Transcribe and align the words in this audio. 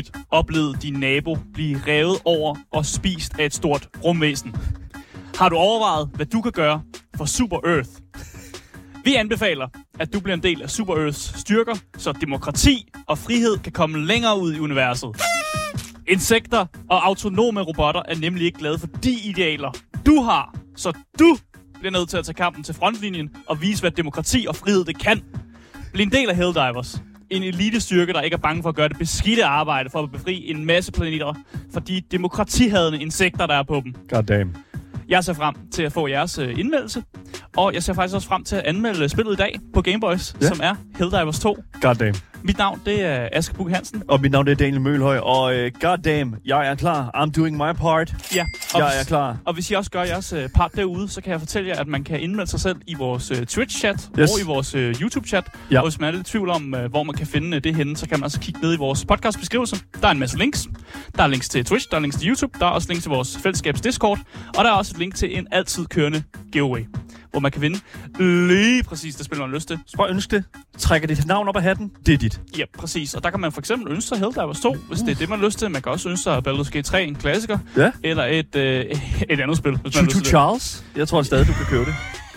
nyligt 0.00 0.16
oplevet 0.30 0.82
din 0.82 0.94
nabo 0.94 1.36
blive 1.54 1.80
revet 1.86 2.18
over 2.24 2.56
og 2.72 2.86
spist 2.86 3.38
af 3.38 3.44
et 3.44 3.54
stort 3.54 3.88
rumvæsen? 4.04 4.54
Har 5.34 5.48
du 5.48 5.56
overvejet, 5.56 6.08
hvad 6.14 6.26
du 6.26 6.40
kan 6.40 6.52
gøre 6.52 6.82
for 7.16 7.24
Super 7.24 7.56
Earth? 7.66 7.90
Vi 9.04 9.14
anbefaler, 9.14 9.68
at 10.00 10.12
du 10.12 10.20
bliver 10.20 10.36
en 10.36 10.42
del 10.42 10.62
af 10.62 10.70
Super 10.70 10.96
Earths 10.96 11.40
styrker, 11.40 11.74
så 11.98 12.12
demokrati 12.12 12.88
og 13.06 13.18
frihed 13.18 13.58
kan 13.58 13.72
komme 13.72 14.06
længere 14.06 14.40
ud 14.40 14.54
i 14.54 14.58
universet. 14.58 15.22
Insekter 16.08 16.66
og 16.90 17.06
autonome 17.06 17.60
robotter 17.60 18.02
er 18.08 18.14
nemlig 18.14 18.46
ikke 18.46 18.58
glade 18.58 18.78
for 18.78 18.86
de 18.86 19.12
idealer, 19.24 19.70
du 20.06 20.22
har. 20.22 20.54
Så 20.76 20.92
du 21.18 21.36
bliver 21.78 21.92
nødt 21.92 22.08
til 22.08 22.16
at 22.16 22.24
tage 22.24 22.34
kampen 22.34 22.62
til 22.62 22.74
frontlinjen 22.74 23.30
og 23.48 23.62
vise, 23.62 23.82
hvad 23.82 23.90
demokrati 23.90 24.46
og 24.48 24.56
frihed 24.56 24.84
det 24.84 24.98
kan. 24.98 25.22
Bliv 25.92 26.02
en 26.02 26.12
del 26.12 26.30
af 26.30 26.36
Helldivers. 26.36 27.02
En 27.30 27.42
elitestyrke, 27.42 28.12
der 28.12 28.20
ikke 28.20 28.34
er 28.34 28.38
bange 28.38 28.62
for 28.62 28.68
at 28.68 28.74
gøre 28.74 28.88
det 28.88 28.98
beskidte 28.98 29.44
arbejde 29.44 29.90
for 29.90 30.02
at 30.02 30.12
befri 30.12 30.50
en 30.50 30.64
masse 30.66 30.92
planeter 30.92 31.34
fra 31.72 31.80
de 31.80 32.00
demokratihadende 32.10 33.00
insekter, 33.02 33.46
der 33.46 33.54
er 33.54 33.62
på 33.62 33.80
dem. 33.84 33.94
God 34.08 34.22
damn. 34.22 34.56
Jeg 35.08 35.24
ser 35.24 35.32
frem 35.32 35.54
til 35.72 35.82
at 35.82 35.92
få 35.92 36.08
jeres 36.08 36.38
øh, 36.38 36.58
indmeldelse, 36.58 37.02
og 37.56 37.74
jeg 37.74 37.82
ser 37.82 37.92
faktisk 37.92 38.14
også 38.14 38.28
frem 38.28 38.44
til 38.44 38.56
at 38.56 38.62
anmelde 38.64 39.08
spillet 39.08 39.32
i 39.32 39.36
dag 39.36 39.58
på 39.74 39.82
Gameboys, 39.82 40.34
Ja. 40.42 40.46
som 40.46 40.60
er 40.62 40.74
Helldivers 40.98 41.38
2. 41.38 41.56
God 41.80 41.94
damn. 41.94 42.14
Mit 42.42 42.58
navn, 42.58 42.80
det 42.86 43.04
er 43.04 43.28
Aske 43.32 43.54
Bug 43.54 43.70
Hansen. 43.70 44.02
Og 44.08 44.20
mit 44.20 44.32
navn 44.32 44.46
det 44.46 44.52
er 44.52 44.56
Daniel 44.56 44.80
Mølhøj, 44.80 45.18
og 45.18 45.42
uh, 45.42 45.80
god 45.80 45.98
damn, 45.98 46.34
jeg 46.44 46.66
er 46.70 46.74
klar. 46.74 47.10
I'm 47.16 47.30
doing 47.30 47.56
my 47.56 47.72
part. 47.76 48.14
Ja, 48.34 48.44
og, 48.74 48.80
Jeg 48.80 48.88
hvis- 48.88 49.00
er 49.00 49.04
klar. 49.08 49.36
Og 49.44 49.54
hvis 49.54 49.70
I 49.70 49.74
også 49.74 49.90
gør 49.90 50.02
jeres 50.02 50.32
øh, 50.32 50.48
part 50.48 50.70
derude, 50.76 51.08
så 51.08 51.20
kan 51.20 51.30
jeg 51.32 51.40
fortælle 51.40 51.68
jer, 51.68 51.80
at 51.80 51.88
man 51.88 52.04
kan 52.04 52.20
indmelde 52.20 52.50
sig 52.50 52.60
selv 52.60 52.76
i 52.86 52.94
vores 52.94 53.30
øh, 53.30 53.36
Twitch-chat 53.50 54.10
Yes. 54.18 54.30
og 54.32 54.40
i 54.40 54.46
vores 54.46 54.74
øh, 54.74 54.94
YouTube-chat. 55.00 55.44
Ja. 55.70 55.78
Og 55.80 55.86
hvis 55.88 56.00
man 56.00 56.08
er 56.08 56.12
lidt 56.16 56.28
i 56.28 56.30
tvivl 56.30 56.48
om, 56.50 56.74
øh, 56.74 56.90
hvor 56.90 57.02
man 57.02 57.14
kan 57.14 57.26
finde 57.26 57.56
øh, 57.56 57.64
det 57.64 57.74
henne, 57.74 57.96
så 57.96 58.08
kan 58.08 58.18
man 58.18 58.24
altså 58.24 58.40
kigge 58.40 58.60
ned 58.60 58.74
i 58.74 58.76
vores 58.76 59.04
podcast-beskrivelse. 59.04 59.76
Der 60.00 60.06
er 60.08 60.12
en 60.12 60.18
masse 60.18 60.38
links. 60.38 60.68
Der 61.16 61.22
er 61.22 61.26
links 61.26 61.48
til 61.48 61.64
Twitch, 61.64 61.86
der 61.90 61.96
er 61.96 62.00
links 62.00 62.16
til 62.16 62.28
YouTube, 62.28 62.58
der 62.58 62.66
er 62.66 62.70
også 62.70 62.88
links 62.88 63.02
til 63.04 63.10
vores 63.10 63.38
fællesskabs 63.42 63.80
Discord, 63.80 64.18
og 64.58 64.64
der 64.64 64.70
er 64.70 64.74
også 64.74 64.92
et 64.94 64.98
link 64.98 65.14
til 65.14 65.38
en 65.38 65.46
altid 65.50 65.86
kørende 65.86 66.22
giveaway, 66.52 66.80
hvor 67.30 67.40
man 67.40 67.50
kan 67.52 67.62
vinde 67.62 67.80
lige 68.48 68.82
præcis 68.82 69.14
det 69.14 69.24
spil, 69.26 69.38
man 69.38 69.48
har 69.48 69.54
lyst 69.54 69.68
til. 69.68 69.78
Så 69.86 69.96
bare 69.96 70.10
ønsk 70.10 70.30
det. 70.30 70.44
Trækker 70.78 71.08
dit 71.08 71.26
navn 71.26 71.48
op 71.48 71.56
af 71.56 71.62
hatten. 71.62 71.92
Det 72.06 72.14
er 72.14 72.18
dit. 72.18 72.40
Ja, 72.58 72.64
præcis. 72.78 73.14
Og 73.14 73.22
der 73.22 73.30
kan 73.30 73.40
man 73.40 73.52
for 73.52 73.60
eksempel 73.60 73.92
ønske 73.92 74.08
sig 74.08 74.18
Helldivers 74.18 74.60
2, 74.60 74.76
hvis 74.88 74.98
det 75.00 75.10
er 75.10 75.14
det, 75.14 75.28
man 75.28 75.38
har 75.38 75.46
lyst 75.46 75.58
til. 75.58 75.70
Man 75.70 75.82
kan 75.82 75.92
også 75.92 76.08
ønske 76.08 76.22
sig 76.22 76.38
Baldur's 76.48 76.70
Gate 76.70 76.82
3, 76.82 77.04
en 77.04 77.14
klassiker, 77.14 77.58
Ja. 77.76 77.90
eller 78.02 78.24
et, 78.24 78.56
øh, 78.56 78.84
et 79.30 79.40
andet 79.40 79.56
spil, 79.56 79.76
hvis 79.76 79.82
man 79.84 79.92
har 79.94 80.02
lyst 80.02 80.10
til 80.10 80.20
det. 80.20 80.26
Charles. 80.28 80.84
Jeg 80.96 81.08
tror 81.08 81.22
stadig, 81.22 81.46
du 81.46 81.52
kan 81.52 81.66
købe 81.66 81.84
det. 81.84 81.94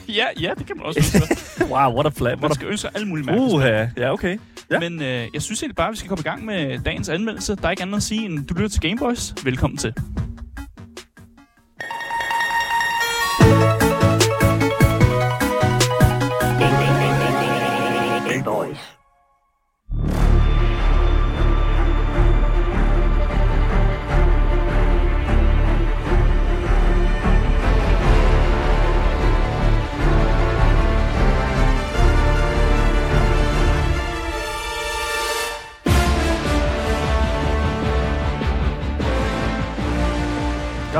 Ja, 0.09 0.25
ja, 0.39 0.51
det 0.57 0.65
kan 0.67 0.77
man 0.77 0.85
også 0.85 0.99
ønske. 0.99 1.37
Wow, 1.73 1.93
what 1.93 2.05
a 2.05 2.09
flat. 2.09 2.41
Man 2.41 2.53
skal 2.53 2.67
ønske 2.67 2.87
alle 2.95 3.07
mulige 3.07 3.23
a... 3.23 3.25
mærkelige 3.31 3.49
spil. 3.49 3.57
Uha. 3.57 3.87
Ja, 3.97 4.13
okay. 4.13 4.37
Ja. 4.71 4.79
Men 4.79 5.01
øh, 5.01 5.27
jeg 5.33 5.41
synes 5.41 5.61
egentlig 5.61 5.75
bare, 5.75 5.87
at 5.87 5.91
vi 5.91 5.97
skal 5.97 6.09
komme 6.09 6.19
i 6.21 6.23
gang 6.29 6.45
med 6.45 6.79
dagens 6.79 7.09
anmeldelse. 7.09 7.55
Der 7.55 7.65
er 7.67 7.69
ikke 7.71 7.81
andet 7.83 7.95
at 7.97 8.03
sige, 8.03 8.25
end 8.25 8.45
du 8.47 8.53
lytter 8.53 8.69
til 8.69 8.81
Gameboys. 8.81 9.33
Velkommen 9.43 9.77
til. 9.77 9.93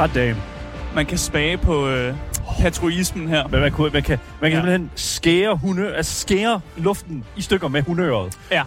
God 0.03 0.09
damn. 0.15 0.37
Man 0.95 1.05
kan 1.05 1.17
spage 1.17 1.57
på 1.57 1.87
øh, 1.89 2.15
patriotismen 2.61 3.27
her. 3.27 3.47
Men 3.47 3.59
man, 3.59 3.71
kunne, 3.71 3.89
man 3.93 4.03
kan, 4.03 4.19
man 4.41 4.51
kan 4.51 4.57
Ja. 4.59 4.65
simpelthen 4.65 4.91
skære, 4.95 5.55
hunde, 5.55 5.95
altså 5.95 6.19
skære 6.19 6.61
luften 6.77 7.23
i 7.37 7.41
stykker 7.41 7.67
med 7.67 7.81
hundeøret. 7.81 8.37
Ja, 8.51 8.63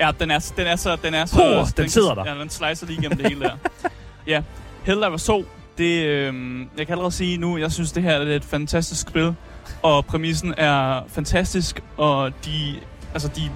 ja 0.00 0.10
den, 0.20 0.30
er, 0.30 0.52
den 0.56 0.66
er 0.66 0.76
så... 0.76 0.96
Den, 1.02 1.14
er 1.14 1.24
så, 1.26 1.36
Puh, 1.36 1.82
den 1.84 1.90
sidder 1.90 2.14
der. 2.14 2.34
Ja, 2.34 2.40
den 2.40 2.50
slicer 2.50 2.86
lige 2.86 2.98
igennem 2.98 3.18
det 3.18 3.26
hele 3.28 3.40
der. 3.40 3.56
Ja, 4.26 4.42
Helldivers 4.84 5.24
2, 5.24 5.44
det, 5.78 6.04
øh, 6.04 6.34
jeg 6.78 6.86
kan 6.86 6.92
allerede 6.92 7.12
sige 7.12 7.36
nu, 7.36 7.58
jeg 7.58 7.72
synes, 7.72 7.92
det 7.92 8.02
her 8.02 8.12
er 8.12 8.36
et 8.36 8.44
fantastisk 8.44 9.00
spil. 9.08 9.34
Og 9.82 10.06
præmissen 10.06 10.54
er 10.56 11.00
fantastisk, 11.08 11.80
og 11.96 12.32
de, 12.44 12.74
altså, 13.14 13.28
de 13.36 13.50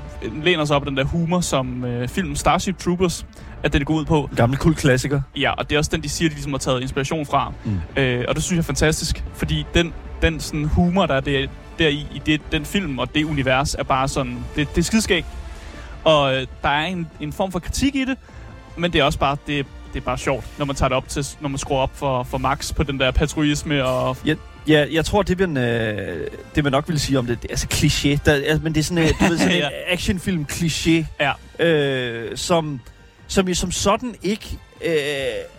læner 0.44 0.64
sig 0.64 0.76
op 0.76 0.82
af 0.82 0.86
den 0.86 0.96
der 0.96 1.04
humor, 1.04 1.40
som 1.40 1.84
øh, 1.84 2.08
filmen 2.08 2.36
Starship 2.36 2.78
Troopers, 2.78 3.26
at 3.62 3.72
den 3.72 3.84
går 3.84 3.94
ud 3.94 4.04
på. 4.04 4.30
Gammel 4.36 4.58
kul 4.58 4.74
klassiker. 4.74 5.20
Ja, 5.36 5.52
og 5.52 5.70
det 5.70 5.74
er 5.76 5.78
også 5.78 5.90
den, 5.94 6.02
de 6.02 6.08
siger, 6.08 6.28
de 6.28 6.34
ligesom 6.34 6.52
har 6.52 6.58
taget 6.58 6.82
inspiration 6.82 7.26
fra. 7.26 7.52
Mm. 7.64 7.80
Øh, 7.96 8.24
og 8.28 8.34
det 8.34 8.42
synes 8.44 8.56
jeg 8.56 8.62
er 8.62 8.66
fantastisk, 8.66 9.24
fordi 9.34 9.66
den, 9.74 9.92
den 10.22 10.40
sådan 10.40 10.64
humor, 10.64 11.06
der 11.06 11.14
er 11.14 11.20
der, 11.20 11.46
der 11.78 11.88
i, 11.88 12.06
i 12.14 12.22
det, 12.26 12.40
den 12.52 12.64
film 12.64 12.98
og 12.98 13.14
det 13.14 13.24
univers, 13.24 13.74
er 13.74 13.82
bare 13.82 14.08
sådan, 14.08 14.38
det, 14.56 14.68
det 14.74 14.78
er 14.78 14.84
skidskægt. 14.84 15.26
Og 16.04 16.34
øh, 16.34 16.46
der 16.62 16.68
er 16.68 16.86
en, 16.86 17.06
en 17.20 17.32
form 17.32 17.52
for 17.52 17.58
kritik 17.58 17.94
i 17.94 18.04
det, 18.04 18.16
men 18.76 18.92
det 18.92 19.00
er 19.00 19.04
også 19.04 19.18
bare, 19.18 19.36
det, 19.46 19.66
det 19.94 20.00
er 20.00 20.04
bare 20.04 20.18
sjovt, 20.18 20.44
når 20.58 20.64
man 20.64 20.76
tager 20.76 20.88
det 20.88 20.96
op 20.96 21.08
til, 21.08 21.26
når 21.40 21.48
man 21.48 21.58
skruer 21.58 21.80
op 21.80 21.90
for, 21.96 22.22
for 22.22 22.38
max 22.38 22.74
på 22.74 22.82
den 22.82 23.00
der 23.00 23.10
patriotisme 23.10 23.84
og... 23.84 24.16
Ja, 24.68 24.86
jeg 24.92 25.04
tror, 25.04 25.22
det 25.22 25.38
man, 25.38 25.56
øh, 25.56 26.26
det 26.54 26.64
man 26.64 26.72
nok 26.72 26.88
vil 26.88 27.00
sige 27.00 27.18
om 27.18 27.26
det, 27.26 27.42
det 27.42 27.48
er 27.48 27.52
altså 27.52 27.66
kliché. 27.74 28.18
Der, 28.24 28.32
altså, 28.32 28.60
men 28.62 28.74
det 28.74 28.80
er 28.80 28.84
sådan, 28.84 29.04
øh, 29.04 29.10
du 29.20 29.24
ved, 29.24 29.38
sådan 29.38 29.52
Ja. 29.58 29.66
en 29.66 29.72
actionfilm 29.88 30.46
kliché, 30.52 31.04
Ja. 31.20 31.32
øh, 31.66 32.36
som, 32.36 32.80
som 33.26 33.48
jo 33.48 33.54
som 33.54 33.70
sådan 33.72 34.14
ikke 34.22 34.58
øh, 34.84 34.92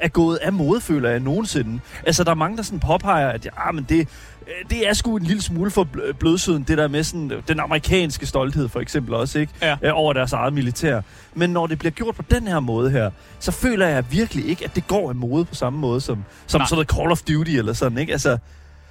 er 0.01 0.07
gået 0.07 0.35
af 0.37 0.53
mode, 0.53 0.81
føler 0.81 1.09
jeg 1.09 1.19
nogensinde. 1.19 1.79
Altså, 2.05 2.23
der 2.23 2.31
er 2.31 2.35
mange, 2.35 2.57
der 2.57 2.63
sådan 2.63 2.79
påpeger, 2.79 3.27
at 3.29 3.45
ja, 3.45 3.71
men 3.71 3.85
det, 3.89 3.99
øh, 4.47 4.69
det 4.69 4.87
er 4.89 4.93
sgu 4.93 5.17
en 5.17 5.23
lille 5.23 5.41
smule 5.41 5.71
for 5.71 5.87
bl- 5.95 6.11
blødsøden, 6.11 6.63
det 6.63 6.77
der 6.77 6.87
med 6.87 7.03
sådan, 7.03 7.31
øh, 7.31 7.43
den 7.47 7.59
amerikanske 7.59 8.25
stolthed 8.25 8.69
for 8.69 8.79
eksempel 8.79 9.13
også, 9.13 9.39
ikke? 9.39 9.53
Ja. 9.61 9.75
Øh, 9.83 9.91
over 9.93 10.13
deres 10.13 10.33
eget 10.33 10.53
militær. 10.53 11.01
Men 11.33 11.49
når 11.49 11.67
det 11.67 11.79
bliver 11.79 11.91
gjort 11.91 12.15
på 12.15 12.23
den 12.31 12.47
her 12.47 12.59
måde 12.59 12.91
her, 12.91 13.11
så 13.39 13.51
føler 13.51 13.87
jeg 13.87 14.03
virkelig 14.11 14.45
ikke, 14.49 14.65
at 14.65 14.75
det 14.75 14.87
går 14.87 15.09
af 15.09 15.15
mode 15.15 15.45
på 15.45 15.55
samme 15.55 15.79
måde 15.79 16.01
som, 16.01 16.23
som 16.47 16.59
Nej. 16.61 16.67
sådan 16.67 16.75
noget 16.75 16.89
Call 16.91 17.11
of 17.11 17.21
Duty 17.21 17.51
eller 17.51 17.73
sådan, 17.73 17.97
ikke? 17.97 18.11
Altså, 18.11 18.37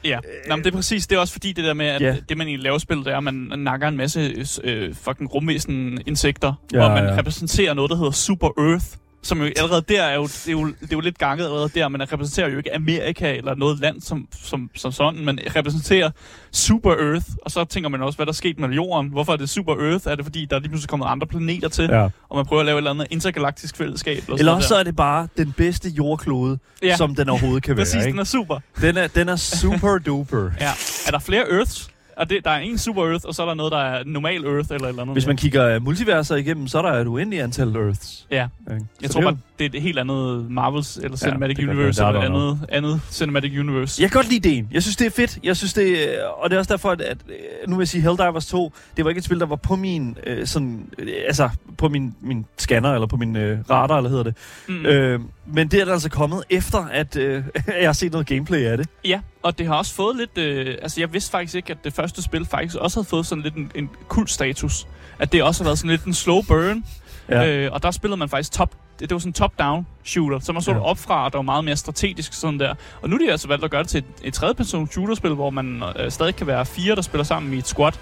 Ja, 0.05 0.19
Nå, 0.49 0.57
men 0.57 0.65
det 0.65 0.73
er 0.73 0.77
præcis. 0.77 1.07
Det 1.07 1.17
er 1.17 1.21
også 1.21 1.33
fordi 1.33 1.53
det 1.53 1.65
der 1.65 1.75
med, 1.75 1.87
at 1.87 2.01
Ja. 2.01 2.15
det 2.29 2.37
man 2.39 2.47
egentlig 2.47 2.63
laver 2.65 2.77
i 2.77 2.81
spillet, 2.81 3.07
det 3.07 3.13
er, 3.13 3.17
at 3.17 3.25
man 3.25 3.35
nakker 3.59 3.89
en 3.89 3.97
masse 3.97 4.21
øh, 4.65 4.95
fucking 4.95 5.35
rumvæsen 5.35 5.99
insekter, 6.07 6.53
Ja, 6.73 6.85
og 6.85 6.91
man 6.91 7.05
ja. 7.05 7.17
repræsenterer 7.19 7.75
noget, 7.75 7.91
der 7.91 7.97
hedder 7.97 8.11
Super 8.11 8.49
Earth, 8.59 8.85
som 9.23 9.39
jo 9.43 9.45
allerede 9.57 9.83
der 9.89 10.03
er 10.03 10.15
jo, 10.15 10.23
det 10.23 10.49
er 10.49 10.53
jo, 10.53 10.67
det 10.67 10.83
er 10.83 10.87
jo 10.93 11.01
lidt 11.01 11.19
ganget 11.19 11.45
allerede 11.45 11.69
der, 11.75 11.89
men 11.89 12.13
repræsenterer 12.13 12.49
jo 12.49 12.57
ikke 12.59 12.75
Amerika 12.75 13.35
eller 13.37 13.55
noget 13.55 13.81
land 13.81 14.01
som, 14.01 14.29
som, 14.43 14.71
som 14.77 14.93
sådan, 14.93 15.25
men 15.25 15.39
repræsenterer 15.57 16.11
Super 16.53 16.91
Earth, 16.93 17.27
og 17.45 17.51
så 17.51 17.65
tænker 17.65 17.89
man 17.89 18.03
også, 18.03 18.17
hvad 18.17 18.27
der 18.27 18.33
er 18.33 18.35
sket 18.35 18.59
med 18.59 18.69
jorden. 18.69 19.09
Hvorfor 19.11 19.33
er 19.33 19.37
det 19.37 19.49
Super 19.51 19.75
Earth? 19.75 20.09
Er 20.09 20.15
det 20.15 20.25
fordi, 20.25 20.47
der 20.51 20.57
er 20.57 20.61
lige 20.61 20.69
pludselig 20.69 20.89
kommet 20.89 21.07
andre 21.07 21.27
planeter 21.27 21.69
til, 21.69 21.85
ja. 21.91 22.09
og 22.29 22.37
man 22.37 22.47
prøver 22.47 22.61
at 22.61 22.67
lave 22.67 22.75
et 22.77 22.79
eller 22.79 22.91
andet 22.91 23.07
intergalaktisk 23.11 23.77
fællesskab? 23.77 24.23
Eller, 24.27 24.37
Eller 24.39 24.53
også 24.53 24.69
så 24.69 24.77
er 24.77 24.83
det 24.83 24.97
bare 24.97 25.29
den 25.37 25.53
bedste 25.57 25.89
jordklode, 25.89 26.59
Ja. 26.83 26.97
som 26.97 27.15
den 27.15 27.29
overhovedet 27.29 27.63
kan 27.63 27.77
være. 27.77 27.85
Præcis, 27.87 28.05
den 28.05 28.19
er 28.19 28.25
super. 28.25 28.59
Den 28.81 28.97
er, 28.97 29.07
den 29.07 29.29
er 29.29 29.37
super 29.37 29.99
duper. 29.99 30.51
Ja. 30.61 30.71
Er 31.07 31.11
der 31.11 31.19
flere 31.19 31.53
Earths? 31.53 31.91
Og 32.19 32.31
det, 32.31 32.45
der 32.45 32.51
er 32.51 32.59
en 32.59 32.79
Super 32.79 33.03
Earth, 33.11 33.25
og 33.27 33.35
så 33.35 33.43
er 33.43 33.47
der 33.47 33.55
noget, 33.55 33.73
der 33.73 33.79
er 33.79 34.03
normal 34.07 34.45
Earth 34.45 34.69
eller 34.73 34.89
eller 34.89 35.03
andet. 35.03 35.15
Hvis 35.15 35.27
man 35.27 35.37
kigger 35.37 35.79
multiverser 35.79 36.37
igennem, 36.37 36.69
så 36.69 36.79
er 36.79 36.83
der 36.83 36.93
et 36.93 37.07
uendeligt 37.07 37.43
antal 37.43 37.77
Earths. 37.77 38.27
Ja, 38.31 38.47
Ikke? 38.71 38.87
jeg 39.03 39.09
Så 39.11 39.13
tror 39.13 39.21
det 39.21 39.27
bare, 39.27 39.39
det 39.59 39.65
er 39.65 39.79
et 39.79 39.83
helt 39.83 39.99
andet 39.99 40.51
Marvels 40.51 40.97
eller 40.97 41.17
Cinematic 41.17 41.57
kan 41.57 41.69
Universe, 41.69 42.07
eller 42.07 42.21
er 42.21 42.25
andet, 42.25 42.59
andet 42.69 43.01
Cinematic 43.11 43.59
Universe. 43.59 44.03
Jeg 44.03 44.11
kan 44.11 44.19
godt 44.19 44.29
lide 44.29 44.49
ideen. 44.49 44.69
Jeg 44.73 44.83
synes, 44.83 44.97
det 44.97 45.07
er 45.07 45.11
fedt. 45.11 45.39
Jeg 45.45 45.57
synes, 45.57 45.75
det 45.75 46.15
er, 46.15 46.25
og 46.29 46.51
det 46.51 46.57
er 46.57 46.59
også 46.59 46.73
derfor, 46.73 46.91
at, 46.91 47.01
at 47.01 47.19
øh, 47.29 47.69
nu 47.69 47.77
vil 47.77 47.83
jeg 47.83 47.89
sige, 47.89 48.03
Helldivers 48.03 48.47
2, 48.47 48.73
det 48.97 49.05
var 49.05 49.11
ikke 49.11 49.19
et 49.19 49.25
spil, 49.25 49.41
der 49.41 49.47
var 49.47 49.57
på 49.57 49.77
min, 49.77 50.17
øh, 50.27 50.47
sådan, 50.47 50.91
øh, 50.99 51.09
altså, 51.27 51.51
på 51.79 51.89
min, 51.89 52.15
min 52.21 52.47
scanner, 52.59 52.95
eller 52.95 53.07
på 53.07 53.17
min 53.17 53.37
øh, 53.37 53.59
radar, 53.71 53.97
eller 53.97 54.11
hedder 54.11 54.25
det. 54.25 54.37
Mm. 54.69 54.87
Øh, 54.87 55.21
men 55.47 55.69
det 55.69 55.81
er 55.81 55.85
der 55.85 55.93
altså 55.93 56.11
kommet 56.11 56.45
efter, 56.51 56.79
at 56.79 57.17
øh, 57.17 57.43
jeg 57.81 57.89
har 57.89 57.93
set 57.93 58.13
noget 58.13 58.27
gameplay 58.27 58.65
af 58.65 58.77
det. 58.77 58.89
Ja, 59.05 59.21
og 59.43 59.59
det 59.59 59.67
har 59.67 59.75
også 59.75 59.95
fået 59.95 60.17
lidt... 60.17 60.39
Øh, 60.39 60.77
altså, 60.83 61.01
jeg 61.01 61.13
vidste 61.13 61.31
faktisk 61.31 61.55
ikke, 61.55 61.71
at 61.71 61.85
det 61.85 61.93
første 61.93 62.08
spil 62.17 62.45
faktisk 62.45 62.77
også 62.77 63.01
havde 63.01 63.09
fået 63.09 63.27
sådan 63.27 63.43
lidt 63.45 63.55
en, 63.55 63.73
en 63.75 63.91
kult 64.09 64.31
status. 64.31 64.87
At 65.19 65.33
det 65.33 65.43
også 65.43 65.63
har 65.63 65.69
været 65.69 65.79
sådan 65.79 65.91
lidt 65.91 66.05
en 66.05 66.15
slow 66.15 66.43
burn. 66.43 66.85
Ja. 67.29 67.47
Øh, 67.57 67.73
og 67.73 67.83
der 67.83 67.91
spillede 67.91 68.17
man 68.19 68.29
faktisk 68.29 68.53
top... 68.53 68.71
Det, 69.01 69.09
det 69.11 69.15
var 69.15 69.19
sådan 69.19 69.31
en 69.31 69.33
top-down 69.33 69.87
shooter, 70.05 70.39
så 70.39 70.53
man 70.53 70.63
så 70.63 70.71
Ja. 70.73 70.81
op 70.81 70.99
fra, 70.99 71.25
og 71.25 71.33
der 71.33 71.39
var 71.39 71.43
meget 71.43 71.65
mere 71.65 71.77
strategisk 71.77 72.33
sådan 72.33 72.61
der. 72.61 72.75
Og 73.03 73.09
nu 73.09 73.17
er 73.17 73.19
de 73.27 73.31
altså 73.31 73.49
valgt 73.49 73.65
at 73.65 73.71
gøre 73.71 73.83
det 73.83 73.89
til 73.91 73.99
et, 73.99 74.05
et 74.23 74.35
tredje-person 74.35 74.89
shooterspil, 74.91 75.31
hvor 75.35 75.51
man 75.51 75.83
øh, 75.99 76.11
stadig 76.11 76.37
kan 76.37 76.47
være 76.47 76.67
fire, 76.67 76.95
der 76.95 77.03
spiller 77.03 77.25
sammen 77.25 77.55
i 77.55 77.59
et 77.59 77.67
squad, 77.67 77.93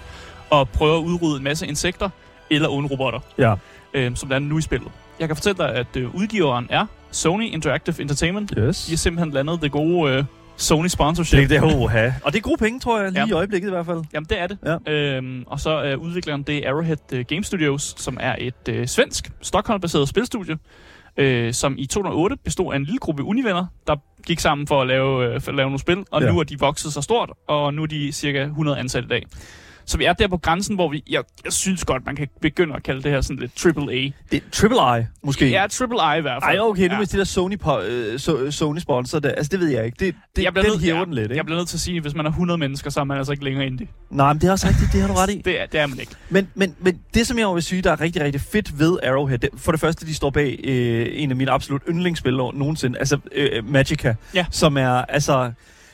og 0.49 0.69
prøver 0.69 0.97
at 0.97 1.03
udrydde 1.03 1.37
en 1.37 1.43
masse 1.43 1.67
insekter 1.67 2.09
eller 2.49 2.69
onde 2.69 2.89
robotter. 2.89 3.19
Ja. 3.37 3.55
øh, 3.93 4.15
som 4.15 4.29
der 4.29 4.35
er 4.35 4.39
nu 4.39 4.57
i 4.57 4.61
spillet. 4.61 4.91
Jeg 5.19 5.27
kan 5.29 5.35
fortælle 5.35 5.57
dig, 5.57 5.75
at 5.75 5.87
øh, 5.95 6.15
udgiveren 6.15 6.67
er 6.69 6.85
Sony 7.11 7.43
Interactive 7.53 8.01
Entertainment. 8.01 8.53
Yes. 8.57 8.85
De 8.85 8.91
har 8.91 8.97
simpelthen 8.97 9.33
landet 9.33 9.61
det 9.61 9.71
gode, 9.71 10.11
øh, 10.13 10.23
Sony 10.57 10.87
sponsorship. 10.87 11.49
Det 11.49 11.57
er 11.57 11.61
oha. 11.75 12.11
Og 12.25 12.31
det 12.33 12.37
er 12.37 12.41
gode 12.41 12.57
penge, 12.57 12.79
tror 12.79 13.01
jeg, 13.01 13.11
lige 13.11 13.21
Ja. 13.21 13.27
i 13.27 13.31
øjeblikket 13.31 13.67
i 13.67 13.71
hvert 13.71 13.85
fald. 13.85 14.03
Jamen, 14.13 14.27
det 14.29 14.39
er 14.39 14.47
det. 14.47 14.57
Ja. 14.87 14.91
Øhm, 14.93 15.43
og 15.47 15.59
så 15.59 15.83
øh, 15.83 15.97
udvikleren, 15.97 16.43
det 16.43 16.57
er 16.65 16.69
Arrowhead 16.69 17.13
øh, 17.13 17.25
Game 17.27 17.43
Studios, 17.43 17.93
som 17.97 18.17
er 18.19 18.35
et 18.39 18.53
øh, 18.69 18.87
svensk, 18.87 19.29
Stockholm-baseret 19.41 20.07
spilstudie, 20.09 20.57
øh, 21.17 21.53
som 21.53 21.75
i 21.77 21.85
2008 21.85 22.35
bestod 22.43 22.73
af 22.73 22.77
en 22.77 22.83
lille 22.83 22.99
gruppe 22.99 23.23
univenner, 23.23 23.65
der 23.87 23.95
gik 24.27 24.39
sammen 24.39 24.67
for 24.67 24.81
at 24.81 24.87
lave, 24.87 25.25
øh, 25.33 25.41
for 25.41 25.49
at 25.51 25.55
lave 25.55 25.65
nogle 25.67 25.79
spil, 25.79 26.03
og 26.11 26.21
Ja. 26.21 26.31
nu 26.31 26.39
er 26.39 26.43
de 26.43 26.59
vokset 26.59 26.93
så 26.93 27.01
stort, 27.01 27.31
og 27.47 27.73
nu 27.73 27.81
er 27.83 27.87
de 27.87 28.11
cirka 28.11 28.43
100 28.43 28.79
ansatte 28.79 29.05
i 29.05 29.09
dag. 29.09 29.23
Så 29.89 29.97
vi 29.97 30.03
er 30.05 30.13
der 30.13 30.27
på 30.27 30.37
grænsen, 30.37 30.75
hvor 30.75 30.89
vi, 30.89 31.03
jeg, 31.09 31.23
jeg 31.45 31.53
synes 31.53 31.85
godt, 31.85 32.05
man 32.05 32.15
kan 32.15 32.27
begynde 32.41 32.75
at 32.75 32.83
kalde 32.83 33.03
det 33.03 33.11
her 33.11 33.21
sådan 33.21 33.37
lidt 33.39 33.55
triple 33.55 33.93
A. 33.93 33.95
Det 34.31 34.37
er 34.37 34.39
Triple 34.51 34.77
I, 35.01 35.03
måske. 35.23 35.49
Ja, 35.49 35.65
triple 35.69 36.01
A 36.01 36.13
i 36.13 36.21
hvert 36.21 36.43
fald. 36.43 36.57
Ej, 36.57 36.61
okay, 36.61 36.87
nu 36.87 36.91
ja. 36.93 36.97
hvis 36.97 37.09
det 37.09 37.17
der 37.17 37.23
Sony, 37.23 37.59
på, 37.59 37.79
øh, 37.79 38.19
so, 38.19 38.51
Sony 38.51 38.79
sponsor, 38.79 39.19
det, 39.19 39.33
altså 39.37 39.49
det 39.51 39.59
ved 39.59 39.67
jeg 39.67 39.85
ikke. 39.85 40.05
Det, 40.05 40.15
det, 40.35 40.43
jeg 40.43 40.55
den 40.55 40.65
nødt- 40.65 40.81
hæver 40.81 40.97
ja, 40.99 41.05
den 41.05 41.13
lidt, 41.13 41.23
ikke? 41.23 41.35
Jeg 41.35 41.45
bliver 41.45 41.57
nødt 41.59 41.69
til 41.69 41.77
at 41.77 41.81
sige, 41.81 41.95
at 41.97 42.01
hvis 42.03 42.15
man 42.15 42.25
er 42.25 42.29
100 42.29 42.57
mennesker, 42.57 42.89
så 42.89 42.99
er 42.99 43.03
man 43.03 43.17
altså 43.17 43.31
ikke 43.31 43.43
længere 43.43 43.65
indie. 43.65 43.87
Nej, 44.09 44.33
men 44.33 44.41
det 44.41 44.47
er 44.47 44.51
også 44.51 44.67
rigtigt, 44.67 44.91
det 44.93 45.01
har 45.01 45.07
du 45.07 45.13
ret 45.13 45.29
i. 45.29 45.41
Det 45.45 45.61
er, 45.61 45.65
det 45.65 45.79
er 45.79 45.87
man 45.87 45.99
ikke. 45.99 46.11
Men, 46.29 46.47
men, 46.55 46.75
men 46.79 46.99
det, 47.13 47.27
som 47.27 47.39
jeg 47.39 47.47
vil 47.55 47.63
sige, 47.63 47.81
der 47.81 47.91
er 47.91 48.01
rigtig, 48.01 48.21
rigtig 48.23 48.41
fedt 48.41 48.79
ved 48.79 48.97
Arrowhead, 49.03 49.37
det, 49.39 49.49
for 49.57 49.71
det 49.71 49.81
første, 49.81 50.05
de 50.05 50.13
står 50.15 50.29
bag 50.29 50.59
øh, 50.63 51.07
en 51.11 51.29
af 51.29 51.35
mine 51.35 51.51
absolut 51.51 51.81
yndlingsspil 51.89 52.33
nogensinde, 52.33 52.99
altså 52.99 53.17
øh, 53.35 53.69
Magica, 53.69 54.15
Ja. 54.33 54.45
som 54.51 54.77
er, 54.77 54.89
altså, 54.89 55.51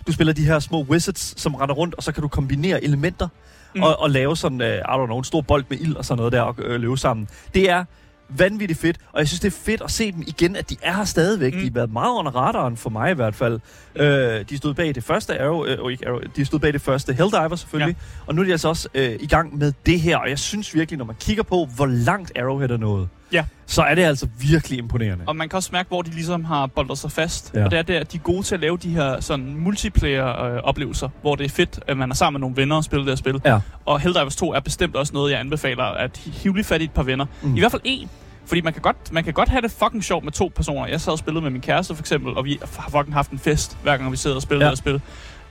du 0.08 0.12
spiller 0.12 0.34
de 0.34 0.46
her 0.46 0.60
små 0.60 0.82
wizards, 0.84 1.42
som 1.42 1.56
render 1.56 1.76
rundt, 1.76 1.96
og 1.96 2.04
så 2.04 2.12
kan 2.12 2.22
du 2.22 2.28
kombinere 2.28 2.84
elementer, 2.84 3.28
Mm. 3.76 3.84
og, 3.84 4.00
og 4.00 4.10
lave 4.10 4.38
sådan, 4.38 4.62
øh, 4.62 4.78
I 4.78 4.82
don't 4.82 5.06
know, 5.06 5.18
en 5.18 5.24
stor 5.24 5.42
bold 5.42 5.64
med 5.70 5.78
ild 5.80 5.96
og 5.96 6.06
sådan 6.06 6.18
noget 6.18 6.34
der, 6.34 6.42
og 6.42 6.56
øh, 6.58 6.82
løbe 6.82 6.98
sammen. 6.98 7.28
Det 7.54 7.70
er 7.70 7.86
vanvittigt 8.30 8.80
fedt, 8.80 8.98
og 9.12 9.20
jeg 9.20 9.28
synes, 9.28 9.40
det 9.40 9.48
er 9.48 9.58
fedt 9.66 9.82
at 9.82 9.92
se 9.92 10.12
dem 10.12 10.24
igen, 10.28 10.56
at 10.56 10.70
de 10.70 10.76
er 10.82 10.94
her 10.94 11.06
stadigvæk. 11.06 11.54
Mm. 11.54 11.60
De 11.60 11.66
har 11.66 11.74
været 11.74 11.94
meget 11.94 12.20
under 12.20 12.36
radaren 12.36 12.78
for 12.78 12.90
mig 12.90 13.12
i 13.12 13.14
hvert 13.14 13.36
fald. 13.36 13.60
Øh, 13.96 14.46
de 14.50 14.58
stod 14.58 14.74
bag 14.74 14.96
det 14.96 15.04
første 15.04 15.42
Arrow, 15.42 15.66
øh, 15.66 15.78
og 15.80 15.92
ikke 15.92 16.08
Arrow, 16.08 16.20
de 16.36 16.46
stod 16.46 16.60
bag 16.60 16.74
det 16.74 16.82
første 16.82 17.14
Helldiver 17.14 17.56
selvfølgelig, 17.56 17.96
ja. 18.00 18.24
og 18.28 18.36
nu 18.36 18.42
er 18.42 18.46
de 18.46 18.52
altså 18.52 18.70
også 18.70 18.90
øh, 18.94 19.16
i 19.20 19.28
gang 19.28 19.58
med 19.58 19.74
det 19.86 20.02
her, 20.02 20.18
og 20.18 20.30
jeg 20.30 20.40
synes 20.40 20.76
virkelig, 20.76 20.98
når 20.98 21.06
man 21.06 21.16
kigger 21.20 21.44
på, 21.44 21.68
hvor 21.76 21.86
langt 21.86 22.38
Arrowhead 22.38 22.72
er 22.72 22.78
nået, 22.78 23.10
Ja. 23.32 23.46
så 23.66 23.82
er 23.82 23.96
det 23.96 24.02
altså 24.04 24.28
virkelig 24.42 24.78
imponerende. 24.80 25.24
Og 25.28 25.36
man 25.36 25.50
kan 25.50 25.58
også 25.58 25.70
mærke, 25.74 25.88
hvor 25.88 26.02
de 26.02 26.10
ligesom 26.12 26.46
har 26.46 26.66
boldet 26.68 26.98
sig 26.98 27.12
fast. 27.12 27.52
Ja. 27.56 27.66
Og 27.66 27.72
det 27.72 27.80
er 27.80 27.84
der, 27.84 28.00
at 28.00 28.12
de 28.12 28.18
er 28.18 28.22
gode 28.22 28.44
til 28.44 28.56
at 28.56 28.62
lave 28.62 28.78
de 28.78 28.90
her 28.90 29.20
sådan 29.22 29.56
multiplayer-oplevelser, 29.58 31.10
hvor 31.22 31.36
det 31.36 31.46
er 31.46 31.50
fedt, 31.50 31.80
at 31.88 31.98
man 31.98 32.12
er 32.12 32.16
sammen 32.16 32.40
med 32.40 32.42
nogle 32.42 32.58
venner 32.58 32.76
og 32.76 32.84
spiller 32.84 33.04
det 33.06 33.12
her 33.12 33.16
spil. 33.16 33.42
Ja. 33.46 33.60
Og 33.86 34.00
Helldivers 34.00 34.36
2 34.36 34.54
er 34.54 34.60
bestemt 34.60 34.96
også 34.96 35.14
noget, 35.14 35.32
jeg 35.32 35.40
anbefaler 35.40 35.84
at 35.84 36.18
hive 36.18 36.54
lige 36.56 36.64
fat 36.66 36.82
i 36.82 36.84
et 36.84 36.92
par 36.92 37.04
venner. 37.04 37.26
Mm. 37.42 37.56
I 37.56 37.60
hvert 37.60 37.72
fald 37.72 37.82
en. 37.86 38.10
Fordi 38.46 38.62
man 38.62 38.74
kan, 38.74 38.82
godt, 38.82 39.12
man 39.12 39.24
kan 39.24 39.34
godt 39.34 39.50
have 39.50 39.62
det 39.62 39.72
fucking 39.72 40.04
sjovt 40.04 40.24
med 40.24 40.32
to 40.32 40.52
personer. 40.56 40.88
Jeg 40.88 41.02
sad 41.02 41.14
og 41.14 41.20
spillede 41.20 41.42
med 41.44 41.52
min 41.52 41.62
kæreste 41.62 41.96
for 41.96 42.02
eksempel, 42.02 42.38
og 42.38 42.46
vi 42.46 42.58
har 42.62 42.90
fucking 42.90 43.14
haft 43.14 43.32
en 43.32 43.40
fest, 43.40 43.78
hver 43.84 43.98
gang 43.98 44.12
vi 44.12 44.18
sidder 44.18 44.36
og 44.36 44.42
spiller 44.42 44.66
Ja. 44.66 44.70
her 44.70 44.76
spil. 44.76 45.02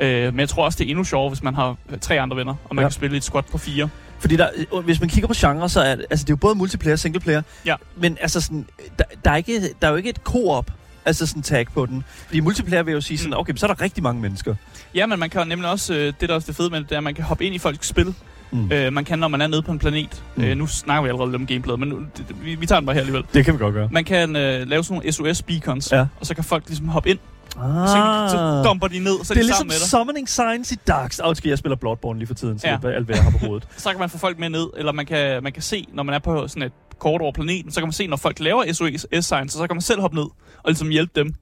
Øh, 0.01 0.25
men 0.33 0.41
jeg 0.41 0.49
tror 0.49 0.65
også, 0.65 0.79
det 0.79 0.87
er 0.87 0.91
endnu 0.91 1.05
sjovere, 1.05 1.29
hvis 1.29 1.43
man 1.43 1.55
har 1.55 1.77
tre 2.01 2.21
andre 2.21 2.37
venner, 2.37 2.55
og 2.65 2.75
man 2.77 2.83
ja. 2.83 2.89
kan 2.89 2.93
spille 2.93 3.15
i 3.15 3.17
et 3.17 3.25
squad 3.25 3.43
på 3.53 3.59
fire. 3.59 3.89
Fordi 4.23 4.37
der, 4.37 4.81
hvis 4.83 5.01
man 5.01 5.09
kigger 5.09 5.29
på 5.29 5.35
genre, 5.37 5.69
så 5.69 5.81
er 5.81 5.95
det, 5.95 6.07
altså 6.11 6.25
det 6.25 6.31
er 6.31 6.33
jo 6.33 6.37
både 6.37 6.55
multiplayer 6.55 6.93
og 6.95 6.99
singleplayer. 6.99 7.43
Ja. 7.67 7.75
Men 7.97 8.19
altså 8.21 8.41
sådan, 8.41 8.67
der, 8.99 9.05
der, 9.25 9.31
er 9.31 9.37
ikke, 9.37 9.61
der 9.83 9.87
er 9.87 9.91
jo 9.91 9.97
ikke 9.97 10.11
et 10.11 10.17
co-op, 10.25 10.71
altså 11.05 11.27
sådan 11.27 11.43
tag 11.43 11.67
på 11.75 11.87
den. 11.87 12.05
Fordi 12.27 12.41
multiplayer 12.41 12.83
vil 12.83 12.93
jo 12.95 13.01
sige 13.01 13.19
sådan, 13.19 13.31
Mm. 13.35 13.39
okay, 13.41 13.53
så 13.57 13.67
er 13.67 13.75
der 13.75 13.81
rigtig 13.81 14.03
mange 14.03 14.23
mennesker. 14.23 14.55
Ja, 14.95 15.07
men 15.07 15.19
man 15.19 15.31
kan 15.31 15.41
jo 15.41 15.45
nemlig 15.49 15.71
også, 15.71 15.95
øh, 15.95 16.13
det 16.21 16.29
der 16.29 16.35
er 16.35 16.39
det 16.39 16.57
fede 16.57 16.71
med 16.71 16.81
det, 16.81 16.93
er, 16.93 16.97
at 16.97 17.03
man 17.05 17.15
kan 17.15 17.25
hoppe 17.25 17.45
ind 17.45 17.55
i 17.55 17.59
folks 17.59 17.87
spil. 17.89 18.15
Mm. 18.51 18.73
Øh, 18.73 18.93
man 18.93 19.05
kan, 19.05 19.19
når 19.19 19.29
man 19.29 19.41
er 19.41 19.47
nede 19.47 19.63
på 19.63 19.73
en 19.73 19.79
planet. 19.79 20.23
Mm. 20.37 20.45
Øh, 20.45 20.57
nu 20.57 20.67
snakker 20.67 21.03
vi 21.03 21.09
allerede 21.09 21.31
lidt 21.31 21.41
om 21.41 21.47
gameplayet, 21.47 21.81
men 21.81 21.89
nu, 21.89 21.99
det, 22.17 22.27
vi, 22.45 22.55
vi 22.55 22.67
tager 22.67 22.81
den 22.81 22.87
bare 22.87 22.95
her 22.95 23.01
alligevel. 23.01 23.25
Det 23.35 23.45
kan 23.45 23.55
vi 23.55 23.59
godt 23.59 23.75
gøre. 23.75 23.89
Man 23.93 24.05
kan 24.05 24.37
øh, 24.37 24.69
lave 24.69 24.85
sådan 24.85 24.95
nogle 24.95 25.13
SOS-beacons, 25.13 25.93
ja. 25.97 26.07
og 26.21 26.27
så 26.27 26.35
kan 26.35 26.45
folk 26.45 26.65
ligesom 26.69 26.89
hoppe 26.89 27.11
ind, 27.11 27.19
Ah. 27.59 27.89
så, 27.89 28.29
så 28.37 28.63
dumper 28.65 28.89
de 28.89 28.99
ned, 28.99 29.25
så 29.25 29.35
det 29.35 29.41
er 29.41 29.43
de 29.43 29.47
ligesom 29.47 29.67
med 29.67 29.75
dig. 29.75 29.89
summoning 29.89 30.29
signs 30.29 30.73
i 30.73 30.75
Dark 30.87 31.13
Souls. 31.13 31.39
Okay, 31.39 31.49
jeg 31.51 31.59
spiller 31.59 31.77
Bloodborne 31.77 32.19
lige 32.19 32.27
for 32.27 32.35
tiden, 32.35 32.59
så 32.59 32.69
Ja. 32.69 32.77
det 32.83 32.85
er 32.85 32.95
alt, 32.97 33.07
hvad 33.07 33.17
jeg 33.17 33.25
har 33.25 33.31
på 33.31 33.39
hovedet. 33.39 33.69
Så 33.77 33.91
kan 33.91 33.99
man 33.99 34.11
få 34.11 34.19
folk 34.19 34.39
med 34.39 34.49
ned, 34.49 34.67
eller 34.77 34.93
man 34.93 35.07
kan, 35.07 35.43
man 35.43 35.53
kan 35.53 35.63
se, 35.63 35.87
når 35.95 36.03
man 36.03 36.15
er 36.15 36.19
på 36.19 36.49
sådan 36.49 36.63
et 36.63 36.73
kort 36.99 37.21
over 37.21 37.33
planeten, 37.33 37.73
så 37.73 37.81
kan 37.81 37.87
man 37.87 37.93
se, 37.93 38.07
når 38.07 38.17
folk 38.17 38.41
laver 38.41 38.73
SOS-signs, 38.73 39.53
så, 39.53 39.59
så 39.59 39.67
kan 39.67 39.77
man 39.77 39.81
selv 39.83 40.01
hoppe 40.01 40.17
ned 40.17 40.25
og 40.57 40.67
ligesom 40.67 40.89
hjælpe 40.89 41.13
dem. 41.21 41.35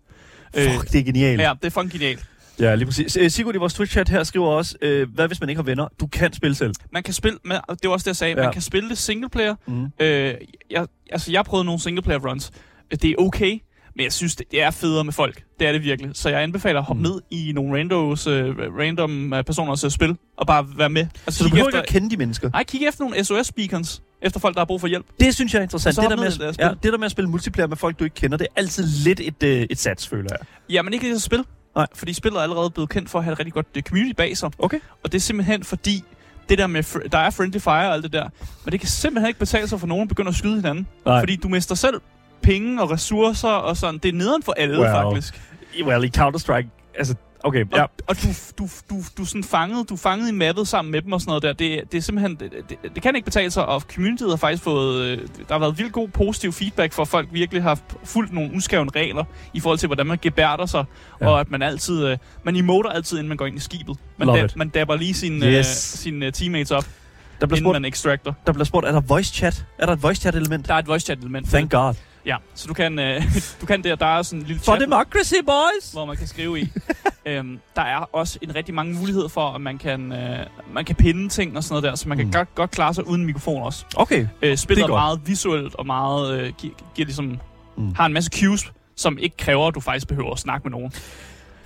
Fuck, 0.58 0.92
det 0.92 1.00
er 1.00 1.04
genialt. 1.04 1.40
Ja, 1.40 1.52
det 1.62 1.66
er 1.66 1.70
fucking 1.70 1.92
genialt. 1.92 2.24
Ja, 2.60 2.74
lige 2.74 2.86
præcis. 2.86 3.16
Øh, 3.16 3.30
Sigurd 3.30 3.54
i 3.54 3.58
vores 3.58 3.80
Twitch-chat 3.80 4.08
her 4.10 4.22
skriver 4.24 4.46
også, 4.48 4.76
øh, 4.82 5.08
hvad 5.14 5.26
hvis 5.26 5.40
man 5.40 5.48
ikke 5.48 5.58
har 5.58 5.64
venner? 5.64 5.88
Du 6.00 6.06
kan 6.06 6.32
spille 6.32 6.54
selv. 6.54 6.74
Man 6.92 7.02
kan 7.02 7.14
spille, 7.14 7.38
med, 7.44 7.56
det 7.68 7.78
var 7.88 7.90
også 7.90 8.04
det, 8.04 8.08
jeg 8.08 8.16
sagde, 8.16 8.34
Ja. 8.34 8.40
ja. 8.40 8.46
man 8.46 8.52
kan 8.52 8.62
spille 8.62 8.88
det 8.88 8.98
singleplayer. 8.98 9.54
Mm. 9.66 9.84
Øh, 10.00 10.34
jeg, 10.70 10.86
altså, 11.12 11.32
jeg 11.32 11.44
prøvede 11.44 11.64
nogle 11.64 11.80
singleplayer 11.80 12.18
runs. 12.30 12.50
Det 12.90 13.04
er 13.04 13.14
okay, 13.18 13.58
men 14.00 14.04
jeg 14.04 14.12
synes, 14.12 14.36
det, 14.36 14.62
er 14.62 14.70
federe 14.70 15.04
med 15.04 15.12
folk. 15.12 15.42
Det 15.60 15.68
er 15.68 15.72
det 15.72 15.82
virkelig. 15.82 16.10
Så 16.14 16.28
jeg 16.28 16.42
anbefaler 16.42 16.80
at 16.80 16.86
hoppe 16.86 17.02
Mm. 17.02 17.08
ned 17.10 17.20
i 17.30 17.52
nogle 17.54 17.78
randos, 17.78 18.26
uh, 18.26 18.34
random 18.78 19.32
uh, 19.32 19.40
personers 19.42 19.84
uh, 19.84 19.90
spil, 19.90 20.16
og 20.36 20.46
bare 20.46 20.66
være 20.76 20.88
med. 20.90 21.06
Altså, 21.26 21.38
Så 21.38 21.44
du 21.44 21.50
behøver 21.50 21.68
efter, 21.68 21.78
ikke 21.80 21.88
at 21.88 21.92
kende 21.92 22.10
de 22.10 22.16
mennesker. 22.16 22.50
Nej, 22.50 22.64
kig 22.64 22.86
efter 22.88 23.04
nogle 23.04 23.24
SOS-beacons, 23.24 24.02
efter 24.22 24.40
folk, 24.40 24.54
der 24.54 24.60
har 24.60 24.64
brug 24.64 24.80
for 24.80 24.88
hjælp. 24.88 25.06
Det 25.20 25.34
synes 25.34 25.52
jeg 25.54 25.58
er 25.58 25.62
interessant. 25.62 25.96
Det 25.96 26.10
der, 26.10 26.16
med 26.16 26.26
at, 26.48 26.58
ja, 26.58 26.68
det 26.82 26.92
der 26.92 26.98
med 26.98 27.04
at 27.06 27.10
spille 27.10 27.30
multiplayer 27.30 27.66
med 27.68 27.76
folk, 27.76 27.98
du 27.98 28.04
ikke 28.04 28.14
kender, 28.14 28.36
det 28.38 28.46
er 28.56 28.60
altid 28.60 28.84
lidt 29.04 29.20
et, 29.20 29.42
øh, 29.42 29.66
et 29.70 29.78
sats, 29.78 30.08
føler 30.08 30.28
jeg. 30.30 30.46
Ja, 30.70 30.82
men 30.82 30.92
ikke 30.94 31.12
det 31.12 31.22
spil. 31.22 31.44
Nej. 31.76 31.86
Fordi 31.94 32.12
spillet 32.12 32.38
er 32.38 32.42
allerede 32.42 32.70
blevet 32.70 32.90
kendt 32.90 33.10
for 33.10 33.18
at 33.18 33.24
have 33.24 33.32
et 33.32 33.38
rigtig 33.38 33.52
godt 33.52 33.66
community 33.88 34.14
bag 34.16 34.36
sig. 34.36 34.50
Okay. 34.58 34.78
Og 35.04 35.12
det 35.12 35.18
er 35.18 35.22
simpelthen 35.22 35.64
fordi, 35.64 36.04
det 36.48 36.58
der 36.58 36.66
med, 36.66 37.08
der 37.10 37.18
er 37.18 37.30
friendly 37.30 37.58
fire 37.58 37.72
og 37.88 37.94
alt 37.94 38.02
det 38.04 38.12
der, 38.12 38.28
men 38.64 38.72
det 38.72 38.80
kan 38.80 38.88
simpelthen 38.88 39.28
ikke 39.28 39.38
betale 39.40 39.68
sig 39.68 39.80
for 39.80 39.86
nogen 39.86 40.02
at 40.02 40.08
begynde 40.08 40.28
at 40.28 40.34
skyde 40.34 40.54
hinanden. 40.56 40.86
Nej. 41.06 41.20
Fordi 41.20 41.36
du 41.36 41.48
mister 41.48 41.74
selv 41.74 42.00
penge 42.42 42.82
og 42.82 42.90
ressourcer 42.90 43.48
og 43.48 43.76
sådan. 43.76 43.98
Det 43.98 44.08
er 44.08 44.12
nederen 44.12 44.42
for 44.42 44.52
alle, 44.52 44.78
Wow. 44.78 44.86
faktisk. 44.86 45.40
Well, 45.84 46.04
i 46.04 46.10
Counter-Strike, 46.18 46.92
altså, 46.98 47.14
okay, 47.44 47.64
ja. 47.76 47.82
Og, 47.82 47.90
og 48.08 48.16
du, 48.22 48.28
du, 48.58 48.68
du, 48.90 49.02
du 49.16 49.22
er 49.22 49.26
sådan 49.26 49.44
fanget, 49.44 49.88
du 49.88 49.94
er 49.94 49.98
fanget 49.98 50.28
i 50.28 50.32
mappet 50.32 50.68
sammen 50.68 50.92
med 50.92 51.02
dem 51.02 51.12
og 51.12 51.20
sådan 51.20 51.30
noget 51.30 51.42
der. 51.42 51.52
Det, 51.52 51.92
det 51.92 51.98
er 51.98 52.02
simpelthen, 52.02 52.36
det, 52.36 52.52
det, 52.68 52.94
det, 52.94 53.02
kan 53.02 53.16
ikke 53.16 53.24
betale 53.24 53.50
sig, 53.50 53.66
og 53.66 53.80
communityet 53.94 54.30
har 54.30 54.36
faktisk 54.36 54.62
fået, 54.62 55.04
øh, 55.04 55.18
der 55.18 55.54
har 55.54 55.58
været 55.58 55.78
vildt 55.78 55.92
god 55.92 56.08
positiv 56.08 56.52
feedback 56.52 56.92
for, 56.92 57.02
at 57.02 57.08
folk 57.08 57.28
virkelig 57.32 57.62
har 57.62 57.78
fulgt 58.04 58.32
nogle 58.32 58.50
uskrevne 58.54 58.90
regler 58.96 59.24
i 59.54 59.60
forhold 59.60 59.78
til, 59.78 59.86
hvordan 59.86 60.06
man 60.06 60.18
gebærder 60.22 60.66
sig, 60.66 60.84
Ja. 61.20 61.28
og 61.28 61.40
at 61.40 61.50
man 61.50 61.62
altid, 61.62 62.06
øh, 62.06 62.18
man 62.44 62.56
emoter 62.56 62.90
altid, 62.90 63.18
inden 63.18 63.28
man 63.28 63.36
går 63.36 63.46
ind 63.46 63.56
i 63.56 63.60
skibet. 63.60 63.96
Man, 64.18 64.28
da, 64.28 64.48
man 64.56 64.68
dabber 64.68 64.96
lige 64.96 65.14
sine, 65.14 65.46
Yes. 65.46 65.54
yes. 65.56 65.94
øh, 65.94 65.98
sine 66.02 66.30
teammates 66.30 66.70
op, 66.70 66.84
Der 67.40 67.46
bliver, 67.46 67.60
spurgt, 67.60 67.74
man 67.74 67.84
extractor. 67.84 68.34
der 68.46 68.52
bliver 68.52 68.64
spurgt, 68.64 68.86
er 68.86 68.92
der 68.92 69.00
voice 69.00 69.34
chat? 69.34 69.64
Er 69.78 69.86
der 69.86 69.92
et 69.92 70.02
voice 70.02 70.20
chat 70.20 70.34
element? 70.34 70.68
Der 70.68 70.74
er 70.74 70.78
et 70.78 70.86
voice 70.86 71.06
chat 71.06 71.18
element. 71.18 71.48
Thank 71.48 71.70
God. 71.70 71.94
Ja, 72.26 72.36
så 72.54 72.66
du 72.68 72.74
kan, 72.74 72.98
øh, 72.98 73.22
du 73.60 73.66
kan 73.66 73.84
der, 73.84 73.94
der 73.96 74.06
er 74.06 74.22
sådan 74.22 74.40
en 74.40 74.46
lille 74.46 74.62
For 74.62 74.72
chat. 74.76 74.80
democracy, 74.80 75.34
boys! 75.46 75.92
hvor 75.92 76.04
man 76.04 76.16
kan 76.16 76.26
skrive 76.26 76.60
i. 76.60 76.68
øhm, 77.26 77.58
der 77.76 77.82
er 77.82 77.96
også 78.12 78.38
en 78.42 78.54
rigtig 78.54 78.74
mange 78.74 78.94
muligheder 78.94 79.28
for, 79.28 79.50
at 79.54 79.60
man 79.60 79.78
kan, 79.78 80.12
øh, 80.12 80.46
man 80.72 80.84
kan 80.84 80.96
pinde 80.96 81.28
ting 81.28 81.56
og 81.56 81.64
sådan 81.64 81.72
noget 81.72 81.82
der, 81.90 81.94
så 81.96 82.08
man 82.08 82.18
kan 82.18 82.26
Mm. 82.26 82.32
godt, 82.32 82.54
godt 82.54 82.70
klare 82.70 82.94
sig 82.94 83.06
uden 83.06 83.26
mikrofon 83.26 83.62
også. 83.62 83.84
Okay. 83.96 84.26
Øh, 84.42 84.56
spillet 84.56 84.76
Det 84.76 84.82
er 84.84 84.88
godt. 84.94 85.00
meget 85.00 85.20
visuelt 85.26 85.74
og 85.74 85.86
meget 85.86 86.40
øh, 86.40 86.52
gi- 86.58 86.72
giver 86.94 87.06
ligesom, 87.06 87.38
mm. 87.76 87.94
har 87.94 88.06
en 88.06 88.12
masse 88.12 88.30
cues, 88.34 88.72
som 88.96 89.18
ikke 89.18 89.36
kræver, 89.36 89.68
at 89.68 89.74
du 89.74 89.80
faktisk 89.80 90.08
behøver 90.08 90.32
at 90.32 90.38
snakke 90.38 90.64
med 90.64 90.70
nogen. 90.78 90.92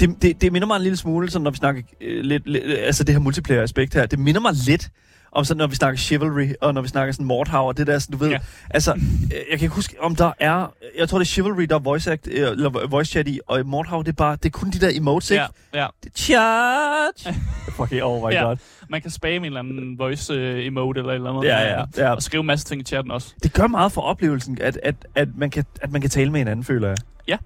Det, 0.00 0.22
det, 0.22 0.40
det 0.40 0.52
minder 0.52 0.66
mig 0.66 0.76
en 0.76 0.82
lille 0.82 0.96
smule, 0.96 1.30
sådan, 1.30 1.42
når 1.44 1.50
vi 1.50 1.56
snakker 1.56 1.82
øh, 2.00 2.24
lidt, 2.24 2.46
lidt, 2.46 2.64
altså 2.64 3.04
det 3.04 3.14
her 3.14 3.20
multiplayer-aspekt 3.20 3.94
her, 3.94 4.06
det 4.06 4.18
minder 4.18 4.40
mig 4.40 4.52
lidt 4.66 4.88
om 5.34 5.44
sådan, 5.44 5.58
når 5.58 5.66
vi 5.66 5.74
snakker 5.74 5.98
chivalry, 5.98 6.48
og 6.60 6.74
når 6.74 6.82
vi 6.82 6.88
snakker 6.88 7.12
sådan 7.12 7.26
Mordhau, 7.26 7.66
og 7.66 7.76
det 7.76 7.86
der, 7.86 7.98
sådan, 7.98 8.18
du 8.18 8.24
ved, 8.24 8.30
ja. 8.32 8.38
Altså, 8.70 8.92
øh, 8.92 9.30
jeg 9.32 9.58
kan 9.58 9.60
ikke 9.62 9.74
huske, 9.74 9.96
om 10.00 10.16
der 10.16 10.32
er, 10.40 10.72
jeg 10.98 11.08
tror 11.08 11.18
det 11.18 11.24
er 11.24 11.28
chivalry, 11.30 11.62
der 11.62 11.74
er 11.74 11.78
voice, 11.78 12.12
act, 12.12 12.26
øh, 12.30 12.50
eller 12.50 12.86
voice 12.86 13.10
chat 13.10 13.28
i, 13.28 13.40
og 13.46 13.66
Mordhau, 13.66 14.00
det 14.02 14.08
er 14.08 14.12
bare, 14.12 14.36
det 14.36 14.46
er 14.46 14.50
kun 14.50 14.70
de 14.70 14.78
der 14.80 14.90
emotes, 14.92 15.30
ikke? 15.30 15.44
Ja, 15.74 15.80
ja. 15.82 15.86
Det 16.04 16.10
er 16.10 16.14
Charge! 16.16 17.34
Fucking, 17.76 18.02
oh 18.02 18.28
my 18.28 18.32
Ja. 18.32 18.42
god. 18.44 18.56
Man 18.88 19.02
kan 19.02 19.10
spamme 19.10 19.36
en 19.36 19.44
eller 19.44 19.60
anden 19.60 19.98
voice 19.98 20.32
øh, 20.32 20.66
emote 20.66 20.98
eller 21.00 21.10
et 21.12 21.14
eller 21.14 21.30
andet. 21.30 21.44
Ja, 21.48 21.78
ja, 21.78 21.84
ja. 21.96 22.10
Og 22.14 22.22
skrive 22.22 22.40
en 22.40 22.46
masse 22.46 22.66
ting 22.66 22.80
i 22.80 22.84
chatten 22.84 23.10
også. 23.10 23.34
Det 23.42 23.52
gør 23.52 23.66
meget 23.66 23.92
for 23.92 24.00
oplevelsen, 24.00 24.58
at, 24.60 24.78
at, 24.82 24.94
at, 25.14 25.28
man, 25.36 25.50
kan, 25.50 25.64
at 25.82 25.92
man 25.92 26.00
kan 26.00 26.10
tale 26.10 26.30
med 26.30 26.40
hinanden, 26.40 26.64
føler 26.64 26.88
jeg. 26.88 26.96
Ja, 27.28 27.36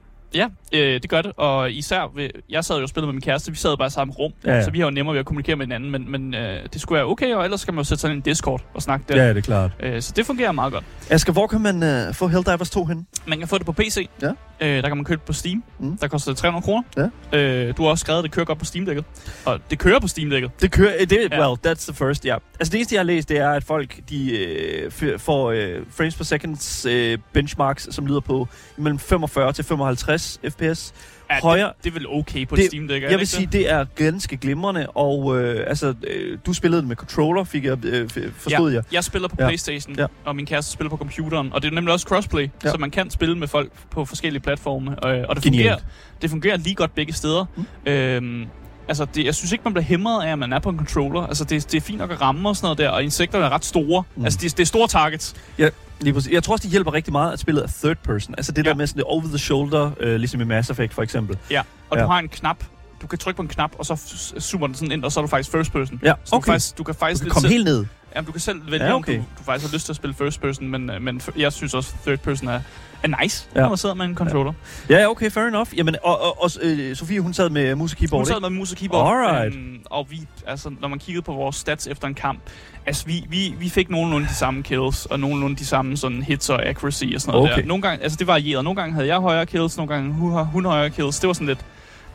øh, 0.73 0.81
det 1.03 1.11
gør 1.11 1.23
det. 1.23 1.33
Og 1.37 1.73
især, 1.73 2.13
ved, 2.15 2.31
jeg 2.51 2.65
sad 2.65 2.77
jo 2.77 2.83
og 2.83 2.89
spillede 2.89 3.07
med 3.07 3.13
min 3.13 3.21
kæreste, 3.23 3.51
vi 3.53 3.57
sad 3.57 3.77
bare 3.77 3.87
i 3.87 3.91
samme 3.91 4.13
rum, 4.13 4.33
Ja, 4.45 4.55
ja. 4.55 4.65
så 4.65 4.71
vi 4.71 4.79
har 4.79 4.87
jo 4.87 4.91
nemmere 4.91 5.13
ved 5.15 5.21
at 5.21 5.27
kommunikere 5.27 5.57
med 5.57 5.67
hinanden, 5.67 5.91
men, 5.91 6.11
men 6.11 6.35
øh, 6.35 6.59
det 6.73 6.81
skulle 6.81 6.97
være 6.97 7.07
okay, 7.07 7.35
og 7.35 7.45
ellers 7.45 7.61
skal 7.61 7.75
man 7.75 7.81
jo 7.81 7.85
sætte 7.85 8.01
sig 8.01 8.09
ind 8.09 8.15
i 8.15 8.17
en 8.17 8.23
Discord 8.23 8.63
og 8.75 8.83
snakke 8.83 9.05
der. 9.09 9.29
det 9.29 9.37
er 9.37 9.41
klart. 9.43 9.71
Øh, 9.81 10.03
så 10.03 10.13
det 10.17 10.27
fungerer 10.27 10.53
meget 10.53 10.73
godt. 10.73 10.85
Asger, 11.11 11.33
hvor 11.33 11.47
kan 11.47 11.61
man 11.61 12.07
uh, 12.09 12.15
få 12.15 12.27
Helldivers 12.29 12.71
2 12.71 12.85
hen? 12.85 13.07
Man 13.27 13.39
kan 13.39 13.49
få 13.49 13.59
det 13.59 13.67
på 13.67 13.73
PC. 13.73 14.09
Ja. 14.23 14.31
Øh, 14.61 14.83
der 14.83 14.89
kan 14.89 14.97
man 14.97 15.05
købe 15.05 15.19
det 15.21 15.27
på 15.27 15.33
Steam. 15.33 15.63
Mm. 15.79 15.99
Der 15.99 16.09
koster 16.09 16.31
det 16.33 16.39
300 16.39 16.65
kroner. 16.65 17.11
Ja. 17.33 17.39
Øh, 17.39 17.77
du 17.77 17.83
har 17.83 17.91
også 17.91 18.03
skrevet, 18.03 18.19
at 18.19 18.23
det 18.25 18.33
kører 18.33 18.47
godt 18.47 18.59
på 18.59 18.65
Steam-dækket. 18.65 19.05
Og 19.45 19.61
det 19.71 19.79
kører 19.79 20.01
på 20.01 20.07
Steam-dækket. 20.09 20.51
Det 20.61 20.71
kører, 20.73 20.95
øh, 21.01 21.11
det, 21.11 21.29
Ja. 21.33 21.41
well, 21.49 21.59
that's 21.67 21.93
the 21.93 21.95
first, 21.95 22.25
ja. 22.27 22.35
Altså 22.61 22.73
det 22.73 22.75
eneste, 22.79 22.95
jeg 22.95 23.01
har 23.01 23.05
læst, 23.05 23.29
det 23.29 23.39
er, 23.39 23.51
at 23.51 23.65
folk, 23.65 24.01
de 24.11 24.39
øh, 24.39 24.91
får 25.19 25.51
øh, 25.51 25.83
frames 25.91 26.15
per 26.17 26.25
seconds 26.25 26.87
øh, 26.87 27.19
benchmarks, 27.33 27.89
som 27.95 28.07
lyder 28.07 28.21
på 28.21 28.49
mellem 28.77 28.99
45 28.99 29.53
til 29.53 29.65
55 29.65 30.41
fps, 30.51 30.95
Ja, 31.31 31.41
højere... 31.43 31.67
Det, 31.69 31.85
det 31.85 31.91
er 31.91 31.95
vel 31.95 32.09
okay 32.09 32.47
på 32.47 32.57
Det- 32.57 32.65
et 32.65 32.71
Steam 32.71 32.89
Deck, 32.89 33.03
Jeg 33.03 33.11
det 33.11 33.17
vil 33.17 33.21
ikke 33.23 33.27
sige, 33.27 33.49
det 33.53 33.71
er 33.71 33.85
ganske 33.95 34.37
glimrende, 34.37 34.87
og 34.87 35.41
øh, 35.41 35.65
altså, 35.67 35.95
øh, 36.07 36.39
du 36.47 36.53
spillede 36.53 36.81
det 36.83 36.89
med 36.89 36.97
controller, 36.97 37.45
fik 37.45 37.65
jeg, 37.65 37.85
øh, 37.85 38.11
forstod 38.37 38.71
ja, 38.71 38.77
jeg. 38.77 38.85
Jeg 38.93 39.05
spiller 39.05 39.29
på 39.29 39.37
Ja. 39.39 39.47
Playstation, 39.47 39.95
Ja. 39.99 40.07
og 40.25 40.37
min 40.37 40.47
kæreste 40.47 40.73
spiller 40.73 40.91
på 40.91 40.97
computeren, 40.97 41.53
og 41.53 41.63
det 41.63 41.71
er 41.71 41.75
nemlig 41.75 41.93
også 41.95 42.07
crossplay, 42.09 42.49
Ja. 42.65 42.71
så 42.71 42.77
man 42.79 42.91
kan 42.91 43.11
spille 43.11 43.39
med 43.39 43.49
folk 43.49 43.73
på 43.91 44.05
forskellige 44.05 44.43
platforme, 44.43 44.99
og, 44.99 45.11
og 45.29 45.37
det, 45.37 45.45
Genialt. 45.45 45.71
fungerer, 45.71 45.79
det 46.23 46.31
fungerer 46.31 46.57
lige 46.57 46.75
godt 46.75 46.95
begge 46.95 47.13
steder. 47.13 47.45
Mm. 47.57 47.93
Øhm, 47.93 48.47
altså, 48.89 49.05
det, 49.15 49.25
jeg 49.25 49.35
synes 49.35 49.53
ikke, 49.53 49.65
man 49.65 49.73
bliver 49.73 49.85
hæmmet 49.85 50.23
af, 50.23 50.33
at 50.33 50.39
man 50.39 50.53
er 50.53 50.59
på 50.59 50.69
en 50.69 50.77
controller. 50.77 51.21
Altså, 51.27 51.45
det, 51.45 51.73
det 51.73 51.77
er 51.77 51.81
fint 51.81 51.99
nok 51.99 52.11
at 52.11 52.21
ramme 52.21 52.49
og 52.49 52.57
sådan 52.57 52.65
noget 52.67 52.79
der, 52.79 52.89
og 52.89 53.03
insekterne 53.03 53.45
er 53.45 53.49
ret 53.51 53.65
store. 53.65 54.03
Mm. 54.15 54.21
Mm. 54.21 54.25
Altså, 54.25 54.39
det, 54.43 54.57
det 54.57 54.63
er 54.63 54.67
store 54.67 54.89
targets. 54.89 55.35
Ja, 55.59 55.69
lige 56.01 56.15
præcis. 56.15 56.33
Jeg 56.33 56.43
tror 56.43 56.53
også, 56.55 56.63
det 56.63 56.71
hjælper 56.71 56.95
rigtig 56.95 57.13
meget, 57.13 57.33
at 57.33 57.39
spillet 57.39 57.65
er 57.65 57.69
third 57.83 57.97
person. 57.97 58.35
Altså 58.39 58.53
det 58.53 58.65
Ja. 58.67 58.71
der 58.71 58.77
med 58.77 58.87
sådan 58.87 58.99
det 58.99 59.05
over 59.05 59.23
the 59.23 59.39
shoulder, 59.39 59.91
øh, 60.01 60.17
ligesom 60.17 60.41
i 60.41 60.45
Mass 60.45 60.71
Effect 60.71 60.95
for 60.95 61.03
eksempel. 61.03 61.39
Ja, 61.51 61.63
og 61.91 61.97
Ja. 61.97 62.03
du 62.03 62.09
har 62.09 62.19
en 62.19 62.29
knap, 62.29 62.65
du 63.03 63.07
kan 63.07 63.19
trykke 63.19 63.37
på 63.37 63.43
en 63.43 63.49
knap, 63.49 63.71
og 63.79 63.87
så 63.87 63.97
zoomer 64.41 64.67
den 64.67 64.77
sådan 64.77 64.93
ind, 64.93 65.05
og 65.05 65.13
så 65.13 65.21
er 65.21 65.23
du 65.23 65.29
faktisk 65.29 65.51
first 65.51 65.73
person. 65.73 66.01
Ja, 66.03 66.13
Så 66.25 66.31
du, 66.31 66.37
okay. 66.37 66.47
faktisk, 66.53 66.79
du 66.79 66.83
kan 66.85 66.95
Du 66.95 66.99
faktisk 66.99 67.21
kan 67.21 67.25
lidt 67.27 67.33
komme 67.33 67.43
selv, 67.49 67.53
helt 67.53 67.65
ned. 67.65 67.85
Jamen, 68.17 68.27
du 68.27 68.33
kan 68.33 68.41
selv 68.41 68.71
vælge, 68.71 68.85
Ja, 68.87 68.95
okay. 68.95 69.13
okay. 69.13 69.19
om 69.19 69.25
du, 69.25 69.39
du 69.39 69.45
faktisk 69.45 69.71
har 69.71 69.77
lyst 69.77 69.85
til 69.87 69.93
at 69.93 69.97
spille 69.97 70.15
first 70.15 70.41
person, 70.41 70.69
men, 70.69 70.91
øh, 70.91 71.03
men 71.03 71.21
jeg 71.37 71.53
synes 71.53 71.75
også, 71.75 71.95
third 72.07 72.19
person 72.19 72.49
er, 72.49 72.61
er 73.03 73.23
nice, 73.23 73.49
Ja. 73.55 73.61
når 73.61 73.69
man 73.69 73.79
sidder 73.79 73.95
med 73.95 74.05
en 74.05 74.15
controller. 74.15 74.53
Ja, 74.91 74.99
ja, 74.99 75.11
okay, 75.11 75.31
fair 75.31 75.45
enough. 75.45 75.79
Jamen, 75.79 75.97
og, 76.03 76.23
og, 76.23 76.43
og 76.43 76.51
øh, 76.63 76.97
Sofie, 76.97 77.21
hun 77.21 77.35
sad 77.35 77.51
med 77.51 77.75
mus 77.75 77.93
og 77.93 77.99
keyboard, 77.99 78.21
Hun 78.21 78.27
sad 78.27 78.41
med 78.41 78.51
mus 78.51 78.73
og 78.73 78.79
keyboard, 78.79 79.07
Alright. 79.27 79.55
øhm, 79.57 79.79
og 79.85 80.07
vi, 80.11 80.21
altså, 80.47 80.71
når 80.81 80.89
man 80.89 80.99
kiggede 80.99 81.23
på 81.23 81.33
vores 81.33 81.57
stats 81.57 81.87
efter 81.87 82.09
en 82.09 82.15
kamp, 82.15 82.41
altså, 82.87 83.07
vi, 83.07 83.25
vi, 83.29 83.55
vi 83.59 83.69
fik 83.69 83.91
nogenlunde 83.91 84.27
de 84.29 84.35
samme 84.35 84.63
kills, 84.63 85.07
og 85.07 85.21
nogenlunde 85.21 85.57
de 85.57 85.67
samme 85.67 85.97
sådan 85.97 86.23
hits 86.23 86.51
og 86.51 86.67
accuracy 86.67 87.05
og 87.15 87.21
sådan 87.21 87.33
noget 87.35 87.53
Okay. 87.53 87.63
der. 87.63 87.69
Nogle 87.69 87.83
gange, 87.83 88.03
altså 88.03 88.17
det 88.19 88.27
varierede. 88.27 88.63
Nogle 88.65 88.81
gange 88.81 88.95
havde 88.95 89.07
jeg 89.07 89.19
højere 89.21 89.47
kills, 89.47 89.77
nogle 89.77 89.95
gange 89.95 90.13
hun, 90.13 90.45
hun 90.47 90.65
højere 90.65 90.91
kills. 90.91 91.21
Det 91.21 91.27
var 91.27 91.33
sådan 91.35 91.47
lidt... 91.49 91.65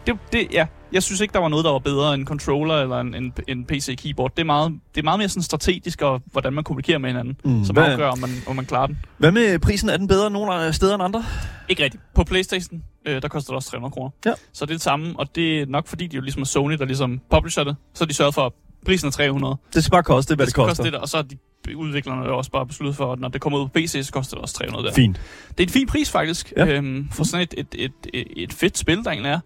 Det, 0.08 0.16
det, 0.34 0.48
ja, 0.52 0.66
jeg 0.92 1.04
synes 1.04 1.22
ikke, 1.22 1.34
der 1.34 1.40
var 1.40 1.48
noget, 1.48 1.66
der 1.66 1.72
var 1.72 1.80
bedre 1.80 2.14
end 2.14 2.22
en 2.22 2.28
controller 2.28 2.76
eller 2.76 3.00
en, 3.00 3.16
en, 3.16 3.34
en 3.48 3.66
PC-keyboard. 3.66 4.32
Det 4.36 4.42
er, 4.42 4.46
meget, 4.46 4.72
det 4.96 5.02
er 5.02 5.04
meget 5.04 5.18
mere 5.20 5.30
sådan 5.30 5.44
strategisk, 5.44 6.02
og 6.02 6.22
hvordan 6.32 6.54
man 6.54 6.64
kommunikerer 6.64 6.98
med 6.98 7.10
hinanden, 7.10 7.38
Mm, 7.46 7.66
som 7.66 7.76
hvad- 7.76 7.84
afgør, 7.92 8.08
om 8.10 8.20
man, 8.20 8.30
om 8.48 8.56
man 8.56 8.66
klarer 8.66 8.88
den. 8.88 8.98
Hvad 9.18 9.32
med 9.32 9.60
prisen? 9.60 9.90
Er 9.90 9.98
den 9.98 10.08
bedre 10.08 10.32
nogle 10.32 10.74
steder 10.74 10.94
end 10.96 11.04
andre? 11.04 11.24
Ikke 11.70 11.84
rigtigt. 11.84 12.04
På 12.16 12.24
Playstation, 12.24 12.84
øh, 13.06 13.22
der 13.22 13.28
koster 13.28 13.52
det 13.52 13.56
også 13.56 13.70
300 13.72 13.92
kroner. 13.92 14.10
Ja. 14.26 14.34
Så 14.54 14.66
det 14.66 14.72
er 14.72 14.76
det 14.76 14.82
samme, 14.82 15.14
og 15.20 15.36
det 15.36 15.62
er 15.62 15.66
nok 15.66 15.88
fordi, 15.88 16.08
de 16.08 16.16
jo 16.16 16.22
ligesom 16.22 16.42
er 16.42 16.46
Sony, 16.46 16.74
der 16.74 16.86
ligesom 16.86 17.22
publisher 17.32 17.64
det. 17.64 17.76
Så 17.94 18.06
de 18.06 18.14
sørget 18.14 18.34
for, 18.34 18.46
at 18.46 18.52
prisen 18.86 19.08
er 19.08 19.12
300. 19.12 19.56
Det 19.74 19.84
skal 19.84 19.92
bare 19.92 20.04
koste, 20.04 20.36
hvad 20.36 20.46
det, 20.46 20.52
skal 20.52 20.62
koster. 20.64 20.84
koste 20.84 20.92
det, 20.92 21.00
og 21.02 21.10
så 21.10 21.18
har 21.18 21.24
de 21.24 21.38
udviklerne 21.76 22.30
også 22.30 22.52
bare 22.52 22.66
besluttet 22.66 22.96
for, 22.96 23.14
at 23.14 23.20
når 23.20 23.28
det 23.30 23.42
kommer 23.42 23.60
ud 23.60 23.66
på 23.66 23.72
PC, 23.76 24.00
så 24.06 24.12
koster 24.14 24.36
det 24.36 24.42
også 24.42 24.56
300 24.56 24.88
der. 24.88 24.94
Fint. 24.94 25.22
Det 25.50 25.60
er 25.64 25.68
en 25.68 25.70
fin 25.74 25.88
pris 25.88 26.12
faktisk, 26.12 26.54
Ja. 26.58 26.66
øhm, 26.68 27.10
for 27.12 27.24
sådan 27.24 27.48
et, 27.52 27.54
et, 27.58 27.68
et, 27.86 27.92
et, 28.14 28.28
et 28.44 28.54
fedt 28.54 28.78
spil, 28.78 28.98
der 29.04 29.12
egentlig 29.12 29.30
er. 29.30 29.40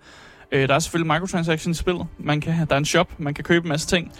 Øh, 0.52 0.68
der 0.68 0.76
er 0.76 0.80
selvfølgelig 0.80 1.14
microtransactions 1.14 1.78
i 1.78 1.80
spillet. 1.80 2.08
Man 2.20 2.42
kan, 2.42 2.54
der 2.70 2.76
er 2.76 2.78
en 2.78 2.86
shop, 2.86 3.10
man 3.18 3.34
kan 3.34 3.44
købe 3.44 3.66
en 3.66 3.70
masse 3.70 3.88
ting. 3.88 4.12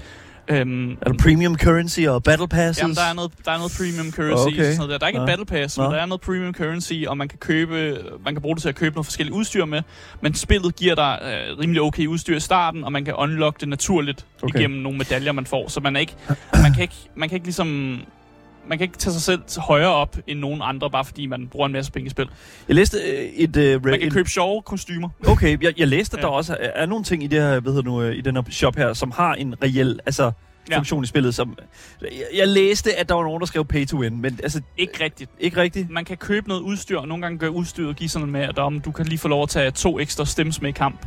Øhm, 0.50 0.92
Er 0.92 0.96
der 1.12 1.14
premium 1.24 1.58
currency 1.58 2.00
og 2.00 2.24
battle 2.24 2.48
passes? 2.48 2.82
Jamen, 2.82 2.96
der 2.96 3.02
er 3.02 3.14
noget, 3.14 3.32
der 3.46 3.52
er 3.52 3.58
noget 3.58 3.72
premium 3.78 4.12
currency 4.12 4.54
Okay. 4.54 4.64
sådan 4.64 4.78
noget 4.78 4.90
der. 4.92 4.98
Der 4.98 5.06
er 5.06 5.08
ikke 5.08 5.18
Nå. 5.18 5.24
et 5.24 5.28
battle 5.28 5.46
pass, 5.46 5.78
men 5.78 5.84
Nå. 5.84 5.92
der 5.94 6.02
er 6.02 6.06
noget 6.06 6.22
premium 6.22 6.54
currency, 6.54 6.94
og 7.08 7.18
man 7.18 7.28
kan 7.28 7.38
købe, 7.40 7.98
man 8.26 8.34
kan 8.34 8.42
bruge 8.42 8.56
det 8.56 8.62
til 8.62 8.70
at 8.70 8.76
købe 8.76 8.96
noget 8.96 9.06
forskelligt 9.06 9.36
udstyr 9.36 9.66
med. 9.66 9.82
Men 10.22 10.34
spillet 10.34 10.76
giver 10.76 10.96
dig 10.96 11.20
øh, 11.24 11.60
rimelig 11.60 11.82
okay 11.82 12.08
udstyr 12.08 12.36
i 12.36 12.40
starten, 12.40 12.84
og 12.84 12.92
man 12.92 13.06
kan 13.06 13.14
unlock 13.16 13.60
det 13.62 13.70
naturligt 13.70 14.26
okay. 14.44 14.60
igennem 14.60 14.80
nogle 14.80 14.98
medaljer, 14.98 15.32
man 15.32 15.46
får. 15.46 15.68
Så 15.70 15.80
man 15.80 15.96
er 15.96 16.00
ikke, 16.00 16.16
man 16.64 16.74
kan 16.74 16.82
ikke, 16.82 16.96
man 17.16 17.30
kan 17.30 17.36
ikke 17.36 17.48
ligesom 17.48 18.00
man 18.68 18.78
kan 18.78 18.86
ikke 18.86 18.98
tage 18.98 19.14
sig 19.14 19.22
selv 19.22 19.42
højere 19.58 19.94
op 19.94 20.18
end 20.28 20.40
nogen 20.40 20.62
andre, 20.64 20.90
bare 20.92 21.06
fordi 21.06 21.26
man 21.26 21.48
bruger 21.48 21.66
en 21.66 21.72
masse 21.72 21.92
penge 21.92 22.08
i 22.08 22.10
spil. 22.10 22.30
Jeg 22.68 22.76
læste 22.76 22.98
øh, 22.98 23.26
et... 23.26 23.58
Øh, 23.58 23.86
Man 23.86 24.00
kan 24.00 24.12
købe 24.12 24.30
sjove 24.30 24.62
kostymer. 24.62 25.10
Okay, 25.28 25.64
jeg, 25.64 25.74
jeg 25.80 25.88
læste, 25.88 26.18
at 26.18 26.24
Ja. 26.24 26.28
der 26.28 26.34
også 26.34 26.58
er, 26.60 26.70
er 26.76 26.86
nogle 26.86 27.04
ting 27.04 27.24
i 27.24 27.28
det 27.28 27.42
her, 27.42 27.60
hvad 27.60 27.84
nu, 27.84 28.02
øh, 28.02 28.16
i 28.16 28.22
den 28.22 28.36
her 28.36 28.44
shop 28.52 28.76
her, 28.76 28.94
som 28.94 29.12
har 29.12 29.34
en 29.34 29.56
reel, 29.64 30.00
altså 30.06 30.32
Ja. 30.72 30.78
funktion 30.78 31.04
i 31.04 31.08
spillet, 31.08 31.36
som... 31.36 31.58
Jeg, 32.02 32.10
jeg 32.36 32.48
læste, 32.48 32.96
at 32.96 33.10
der 33.10 33.16
var 33.16 33.24
nogen, 33.24 33.40
der 33.40 33.46
skrev 33.46 33.66
pay 33.66 33.86
to 33.86 33.98
win, 33.98 34.22
men 34.22 34.40
altså, 34.44 34.62
Ikke 34.78 35.04
rigtigt. 35.04 35.32
ikke 35.40 35.58
rigtigt. 35.62 35.90
Man 35.90 36.06
kan 36.06 36.18
købe 36.18 36.48
noget 36.48 36.62
udstyr, 36.62 36.98
og 36.98 37.08
nogle 37.08 37.22
gange 37.22 37.38
gør 37.40 37.48
udstyret 37.48 37.96
give 37.96 38.10
sådan 38.10 38.28
med, 38.32 38.42
at 38.42 38.60
om 38.60 38.80
du 38.80 38.92
kan 38.92 39.06
lige 39.06 39.18
få 39.20 39.28
lov 39.28 39.44
at 39.44 39.50
tage 39.50 39.72
to 39.72 40.00
ekstra 40.00 40.26
stems 40.26 40.62
med 40.62 40.70
i 40.70 40.72
kamp. 40.72 41.06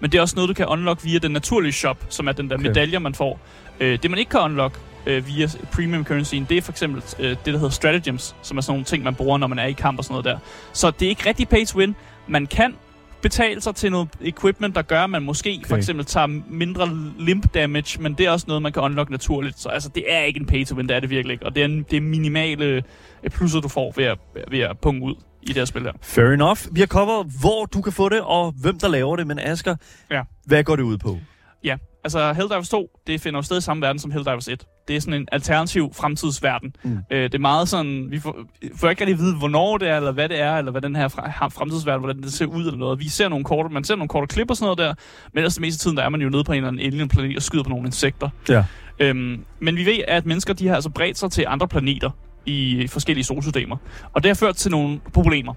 Men 0.00 0.12
det 0.12 0.18
er 0.18 0.22
også 0.22 0.36
noget, 0.36 0.48
du 0.48 0.54
kan 0.54 0.66
unlock 0.66 1.04
via 1.04 1.18
den 1.18 1.30
naturlige 1.30 1.72
shop, 1.72 2.04
som 2.08 2.28
er 2.28 2.32
den 2.32 2.48
der 2.50 2.54
Okay. 2.56 2.66
medaljer, 2.66 2.98
man 2.98 3.14
får. 3.14 3.40
Øh, 3.80 3.98
det, 4.02 4.10
man 4.10 4.18
ikke 4.18 4.30
kan 4.30 4.40
unlock 4.40 4.78
øh, 5.06 5.26
via 5.26 5.46
premium 5.72 6.04
currencyen, 6.04 6.46
det 6.48 6.56
er 6.56 6.62
for 6.62 6.72
eksempel 6.72 7.02
øh, 7.18 7.30
det, 7.30 7.38
der 7.46 7.52
hedder 7.52 7.68
stratagems, 7.70 8.36
som 8.42 8.56
er 8.56 8.60
sådan 8.60 8.72
nogle 8.72 8.84
ting, 8.84 9.04
man 9.04 9.14
bruger, 9.14 9.38
når 9.38 9.46
man 9.46 9.58
er 9.58 9.66
i 9.66 9.72
kamp 9.72 9.98
og 9.98 10.04
sådan 10.04 10.12
noget 10.12 10.24
der. 10.24 10.38
Så 10.72 10.90
det 10.90 11.06
er 11.06 11.08
ikke 11.08 11.28
rigtig 11.28 11.48
pay 11.48 11.64
to 11.66 11.78
win. 11.78 11.96
Man 12.28 12.46
kan 12.46 12.74
betale 13.22 13.60
sig 13.60 13.74
til 13.74 13.90
noget 13.90 14.08
equipment, 14.20 14.74
der 14.74 14.82
gør, 14.82 15.04
at 15.04 15.10
man 15.10 15.22
måske 15.22 15.56
okay. 15.60 15.68
for 15.68 15.76
eksempel 15.76 16.04
tager 16.06 16.26
mindre 16.50 16.88
limp 17.18 17.54
damage, 17.54 18.02
men 18.02 18.14
det 18.14 18.26
er 18.26 18.30
også 18.30 18.44
noget, 18.48 18.62
man 18.62 18.72
kan 18.72 18.82
unlock 18.82 19.10
naturligt. 19.10 19.60
Så 19.60 19.68
altså, 19.68 19.88
det 19.88 20.04
er 20.08 20.20
ikke 20.20 20.40
en 20.40 20.46
pay 20.46 20.64
to 20.66 20.74
win, 20.76 20.88
det 20.88 20.96
er 20.96 21.00
det 21.00 21.10
virkelig 21.10 21.32
ikke. 21.32 21.46
Og 21.46 21.54
det 21.54 21.60
er, 21.60 21.64
en, 21.64 21.82
det 21.90 21.96
er 21.96 22.00
minimale 22.00 22.64
øh, 22.64 23.30
plusser, 23.30 23.60
du 23.60 23.68
får 23.68 23.92
ved 23.96 24.04
at, 24.04 24.18
ved 24.50 24.58
at 24.60 24.78
punge 24.78 25.02
ud 25.02 25.14
i 25.42 25.46
det 25.46 25.56
her 25.56 25.64
spil 25.64 25.82
her. 25.82 25.92
Fair 26.02 26.26
enough. 26.32 26.60
Vi 26.72 26.80
har 26.80 26.86
coveret, 26.86 27.26
hvor 27.40 27.64
du 27.64 27.82
kan 27.82 27.92
få 27.92 28.08
det, 28.08 28.20
og 28.20 28.52
hvem 28.60 28.78
der 28.78 28.88
laver 28.88 29.16
det, 29.16 29.26
men 29.26 29.38
Asger, 29.38 29.76
Ja. 30.10 30.22
hvad 30.44 30.64
går 30.64 30.76
det 30.76 30.82
ud 30.82 30.98
på? 30.98 31.18
Ja, 31.64 31.76
altså 32.04 32.32
Helldivers 32.32 32.68
2, 32.68 32.90
det 33.06 33.20
finder 33.20 33.38
jo 33.38 33.42
sted 33.42 33.58
i 33.58 33.60
samme 33.60 33.80
verden 33.80 33.98
som 33.98 34.10
Helldivers 34.10 34.48
1. 34.48 34.66
Det 34.88 34.96
er 34.96 35.00
sådan 35.00 35.14
en 35.14 35.28
alternativ 35.32 35.94
fremtidsverden. 35.94 36.76
Mm. 36.82 36.98
Øh, 37.10 37.22
det 37.22 37.34
er 37.34 37.38
meget 37.38 37.68
sådan, 37.68 38.06
vi 38.10 38.20
får, 38.20 38.36
får 38.76 38.90
ikke 38.90 39.00
rigtig 39.00 39.14
at 39.14 39.18
vide, 39.18 39.36
hvornår 39.36 39.78
det 39.78 39.88
er, 39.88 39.96
eller 39.96 40.12
hvad 40.12 40.28
det 40.28 40.40
er, 40.40 40.56
eller 40.56 40.70
hvad 40.70 40.80
den 40.80 40.96
her 40.96 41.08
fremtidsverden, 41.52 42.00
hvordan 42.00 42.22
det 42.22 42.32
ser 42.32 42.46
ud 42.46 42.66
eller 42.66 42.78
noget. 42.78 42.98
Vi 42.98 43.08
ser 43.08 43.28
nogle 43.28 43.44
korte, 43.44 43.68
man 43.74 43.84
ser 43.84 43.96
nogle 43.96 44.08
korte 44.08 44.26
klip 44.26 44.50
og 44.50 44.56
sådan 44.56 44.64
noget 44.64 44.78
der, 44.78 44.94
men 45.32 45.38
ellers 45.38 45.54
det 45.54 45.60
meste 45.60 45.76
af 45.76 45.80
tiden, 45.82 45.96
der 45.96 46.02
er 46.02 46.08
man 46.08 46.20
jo 46.20 46.28
nede 46.28 46.44
på 46.44 46.52
en 46.52 46.56
eller 46.56 46.68
anden 46.68 46.86
alien 46.86 47.08
planet 47.08 47.36
og 47.36 47.42
skyder 47.42 47.62
på 47.62 47.70
nogle 47.70 47.86
insekter. 47.86 48.28
Ja. 48.48 48.64
Øhm, 48.98 49.44
men 49.60 49.76
vi 49.76 49.86
ved, 49.86 49.98
at 50.08 50.26
mennesker 50.26 50.54
de 50.54 50.68
har 50.68 50.74
altså 50.74 50.90
bredt 50.90 51.18
sig 51.18 51.30
til 51.30 51.44
andre 51.48 51.68
planeter 51.68 52.10
i 52.46 52.86
forskellige 52.90 53.24
solsystemer. 53.24 53.76
Og 54.12 54.22
det 54.22 54.28
har 54.28 54.34
ført 54.34 54.56
til 54.56 54.70
nogle 54.70 55.00
problemer. 55.12 55.54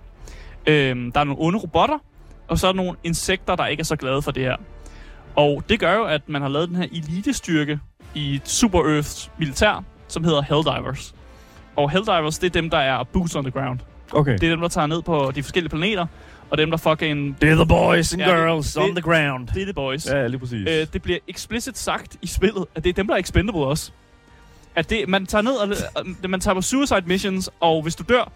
Øhm, 0.67 1.11
der 1.11 1.19
er 1.19 1.23
nogle 1.23 1.41
onde 1.41 1.59
robotter, 1.59 1.97
og 2.47 2.59
så 2.59 2.67
er 2.67 2.71
der 2.71 2.77
nogle 2.77 2.97
insekter, 3.03 3.55
der 3.55 3.65
ikke 3.65 3.81
er 3.81 3.85
så 3.85 3.95
glade 3.95 4.21
for 4.21 4.31
det 4.31 4.43
her. 4.43 4.55
Og 5.35 5.63
det 5.69 5.79
gør 5.79 5.93
jo, 5.95 6.03
at 6.03 6.21
man 6.27 6.41
har 6.41 6.49
lavet 6.49 6.69
den 6.69 6.75
her 6.75 6.87
elitestyrke 6.91 7.79
i 8.15 8.41
Super 8.43 8.79
Earths 8.79 9.31
militær, 9.39 9.83
som 10.07 10.23
hedder 10.23 10.41
Helldivers. 10.41 11.15
Og 11.75 11.91
Helldivers, 11.91 12.37
det 12.39 12.47
er 12.47 12.51
dem, 12.61 12.69
der 12.69 12.77
er 12.77 13.03
boots 13.03 13.35
on 13.35 13.43
the 13.43 13.51
ground. 13.51 13.79
Okay. 14.11 14.33
Det 14.37 14.43
er 14.43 14.49
dem, 14.49 14.61
der 14.61 14.67
tager 14.67 14.87
ned 14.87 15.01
på 15.01 15.31
de 15.35 15.43
forskellige 15.43 15.69
planeter, 15.69 16.05
og 16.49 16.57
dem, 16.57 16.69
der 16.71 16.77
fucking... 16.77 17.37
Det 17.41 17.49
er 17.49 17.55
the 17.55 17.65
boys 17.65 18.13
and 18.13 18.21
Ja, 18.21 18.29
girls 18.35 18.73
det- 18.73 18.83
on 18.83 18.95
the 18.95 19.01
ground. 19.01 19.47
Det 19.47 19.61
er 19.61 19.65
the 19.65 19.73
boys. 19.73 20.05
Ja, 20.07 20.27
lige 20.27 20.39
præcis. 20.39 20.67
Øh, 20.69 20.87
det 20.93 21.01
bliver 21.01 21.19
explicit 21.27 21.77
sagt 21.77 22.17
i 22.21 22.27
spillet, 22.27 22.65
at 22.75 22.83
det 22.83 22.89
er 22.89 22.93
dem, 22.93 23.07
der 23.07 23.13
er 23.15 23.19
expendable 23.19 23.65
også. 23.65 23.91
At 24.75 24.89
det, 24.89 25.09
man 25.09 25.25
tager 25.25 25.41
ned 25.41 25.51
og 25.53 25.67
øh, 26.23 26.29
man 26.29 26.39
tager 26.39 26.55
på 26.55 26.61
suicide 26.61 27.01
missions, 27.05 27.49
og 27.59 27.81
hvis 27.81 27.95
du 27.95 28.03
dør, 28.09 28.31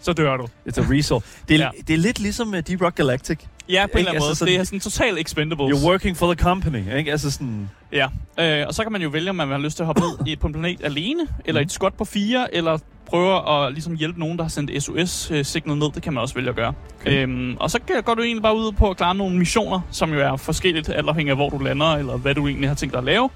så 0.00 0.12
dør 0.12 0.36
du. 0.36 0.44
It's 0.68 0.80
a 0.80 0.84
resource. 0.90 1.26
Det 1.48 1.54
er, 1.60 1.64
Ja. 1.64 1.70
det 1.88 1.94
er 1.94 1.98
lidt 1.98 2.18
ligesom 2.20 2.48
uh, 2.48 2.58
Deep 2.58 2.82
Rock 2.82 2.94
Galactic. 2.94 3.38
Ja, 3.68 3.86
på 3.86 3.90
en 3.92 3.98
eller 3.98 4.10
anden 4.10 4.14
Altså 4.16 4.28
måde. 4.28 4.34
sådan- 4.36 4.52
det 4.54 4.60
er 4.60 4.64
sådan 4.64 4.80
total 4.80 5.18
expendables. 5.18 5.78
You're 5.78 5.86
working 5.88 6.16
for 6.16 6.32
the 6.34 6.42
company, 6.42 6.96
ikke? 6.96 7.10
Altså 7.12 7.30
sådan... 7.30 7.70
Ja, 7.92 8.06
øh, 8.40 8.66
og 8.68 8.74
så 8.74 8.82
kan 8.82 8.92
man 8.92 9.02
jo 9.02 9.08
vælge, 9.08 9.30
om 9.30 9.36
man 9.36 9.48
have 9.48 9.62
lyst 9.62 9.76
til 9.76 9.82
at 9.82 9.86
hoppe 9.86 10.00
ned 10.02 10.26
i, 10.26 10.36
på 10.36 10.46
en 10.46 10.52
planet 10.52 10.80
alene, 10.84 11.20
eller 11.44 11.60
Mhm. 11.60 11.66
et 11.66 11.72
skot 11.72 11.94
på 11.98 12.04
fire, 12.04 12.54
eller 12.54 12.78
prøve 13.06 13.50
at 13.66 13.72
ligesom 13.72 13.94
hjælpe 13.96 14.20
nogen, 14.20 14.36
der 14.38 14.44
har 14.44 14.48
sendt 14.48 14.82
SOS-signet 14.82 15.78
ned. 15.78 15.86
Det 15.94 16.02
kan 16.02 16.12
man 16.12 16.20
også 16.22 16.34
vælge 16.34 16.48
at 16.50 16.56
gøre. 16.56 16.72
Okay. 17.00 17.22
Øhm, 17.22 17.56
og 17.60 17.70
så 17.70 17.78
går 18.04 18.14
du 18.14 18.22
egentlig 18.22 18.42
bare 18.42 18.56
ud 18.56 18.72
på 18.72 18.90
at 18.90 18.96
klare 18.96 19.14
nogle 19.14 19.36
missioner, 19.38 19.80
som 19.90 20.12
jo 20.12 20.20
er 20.20 20.36
forskelligt, 20.36 20.88
alt 20.88 21.08
afhængig 21.08 21.30
af 21.30 21.36
hvor 21.36 21.50
du 21.50 21.58
lander, 21.58 21.86
eller 21.92 22.16
hvad 22.16 22.34
du 22.34 22.48
egentlig 22.48 22.70
har 22.70 22.74
tænkt 22.74 22.92
dig 22.92 22.98
at 22.98 23.04
lave. 23.04 23.30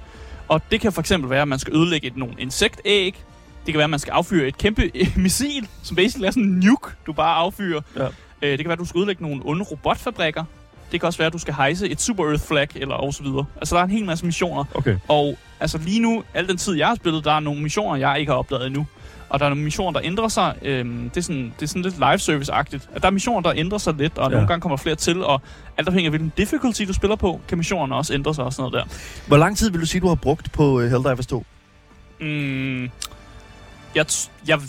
Og 0.48 0.60
det 0.70 0.80
kan 0.80 0.92
for 0.92 1.00
eksempel 1.00 1.30
være, 1.30 1.42
at 1.42 1.48
man 1.48 1.58
skal 1.58 1.76
ødelægge 1.76 2.06
et, 2.06 2.16
nogle 2.16 2.34
insektæg. 2.38 3.14
Det 3.66 3.72
kan 3.74 3.78
være, 3.78 3.84
at 3.84 3.90
man 3.90 3.98
skal 3.98 4.10
affyre 4.10 4.48
et 4.48 4.58
kæmpe 4.58 4.90
øh, 4.94 5.06
missil, 5.16 5.68
som 5.82 5.96
basically 5.96 6.26
er 6.26 6.30
sådan 6.30 6.42
en 6.44 6.60
nuke, 6.64 6.90
du 7.06 7.12
bare 7.12 7.34
affyrer. 7.36 7.80
Ja. 7.96 8.06
Øh, 8.42 8.50
det 8.50 8.58
kan 8.58 8.66
være, 8.68 8.72
at 8.72 8.78
du 8.78 8.84
skal 8.84 8.98
ødelægge 8.98 9.22
nogle 9.22 9.40
onde 9.44 9.64
robotfabrikker. 9.64 10.44
Det 10.92 11.00
kan 11.00 11.06
også 11.06 11.18
være, 11.18 11.26
at 11.26 11.32
du 11.32 11.38
skal 11.38 11.54
hejse 11.54 11.88
et 11.88 12.00
Super 12.00 12.24
Earth 12.24 12.42
flag, 12.42 12.68
eller 12.74 12.94
og 12.94 13.14
så 13.14 13.22
videre. 13.22 13.44
Altså, 13.56 13.74
der 13.74 13.80
er 13.80 13.84
en 13.84 13.90
hel 13.90 14.04
masse 14.04 14.24
missioner. 14.26 14.64
Okay. 14.74 14.96
Og 15.08 15.38
altså 15.60 15.78
lige 15.78 16.00
nu, 16.00 16.22
al 16.34 16.48
den 16.48 16.56
tid 16.56 16.74
jeg 16.74 16.86
har 16.88 16.94
spillet, 16.94 17.24
der 17.24 17.32
er 17.32 17.40
nogle 17.40 17.62
missioner, 17.62 17.96
jeg 17.96 18.20
ikke 18.20 18.32
har 18.32 18.38
opdaget 18.38 18.66
endnu. 18.66 18.86
Og 19.28 19.38
der 19.40 19.44
er 19.46 19.50
nogle 19.50 19.64
missioner, 19.64 19.92
der 19.92 20.00
ændrer 20.04 20.28
sig. 20.28 20.54
Øhm, 20.62 21.10
det, 21.10 21.16
er 21.16 21.20
sådan, 21.22 21.52
det 21.56 21.62
er 21.62 21.66
sådan 21.66 21.82
lidt 21.82 21.94
live 21.98 22.18
service-agtigt. 22.18 22.88
At 22.94 23.02
der 23.02 23.06
er 23.08 23.10
missioner, 23.10 23.40
der 23.40 23.52
ændrer 23.56 23.78
sig 23.78 23.94
lidt, 23.94 24.18
og 24.18 24.30
Ja. 24.30 24.34
nogle 24.34 24.48
gange 24.48 24.60
kommer 24.60 24.76
flere 24.76 24.94
til. 24.96 25.24
Og 25.24 25.42
alt 25.76 25.88
afhængig 25.88 26.06
af 26.06 26.10
hvilken 26.10 26.32
difficulty 26.36 26.82
du 26.82 26.92
spiller 26.92 27.16
på, 27.16 27.40
kan 27.48 27.58
missionerne 27.58 27.94
også 27.94 28.14
ændre 28.14 28.34
sig 28.34 28.44
og 28.44 28.52
sådan 28.52 28.70
noget 28.70 28.88
der. 28.90 28.94
Hvor 29.26 29.36
lang 29.36 29.56
tid 29.56 29.70
vil 29.70 29.80
du 29.80 29.86
sige, 29.86 30.00
du 30.00 30.08
har 30.08 30.14
brugt 30.14 30.52
på 30.52 30.64
uh, 30.64 30.80
Helldivers 30.82 31.26
2? 31.26 31.44
Mm, 32.20 32.90
jeg, 33.98 34.06
jeg, 34.48 34.60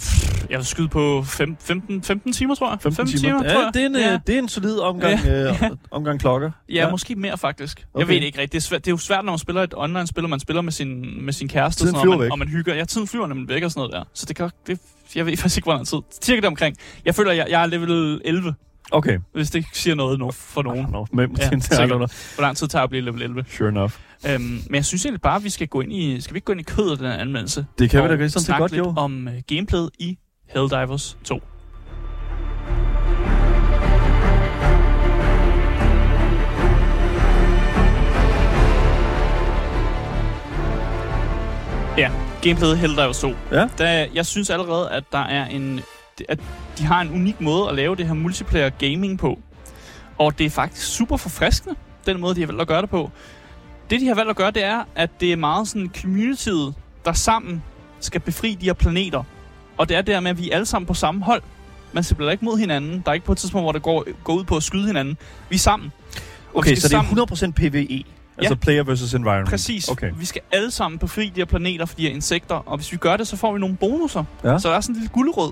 jeg 0.50 0.58
vil 0.58 0.66
skyde 0.66 0.88
på 0.88 1.24
fem, 1.24 1.58
15, 1.60 2.04
15 2.04 2.34
timer, 2.34 2.56
tror 2.56 2.70
jeg. 2.70 2.80
15 2.82 3.08
timer. 3.08 3.20
timer, 3.20 3.44
ja, 3.44 3.54
tror 3.54 3.64
jeg. 3.64 3.74
det 3.74 3.82
er 3.82 3.86
en, 3.86 3.96
ja. 3.96 4.12
ja. 4.12 4.20
det 4.28 4.36
er 4.36 4.40
en 4.40 4.50
solid 4.50 4.80
omgang, 4.80 5.24
ja. 5.24 5.52
uh, 5.52 5.78
omgang 5.92 6.20
klokker. 6.20 6.52
Ja, 6.70 6.74
ja, 6.74 6.92
måske 6.92 7.16
mere 7.16 7.38
faktisk. 7.38 7.86
Okay. 7.94 8.00
Jeg 8.00 8.08
ved 8.08 8.16
det 8.16 8.24
ikke 8.24 8.40
rigtigt. 8.40 8.52
Det 8.52 8.58
er, 8.58 8.62
svært, 8.62 8.86
det 8.86 8.92
er 8.92 8.94
jo 8.94 8.98
svært, 8.98 9.26
når 9.26 9.32
man 9.32 9.40
spiller 9.40 9.64
et 9.64 9.74
online-spil, 9.78 10.24
og 10.24 10.30
man 10.30 10.40
spiller 10.40 10.62
med 10.62 10.72
sin, 10.72 11.26
med 11.26 11.34
sin 11.34 11.48
kæreste. 11.48 11.84
Tiden 11.84 11.96
og 11.96 12.00
sådan 12.00 12.04
flyver 12.04 12.16
og, 12.16 12.20
man, 12.20 12.32
og 12.32 12.40
man 12.40 12.48
hygger. 12.48 12.76
Ja, 12.76 12.86
tiden 12.86 13.08
flyver 13.08 13.28
nemlig 13.28 13.50
væk 13.50 13.64
og 13.64 13.72
sådan 13.72 13.80
noget 13.80 13.94
der. 13.94 14.04
Så 14.14 14.26
det 14.26 14.36
kan, 14.36 14.50
det, 14.68 14.80
jeg 15.16 15.26
ved 15.26 15.38
faktisk 15.38 15.58
ikke, 15.58 15.66
hvor 15.66 15.74
lang 15.74 15.88
tid. 15.88 15.98
Cirka 16.22 16.48
omkring. 16.48 16.76
Jeg 17.06 17.16
føler, 17.16 17.32
jeg, 17.32 17.48
jeg 17.50 17.62
er 17.62 17.66
level 17.66 18.22
11. 18.26 18.56
Okay. 18.92 19.20
hvis 19.34 19.50
det 19.52 19.66
siger 19.74 19.96
noget 19.96 20.20
nu 20.20 20.32
for 20.32 20.62
nogen. 20.62 20.88
Nå, 20.92 21.08
men, 21.14 21.38
Ja. 21.38 21.50
Hvor 21.50 22.42
lang 22.42 22.58
tid 22.58 22.68
tager 22.68 22.84
at 22.84 22.90
blive 22.90 23.06
level 23.06 23.22
11? 23.22 23.46
Sure 23.50 23.70
enough. 23.70 23.92
Øhm, 24.28 24.42
men 24.42 24.76
jeg 24.76 24.86
synes 24.86 25.06
egentlig 25.06 25.22
bare, 25.22 25.36
at 25.36 25.44
vi 25.44 25.50
skal 25.50 25.68
gå 25.68 25.82
ind 25.82 25.94
i, 25.94 26.22
skal 26.22 26.34
vi 26.34 26.38
ikke 26.38 26.46
gå 26.46 26.52
ind 26.52 26.60
i 26.62 26.64
kødet 26.64 26.92
af 26.92 26.98
den 26.98 27.06
anmeldelse? 27.06 27.66
Det 27.80 27.90
kan 27.90 28.04
vi 28.04 28.08
da 28.08 28.16
godt, 28.16 28.20
sådan 28.20 28.30
set 28.30 28.42
snakke 28.46 28.62
godt, 28.62 28.78
jo. 28.78 28.94
om 28.98 29.28
uh, 29.28 29.34
gameplayet 29.48 29.90
i 30.00 30.18
Helldivers 30.48 31.18
2. 31.24 31.42
Ja, 41.98 42.12
gameplayet 42.42 42.78
Helldivers 42.78 43.20
2. 43.20 43.34
Ja. 43.52 43.68
Der, 43.78 44.08
jeg 44.14 44.26
synes 44.26 44.50
allerede, 44.50 44.92
at 44.92 45.04
der 45.12 45.18
er 45.24 45.46
en, 45.46 45.82
at 46.30 46.40
de 46.80 46.86
har 46.86 47.02
en 47.02 47.10
unik 47.10 47.42
måde 47.42 47.70
at 47.70 47.76
lave 47.76 47.96
det 47.96 48.08
her 48.08 48.14
multiplayer 48.14 48.70
gaming 48.70 49.20
på. 49.20 49.40
Og 50.18 50.38
det 50.38 50.46
er 50.46 50.50
faktisk 50.50 50.88
super 50.88 51.18
forfriskende, 51.18 51.76
den 52.06 52.20
måde, 52.20 52.36
de 52.36 52.40
har 52.40 52.48
valgt 52.48 52.62
at 52.62 52.68
gøre 52.68 52.82
det 52.82 52.90
på. 52.90 53.12
Det, 53.90 54.02
de 54.02 54.08
har 54.08 54.16
valgt 54.16 54.30
at 54.30 54.36
gøre, 54.36 54.52
det 54.52 54.64
er, 54.64 54.84
at 54.96 55.10
det 55.20 55.32
er 55.32 55.36
meget 55.36 55.68
sådan 55.68 55.92
communityet, 56.02 56.74
der 57.06 57.14
sammen 57.14 57.64
skal 58.00 58.22
befri 58.22 58.58
de 58.62 58.66
her 58.66 58.74
planeter. 58.74 59.24
Og 59.78 59.90
det 59.90 59.98
er 59.98 60.02
der 60.02 60.20
med, 60.20 60.32
at 60.32 60.38
vi 60.38 60.50
er 60.50 60.56
alle 60.56 60.66
sammen 60.66 60.88
på 60.88 60.94
samme 60.94 61.24
hold. 61.24 61.42
Man 61.94 62.04
spiller 62.04 62.32
ikke 62.32 62.46
mod 62.46 62.58
hinanden. 62.58 63.02
Der 63.06 63.10
er 63.10 63.14
ikke 63.14 63.26
på 63.26 63.32
et 63.32 63.38
tidspunkt, 63.38 63.66
hvor 63.66 63.72
det 63.72 63.82
går, 63.82 64.06
går 64.24 64.34
ud 64.34 64.44
på 64.44 64.56
at 64.56 64.64
skyde 64.64 64.88
hinanden. 64.88 65.18
Vi 65.50 65.56
er 65.56 65.60
sammen. 65.60 65.92
Okay, 66.54 66.76
så 66.76 66.88
det 66.88 66.96
er 66.96 67.48
100% 67.48 67.52
PvE. 67.52 68.04
Altså 68.38 68.56
player 68.56 68.84
versus 68.84 69.14
environment. 69.14 69.50
Præcis. 69.50 69.88
Okay. 69.88 70.12
Vi 70.18 70.26
skal 70.26 70.42
alle 70.52 70.72
sammen 70.72 71.00
befri 71.00 71.26
de 71.26 71.32
her 71.36 71.46
planeter 71.46 71.86
for 71.86 71.96
de 71.96 72.02
her 72.02 72.10
insekter, 72.10 72.56
og 72.56 72.78
hvis 72.78 72.92
vi 72.92 72.98
gør 72.98 73.18
det, 73.18 73.28
så 73.28 73.38
får 73.38 73.54
vi 73.54 73.60
nogle 73.60 73.78
bonusser. 73.78 74.24
Ja. 74.44 74.60
Så 74.60 74.70
der 74.70 74.76
er 74.76 74.82
sådan 74.82 74.96
en 74.96 75.00
lille 75.00 75.14
guldrød. 75.14 75.52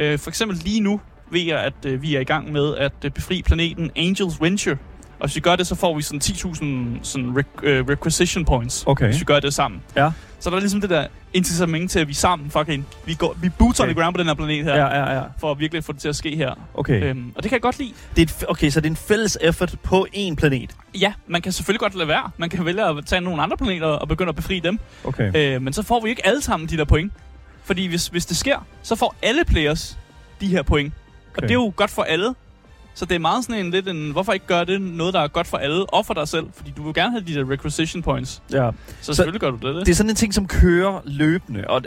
Øh, 0.00 0.18
for 0.18 0.30
eksempel 0.30 0.58
lige 0.64 0.80
nu 0.80 1.00
ved 1.30 1.40
jeg, 1.40 1.58
at 1.58 1.74
øh, 1.86 2.02
vi 2.02 2.14
er 2.16 2.20
i 2.20 2.24
gang 2.24 2.52
med 2.52 2.76
at 2.76 2.92
øh, 3.04 3.10
befri 3.10 3.42
planeten 3.42 3.90
Angels 3.96 4.40
Venture. 4.42 4.76
Og 5.20 5.26
hvis 5.26 5.36
vi 5.36 5.40
gør 5.40 5.56
det, 5.56 5.66
så 5.66 5.74
får 5.74 5.96
vi 5.96 6.02
sådan 6.02 6.20
10.000 6.24 6.98
sådan 7.02 7.28
rec- 7.30 7.60
øh, 7.66 7.88
requisition 7.88 8.44
points, 8.44 8.84
Okay. 8.86 9.06
hvis 9.06 9.20
vi 9.20 9.24
gør 9.24 9.40
det 9.40 9.54
sammen. 9.54 9.80
Ja. 9.96 10.10
Så 10.40 10.50
der 10.50 10.56
er 10.56 10.60
ligesom 10.60 10.80
det 10.80 10.90
der 10.90 11.06
incitament 11.34 11.90
til, 11.90 11.98
at 11.98 12.08
vi 12.08 12.14
sammen 12.14 12.50
fucking, 12.50 12.86
vi, 13.06 13.14
går, 13.14 13.36
vi 13.42 13.48
boots 13.48 13.80
on 13.80 13.84
Okay. 13.84 13.94
the 13.94 14.02
ground 14.02 14.14
på 14.14 14.18
den 14.18 14.26
her 14.26 14.34
planet 14.34 14.64
her, 14.64 14.74
Ja, 14.74 14.86
ja, 14.98 15.14
ja. 15.14 15.22
for 15.40 15.50
at 15.50 15.58
virkelig 15.58 15.84
få 15.84 15.92
det 15.92 16.00
til 16.00 16.08
at 16.08 16.16
ske 16.16 16.36
her. 16.36 16.54
Okay. 16.74 17.02
Øhm, 17.04 17.32
og 17.36 17.42
det 17.42 17.50
kan 17.50 17.56
jeg 17.56 17.62
godt 17.62 17.78
lide. 17.78 17.92
Det 18.16 18.22
er 18.30 18.34
et, 18.42 18.44
okay, 18.48 18.70
så 18.70 18.80
det 18.80 18.86
er 18.86 18.90
en 18.90 18.96
fælles 18.96 19.38
effort 19.40 19.74
på 19.82 20.06
én 20.16 20.34
planet. 20.34 20.70
Ja, 21.00 21.12
man 21.26 21.42
kan 21.42 21.52
selvfølgelig 21.52 21.80
godt 21.80 21.94
lade 21.94 22.08
være. 22.08 22.30
Man 22.36 22.50
kan 22.50 22.64
vælge 22.64 22.84
at 22.84 22.94
tage 23.06 23.20
nogle 23.20 23.42
andre 23.42 23.56
planeter 23.56 23.86
og 23.86 24.08
begynde 24.08 24.28
at 24.28 24.36
befri 24.36 24.58
dem. 24.60 24.78
Okay. 25.04 25.54
Øh, 25.56 25.62
men 25.62 25.72
så 25.72 25.82
får 25.82 26.00
vi 26.04 26.10
ikke 26.10 26.26
alle 26.26 26.42
sammen 26.42 26.68
de 26.68 26.76
der 26.76 26.84
point. 26.84 27.12
Fordi 27.70 27.86
hvis, 27.86 28.06
hvis 28.06 28.26
det 28.26 28.36
sker, 28.36 28.66
så 28.82 28.96
får 28.96 29.14
alle 29.22 29.44
players 29.44 29.98
de 30.40 30.46
her 30.46 30.62
point. 30.62 30.92
Okay. 31.32 31.36
Og 31.36 31.42
det 31.42 31.50
er 31.50 31.54
jo 31.54 31.72
godt 31.76 31.90
for 31.90 32.02
alle. 32.02 32.34
Så 32.94 33.04
det 33.04 33.14
er 33.14 33.18
meget 33.18 33.44
sådan 33.44 33.64
en 33.66 33.70
lidt 33.70 33.88
en, 33.88 34.10
hvorfor 34.10 34.32
ikke 34.32 34.46
gøre 34.46 34.64
det 34.64 34.80
noget, 34.80 35.14
der 35.14 35.20
er 35.20 35.28
godt 35.28 35.46
for 35.46 35.56
alle, 35.56 35.86
og 35.94 36.06
for 36.06 36.14
dig 36.14 36.28
selv? 36.28 36.46
Fordi 36.54 36.72
du 36.76 36.82
vil 36.82 36.94
gerne 36.94 37.10
have 37.10 37.24
de 37.26 37.34
der 37.34 37.50
requisition 37.52 38.02
points. 38.02 38.42
Ja. 38.52 38.56
Så, 38.56 38.72
Så- 39.00 39.06
så 39.06 39.14
selvfølgelig 39.14 39.40
gør 39.40 39.50
du 39.50 39.56
det. 39.68 39.74
det. 39.76 39.86
Det 39.86 39.92
er 39.92 39.96
sådan 39.96 40.10
en 40.10 40.16
ting, 40.16 40.34
som 40.34 40.46
kører 40.48 41.00
løbende. 41.04 41.64
Og 41.68 41.82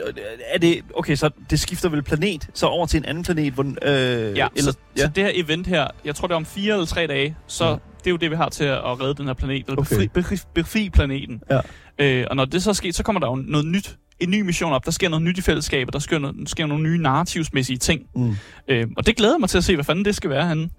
er 0.54 0.58
det... 0.58 0.80
Okay, 0.96 1.14
så 1.16 1.30
det 1.50 1.60
skifter 1.60 1.88
vel 1.88 2.02
planet, 2.02 2.48
så 2.54 2.66
over 2.66 2.86
til 2.86 2.98
en 2.98 3.04
anden 3.04 3.24
planet, 3.24 3.52
hvor. 3.52 3.62
Øh, 3.62 4.36
ja, 4.36 4.48
eller, 4.56 4.72
så, 4.72 4.78
så 4.96 5.10
det 5.14 5.24
her 5.24 5.30
event 5.34 5.66
her, 5.66 5.86
jeg 6.04 6.14
tror 6.14 6.26
det 6.28 6.32
er 6.32 6.36
om 6.36 6.46
fire 6.46 6.72
eller 6.72 6.86
tre 6.86 7.06
dage, 7.06 7.36
så 7.46 7.64
Ja. 7.64 7.70
det 7.98 8.06
er 8.06 8.10
jo 8.10 8.16
det, 8.16 8.30
vi 8.30 8.36
har 8.36 8.48
til 8.48 8.64
at 8.64 9.00
redde 9.00 9.14
den 9.14 9.26
her 9.26 9.34
planet, 9.34 9.64
eller 9.68 9.78
Okay. 9.80 9.88
befri, 9.96 10.08
befri, 10.08 10.36
befri 10.54 10.90
planeten. 10.90 11.42
Ja. 11.50 11.60
Øh, 11.98 12.26
og 12.30 12.36
når 12.36 12.44
det 12.44 12.62
så 12.62 12.70
er 12.70 12.74
sket, 12.74 12.94
så 12.94 13.02
kommer 13.02 13.20
der 13.20 13.26
jo 13.28 13.34
noget 13.34 13.66
nyt, 13.66 13.96
en 14.24 14.30
ny 14.30 14.40
mission 14.40 14.72
op. 14.72 14.84
Der 14.84 14.90
sker 14.90 15.08
noget 15.08 15.22
nyt 15.22 15.38
i 15.38 15.40
fællesskabet, 15.42 15.92
der 15.92 15.98
sker, 15.98 16.18
noget, 16.18 16.36
der 16.36 16.46
sker 16.46 16.66
nogle 16.66 16.82
nye 16.82 16.98
narrativsmæssige 16.98 17.78
ting. 17.78 18.02
Mm. 18.16 18.36
Øh, 18.68 18.86
og 18.96 19.06
det 19.06 19.16
glæder 19.16 19.38
mig 19.38 19.48
til 19.48 19.58
at 19.58 19.64
se, 19.64 19.74
hvad 19.74 19.84
fanden 19.84 20.04
det 20.04 20.14
skal 20.14 20.30
være 20.30 20.48
henne. 20.48 20.70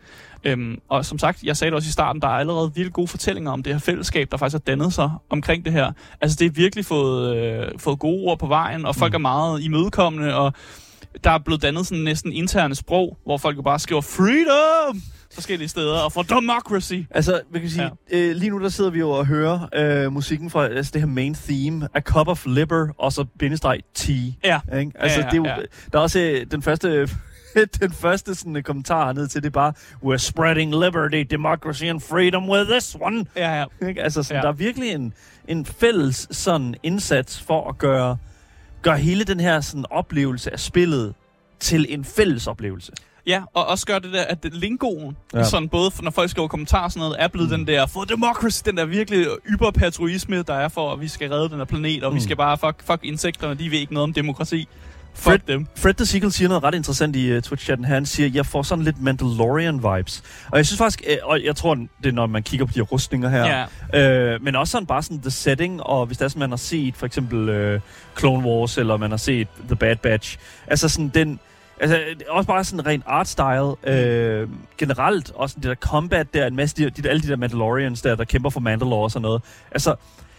Øhm, 0.43 0.77
og 0.89 1.05
som 1.05 1.19
sagt, 1.19 1.43
jeg 1.43 1.57
sagde 1.57 1.69
det 1.71 1.75
også 1.75 1.87
i 1.87 1.91
starten, 1.91 2.21
der 2.21 2.27
er 2.27 2.31
allerede 2.31 2.71
virkelig 2.75 2.93
gode 2.93 3.07
fortællinger 3.07 3.51
om 3.51 3.63
det 3.63 3.73
her 3.73 3.79
fællesskab, 3.79 4.31
der 4.31 4.37
faktisk 4.37 4.53
har 4.53 4.59
dannet 4.59 4.93
sig 4.93 5.09
omkring 5.29 5.65
det 5.65 5.73
her. 5.73 5.91
Altså 6.21 6.37
det 6.39 6.45
er 6.45 6.49
virkelig 6.49 6.85
fået, 6.85 7.35
øh, 7.37 7.67
fået 7.79 7.99
gode 7.99 8.21
ord 8.21 8.39
på 8.39 8.47
vejen, 8.47 8.85
og 8.85 8.95
folk 8.95 9.11
Mm. 9.11 9.15
er 9.15 9.19
meget 9.19 9.63
imødekommende, 9.63 10.35
og 10.35 10.53
der 11.23 11.31
er 11.31 11.37
blevet 11.37 11.61
dannet 11.61 11.87
sådan 11.87 12.03
næsten 12.03 12.33
interne 12.33 12.75
sprog, 12.75 13.17
hvor 13.25 13.37
folk 13.37 13.57
jo 13.57 13.61
bare 13.61 13.79
skriver 13.79 14.01
freedom 14.01 15.01
forskellige 15.35 15.67
steder, 15.67 15.99
og 15.99 16.11
for 16.11 16.21
democracy. 16.21 16.93
Altså, 17.11 17.41
vi 17.51 17.59
kan 17.59 17.69
sige, 17.69 17.91
ja. 18.11 18.17
øh, 18.17 18.35
lige 18.35 18.49
nu 18.49 18.59
der 18.59 18.69
sidder 18.69 18.89
vi 18.89 18.99
jo 18.99 19.09
og 19.09 19.25
hører 19.25 19.69
øh, 19.75 20.13
musikken 20.13 20.49
fra 20.49 20.67
altså, 20.67 20.91
det 20.93 21.01
her 21.01 21.07
main 21.07 21.35
theme, 21.35 21.87
A 21.93 22.01
Cup 22.01 22.27
of 22.27 22.45
Liber, 22.45 22.87
og 22.97 23.13
så 23.13 23.25
bindestreg 23.39 23.79
T. 23.93 24.09
Ja. 24.43 24.59
Ikke? 24.79 24.91
Altså, 24.95 25.19
Ja, 25.19 25.25
ja, 25.25 25.29
det 25.29 25.33
er 25.33 25.37
jo, 25.37 25.45
ja. 25.45 25.55
Der 25.93 25.99
er 25.99 26.03
også 26.03 26.19
øh, 26.19 26.45
den 26.51 26.61
første... 26.61 27.09
den 27.81 27.91
første 27.91 28.35
sådan, 28.35 28.55
øh, 28.55 28.63
kommentar 28.63 29.13
ned 29.13 29.27
til 29.27 29.41
det 29.41 29.47
er 29.47 29.51
bare 29.51 29.73
We're 30.03 30.17
spreading 30.17 30.71
liberty, 30.71 31.23
democracy 31.31 31.83
and 31.83 32.01
freedom 32.01 32.49
with 32.49 32.69
this 32.69 32.97
one. 33.01 33.25
Ja, 33.35 33.59
ja. 33.59 33.65
Altså, 33.97 34.23
sådan, 34.23 34.37
ja. 34.37 34.41
der 34.41 34.47
er 34.47 34.57
virkelig 34.57 34.91
en, 34.91 35.13
en 35.47 35.65
fælles 35.65 36.27
sådan, 36.31 36.75
indsats 36.83 37.41
for 37.41 37.69
at 37.69 37.77
gøre, 37.77 38.17
gøre 38.81 38.97
hele 38.97 39.23
den 39.23 39.39
her 39.39 39.61
sådan, 39.61 39.85
oplevelse 39.89 40.53
af 40.53 40.59
spillet 40.59 41.13
til 41.59 41.85
en 41.89 42.05
fælles 42.05 42.47
oplevelse. 42.47 42.91
Ja, 43.27 43.41
og 43.53 43.67
også 43.67 43.85
gør 43.85 43.99
det 43.99 44.13
der, 44.13 44.23
at 44.23 44.37
lingoen, 44.51 45.17
ja. 45.33 45.43
Sådan 45.43 45.69
både 45.69 45.91
når 46.01 46.11
folk 46.11 46.29
skriver 46.29 46.47
kommentarer 46.47 46.83
og 46.83 46.91
sådan 46.91 46.99
noget, 46.99 47.15
er 47.19 47.27
blevet 47.27 47.49
mm. 47.51 47.57
den 47.57 47.67
der 47.67 47.85
for 47.85 48.03
democracy, 48.03 48.61
den 48.65 48.77
der 48.77 48.85
virkelig 48.85 49.27
yberpatrioisme, 49.49 50.41
der 50.43 50.53
er 50.53 50.67
for, 50.67 50.93
at 50.93 51.01
vi 51.01 51.07
skal 51.07 51.29
redde 51.29 51.49
den 51.49 51.57
her 51.57 51.65
planet, 51.65 52.03
og 52.03 52.11
mm. 52.11 52.15
vi 52.15 52.21
skal 52.21 52.35
bare, 52.35 52.57
fuck, 52.57 52.83
fuck 52.87 52.99
insekterne, 53.03 53.55
de 53.55 53.71
ved 53.71 53.79
ikke 53.79 53.93
noget 53.93 54.03
om 54.03 54.13
demokrati. 54.13 54.67
Fred- 55.17 55.31
Fuck 55.31 55.47
dem. 55.47 55.67
Fred 55.75 55.93
the 55.93 56.05
Seagull 56.05 56.31
siger 56.31 56.47
noget 56.47 56.63
ret 56.63 56.75
interessant 56.75 57.15
i 57.15 57.31
uh, 57.37 57.41
Twitch-chatten. 57.43 57.85
Han 57.85 58.05
siger, 58.05 58.29
jeg 58.33 58.45
får 58.45 58.63
sådan 58.63 58.83
lidt 58.83 58.95
Mandalorian-vibes. 58.97 60.23
Og 60.51 60.57
jeg 60.57 60.65
synes 60.65 60.77
faktisk, 60.77 61.03
øh, 61.07 61.17
og 61.23 61.43
jeg 61.43 61.55
tror, 61.55 61.75
det 61.75 61.87
er, 62.05 62.11
når 62.11 62.27
man 62.27 62.43
kigger 62.43 62.65
på 62.65 62.71
de 62.75 62.81
rustninger 62.81 63.29
her, 63.29 63.65
Ja. 63.93 64.09
Øh, 64.33 64.43
men 64.43 64.55
også 64.55 64.71
sådan 64.71 64.85
bare 64.85 65.03
sådan 65.03 65.21
the 65.21 65.31
setting, 65.31 65.83
og 65.83 66.05
hvis 66.05 66.17
det 66.17 66.25
er 66.25 66.29
sådan, 66.29 66.39
man 66.39 66.49
har 66.49 66.57
set 66.57 66.95
for 66.95 67.05
eksempel 67.05 67.49
øh, 67.49 67.79
Clone 68.19 68.47
Wars, 68.47 68.77
eller 68.77 68.97
man 68.97 69.09
har 69.09 69.17
set 69.17 69.47
The 69.67 69.75
Bad 69.75 69.95
Batch. 69.95 70.37
Altså 70.67 70.89
sådan 70.89 71.09
den... 71.09 71.39
Altså, 71.79 72.03
også 72.29 72.47
bare 72.47 72.63
sådan 72.63 72.85
rent 72.85 73.03
art 73.07 73.27
style. 73.27 73.95
Øh, 73.97 74.49
generelt, 74.77 75.31
også 75.35 75.55
det 75.55 75.63
der 75.63 75.75
combat 75.75 76.33
der, 76.33 76.47
en 76.47 76.55
masse 76.55 76.75
de, 76.75 76.89
de, 76.89 77.09
alle 77.09 77.21
de 77.21 77.27
der 77.27 77.35
Mandalorians 77.35 78.01
der, 78.01 78.15
der 78.15 78.23
kæmper 78.23 78.49
for 78.49 78.59
Mandalore 78.59 79.03
og 79.03 79.11
sådan 79.11 79.21
noget. 79.21 79.41
Altså, 79.71 79.95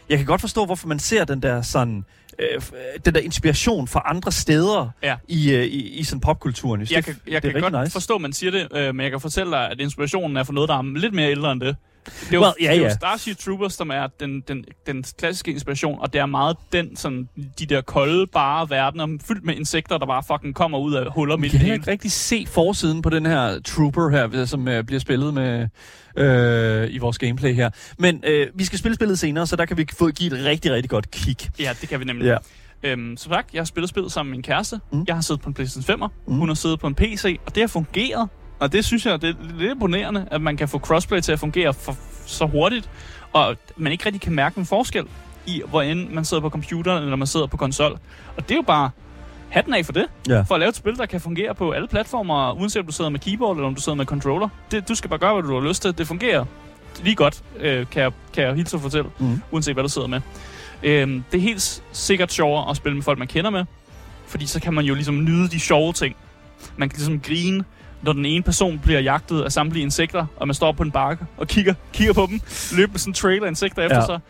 jeg 0.08 0.18
kan 0.18 0.26
godt 0.26 0.40
forstå, 0.40 0.64
hvorfor 0.64 0.88
man 0.88 0.98
ser 0.98 1.24
den 1.24 1.42
der 1.42 1.62
sådan... 1.62 2.04
Øh, 2.38 2.46
f- 2.62 2.98
den 3.04 3.14
der 3.14 3.20
inspiration 3.20 3.88
fra 3.88 4.02
andre 4.06 4.32
steder 4.32 4.90
Ja. 5.02 5.16
i, 5.28 5.52
øh, 5.54 5.64
i, 5.64 5.88
i 5.98 6.04
sådan 6.04 6.20
popkulturen. 6.20 6.80
Jeg 6.80 6.88
det- 6.88 7.04
kan, 7.04 7.16
jeg 7.28 7.42
det 7.42 7.52
kan 7.52 7.60
godt 7.62 7.80
nice. 7.82 7.92
forstå, 7.92 8.14
at 8.14 8.20
man 8.20 8.32
siger 8.32 8.50
det, 8.50 8.68
øh, 8.74 8.94
men 8.94 9.04
jeg 9.04 9.10
kan 9.10 9.20
fortælle 9.20 9.52
dig, 9.52 9.70
at 9.70 9.80
inspirationen 9.80 10.36
er 10.36 10.44
for 10.44 10.52
noget, 10.52 10.68
der 10.68 10.78
er 10.78 10.82
lidt 10.98 11.14
mere 11.14 11.30
ældre 11.30 11.52
end 11.52 11.60
det. 11.60 11.76
Det 12.06 12.28
er 12.30 12.34
jo, 12.34 12.40
Well, 12.40 12.52
det 12.60 12.70
er 12.70 12.74
jo 12.74 12.82
ja. 12.82 12.94
Starship 12.94 13.38
Troopers, 13.38 13.74
som 13.74 13.90
er 13.90 14.06
den, 14.20 14.40
den, 14.40 14.64
den 14.86 15.04
klassiske 15.18 15.50
inspiration, 15.50 16.00
og 16.00 16.12
det 16.12 16.20
er 16.20 16.26
meget 16.26 16.56
den, 16.72 16.96
sådan, 16.96 17.28
de 17.58 17.66
der 17.66 17.80
kolde, 17.80 18.26
bare 18.26 18.70
verdener, 18.70 19.18
fyldt 19.28 19.44
med 19.44 19.54
insekter, 19.54 19.98
der 19.98 20.06
bare 20.06 20.22
fucking 20.26 20.54
kommer 20.54 20.78
ud 20.78 20.94
af 20.94 21.12
huller 21.12 21.36
midt 21.36 21.46
i 21.46 21.50
kan 21.50 21.52
det 21.52 21.60
heller 21.60 21.72
hele. 21.72 21.82
ikke 21.82 21.90
rigtig 21.90 22.12
se 22.12 22.46
forsiden 22.48 23.02
på 23.02 23.10
den 23.10 23.26
her 23.26 23.60
Trooper 23.60 24.08
her, 24.10 24.44
som 24.44 24.68
øh, 24.68 24.84
bliver 24.84 25.00
spillet 25.00 25.34
med 25.34 25.68
øh, 26.16 26.94
i 26.94 26.98
vores 26.98 27.18
gameplay 27.18 27.54
her. 27.54 27.70
Men 27.98 28.22
øh, 28.26 28.46
vi 28.54 28.64
skal 28.64 28.78
spille 28.78 28.94
spillet 28.94 29.18
senere, 29.18 29.46
så 29.46 29.56
der 29.56 29.64
kan 29.64 29.76
vi 29.76 29.86
få 29.98 30.08
give 30.10 30.38
et 30.38 30.44
rigtig, 30.44 30.72
rigtig 30.72 30.90
godt 30.90 31.10
kick. 31.10 31.48
Ja, 31.58 31.74
det 31.80 31.88
kan 31.88 32.00
vi 32.00 32.04
nemlig. 32.04 32.26
Ja. 32.26 32.36
Øhm, 32.82 33.16
som 33.16 33.32
sagt, 33.32 33.54
jeg 33.54 33.60
har 33.60 33.64
spillet 33.64 33.88
spillet 33.90 34.12
sammen 34.12 34.30
med 34.30 34.36
min 34.36 34.42
kæreste. 34.42 34.80
Mm. 34.92 35.04
Jeg 35.06 35.14
har 35.14 35.22
siddet 35.22 35.42
på 35.42 35.48
en 35.48 35.54
PlayStation 35.54 36.02
5'er. 36.02 36.06
Mm. 36.06 36.32
Mm. 36.32 36.38
Hun 36.38 36.48
har 36.48 36.54
siddet 36.54 36.80
på 36.80 36.86
en 36.86 36.94
PC, 36.94 37.40
og 37.46 37.54
det 37.54 37.62
har 37.62 37.68
fungeret. 37.68 38.28
Og 38.58 38.72
det 38.72 38.84
synes 38.84 39.06
jeg, 39.06 39.22
det 39.22 39.30
er 39.30 39.34
lidt 39.58 39.70
imponerende, 39.72 40.28
at 40.30 40.40
man 40.40 40.56
kan 40.56 40.68
få 40.68 40.78
crossplay 40.78 41.20
til 41.20 41.32
at 41.32 41.38
fungere 41.40 41.74
for, 41.74 41.96
så 42.26 42.46
hurtigt, 42.46 42.90
og 43.32 43.56
man 43.76 43.92
ikke 43.92 44.06
rigtig 44.06 44.20
kan 44.22 44.34
mærke 44.34 44.58
en 44.58 44.66
forskel 44.66 45.04
i, 45.46 45.62
hvor 45.68 45.82
end 45.82 46.08
man 46.08 46.24
sidder 46.24 46.40
på 46.40 46.50
computeren, 46.50 47.02
eller 47.02 47.16
man 47.16 47.26
sidder 47.26 47.46
på 47.46 47.56
konsol. 47.56 47.92
Og 48.36 48.42
det 48.42 48.50
er 48.50 48.54
jo 48.56 48.62
bare 48.66 48.90
hatten 49.48 49.74
af 49.74 49.84
for 49.84 49.92
det. 49.92 50.06
Ja. 50.28 50.40
For 50.42 50.54
at 50.54 50.58
lave 50.60 50.68
et 50.68 50.76
spil, 50.76 50.96
der 50.96 51.06
kan 51.06 51.20
fungere 51.20 51.54
på 51.54 51.70
alle 51.70 51.88
platformer, 51.88 52.52
uanset 52.52 52.80
om 52.80 52.86
du 52.86 52.92
sidder 52.92 53.10
med 53.10 53.20
keyboard, 53.20 53.56
eller 53.56 53.66
om 53.68 53.74
du 53.74 53.80
sidder 53.80 53.96
med 53.96 54.06
controller. 54.06 54.48
Det, 54.70 54.88
du 54.88 54.94
skal 54.94 55.10
bare 55.10 55.18
gøre, 55.18 55.32
hvad 55.34 55.42
du 55.42 55.60
har 55.60 55.68
lyst 55.68 55.82
til. 55.82 55.98
Det 55.98 56.06
fungerer 56.06 56.44
lige 57.02 57.14
godt, 57.16 57.42
øh, 57.60 57.86
kan, 57.90 58.02
jeg, 58.02 58.12
kan 58.34 58.44
jeg 58.44 58.54
hilse 58.54 58.76
at 58.76 58.82
fortælle 58.82 59.10
Mm. 59.18 59.40
uanset 59.50 59.74
hvad 59.74 59.84
du 59.84 59.88
sidder 59.88 60.08
med. 60.08 60.20
Øhm, 60.82 61.24
det 61.32 61.38
er 61.38 61.42
helt 61.42 61.82
sikkert 61.92 62.32
sjovere 62.32 62.70
at 62.70 62.76
spille 62.76 62.94
med 62.96 63.02
folk, 63.02 63.18
man 63.18 63.28
kender 63.28 63.50
med, 63.50 63.64
fordi 64.26 64.46
så 64.46 64.60
kan 64.60 64.74
man 64.74 64.84
jo 64.84 64.94
ligesom 64.94 65.24
nyde 65.24 65.48
de 65.48 65.60
sjove 65.60 65.92
ting. 65.92 66.16
Man 66.76 66.88
kan 66.88 66.96
ligesom 66.96 67.20
grine, 67.20 67.64
når 68.06 68.12
den 68.12 68.26
ene 68.26 68.42
person 68.42 68.78
bliver 68.78 69.00
jagtet 69.00 69.42
af 69.42 69.52
samtlige 69.52 69.82
insekter, 69.82 70.26
og 70.36 70.48
man 70.48 70.54
står 70.54 70.72
på 70.72 70.82
en 70.82 70.90
bakke 70.90 71.24
og 71.36 71.48
kigger, 71.48 71.74
kigger 71.92 72.12
på 72.14 72.26
dem, 72.30 72.40
løber 72.76 72.92
med 72.92 72.98
sådan 72.98 73.10
en 73.10 73.14
trailer 73.14 73.44
af 73.46 73.50
insekter 73.50 73.82
efter 73.82 73.96
Ja. 73.96 74.06
sig. 74.06 74.20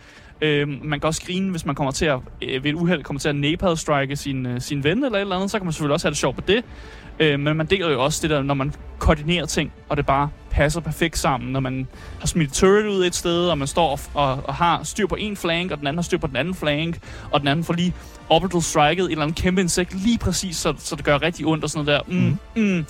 Øhm, 0.41 0.81
man 0.85 1.01
kan 1.01 1.07
også 1.07 1.23
grine, 1.27 1.51
hvis 1.51 1.67
man 1.67 1.75
kommer 1.75 1.91
til 1.91 2.07
at, 2.07 2.19
øh, 2.43 2.65
ved 2.65 2.71
et 2.71 2.75
uheld 2.75 3.03
kommer 3.03 3.21
til 3.21 3.29
at 3.29 3.37
napalm-strike 3.37 4.17
sin, 4.17 4.47
øh, 4.47 4.61
sin 4.61 4.85
ven 4.85 5.05
eller 5.05 5.19
et 5.19 5.21
eller 5.21 5.37
andet, 5.37 5.51
så 5.51 5.59
kan 5.59 5.65
man 5.67 5.73
selvfølgelig 5.73 5.93
også 5.95 6.07
have 6.07 6.11
det 6.11 6.19
sjovt 6.19 6.37
på 6.37 6.43
det. 6.49 6.65
Øh, 7.21 7.41
men 7.41 7.57
man 7.57 7.67
deler 7.67 7.91
jo 7.91 8.05
også 8.05 8.19
det 8.23 8.31
der, 8.31 8.43
når 8.43 8.55
man 8.55 8.75
koordinerer 8.99 9.47
ting, 9.47 9.73
og 9.89 9.97
det 9.97 10.07
bare 10.07 10.29
passer 10.51 10.81
perfekt 10.81 11.19
sammen, 11.19 11.53
når 11.53 11.61
man 11.61 11.89
har 12.21 12.27
smidt 12.27 12.53
turret 12.53 12.87
ud 12.87 13.07
et 13.07 13.15
sted, 13.15 13.49
og 13.49 13.59
man 13.59 13.69
står 13.69 13.91
og, 13.91 14.01
og, 14.15 14.43
og 14.45 14.55
har 14.55 14.83
styr 14.85 15.07
på 15.07 15.15
en 15.15 15.37
flank, 15.37 15.71
og 15.71 15.79
den 15.79 15.87
anden 15.87 15.99
har 15.99 16.03
styr 16.03 16.19
på 16.19 16.27
den 16.27 16.37
anden 16.37 16.55
flank, 16.55 16.99
og 17.31 17.41
den 17.41 17.49
anden 17.49 17.65
får 17.65 17.75
lige 17.75 17.95
orbital 18.29 18.63
striket 18.63 19.05
et 19.05 19.11
eller 19.11 19.23
andet 19.23 19.43
kæmpe 19.43 19.61
insekt 19.61 19.95
lige 19.95 20.19
præcis, 20.19 20.57
så, 20.57 20.75
så 20.79 20.97
det 20.97 21.05
gør 21.05 21.23
rigtig 21.23 21.47
ondt 21.47 21.65
og 21.65 21.71
sådan 21.71 21.85
noget 21.85 22.05
der. 22.09 22.13
Mm, 22.13 22.39
mm. 22.63 22.85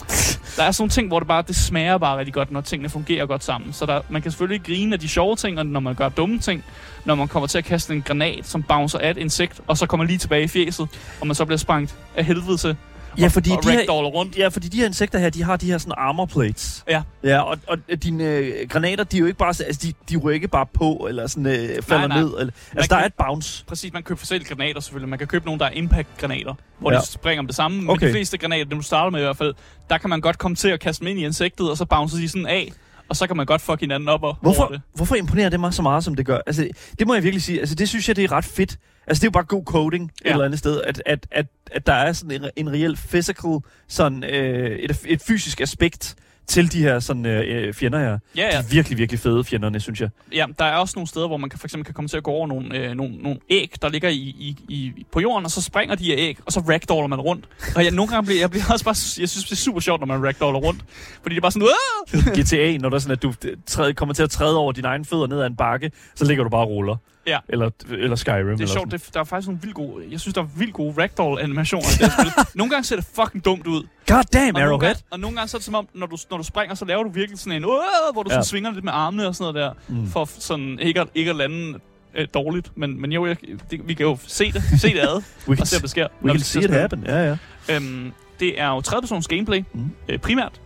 Der 0.57 0.63
er 0.63 0.71
sådan 0.71 0.83
nogle 0.83 0.91
ting, 0.91 1.09
hvor 1.09 1.19
det 1.19 1.29
bare 1.29 1.45
det 1.47 1.57
smager 1.57 1.99
bare 1.99 2.19
rigtig 2.19 2.35
godt, 2.35 2.51
når 2.51 2.61
tingene 2.61 2.89
fungerer 2.89 3.27
godt 3.27 3.45
sammen. 3.45 3.73
Så 3.73 3.87
der, 3.87 4.01
man 4.09 4.23
kan 4.23 4.31
selvfølgelig 4.31 4.63
grine 4.63 4.93
af 4.93 5.01
de 5.01 5.09
sjove 5.09 5.37
ting, 5.37 5.59
og 5.59 5.67
når 5.67 5.81
man 5.81 5.95
gør 5.95 6.09
dumme 6.09 6.39
ting, 6.39 6.65
når 7.05 7.15
man 7.15 7.29
kommer 7.29 7.47
til 7.47 7.59
at 7.59 7.65
kaste 7.65 7.95
en 7.95 8.03
granat, 8.03 8.47
som 8.47 8.63
bouncer 8.63 8.99
af 8.99 9.11
et 9.11 9.17
insekt, 9.17 9.61
og 9.67 9.79
så 9.79 9.87
kommer 9.87 10.07
lige 10.07 10.19
tilbage 10.19 10.45
i 10.45 10.49
fjeset, 10.49 10.89
og 11.21 11.27
man 11.27 11.35
så 11.35 11.45
bliver 11.45 11.59
sprængt 11.59 11.97
af 12.17 12.25
helvede 12.25 12.57
til. 12.57 12.77
Ja, 13.19 13.27
fordi 13.27 13.51
og 13.51 13.63
de 13.65 13.71
her, 13.71 13.85
rundt. 13.91 14.39
ja, 14.39 14.49
fordi 14.49 14.69
de 14.69 14.77
her 14.77 14.87
insekter 14.87 15.19
her, 15.19 15.31
de 15.31 15.43
har 15.43 15.57
de 15.57 15.67
her 15.67 15.79
sådan 15.79 15.95
armor 15.97 16.27
plates. 16.27 16.85
Ja. 16.89 17.03
Ja, 17.25 17.41
og, 17.41 17.59
og 17.69 17.79
dine 18.03 18.25
øh, 18.25 18.69
granater, 18.69 19.05
de 19.05 19.17
er 19.17 19.21
jo 19.21 19.27
ikke 19.27 19.39
bare, 19.39 19.49
altså, 19.49 19.81
de, 19.83 19.93
de 20.11 20.17
ryger 20.17 20.35
ikke 20.35 20.49
bare 20.49 20.67
på, 20.75 21.07
eller 21.09 21.27
sådan 21.27 21.47
øh, 21.47 21.83
falder 21.83 22.07
nej. 22.09 22.17
ned. 22.21 22.27
Eller, 22.27 22.41
altså, 22.41 22.53
Man 22.75 22.85
der 22.89 22.97
er 22.97 23.01
kan- 23.01 23.07
et 23.07 23.15
bounce. 23.15 23.65
Præcis, 23.65 23.93
man 23.93 24.03
kan 24.03 24.07
købe 24.09 24.19
forskellige 24.19 24.49
granater 24.49 24.81
selvfølgelig. 24.81 25.09
Man 25.09 25.19
kan 25.19 25.29
købe 25.29 25.45
nogle, 25.45 25.59
der 25.59 25.67
er 25.67 25.71
impact-granater, 25.71 26.55
hvor 26.79 26.93
Ja. 26.93 26.99
de 26.99 27.07
springer 27.07 27.41
om 27.41 27.47
det 27.47 27.57
samme. 27.57 27.79
Men 27.81 27.91
Okay. 27.91 28.07
de 28.07 28.13
fleste 28.13 28.39
granater, 28.39 28.65
dem 28.65 28.79
du 28.79 28.85
starter 28.85 29.11
med 29.11 29.21
i 29.21 29.23
hvert 29.23 29.37
fald, 29.37 29.55
der 29.91 29.99
kan 29.99 30.11
man 30.11 30.21
godt 30.21 30.39
komme 30.39 30.57
til 30.57 30.69
at 30.69 30.81
kaste 30.81 31.01
dem 31.01 31.09
ind 31.11 31.19
i 31.21 31.25
insektet, 31.25 31.71
og 31.71 31.77
så 31.77 31.85
bouncer 31.85 32.19
de 32.19 32.29
sådan 32.29 32.47
af. 32.47 32.73
Og 33.09 33.17
så 33.17 33.27
kan 33.27 33.37
man 33.37 33.47
godt 33.47 33.61
fuck 33.61 33.81
hinanden 33.81 34.09
op 34.09 34.23
og 34.23 34.29
over 34.29 34.37
Hvorfor, 34.41 34.67
det. 34.67 34.81
hvorfor 34.95 35.15
imponerer 35.15 35.49
det 35.49 35.61
mig 35.61 35.75
så 35.75 35.83
meget, 35.83 36.05
som 36.05 36.15
det 36.15 36.27
gør? 36.27 36.39
Altså, 36.47 36.69
det 36.99 37.07
må 37.07 37.15
jeg 37.15 37.23
virkelig 37.23 37.43
sige. 37.43 37.61
Altså, 37.61 37.75
det 37.75 37.89
synes 37.89 38.09
jeg, 38.09 38.17
det 38.17 38.25
er 38.25 38.33
ret 38.33 38.45
fedt. 38.45 38.79
Altså, 39.07 39.21
det 39.21 39.25
er 39.25 39.29
jo 39.29 39.33
bare 39.33 39.45
god 39.45 39.65
coding 39.65 40.13
ja. 40.25 40.29
et 40.29 40.33
eller 40.33 40.45
andet 40.45 40.59
sted, 40.59 40.83
at, 40.83 41.03
at, 41.07 41.27
at, 41.31 41.47
at 41.73 41.87
der 41.87 41.93
er 41.93 42.13
sådan 42.13 42.43
en, 42.43 42.51
en 42.57 42.73
reel 42.73 42.97
physical, 42.97 43.59
sådan, 43.89 44.25
øh, 44.25 44.79
et, 44.79 45.01
et 45.07 45.23
fysisk 45.23 45.61
aspekt 45.61 46.17
til 46.49 46.73
de 46.73 46.83
her 46.83 47.01
sådan, 47.01 47.27
øh, 47.27 47.75
fjender 47.75 47.99
her. 47.99 48.09
Ja, 48.09 48.17
De 48.43 48.47
ja. 48.53 48.59
er 48.59 48.63
virkelig, 48.71 48.99
virkelig 48.99 49.21
fede 49.21 49.45
fjenderne, 49.45 49.81
synes 49.81 50.01
jeg. 50.01 50.09
ja, 50.33 50.47
der 50.59 50.65
er 50.65 50.77
også 50.77 50.93
nogle 50.97 51.09
steder, 51.09 51.27
hvor 51.27 51.37
man 51.37 51.51
kan, 51.51 51.59
for 51.59 51.67
eksempel 51.67 51.85
kan 51.85 51.95
komme 51.95 52.09
til 52.09 52.17
at 52.17 52.23
gå 52.23 52.31
over 52.31 52.47
nogle, 52.47 52.77
øh, 52.79 52.95
nogle, 52.95 53.17
nogle 53.17 53.39
æg, 53.51 53.73
der 53.83 53.89
ligger 53.89 54.09
i, 54.09 54.15
i, 54.17 54.57
i, 54.69 55.07
på 55.13 55.21
jorden, 55.21 55.45
og 55.45 55.51
så 55.51 55.63
springer 55.63 55.95
de 55.95 56.05
her 56.05 56.15
æg, 56.19 56.39
og 56.47 56.53
så 56.53 56.61
ragdoller 56.61 57.07
man 57.07 57.21
rundt. 57.21 57.45
Og 57.77 57.85
jeg, 57.85 57.91
nogle 57.93 58.11
gange 58.13 58.27
bliver 58.27 58.41
jeg 58.41 58.51
bliver 58.51 58.65
også 58.73 58.85
bare, 58.85 58.97
jeg 59.21 59.29
synes, 59.29 59.45
det 59.45 59.53
er 59.53 59.57
super 59.57 59.81
sjovt, 59.81 60.01
når 60.01 60.07
man 60.07 60.25
ragdoller 60.27 60.61
rundt. 60.61 60.85
Fordi 61.23 61.35
det 61.35 61.37
er 61.37 61.43
bare 61.43 61.53
sådan, 61.53 61.69
Åh! 61.69 62.33
GTA, 62.43 62.79
når 62.79 62.89
der 62.89 62.97
er 62.97 63.01
sådan, 63.01 63.13
at 63.13 63.23
du 63.23 63.33
træde, 63.67 63.95
kommer 63.95 64.15
til 64.15 64.23
at 64.23 64.31
træde 64.31 64.57
over 64.59 64.73
dine 64.73 64.89
egne 64.89 65.05
fødder 65.05 65.27
ned 65.27 65.41
ad 65.41 65.47
en 65.47 65.57
bakke, 65.57 65.91
så 66.15 66.25
ligger 66.25 66.45
du 66.45 66.51
bare 66.51 66.61
og 66.61 66.69
ruller. 66.69 66.97
Ja. 67.27 67.39
Eller, 67.49 67.71
eller 67.91 68.17
Skyrim. 68.17 68.59
Det 68.59 68.61
er 68.61 68.67
sjovt, 68.73 68.93
det, 68.93 69.11
der 69.15 69.21
er 69.21 69.25
faktisk 69.25 69.49
nogle 69.49 69.61
vildt 69.63 69.75
gode, 69.75 70.05
jeg 70.11 70.21
synes, 70.21 70.35
der 70.35 70.43
er 70.43 70.47
vildt 70.57 70.75
gode 70.75 70.95
ragdoll-animationer 71.03 71.89
i 71.89 72.05
det 72.05 72.13
spil. 72.13 72.33
Nogle 72.55 72.71
gange 72.71 72.85
ser 72.85 72.97
det 72.97 73.05
fucking 73.15 73.45
dumt 73.45 73.67
ud. 73.67 73.83
God 74.07 74.23
damn, 74.33 74.47
Og 74.57 74.61
nogle, 74.61 74.63
Arrowhead. 74.63 74.95
gange, 74.95 75.03
og 75.11 75.21
nogle 75.21 75.37
gange 75.37 75.49
så 75.49 75.57
er 75.57 75.59
det 75.59 75.65
som 75.65 75.75
om, 75.75 75.89
når 75.95 76.07
du, 76.07 76.17
når 76.31 76.37
du 76.37 76.43
springer, 76.43 76.75
så 76.75 76.85
laver 76.85 77.03
du 77.03 77.11
virkelig 77.11 77.39
sådan 77.39 77.53
en, 77.57 77.65
Åh! 77.65 77.73
hvor 78.13 78.23
du 78.23 78.31
Ja. 78.31 78.35
sådan 78.35 78.45
svinger 78.45 78.73
lidt 78.73 78.85
med 78.85 78.93
armene 78.95 79.27
og 79.27 79.35
sådan 79.35 79.55
noget 79.55 79.77
der, 79.89 79.95
Mm. 79.95 80.11
for 80.11 80.29
sådan 80.39 80.79
ikke 80.83 81.01
at, 81.01 81.09
ikke 81.15 81.31
at 81.31 81.37
lande 81.37 81.79
øh, 82.15 82.27
dårligt. 82.35 82.71
Men, 82.77 83.01
men 83.01 83.13
jo, 83.13 83.27
jeg, 83.27 83.37
det, 83.71 83.81
vi 83.89 83.95
kan 83.95 84.07
jo 84.07 84.19
se 84.27 84.53
det, 84.53 84.63
se 84.81 84.89
det 84.93 84.99
ad, 85.01 85.23
We 85.49 85.57
can, 85.57 85.61
og 85.61 85.67
se, 85.67 85.77
om 85.77 85.81
det 85.81 85.91
sker. 85.91 86.09
we 86.25 86.31
can 86.31 86.41
see 86.41 86.65
it 86.65 86.71
happen. 86.71 87.05
Ja, 87.07 87.25
ja. 87.29 87.37
Øhm, 87.77 88.13
det 88.41 88.61
er 88.61 88.69
jo 88.69 88.81
tredjepersons 88.81 89.29
gameplay, 89.29 89.65
mm. 89.75 89.91
øh, 90.09 90.19
primært. 90.19 90.61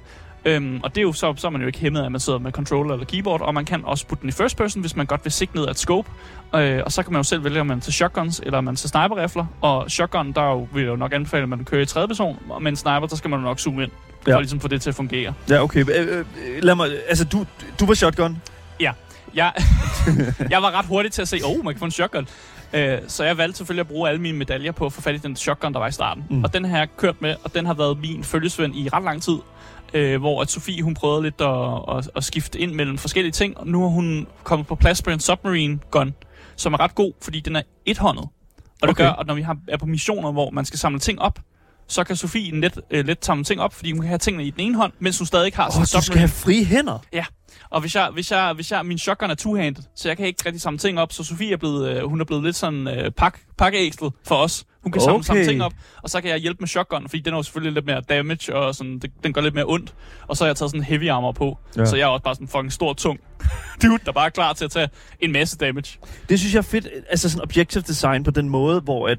Øhm, 0.44 0.80
og 0.82 0.94
det 0.94 0.98
er 0.98 1.02
jo 1.02 1.12
så, 1.12 1.34
så 1.36 1.46
er 1.46 1.50
man 1.50 1.60
jo 1.60 1.66
ikke 1.66 1.78
hæmmet 1.78 2.00
af, 2.00 2.04
at 2.04 2.12
man 2.12 2.20
sidder 2.20 2.38
med 2.38 2.52
controller 2.52 2.94
eller 2.94 3.06
keyboard, 3.06 3.40
og 3.40 3.54
man 3.54 3.64
kan 3.64 3.84
også 3.84 4.06
putte 4.06 4.22
den 4.22 4.28
i 4.28 4.32
first 4.32 4.56
person, 4.56 4.80
hvis 4.80 4.96
man 4.96 5.06
godt 5.06 5.24
vil 5.24 5.32
sigte 5.32 5.56
ned 5.56 5.66
af 5.66 5.70
et 5.70 5.78
scope. 5.78 6.10
Øh, 6.54 6.80
og 6.84 6.92
så 6.92 7.02
kan 7.02 7.12
man 7.12 7.18
jo 7.18 7.22
selv 7.22 7.44
vælge, 7.44 7.60
om 7.60 7.66
man 7.66 7.80
til 7.80 7.92
shotguns 7.92 8.40
eller 8.44 8.58
om 8.58 8.64
man 8.64 8.76
til 8.76 8.88
sniper-rifler. 8.88 9.44
Og 9.60 9.90
shotgun, 9.90 10.32
der 10.32 10.40
er 10.40 10.50
jo, 10.52 10.68
vil 10.72 10.82
jeg 10.82 10.90
jo 10.90 10.96
nok 10.96 11.12
anbefale, 11.12 11.42
at 11.42 11.48
man 11.48 11.64
kører 11.64 11.82
i 11.82 11.86
tredje 11.86 12.08
person, 12.08 12.38
og 12.48 12.62
med 12.62 12.70
en 12.72 12.76
sniper, 12.76 13.06
der 13.06 13.16
skal 13.16 13.30
man 13.30 13.38
jo 13.38 13.44
nok 13.44 13.60
zoome 13.60 13.82
ind, 13.82 13.90
for 14.22 14.30
Ja. 14.30 14.34
ja. 14.34 14.40
ligesom 14.40 14.60
få 14.60 14.68
det 14.68 14.82
til 14.82 14.90
at 14.90 14.94
fungere. 14.96 15.34
Ja, 15.50 15.62
okay. 15.62 15.84
Øh, 15.98 16.18
øh, 16.18 16.24
lad 16.62 16.74
mig, 16.74 16.88
altså, 17.08 17.24
du, 17.24 17.46
du 17.80 17.86
var 17.86 17.94
shotgun. 17.94 18.42
Jeg, 19.34 19.52
jeg 20.50 20.62
var 20.62 20.70
ret 20.78 20.86
hurtig 20.86 21.12
til 21.12 21.22
at 21.22 21.28
se, 21.28 21.40
oh, 21.44 21.64
man 21.64 21.74
kan 21.74 21.78
få 21.78 21.84
en 21.84 21.90
shotgun. 21.90 22.28
Øh, 22.72 22.98
så 23.08 23.24
jeg 23.24 23.38
valgte 23.38 23.56
selvfølgelig 23.56 23.80
at 23.80 23.88
bruge 23.88 24.08
alle 24.08 24.20
mine 24.20 24.38
medaljer 24.38 24.72
på 24.72 24.86
at 24.86 24.92
få 24.92 25.00
fat 25.00 25.14
i 25.14 25.18
den 25.18 25.36
shotgun, 25.36 25.72
der 25.72 25.78
var 25.78 25.88
i 25.88 25.92
starten. 25.92 26.24
Mm. 26.30 26.44
Og 26.44 26.54
den 26.54 26.64
har 26.64 26.78
jeg 26.78 26.88
kørt 26.96 27.22
med, 27.22 27.34
og 27.44 27.54
den 27.54 27.66
har 27.66 27.74
været 27.74 27.98
min 28.00 28.24
følgesvend 28.24 28.76
i 28.76 28.88
ret 28.88 29.04
lang 29.04 29.22
tid. 29.22 29.38
Øh, 29.94 30.20
hvor 30.20 30.42
at 30.42 30.50
Sofie, 30.50 30.82
hun 30.82 30.94
prøvede 30.94 31.22
lidt 31.22 31.40
at, 31.40 31.96
at, 31.96 32.10
at 32.16 32.24
skifte 32.24 32.58
ind 32.58 32.74
mellem 32.74 32.98
forskellige 32.98 33.32
ting, 33.32 33.58
og 33.58 33.66
nu 33.66 33.80
har 33.80 33.88
hun 33.88 34.26
kommet 34.42 34.66
på 34.66 34.74
plads 34.74 35.02
på 35.02 35.10
en 35.10 35.20
submarine 35.20 35.78
gun, 35.90 36.14
som 36.56 36.72
er 36.72 36.80
ret 36.80 36.94
god, 36.94 37.12
fordi 37.22 37.40
den 37.40 37.56
er 37.56 37.62
ethåndet. 37.86 38.24
Og 38.82 38.88
det 38.88 38.90
okay. 38.90 39.04
gør, 39.04 39.10
at 39.10 39.26
når 39.26 39.34
vi 39.34 39.42
har, 39.42 39.56
er 39.68 39.76
på 39.76 39.86
missioner, 39.86 40.32
hvor 40.32 40.50
man 40.50 40.64
skal 40.64 40.78
samle 40.78 40.98
ting 40.98 41.20
op, 41.20 41.38
så 41.90 42.04
kan 42.04 42.16
Sofie 42.16 42.60
let, 42.60 42.80
øh, 42.90 43.06
let 43.06 43.24
samle 43.24 43.44
ting 43.44 43.60
op, 43.60 43.74
fordi 43.74 43.92
hun 43.92 44.00
kan 44.00 44.08
have 44.08 44.18
tingene 44.18 44.44
i 44.44 44.50
den 44.50 44.60
ene 44.60 44.76
hånd, 44.76 44.92
mens 44.98 45.18
hun 45.18 45.26
stadig 45.26 45.46
ikke 45.46 45.56
har 45.58 45.66
Åh, 45.66 45.72
sin 45.84 45.98
du 45.98 46.04
skal 46.04 46.18
have 46.18 46.28
frie 46.28 46.64
hænder. 46.64 46.98
Og 47.70 47.80
hvis 47.80 47.94
jeg, 47.94 48.10
hvis 48.12 48.30
jeg, 48.30 48.52
hvis 48.52 48.70
jeg, 48.72 48.86
min 48.86 48.98
shotgun 48.98 49.30
er 49.30 49.34
two-handed, 49.34 49.82
så 49.96 50.08
jeg 50.08 50.16
kan 50.16 50.26
ikke 50.26 50.42
rigtig 50.46 50.60
samle 50.60 50.78
ting 50.78 51.00
op, 51.00 51.12
så 51.12 51.24
Sofie 51.24 51.52
er 51.52 51.56
blevet, 51.56 51.88
øh, 51.88 52.08
hun 52.08 52.20
er 52.20 52.24
blevet 52.24 52.44
lidt 52.44 52.56
sådan 52.56 52.88
øh, 52.88 53.10
pak, 53.10 53.38
pakkeæslet 53.58 54.12
for 54.26 54.34
os. 54.34 54.64
Hun 54.82 54.92
kan 54.92 55.02
Okay. 55.02 55.22
samle 55.22 55.46
ting 55.46 55.62
op, 55.62 55.72
og 56.02 56.10
så 56.10 56.20
kan 56.20 56.30
jeg 56.30 56.38
hjælpe 56.38 56.56
med 56.60 56.68
shotgun, 56.68 57.08
fordi 57.08 57.22
den 57.22 57.32
er 57.34 57.38
jo 57.38 57.42
selvfølgelig 57.42 57.74
lidt 57.74 57.86
mere 57.86 58.00
damage, 58.00 58.54
og 58.56 58.74
sådan, 58.74 58.98
det, 58.98 59.10
den 59.24 59.32
gør 59.32 59.40
lidt 59.40 59.54
mere 59.54 59.64
ondt. 59.68 59.94
Og 60.28 60.36
så 60.36 60.44
har 60.44 60.48
jeg 60.48 60.56
taget 60.56 60.70
sådan 60.70 60.84
heavy 60.84 61.08
armor 61.08 61.32
på, 61.32 61.58
Ja. 61.76 61.80
ja. 61.80 61.86
så 61.86 61.96
jeg 61.96 62.02
er 62.04 62.08
også 62.08 62.22
bare 62.22 62.34
sådan 62.34 62.44
en 62.44 62.48
fucking 62.48 62.72
stor, 62.72 62.92
tung 62.92 63.20
dude, 63.82 63.98
der 64.06 64.12
bare 64.12 64.26
er 64.26 64.30
klar 64.30 64.52
til 64.52 64.64
at 64.64 64.70
tage 64.70 64.88
en 65.20 65.32
masse 65.32 65.56
damage. 65.56 65.98
Det 66.28 66.38
synes 66.38 66.54
jeg 66.54 66.58
er 66.58 66.62
fedt, 66.62 66.88
altså 67.10 67.28
sådan 67.30 67.42
objective 67.44 67.82
design 67.82 68.24
på 68.24 68.30
den 68.30 68.48
måde, 68.48 68.80
hvor, 68.80 69.08
at, 69.08 69.18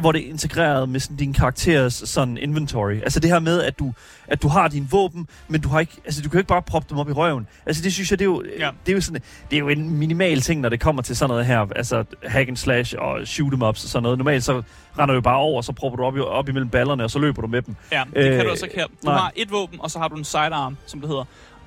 hvor 0.00 0.12
det 0.12 0.26
er 0.26 0.30
integreret 0.30 0.88
med 0.88 1.00
sådan 1.00 1.16
din 1.16 1.32
karakteres 1.32 1.94
sådan 2.06 2.38
inventory. 2.38 2.94
Altså 3.02 3.20
det 3.20 3.30
her 3.30 3.38
med, 3.38 3.62
at 3.62 3.78
du, 3.78 3.92
at 4.28 4.42
du 4.42 4.48
har 4.48 4.68
din 4.68 4.88
våben, 4.90 5.28
men 5.48 5.60
du 5.60 5.68
har 5.68 5.80
ikke, 5.80 5.92
altså 6.04 6.22
du 6.22 6.28
kan 6.28 6.36
jo 6.36 6.40
ikke 6.40 6.48
bare 6.48 6.62
proppe 6.62 6.86
dem 6.90 6.98
op 6.98 7.08
i 7.08 7.12
røven. 7.12 7.46
Altså 7.66 7.82
det 7.82 7.92
synes 7.92 8.10
jeg, 8.10 8.18
det 8.18 8.24
er 8.24 8.28
jo, 8.30 8.42
Ja. 8.58 8.70
det 8.86 8.92
er 8.92 8.96
jo, 8.96 9.00
sådan, 9.00 9.22
det 9.50 9.56
er 9.56 9.60
jo 9.60 9.68
en 9.68 9.90
minimal 9.90 10.40
ting, 10.40 10.60
når 10.60 10.68
det 10.68 10.80
kommer 10.80 11.02
til 11.02 11.16
sådan 11.16 11.28
noget 11.30 11.46
her, 11.46 11.66
altså 11.76 12.04
hack 12.26 12.48
and 12.48 12.56
slash 12.56 12.94
og 12.98 13.18
shoot 13.26 13.54
em 13.54 13.62
ups 13.62 13.84
og 13.84 13.90
sådan 13.90 14.02
noget. 14.02 14.18
Normalt 14.18 14.44
så 14.44 14.62
render 14.98 15.14
du 15.14 15.20
bare 15.20 15.36
over, 15.36 15.56
og 15.56 15.64
så 15.64 15.72
propper 15.72 15.96
du 15.96 16.04
op, 16.04 16.16
i, 16.16 16.20
op 16.20 16.48
imellem 16.48 16.68
ballerne, 16.70 17.04
og 17.04 17.10
så 17.10 17.18
løber 17.18 17.42
du 17.42 17.48
med 17.48 17.62
dem. 17.62 17.76
Ja, 17.92 18.02
det 18.14 18.18
øh, 18.24 18.30
Øh, 18.30 18.36
kan 18.36 18.44
du 18.44 18.50
også 18.50 18.64
ikke 18.66 18.76
her. 18.76 18.86
Du 18.86 18.92
nej. 19.04 19.14
har 19.16 19.32
et 19.36 19.50
våben, 19.50 19.80
og 19.80 19.90
så 19.90 19.98
har 19.98 20.08
du 20.08 20.14
en 20.16 20.24
sidearm, 20.24 20.76
som 20.86 21.00
det 21.00 21.08
hedder. 21.08 21.24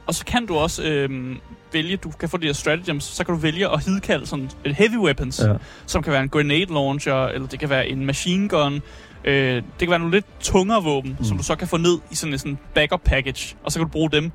Og 0.08 0.16
så 0.16 0.26
kan 0.26 0.46
du 0.46 0.56
også 0.58 0.84
øh, 0.84 1.36
vælge, 1.74 1.98
du 1.98 2.12
kan 2.12 2.30
få 2.30 2.38
de 2.38 2.46
her 2.46 2.54
stratagems, 2.54 3.04
så 3.04 3.24
kan 3.24 3.36
du 3.36 3.40
vælge 3.42 3.70
at 3.70 3.86
hidkalde 3.86 4.26
sådan 4.26 4.50
et 4.66 4.76
heavy 4.76 4.98
weapons, 4.98 5.42
Ja. 5.44 5.54
som 5.86 6.04
kan 6.04 6.14
være 6.14 6.24
en 6.24 6.30
grenade 6.30 6.66
launcher, 6.74 7.26
eller 7.26 7.48
det 7.48 7.60
kan 7.60 7.70
være 7.70 7.88
en 7.88 8.06
machine 8.06 8.50
gun. 8.50 8.82
Øh, 9.26 9.56
det 9.56 9.64
kan 9.80 9.90
være 9.90 10.00
nogle 10.00 10.16
lidt 10.16 10.26
tungere 10.40 10.84
våben, 10.84 11.16
mm. 11.20 11.26
som 11.26 11.38
du 11.38 11.44
så 11.44 11.56
kan 11.56 11.68
få 11.68 11.78
ned 11.78 11.98
i 12.12 12.16
sådan 12.16 12.34
en 12.34 12.40
sådan 12.40 12.58
backup 12.74 13.02
package, 13.04 13.56
og 13.64 13.72
så 13.72 13.80
kan 13.80 13.86
du 13.88 13.92
bruge 13.92 14.12
dem 14.12 14.32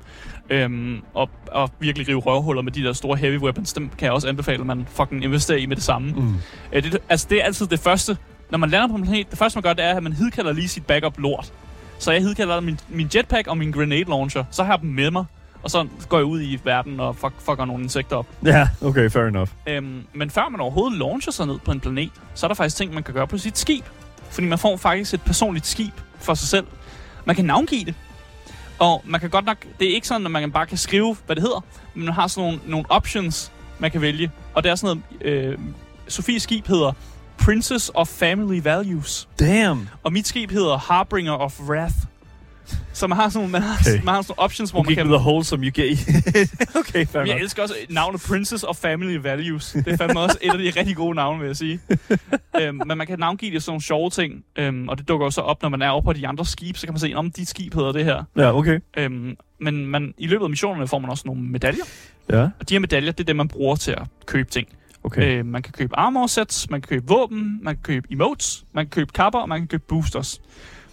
øhm, 0.49 1.01
og, 1.13 1.29
og 1.51 1.69
virkelig 1.79 2.07
rive 2.07 2.19
røvhuller 2.19 2.61
med 2.61 2.71
de 2.71 2.83
der 2.83 2.93
store 2.93 3.17
heavy 3.17 3.37
weapons. 3.37 3.73
Dem 3.73 3.89
kan 3.89 4.05
jeg 4.05 4.11
også 4.13 4.27
anbefale, 4.27 4.59
at 4.59 4.65
man 4.65 4.87
fucking 4.91 5.23
investerer 5.23 5.57
i 5.57 5.65
med 5.65 5.75
det 5.75 5.83
samme. 5.83 6.11
Mm. 6.11 6.35
Øh, 6.73 6.83
det, 6.83 6.97
altså, 7.09 7.27
det 7.29 7.37
er 7.41 7.43
altid 7.43 7.67
det 7.67 7.79
første. 7.79 8.17
Når 8.51 8.57
man 8.57 8.69
lander 8.69 8.87
på 8.87 8.95
en 8.95 9.03
planet, 9.03 9.29
det 9.31 9.39
første, 9.39 9.57
man 9.57 9.63
gør, 9.63 9.73
det 9.73 9.85
er, 9.85 9.93
at 9.95 10.03
man 10.03 10.13
hidkalder 10.13 10.53
lige 10.53 10.67
sit 10.67 10.85
backup 10.85 11.19
lort. 11.19 11.53
Så 11.99 12.11
jeg 12.11 12.21
hidkalder 12.21 12.59
min, 12.59 12.79
min 12.89 13.09
jetpack 13.15 13.47
og 13.47 13.57
min 13.57 13.71
grenade 13.71 14.03
launcher. 14.03 14.43
Så 14.51 14.63
har 14.63 14.73
jeg 14.73 14.81
dem 14.81 14.89
med 14.89 15.11
mig. 15.11 15.25
Og 15.63 15.71
så 15.71 15.87
går 16.09 16.17
jeg 16.17 16.25
ud 16.25 16.41
i 16.41 16.59
verden 16.63 16.99
og 16.99 17.15
fuck, 17.15 17.33
fucker 17.39 17.65
nogle 17.65 17.83
insekter 17.83 18.15
op. 18.15 18.27
Ja, 18.45 18.67
okay, 18.81 19.09
fair 19.09 19.23
enough. 19.23 19.49
Øhm, 19.67 20.03
men 20.13 20.29
før 20.29 20.49
man 20.49 20.61
overhovedet 20.61 20.97
launcher 20.97 21.31
sig 21.31 21.47
ned 21.47 21.59
på 21.65 21.71
en 21.71 21.79
planet, 21.79 22.11
så 22.33 22.45
er 22.45 22.47
der 22.47 22.55
faktisk 22.55 22.75
ting, 22.75 22.93
man 22.93 23.03
kan 23.03 23.13
gøre 23.13 23.27
på 23.27 23.37
sit 23.37 23.57
skib. 23.57 23.85
Fordi 24.29 24.47
man 24.47 24.59
får 24.59 24.77
faktisk 24.77 25.13
et 25.13 25.21
personligt 25.21 25.65
skib 25.65 25.93
for 26.19 26.33
sig 26.33 26.47
selv. 26.47 26.67
Man 27.25 27.35
kan 27.35 27.45
navngive 27.45 27.85
det. 27.85 27.95
Og 28.79 29.01
man 29.05 29.19
kan 29.19 29.29
godt 29.29 29.45
nok, 29.45 29.57
det 29.79 29.89
er 29.89 29.93
ikke 29.93 30.07
sådan, 30.07 30.25
at 30.25 30.31
man 30.31 30.51
bare 30.51 30.65
kan 30.65 30.77
skrive, 30.77 31.17
hvad 31.25 31.35
det 31.35 31.43
hedder, 31.43 31.63
men 31.93 32.05
man 32.05 32.13
har 32.13 32.27
sådan 32.27 32.43
nogle, 32.49 32.59
nogle 32.65 32.85
options, 32.89 33.51
man 33.79 33.91
kan 33.91 34.01
vælge. 34.01 34.31
Og 34.53 34.63
det 34.63 34.71
er 34.71 34.75
sådan 34.75 35.01
noget, 35.21 35.33
øh, 35.33 35.57
Sofies 36.07 36.43
skib 36.43 36.67
hedder 36.67 36.91
Princess 37.37 37.91
of 37.93 38.07
Family 38.07 38.59
Values. 38.63 39.27
Damn. 39.39 39.89
Og 40.03 40.13
mit 40.13 40.27
skib 40.27 40.51
hedder 40.51 40.77
Harbinger 40.77 41.33
of 41.33 41.59
Wrath. 41.59 41.95
Så 42.93 43.07
man 43.07 43.15
har 43.17 43.29
sådan, 43.29 43.49
man 43.49 43.61
har, 43.61 43.77
Okay. 43.87 44.03
man 44.03 44.13
har 44.13 44.21
sådan 44.21 44.31
nogle 44.37 44.39
options, 44.43 44.71
hvor 44.71 44.83
man 44.83 44.95
kan... 44.95 45.05
the 45.05 45.15
wholesome 45.15 45.63
you 45.65 45.71
get. 45.75 45.99
okay, 46.79 47.05
fair 47.05 47.21
Men 47.21 47.27
jeg 47.27 47.37
elsker 47.39 47.61
også 47.63 47.73
navnet 47.89 48.21
Princess 48.27 48.63
of 48.63 48.75
Family 48.75 49.15
Values. 49.15 49.71
Det 49.71 49.87
er 49.87 49.97
fandme 49.97 50.19
også 50.19 50.37
et 50.41 50.51
af 50.51 50.57
de 50.57 50.79
rigtig 50.79 50.95
gode 50.95 51.15
navne, 51.15 51.39
vil 51.39 51.47
jeg 51.47 51.55
sige. 51.57 51.79
øhm, 52.61 52.81
men 52.87 52.97
man 52.97 53.07
kan 53.07 53.19
navngive 53.19 53.53
det 53.53 53.63
sådan 53.63 53.71
nogle 53.71 53.81
sjove 53.81 54.09
ting, 54.09 54.33
øhm, 54.55 54.89
og 54.89 54.97
det 54.97 55.07
dukker 55.07 55.25
jo 55.25 55.31
så 55.31 55.41
op, 55.41 55.61
når 55.61 55.69
man 55.69 55.81
er 55.81 55.89
oppe 55.89 56.07
på 56.07 56.13
de 56.13 56.27
andre 56.27 56.45
skib, 56.45 56.77
så 56.77 56.87
kan 56.87 56.93
man 56.93 56.99
se, 56.99 57.13
om 57.15 57.31
de 57.31 57.45
skib 57.45 57.73
hedder 57.73 57.91
det 57.91 58.05
her. 58.05 58.23
Ja, 58.37 58.55
okay. 58.57 58.79
Øhm, 58.97 59.35
men 59.61 59.85
man, 59.85 60.13
i 60.17 60.27
løbet 60.27 60.43
af 60.43 60.49
missionerne 60.49 60.87
får 60.87 60.99
man 60.99 61.09
også 61.09 61.23
nogle 61.25 61.41
medaljer, 61.41 61.83
Ja, 62.29 62.41
og 62.59 62.69
de 62.69 62.73
her 62.73 62.79
medaljer, 62.79 63.11
det 63.11 63.19
er 63.19 63.25
det, 63.25 63.35
man 63.35 63.47
bruger 63.47 63.75
til 63.75 63.91
at 63.91 64.03
købe 64.25 64.49
ting. 64.51 64.67
okay. 65.03 65.39
Øh, 65.39 65.45
man 65.45 65.61
kan 65.61 65.73
købe 65.73 65.95
armor 65.99 66.27
sets, 66.27 66.69
man 66.69 66.81
kan 66.81 66.87
købe 66.89 67.07
våben, 67.07 67.59
man 67.63 67.75
kan 67.75 67.83
købe 67.83 68.07
emotes, 68.11 68.63
man 68.73 68.85
kan 68.85 68.89
købe 68.89 69.11
kapper, 69.13 69.39
og 69.39 69.49
man 69.49 69.59
kan 69.59 69.67
købe 69.67 69.83
boosters. 69.87 70.41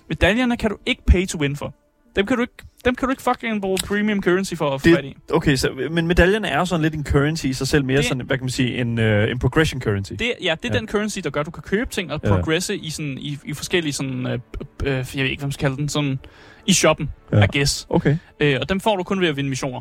Medaljerne 0.09 0.57
kan 0.57 0.71
du 0.71 0.77
ikke 0.87 1.03
pay 1.07 1.27
to 1.27 1.38
win 1.38 1.57
for. 1.57 1.75
Dem 2.16 2.27
kan 2.27 2.37
du 2.37 2.42
ikke, 2.42 2.55
dem 2.85 2.95
kan 2.95 3.07
du 3.09 3.11
ikke 3.11 3.23
fucking 3.23 3.61
bruge 3.61 3.79
premium 3.87 4.23
currency 4.23 4.55
for 4.55 4.71
at 4.71 4.81
få 4.83 4.88
fat 4.88 5.05
i. 5.05 5.16
Okay, 5.33 5.57
så, 5.57 5.88
men 5.90 6.07
medaljerne 6.07 6.49
er 6.49 6.64
sådan 6.64 6.83
lidt 6.83 6.95
en 6.95 7.05
currency 7.05 7.47
i 7.47 7.53
sig 7.53 7.69
selv, 7.69 7.85
mere 7.85 7.97
Det- 7.99 8.05
sådan, 8.07 8.27
hvad 8.27 8.38
kan 8.38 8.45
man 8.45 8.51
sige, 8.51 8.79
en, 8.81 8.99
uh, 8.99 9.05
en 9.31 9.38
progression 9.38 9.81
currency. 9.81 10.12
Det, 10.12 10.21
ja, 10.21 10.33
det 10.33 10.40
er 10.40 10.55
Ja. 10.64 10.75
ja. 10.75 10.79
den 10.79 10.88
currency, 10.88 11.19
der 11.19 11.31
gør, 11.31 11.40
at 11.40 11.47
du 11.47 11.51
kan 11.51 11.62
købe 11.62 11.90
ting 11.90 12.12
og 12.12 12.21
Ja. 12.25 12.29
progresse 12.29 12.77
i, 12.77 12.90
sådan, 12.90 13.19
i, 13.19 13.38
i 13.45 13.55
forskellige 13.55 13.92
sådan, 13.92 14.27
øh, 14.27 14.38
øh, 14.85 14.90
jeg 14.92 15.07
ved 15.14 15.25
ikke, 15.25 15.40
hvad 15.40 15.47
man 15.47 15.53
skal 15.53 15.61
kalde 15.64 15.77
den, 15.77 15.88
sådan, 15.88 16.19
i 16.66 16.73
shoppen, 16.73 17.11
Ja. 17.33 17.38
ja. 17.38 17.45
I 17.45 17.59
guess. 17.59 17.87
Okay. 17.90 18.16
Øh, 18.40 18.59
og 18.61 18.69
dem 18.69 18.81
får 18.81 18.97
du 18.97 19.03
kun 19.03 19.21
ved 19.21 19.29
at 19.29 19.37
vinde 19.37 19.49
missioner. 19.51 19.81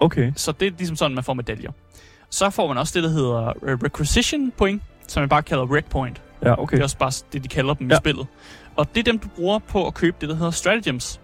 Okay. 0.00 0.32
Så 0.36 0.52
det 0.52 0.66
er 0.68 0.72
ligesom 0.78 0.96
sådan, 0.96 1.14
man 1.14 1.24
får 1.24 1.34
medaljer. 1.34 1.70
Så 2.30 2.50
får 2.50 2.68
man 2.68 2.78
også 2.78 2.92
det, 3.00 3.02
der 3.02 3.10
hedder 3.10 3.52
øh, 3.62 3.78
requisition 3.84 4.52
point, 4.56 4.82
som 5.08 5.20
man 5.22 5.28
bare 5.28 5.42
kalder 5.42 5.74
rec 5.76 5.84
point. 5.90 6.22
Ja, 6.42 6.62
Okay. 6.62 6.74
Det 6.76 6.80
er 6.80 6.84
også 6.84 6.98
bare 6.98 7.12
det, 7.32 7.42
de 7.44 7.48
kalder 7.48 7.74
dem 7.74 7.86
ja. 7.88 7.94
Ja. 7.94 7.98
i 7.98 8.00
spillet. 8.00 8.26
Og 8.78 8.94
det 8.94 9.00
er 9.00 9.04
dem, 9.04 9.18
du 9.18 9.28
bruger 9.28 9.58
på 9.58 9.86
at 9.86 9.94
købe 9.94 10.16
det, 10.20 10.28
der 10.28 10.34
hedder 10.34 10.50
stratagems. 10.50 11.20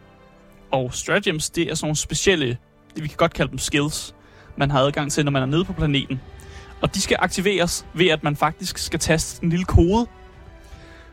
Og 0.70 0.94
stratagems, 0.94 1.50
det 1.50 1.70
er 1.70 1.74
sådan 1.74 1.86
nogle 1.86 1.96
specielle, 1.96 2.58
det 2.94 3.02
vi 3.02 3.08
kan 3.08 3.16
godt 3.16 3.34
kalde 3.34 3.50
dem 3.50 3.58
skills, 3.58 4.14
man 4.56 4.70
har 4.70 4.80
adgang 4.80 5.12
til, 5.12 5.24
når 5.24 5.32
man 5.32 5.42
er 5.42 5.46
nede 5.46 5.64
på 5.64 5.72
planeten. 5.72 6.20
Og 6.80 6.94
de 6.94 7.00
skal 7.00 7.16
aktiveres 7.20 7.86
ved, 7.94 8.08
at 8.08 8.22
man 8.22 8.36
faktisk 8.36 8.78
skal 8.78 9.00
taste 9.00 9.44
en 9.44 9.50
lille 9.50 9.64
kode. 9.64 10.06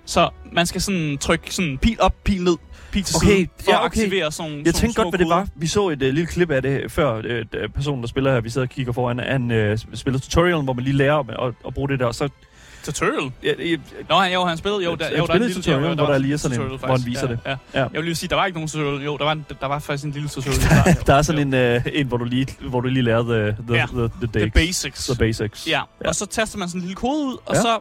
Så 0.06 0.30
man 0.52 0.66
skal 0.66 0.82
sådan 0.82 1.18
trykke 1.18 1.54
sådan 1.54 1.78
pil 1.78 1.98
op, 2.00 2.16
pil 2.24 2.44
ned, 2.44 2.58
pil 2.92 3.04
til 3.04 3.16
Okay, 3.16 3.28
side, 3.28 3.48
for 3.60 3.72
ja, 3.72 3.78
at 3.78 3.86
okay. 3.86 3.86
aktivere 3.86 4.32
sådan 4.32 4.52
nogle 4.52 4.64
Jeg 4.66 4.74
sådan 4.74 4.82
tænkte 4.82 5.04
godt, 5.04 5.12
hvad 5.12 5.20
det 5.20 5.30
var. 5.30 5.48
Vi 5.56 5.68
så 5.68 5.90
et 5.90 5.94
uh, 5.94 6.00
lille 6.00 6.26
klip 6.26 6.52
af 6.52 6.62
det 6.62 6.92
før 6.92 7.18
uh, 7.18 7.70
personen, 7.74 8.02
der 8.02 8.08
spiller 8.08 8.34
her, 8.34 8.42
vi 8.42 8.50
sidder 8.50 8.68
og 8.68 8.72
kigger 8.72 8.94
foran, 8.94 9.20
han 9.20 9.72
uh, 9.72 9.78
spiller 9.94 10.20
tutorial, 10.20 10.62
hvor 10.62 10.74
man 10.74 10.84
lige 10.84 10.98
lærer 10.98 11.20
at, 11.20 11.48
at, 11.48 11.54
at 11.68 11.74
bruge 11.74 11.90
det 11.90 12.00
der. 12.00 12.06
Og 12.06 12.16
så, 12.16 12.30
Tutorial? 12.84 13.32
ja, 13.44 13.54
ja, 13.60 13.76
Nå, 14.10 14.16
han, 14.16 14.34
jo, 14.34 14.46
han 14.46 14.58
spillede, 14.58 14.84
jo, 14.84 14.96
der, 14.96 15.10
jo, 15.18 15.26
der 15.26 15.32
er 15.34 15.36
en 15.36 15.42
lille 15.42 15.56
tutorial, 15.56 15.84
jo, 15.90 15.94
hvor 15.96 16.06
der 16.06 16.18
lige 16.18 16.34
er 16.34 16.38
sådan 16.38 16.62
en- 16.62 16.78
hvor 16.80 16.88
han 16.88 17.06
viser 17.06 17.28
det. 17.28 17.40
Ja. 17.46 17.50
Ja. 17.52 17.58
Jeg 17.80 17.90
vil 17.94 18.04
lige 18.04 18.16
sige, 18.16 18.30
der 18.30 18.36
var 18.36 18.46
ikke 18.46 18.56
nogen 18.58 18.68
tutorial. 18.68 19.02
Jo, 19.04 19.18
der 19.18 19.24
var, 19.24 19.32
en, 19.32 19.46
der 19.62 19.68
var 19.68 19.80
faktisk 19.80 20.04
en 20.06 20.12
lille 20.12 20.30
tutorial. 20.36 20.60
i 20.62 20.90
jo. 20.90 21.04
der 21.08 21.14
er 21.16 21.22
sådan 21.22 21.54
en, 21.54 21.76
uh, 21.78 21.82
en 21.94 22.08
hvor, 22.08 22.18
du 22.18 22.24
lige, 22.26 22.48
hvor 22.70 22.82
du 22.82 22.88
lige 22.88 23.04
lærer 23.04 23.24
the, 23.24 23.56
the, 23.68 23.76
Ja. 23.80 23.86
the, 23.86 24.02
the, 24.02 24.28
The 24.34 24.40
the, 24.40 24.52
basics. 24.52 25.06
the 25.06 25.16
basics. 25.16 25.68
Ja, 25.68 25.82
Ja. 26.04 26.08
og 26.10 26.16
så 26.16 26.26
taster 26.26 26.58
man 26.58 26.68
sådan 26.70 26.82
en 26.82 26.88
lille 26.88 26.96
kode 26.96 27.26
ud, 27.28 27.38
og 27.46 27.56
Ja. 27.56 27.62
så 27.62 27.80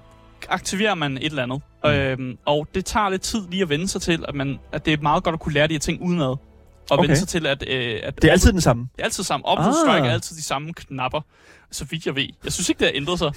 aktiverer 0.48 0.94
man 0.94 1.16
et 1.16 1.24
eller 1.24 1.42
andet. 1.42 1.60
Mm. 1.84 1.90
Øhm, 1.90 2.38
og 2.46 2.68
det 2.74 2.84
tager 2.84 3.08
lidt 3.08 3.22
tid 3.22 3.40
lige 3.50 3.62
at 3.62 3.68
vende 3.68 3.88
sig 3.88 4.02
til, 4.02 4.24
at, 4.28 4.34
man, 4.34 4.58
at 4.72 4.84
det 4.86 4.92
er 4.92 4.96
meget 5.02 5.24
godt 5.24 5.32
at 5.34 5.40
kunne 5.40 5.54
lære 5.54 5.66
de 5.66 5.72
her 5.74 5.78
ting 5.80 6.02
udenad. 6.02 6.26
Og 6.26 6.38
Okay. 6.90 7.02
vende 7.02 7.16
sig 7.16 7.28
til, 7.28 7.46
at... 7.46 7.64
Øh, 7.68 8.00
at 8.02 8.16
Det 8.22 8.28
er 8.28 8.32
altid 8.32 8.52
den 8.52 8.60
samme. 8.60 8.82
det 8.96 9.00
er 9.00 9.04
altid 9.04 9.24
samme. 9.24 9.46
Option 9.46 9.68
Ah. 9.68 9.74
strike 9.92 10.08
er 10.08 10.12
altid 10.12 10.36
de 10.36 10.42
samme 10.42 10.72
knapper, 10.72 11.20
så 11.70 11.84
vidt 11.84 12.06
jeg 12.06 12.16
ved. 12.16 12.26
Jeg 12.44 12.52
synes 12.52 12.68
ikke, 12.68 12.78
det 12.78 12.86
har 12.86 12.92
ændret 12.94 13.18
sig. 13.18 13.32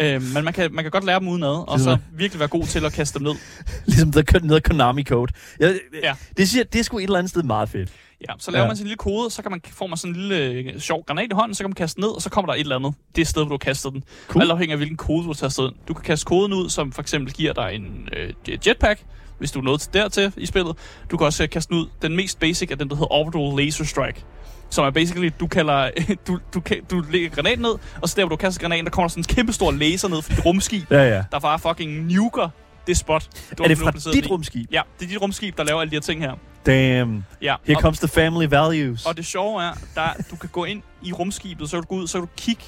Øhm, 0.00 0.22
men 0.34 0.44
man 0.44 0.52
kan, 0.52 0.74
man 0.74 0.84
kan 0.84 0.90
godt 0.90 1.04
lære 1.04 1.18
dem 1.20 1.28
udenad, 1.28 1.68
og 1.68 1.80
så 1.80 1.98
virkelig 2.12 2.38
være 2.40 2.48
god 2.48 2.64
til 2.64 2.84
at 2.84 2.92
kaste 2.92 3.18
dem 3.18 3.26
ned. 3.26 3.34
Ligesom 3.86 4.12
the, 4.12 4.22
the 4.22 4.60
Konami 4.60 5.04
Code. 5.04 5.32
Jeg, 5.60 5.78
Ja. 6.02 6.14
det, 6.36 6.48
siger, 6.48 6.64
det 6.64 6.78
er 6.78 6.82
sgu 6.82 6.98
et 6.98 7.02
eller 7.02 7.18
andet 7.18 7.30
sted 7.30 7.42
meget 7.42 7.68
fedt. 7.68 7.88
Ja, 8.28 8.32
så 8.38 8.50
laver 8.50 8.62
Ja. 8.62 8.68
man 8.68 8.76
sin 8.76 8.86
lille 8.86 8.96
kode, 8.96 9.30
så 9.30 9.42
kan 9.42 9.50
man, 9.50 9.60
får 9.72 9.86
man 9.86 9.96
sådan 9.96 10.14
en 10.14 10.20
lille 10.20 10.44
øh, 10.72 10.80
sjov 10.80 11.04
granat 11.06 11.24
i 11.30 11.34
hånden, 11.34 11.54
så 11.54 11.62
kan 11.62 11.70
man 11.70 11.74
kaste 11.74 11.96
den 11.96 12.02
ned, 12.08 12.14
og 12.14 12.22
så 12.22 12.30
kommer 12.30 12.46
der 12.52 12.54
et 12.54 12.60
eller 12.60 12.76
andet. 12.76 12.94
Det 13.16 13.28
sted, 13.28 13.42
hvor 13.42 13.48
du 13.48 13.52
har 13.54 13.58
kastet 13.72 13.92
den. 13.92 14.04
Cool. 14.28 14.42
Alt 14.42 14.50
afhængig 14.50 14.72
af, 14.72 14.78
hvilken 14.78 14.96
kode 14.96 15.22
du 15.22 15.26
har 15.28 15.34
tastet 15.34 15.62
ind. 15.64 15.72
Du 15.88 15.94
kan 15.94 16.04
kaste 16.04 16.24
koden 16.26 16.52
ud, 16.52 16.68
som 16.70 16.92
for 16.92 17.02
eksempel 17.02 17.32
giver 17.34 17.52
dig 17.52 17.70
en 17.74 18.08
øh, 18.16 18.32
jetpack, 18.66 19.00
hvis 19.38 19.50
du 19.52 19.58
er 19.58 19.62
nået 19.64 19.80
til 19.80 19.92
dertil 19.92 20.32
i 20.36 20.46
spillet. 20.46 20.76
Du 21.10 21.16
kan 21.16 21.26
også 21.26 21.42
øh, 21.42 21.48
kaste 21.48 21.74
den 21.74 21.82
ud. 21.82 21.86
Den 22.02 22.16
mest 22.16 22.38
basic 22.38 22.70
er 22.70 22.76
den, 22.76 22.88
der 22.88 22.94
hedder 22.94 23.12
Orbital 23.12 23.64
Laser 23.64 23.84
Strike. 23.84 24.24
Som 24.70 24.84
er 24.84 24.90
basically, 24.90 25.30
du 25.40 25.46
kalder, 25.46 25.90
du, 26.26 26.38
du, 26.54 26.62
du 26.90 27.04
lægger 27.10 27.28
granaten 27.30 27.62
ned, 27.62 27.74
og 28.02 28.08
så 28.08 28.14
der, 28.16 28.22
hvor 28.22 28.28
du 28.28 28.36
kaster 28.36 28.60
granaten, 28.60 28.84
der 28.84 28.90
kommer 28.90 29.08
der 29.08 29.12
sådan 29.12 29.20
en 29.30 29.34
kæmpe 29.34 29.52
stor 29.52 29.70
laser 29.72 30.08
ned 30.08 30.22
fra 30.22 30.34
dit 30.34 30.44
rumskib, 30.46 30.90
Ja, 30.90 31.08
ja. 31.08 31.24
der 31.32 31.38
bare 31.40 31.58
fucking 31.58 32.12
nuker 32.12 32.48
det 32.86 32.96
spot. 32.96 33.28
Du 33.58 33.62
Er 33.62 33.68
det 33.68 33.78
fra 33.78 33.90
dit 34.12 34.24
i. 34.26 34.28
rumskib? 34.28 34.66
Ja, 34.72 34.82
det 34.98 35.04
er 35.04 35.08
dit 35.08 35.20
rumskib, 35.22 35.56
der 35.56 35.64
laver 35.64 35.80
alle 35.80 35.90
de 35.90 35.96
her 35.96 36.00
ting 36.00 36.20
her. 36.20 36.32
Damn. 36.66 37.24
Ja, 37.42 37.54
Here 37.64 37.76
og- 37.78 37.82
comes 37.82 37.98
the 37.98 38.08
family 38.08 38.46
values. 38.50 39.06
og 39.06 39.16
det 39.16 39.26
sjove 39.26 39.62
er, 39.62 39.72
der, 39.94 40.08
du 40.30 40.36
kan 40.36 40.48
gå 40.52 40.64
ind 40.64 40.82
i 41.02 41.12
rumskibet, 41.12 41.70
så 41.70 41.76
kan 41.76 41.82
du 41.82 41.88
gå 41.88 41.94
ud, 41.94 42.06
så 42.06 42.18
kan 42.18 42.26
du 42.26 42.32
kigge 42.36 42.62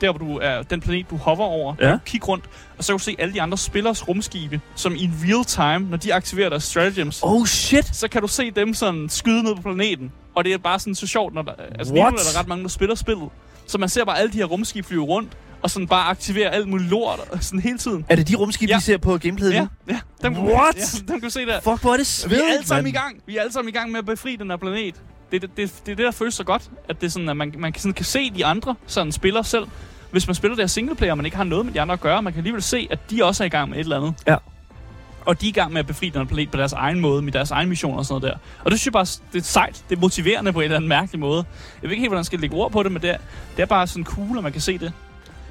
der, 0.00 0.10
hvor 0.12 0.18
du 0.18 0.38
er, 0.42 0.62
den 0.62 0.80
planet, 0.80 1.10
du 1.10 1.16
hover 1.16 1.44
over. 1.44 1.74
Ja. 1.80 1.92
Du 1.92 1.98
kigge 2.06 2.26
rundt, 2.26 2.44
og 2.78 2.84
så 2.84 2.92
kan 2.92 2.98
du 2.98 3.04
se 3.04 3.16
alle 3.18 3.34
de 3.34 3.42
andre 3.42 3.58
spillers 3.58 4.08
rumskibe, 4.08 4.60
som 4.74 4.94
i 4.94 5.10
real 5.24 5.44
time, 5.44 5.90
når 5.90 5.96
de 5.96 6.14
aktiverer 6.14 6.48
deres 6.48 6.64
stratagems, 6.64 7.20
oh. 7.22 7.46
Shit. 7.46 7.96
så 7.96 8.08
kan 8.08 8.22
du 8.22 8.28
se 8.28 8.50
dem 8.50 8.74
sådan 8.74 9.08
skyde 9.08 9.42
ned 9.42 9.54
på 9.56 9.62
planeten. 9.62 10.12
Og 10.34 10.44
det 10.44 10.52
er 10.52 10.58
bare 10.58 10.78
sådan 10.78 10.94
så 10.94 11.06
sjovt, 11.06 11.34
når 11.34 11.42
der, 11.42 11.52
altså 11.78 11.94
lige 11.94 12.04
nu 12.04 12.10
What? 12.10 12.14
er 12.14 12.32
der 12.32 12.40
ret 12.40 12.48
mange, 12.48 12.62
der 12.62 12.68
spiller 12.68 12.94
spillet. 12.94 13.28
Så 13.66 13.78
man 13.78 13.88
ser 13.88 14.04
bare 14.04 14.18
alle 14.18 14.32
de 14.32 14.36
her 14.36 14.44
rumskibe 14.44 14.86
flyve 14.86 15.02
rundt, 15.04 15.32
og 15.64 15.70
sådan 15.70 15.86
bare 15.88 16.08
aktivere 16.10 16.48
alt 16.50 16.68
muligt 16.68 16.90
lort, 16.90 17.20
og 17.30 17.44
sådan 17.44 17.60
hele 17.60 17.78
tiden. 17.78 18.04
Er 18.08 18.16
det 18.16 18.28
de 18.28 18.34
rumskib, 18.36 18.68
Ja. 18.68 18.76
vi 18.76 18.80
ser 18.82 18.98
på 18.98 19.18
gameplayet 19.18 19.52
Ja, 19.54 19.60
nu? 19.60 19.68
ja. 19.88 20.00
Dem, 20.22 20.38
What? 20.38 20.76
Ja, 20.76 20.98
dem 21.12 21.20
kan 21.20 21.20
du 21.20 21.30
se 21.30 21.46
der. 21.46 21.60
Fuck, 21.60 21.80
hvor 21.80 21.92
er 21.92 21.96
det 21.96 22.00
Vi 22.00 22.04
svedigt, 22.04 22.40
er 22.40 22.52
alle 22.54 22.66
sammen 22.66 22.84
mand. 22.84 22.94
i 22.94 22.98
gang. 22.98 23.16
Vi 23.26 23.36
er 23.36 23.40
alle 23.40 23.52
sammen 23.52 23.68
i 23.68 23.72
gang 23.72 23.90
med 23.90 23.98
at 23.98 24.06
befri 24.06 24.36
den 24.36 24.50
her 24.50 24.56
planet. 24.56 24.94
Det, 25.32 25.42
det, 25.42 25.50
det, 25.56 25.72
det 25.86 25.92
er 25.92 25.96
det, 25.96 26.04
der 26.04 26.10
føles 26.10 26.34
så 26.34 26.44
godt, 26.44 26.70
at, 26.88 27.00
det 27.00 27.06
er 27.06 27.10
sådan, 27.10 27.28
at 27.28 27.36
man, 27.36 27.54
man 27.58 27.72
kan, 27.72 27.80
sådan, 27.80 27.92
kan 27.94 28.04
se 28.04 28.30
de 28.30 28.46
andre 28.46 28.74
sådan 28.86 29.12
spiller 29.12 29.42
selv. 29.42 29.66
Hvis 30.10 30.26
man 30.26 30.34
spiller 30.34 30.56
der 30.56 30.66
singleplayer, 30.66 31.12
og 31.12 31.16
man 31.16 31.24
ikke 31.24 31.36
har 31.36 31.44
noget 31.44 31.66
med 31.66 31.74
de 31.74 31.80
andre 31.80 31.92
at 31.92 32.00
gøre, 32.00 32.22
man 32.22 32.32
kan 32.32 32.40
alligevel 32.40 32.62
se, 32.62 32.88
at 32.90 33.10
de 33.10 33.24
også 33.24 33.42
er 33.42 33.46
i 33.46 33.48
gang 33.50 33.70
med 33.70 33.78
et 33.78 33.82
eller 33.82 33.96
andet. 33.96 34.14
Ja. 34.26 34.36
Og 35.26 35.40
de 35.40 35.46
er 35.46 35.48
i 35.48 35.52
gang 35.52 35.72
med 35.72 35.80
at 35.80 35.86
befri 35.86 36.08
den 36.08 36.20
her 36.20 36.26
planet 36.28 36.50
på 36.50 36.56
deres 36.56 36.72
egen 36.72 37.00
måde, 37.00 37.22
med 37.22 37.32
deres 37.32 37.50
egen 37.50 37.68
mission 37.68 37.98
og 37.98 38.04
sådan 38.06 38.20
noget 38.20 38.34
der. 38.34 38.62
Og 38.64 38.70
det 38.70 38.80
synes 38.80 38.86
jeg 38.86 38.92
bare, 38.92 39.06
det 39.32 39.38
er 39.40 39.44
sejt. 39.44 39.84
Det 39.90 39.96
er 39.96 40.00
motiverende 40.00 40.52
på 40.52 40.58
en 40.60 40.64
eller 40.64 40.76
anden 40.76 40.88
mærkelig 40.88 41.20
måde. 41.20 41.44
Jeg 41.82 41.82
ved 41.82 41.90
ikke 41.90 42.00
helt, 42.00 42.10
hvordan 42.10 42.18
jeg 42.20 42.26
skal 42.26 42.38
lægge 42.40 42.56
ord 42.56 42.70
på 42.72 42.82
det, 42.82 42.92
men 42.92 43.02
det 43.02 43.10
er, 43.10 43.16
det 43.56 43.62
er 43.62 43.66
bare 43.66 43.86
sådan 43.86 44.04
cool, 44.04 44.36
at 44.38 44.42
man 44.42 44.52
kan 44.52 44.60
se 44.60 44.78
det. 44.78 44.92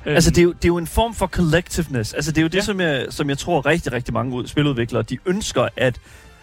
Altså, 0.06 0.30
Øhm, 0.30 0.34
det 0.34 0.38
er, 0.42 0.44
jo, 0.44 0.52
det 0.52 0.66
er 0.66 0.68
jo 0.68 0.78
en 0.78 0.88
form 0.88 1.14
for 1.14 1.28
collectiveness. 1.28 2.14
Altså, 2.14 2.32
det 2.32 2.38
er 2.38 2.42
jo 2.42 2.48
det, 2.48 2.56
Ja. 2.56 2.62
som, 2.62 2.82
jeg, 2.82 3.06
som 3.10 3.30
jeg 3.30 3.38
tror 3.38 3.66
rigtig, 3.66 3.92
rigtig 3.94 4.14
mange 4.14 4.36
ud- 4.36 4.48
spiludviklere, 4.48 5.04
de 5.04 5.18
ønsker, 5.26 5.68
at, 5.78 6.00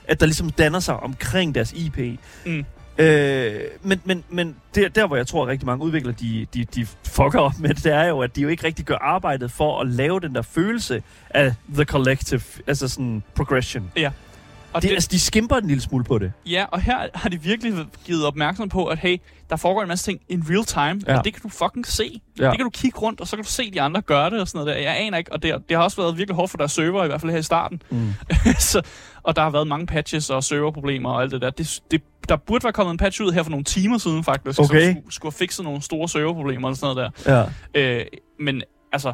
at 0.08 0.20
der 0.20 0.26
ligesom 0.26 0.50
danner 0.50 0.80
sig 0.80 0.96
omkring 0.96 1.54
deres 1.54 1.72
IP. 1.72 1.98
Mm. 2.46 2.64
Øh, 2.98 3.60
men 3.82 4.00
men, 4.04 4.24
men 4.28 4.56
der, 4.74 4.88
der, 4.88 5.06
hvor 5.06 5.16
jeg 5.16 5.26
tror, 5.26 5.42
at 5.42 5.48
rigtig 5.48 5.66
mange 5.66 5.84
udviklere, 5.84 6.14
de, 6.20 6.46
de, 6.54 6.64
de 6.64 6.86
fucker 7.06 7.38
op 7.40 7.58
med 7.58 7.68
det, 7.74 7.84
det 7.84 7.92
er 7.92 8.04
jo, 8.04 8.20
at 8.20 8.36
de 8.36 8.40
jo 8.40 8.48
ikke 8.48 8.64
rigtig 8.66 8.84
gør 8.84 8.96
arbejdet 9.00 9.50
for 9.50 9.80
at 9.80 9.86
lave 9.86 10.20
den 10.20 10.34
der 10.34 10.42
følelse 10.42 11.02
af 11.30 11.54
the 11.74 11.84
collective, 11.84 12.40
altså 12.66 12.88
sådan 12.88 13.22
progression. 13.34 13.90
Og 14.72 14.82
Det, 14.82 14.88
det, 14.88 14.94
altså, 14.94 15.08
de 15.12 15.20
skimper 15.20 15.56
en 15.56 15.66
lille 15.66 15.80
smule 15.82 16.04
på 16.04 16.18
det. 16.18 16.32
Ja, 16.46 16.64
og 16.72 16.80
her 16.80 16.98
har 17.14 17.28
de 17.28 17.42
virkelig 17.42 17.74
givet 18.04 18.26
opmærksomhed 18.26 18.70
på, 18.70 18.86
at 18.86 18.98
hey, 18.98 19.16
der 19.50 19.56
foregår 19.56 19.82
en 19.82 19.88
masse 19.88 20.04
ting 20.04 20.20
in 20.28 20.44
real 20.50 20.64
time, 20.64 21.02
Ja. 21.12 21.18
og 21.18 21.24
det 21.24 21.32
kan 21.34 21.42
du 21.42 21.48
fucking 21.48 21.86
se. 21.86 22.20
Ja. 22.38 22.44
Det 22.50 22.56
kan 22.58 22.64
du 22.64 22.70
kigge 22.70 22.98
rundt, 22.98 23.20
og 23.20 23.26
så 23.28 23.36
kan 23.36 23.44
du 23.44 23.50
se 23.50 23.70
de 23.70 23.80
andre 23.80 24.00
gøre 24.02 24.30
det 24.30 24.40
og 24.40 24.48
sådan 24.48 24.64
noget 24.64 24.76
der. 24.76 24.82
Jeg 24.82 24.98
aner 25.00 25.18
ikke, 25.18 25.32
og 25.32 25.42
det, 25.42 25.54
det 25.68 25.76
har 25.76 25.84
også 25.84 25.96
været 26.02 26.18
virkelig 26.18 26.36
hårdt 26.36 26.50
for 26.50 26.58
deres 26.58 26.72
server, 26.72 27.04
i 27.04 27.06
hvert 27.06 27.20
fald 27.20 27.32
her 27.32 27.38
i 27.38 27.42
starten. 27.42 27.82
Mm. 27.90 28.12
så, 28.58 28.82
og 29.22 29.36
der 29.36 29.42
har 29.42 29.50
været 29.50 29.66
mange 29.66 29.86
patches 29.86 30.30
og 30.30 30.44
serverproblemer 30.44 31.10
og 31.10 31.22
alt 31.22 31.32
det 31.32 31.40
der. 31.42 31.50
Det, 31.50 31.80
det, 31.90 32.02
der 32.28 32.36
burde 32.36 32.64
være 32.64 32.72
kommet 32.72 32.92
en 32.92 32.98
patch 32.98 33.22
ud 33.22 33.32
her 33.32 33.42
for 33.42 33.50
nogle 33.50 33.64
timer 33.64 33.98
siden 33.98 34.24
faktisk, 34.24 34.60
Okay. 34.60 34.84
som 34.86 34.94
skulle, 34.96 35.12
skulle 35.14 35.32
have 35.32 35.38
fikset 35.38 35.64
nogle 35.64 35.82
store 35.82 36.08
serverproblemer 36.08 36.68
og 36.68 36.76
sådan 36.76 36.94
noget 36.96 37.12
der. 37.26 37.46
Ja. 37.74 37.98
Øh, 37.98 38.06
men 38.40 38.62
altså, 38.92 39.12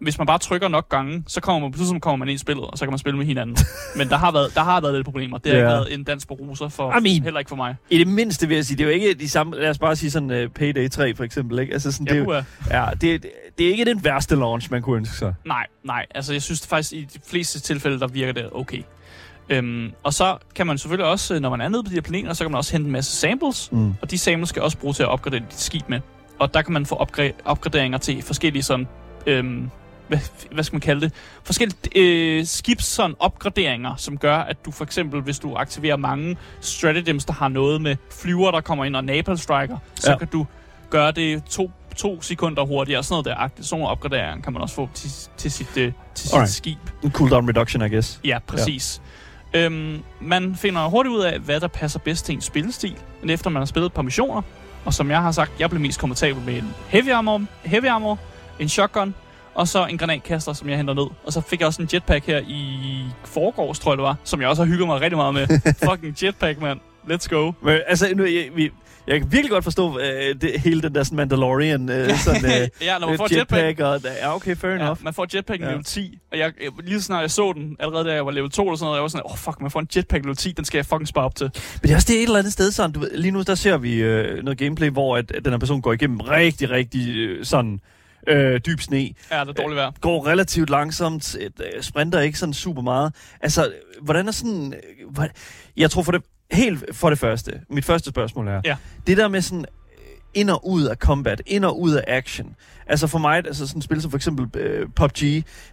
hvis 0.00 0.18
man 0.18 0.26
bare 0.26 0.38
trykker 0.38 0.68
nok 0.68 0.88
gange, 0.88 1.24
så 1.26 1.40
kommer 1.40 1.60
man 1.60 1.72
pludselig 1.72 2.02
kommer 2.02 2.16
man 2.16 2.28
ind 2.28 2.34
i 2.34 2.38
spillet, 2.38 2.64
og 2.64 2.78
så 2.78 2.84
kan 2.84 2.92
man 2.92 2.98
spille 2.98 3.18
med 3.18 3.26
hinanden. 3.26 3.56
Men 3.96 4.08
der 4.08 4.16
har 4.16 4.32
været, 4.32 4.54
der 4.54 4.60
har 4.62 4.80
været 4.80 4.94
lidt 4.94 5.04
problemer. 5.04 5.38
Det 5.38 5.52
har 5.52 5.58
Ja. 5.58 5.64
ikke 5.64 5.72
været 5.72 5.94
en 5.94 6.04
dans 6.04 6.26
på 6.26 6.34
roser 6.34 6.68
for, 6.68 6.92
I 6.92 6.94
mean- 6.96 7.22
heller 7.24 7.38
ikke 7.38 7.48
for 7.48 7.56
mig. 7.56 7.76
I 7.90 7.98
det 7.98 8.06
mindste 8.06 8.48
vil 8.48 8.54
jeg 8.54 8.64
sige, 8.66 8.76
det 8.78 8.84
er 8.84 8.88
jo 8.88 8.94
ikke 8.94 9.14
de 9.14 9.28
samme, 9.28 9.56
lad 9.56 9.70
os 9.70 9.78
bare 9.78 9.96
sige 9.96 10.10
sådan 10.10 10.30
uh, 10.44 10.50
Payday 10.50 10.88
3 10.90 11.14
for 11.14 11.24
eksempel, 11.24 11.58
ikke? 11.58 11.72
Altså 11.72 11.92
sådan, 11.92 12.06
det, 12.06 12.14
er 12.16 12.18
jo, 12.18 12.42
ja, 12.70 12.86
det, 13.00 13.26
det 13.58 13.66
er 13.66 13.70
ikke 13.70 13.84
den 13.84 14.04
værste 14.04 14.36
launch, 14.36 14.70
man 14.70 14.82
kunne 14.82 14.96
ønske 14.96 15.14
sig. 15.16 15.34
nej, 15.44 15.66
nej. 15.84 16.06
Altså, 16.14 16.32
jeg 16.32 16.42
synes 16.42 16.66
faktisk, 16.66 16.92
i 16.92 17.00
de 17.14 17.18
fleste 17.28 17.60
tilfælde, 17.60 18.00
der 18.00 18.06
virker 18.06 18.32
det 18.32 18.48
okay. 18.52 18.82
Øhm, 19.48 19.92
og 20.02 20.14
så 20.14 20.36
kan 20.54 20.66
man 20.66 20.78
selvfølgelig 20.78 21.06
også, 21.10 21.34
øh, 21.34 21.40
når 21.40 21.50
man 21.50 21.60
er 21.60 21.68
nede 21.68 21.82
på 21.82 21.88
de 21.90 21.94
her 21.94 22.00
planeter, 22.00 22.32
så 22.34 22.44
kan 22.44 22.50
man 22.50 22.58
også 22.58 22.72
hente 22.72 22.86
en 22.86 22.92
masse 22.92 23.12
samples, 23.16 23.68
Mm. 23.72 23.94
og 24.02 24.10
de 24.10 24.18
samples 24.18 24.48
skal 24.48 24.62
også 24.62 24.78
bruges 24.78 24.96
til 24.96 25.02
at 25.02 25.08
opgradere 25.08 25.40
dit 25.40 25.60
skib 25.60 25.88
med. 25.88 26.00
Og 26.38 26.54
der 26.54 26.62
kan 26.62 26.72
man 26.72 26.86
få 26.86 26.94
opgra- 26.94 27.32
opgraderinger 27.44 27.98
til 27.98 28.22
forskellige 28.22 28.62
sådan, 28.62 28.88
øhm, 29.26 29.70
hvad, 30.08 30.18
hvad 30.52 30.64
skal 30.64 30.74
man 30.74 30.80
kalde 30.80 31.00
det? 31.00 31.12
Forskellige 31.44 31.78
øh, 31.96 32.44
skibs 32.46 32.84
sådan 32.84 33.16
opgraderinger, 33.18 33.96
som 33.96 34.18
gør, 34.18 34.36
at 34.36 34.56
du 34.64 34.70
for 34.70 34.84
eksempel, 34.84 35.20
hvis 35.20 35.38
du 35.38 35.54
aktiverer 35.56 35.96
mange 35.96 36.36
stratagems, 36.60 37.24
der 37.24 37.32
har 37.32 37.48
noget 37.48 37.80
med 37.80 37.96
flyver, 38.22 38.50
der 38.50 38.60
kommer 38.60 38.84
ind 38.84 38.96
og 38.96 39.04
napalm 39.04 39.36
striker, 39.36 39.78
så 39.94 40.10
Ja. 40.10 40.18
kan 40.18 40.28
du 40.28 40.46
gøre 40.90 41.12
det 41.12 41.44
to, 41.44 41.70
to 41.96 42.22
sekunder 42.22 42.64
hurtigere. 42.64 43.02
Sådan 43.02 43.24
noget 43.24 43.38
der. 43.56 43.62
Sådan 43.64 43.78
nogle 43.80 43.90
opgraderinger 43.92 44.42
kan 44.42 44.52
man 44.52 44.62
også 44.62 44.74
få 44.74 44.88
til, 44.94 45.10
til 45.36 45.50
sit, 45.52 45.76
øh, 45.76 45.92
til 46.14 46.28
sit 46.28 46.48
skib. 46.48 46.78
En 47.04 47.12
cooldown 47.12 47.48
reduction, 47.48 47.86
I 47.86 47.88
guess. 47.88 48.20
Ja, 48.24 48.38
præcis. 48.46 49.02
Ja. 49.54 49.64
Øhm, 49.64 50.02
man 50.20 50.56
finder 50.56 50.86
hurtigt 50.88 51.14
ud 51.14 51.20
af, 51.20 51.38
hvad 51.38 51.60
der 51.60 51.68
passer 51.68 51.98
bedst 51.98 52.26
til 52.26 52.34
en 52.34 52.40
spillestil, 52.40 52.96
efter 53.28 53.50
man 53.50 53.60
har 53.60 53.66
spillet 53.66 53.86
et 53.86 53.92
par 53.92 54.02
missioner, 54.02 54.42
og 54.84 54.94
som 54.94 55.10
jeg 55.10 55.22
har 55.22 55.32
sagt, 55.32 55.52
jeg 55.60 55.70
blev 55.70 55.82
mest 55.82 56.00
komfortabel 56.00 56.42
med 56.42 56.54
en 56.54 56.74
heavy 56.88 57.10
armor, 57.10 57.42
heavy 57.64 57.86
armor 57.86 58.18
en 58.58 58.68
shotgun, 58.68 59.14
og 59.56 59.68
så 59.68 59.86
en 59.86 59.98
granatkaster, 59.98 60.52
som 60.52 60.68
jeg 60.68 60.76
henter 60.76 60.94
ned. 60.94 61.06
Og 61.24 61.32
så 61.32 61.40
fik 61.40 61.60
jeg 61.60 61.66
også 61.66 61.82
en 61.82 61.88
jetpack 61.94 62.26
her 62.26 62.38
i 62.48 62.78
forgårs, 63.24 63.78
tror 63.78 63.92
jeg 63.92 63.98
det 63.98 64.02
var, 64.04 64.16
som 64.24 64.40
jeg 64.40 64.48
også 64.48 64.64
har 64.64 64.70
hygget 64.70 64.86
mig 64.88 65.00
rigtig 65.00 65.16
meget 65.16 65.34
med. 65.34 65.46
Fucking 65.90 66.16
jetpack, 66.22 66.60
mand. 66.60 66.80
Let's 67.10 67.28
go. 67.28 67.52
Men, 67.62 67.80
altså, 67.88 68.12
nu, 68.16 68.24
jeg, 68.24 68.48
vi, 68.54 68.70
jeg 69.06 69.20
kan 69.20 69.32
virkelig 69.32 69.50
godt 69.50 69.64
forstå 69.64 69.98
øh, 69.98 70.34
det, 70.40 70.60
hele 70.60 70.82
den 70.82 70.94
der 70.94 71.02
sådan 71.02 71.16
Mandalorian, 71.16 71.88
øh, 71.90 72.18
sådan, 72.26 72.44
øh, 72.44 72.68
ja, 72.82 72.98
når 72.98 73.08
man 73.08 73.16
får 73.16 73.24
øh, 73.24 73.32
jetpack, 73.36 73.78
jetpack, 73.78 74.04
og, 74.04 74.10
ja, 74.20 74.34
okay, 74.34 74.56
fair 74.56 74.70
Ja, 74.70 74.76
enough. 74.76 75.04
man 75.04 75.14
får 75.14 75.26
jetpack 75.34 75.60
Ja. 75.62 75.70
level 75.70 75.84
10, 75.84 76.18
og 76.32 76.38
jeg, 76.38 76.52
jeg, 76.64 76.70
lige 76.84 77.00
så 77.00 77.04
snart 77.06 77.22
jeg 77.22 77.30
så 77.30 77.52
den, 77.52 77.76
allerede 77.80 78.08
da 78.08 78.14
jeg 78.14 78.26
var 78.26 78.32
level 78.32 78.50
2 78.50 78.62
eller 78.62 78.76
sådan 78.76 78.84
noget, 78.86 78.96
jeg 78.96 79.02
var 79.02 79.08
sådan, 79.08 79.22
åh 79.26 79.32
oh, 79.32 79.38
fuck, 79.38 79.60
man 79.60 79.70
får 79.70 79.80
en 79.80 79.88
jetpack 79.96 80.24
level 80.24 80.36
10, 80.36 80.52
den 80.52 80.64
skal 80.64 80.78
jeg 80.78 80.86
fucking 80.86 81.08
spare 81.08 81.24
op 81.24 81.34
til. 81.34 81.44
Men 81.54 81.82
det 81.82 81.90
er 81.90 81.94
også 81.94 82.06
det 82.10 82.16
et 82.16 82.22
eller 82.22 82.38
andet 82.38 82.52
sted 82.52 82.70
sådan, 82.70 82.92
du 82.92 83.00
ved, 83.00 83.10
lige 83.16 83.32
nu 83.32 83.42
der 83.42 83.54
ser 83.54 83.76
vi 83.76 83.94
øh, 83.94 84.44
noget 84.44 84.58
gameplay, 84.58 84.90
hvor 84.90 85.16
at, 85.16 85.30
at 85.30 85.44
den 85.44 85.52
her 85.52 85.58
person 85.58 85.82
går 85.82 85.92
igennem 85.92 86.20
rigtig, 86.20 86.70
rigtig 86.70 87.16
øh, 87.16 87.44
sådan 87.44 87.80
øh, 88.26 88.60
dyb 88.66 88.80
sne, 88.80 88.96
Ja, 88.98 89.04
det 89.40 89.48
er 89.48 89.52
dårligt 89.52 89.76
vejr. 89.76 89.90
går 90.00 90.26
relativt 90.26 90.70
langsomt, 90.70 91.36
øh, 91.40 91.82
sprinter 91.82 92.20
ikke 92.20 92.38
sådan 92.38 92.52
super 92.52 92.82
meget. 92.82 93.14
Altså, 93.40 93.72
hvordan 94.02 94.28
er 94.28 94.32
sådan... 94.32 94.74
Øh, 95.20 95.28
jeg 95.76 95.90
tror 95.90 96.02
for 96.02 96.12
det, 96.12 96.22
helt 96.52 96.84
for 96.92 97.10
det 97.10 97.18
første, 97.18 97.60
mit 97.70 97.84
første 97.84 98.10
spørgsmål 98.10 98.48
er, 98.48 98.60
Ja. 98.64 98.76
det 99.06 99.16
der 99.16 99.28
med 99.28 99.40
sådan, 99.40 99.64
øh, 99.98 100.04
ind 100.34 100.50
og 100.50 100.68
ud 100.68 100.82
af 100.84 100.96
combat, 100.96 101.42
ind 101.46 101.64
og 101.64 101.80
ud 101.80 101.92
af 101.92 102.04
action. 102.06 102.54
Altså 102.86 103.06
for 103.06 103.18
mig, 103.18 103.36
altså 103.36 103.66
sådan 103.66 103.78
et 103.78 103.84
spil 103.84 104.02
som 104.02 104.10
for 104.10 104.18
eksempel 104.18 104.60
øh, 104.60 104.88
PUBG, 104.96 105.20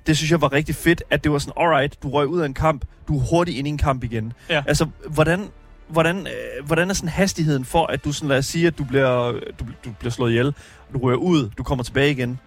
det 0.07 0.17
synes 0.17 0.31
jeg 0.31 0.41
var 0.41 0.53
rigtig 0.53 0.75
fedt, 0.75 1.03
at 1.09 1.23
det 1.23 1.31
var 1.31 1.37
sådan, 1.37 1.53
alright, 1.57 2.03
du 2.03 2.09
røg 2.09 2.27
ud 2.27 2.41
af 2.41 2.45
en 2.45 2.53
kamp, 2.53 2.85
du 3.07 3.15
er 3.17 3.21
hurtigt 3.29 3.57
ind 3.57 3.67
i 3.67 3.69
en 3.69 3.77
kamp 3.77 4.03
igen. 4.03 4.33
Ja. 4.49 4.63
Altså, 4.67 4.87
hvordan, 5.09 5.49
hvordan, 5.87 6.17
øh, 6.27 6.65
hvordan 6.65 6.89
er 6.89 6.93
sådan 6.93 7.09
hastigheden 7.09 7.65
for, 7.65 7.85
at 7.85 8.03
du 8.05 8.11
sådan, 8.11 8.29
lad 8.29 8.37
os 8.37 8.45
sige, 8.45 8.67
at 8.67 8.77
du 8.77 8.83
bliver, 8.83 9.31
du, 9.31 9.65
du 9.85 9.91
bliver 9.99 10.11
slået 10.11 10.29
ihjel, 10.31 10.53
du 10.93 10.99
rører 10.99 11.17
ud, 11.17 11.49
du 11.57 11.63
kommer 11.63 11.83
tilbage 11.83 12.11
igen. 12.11 12.39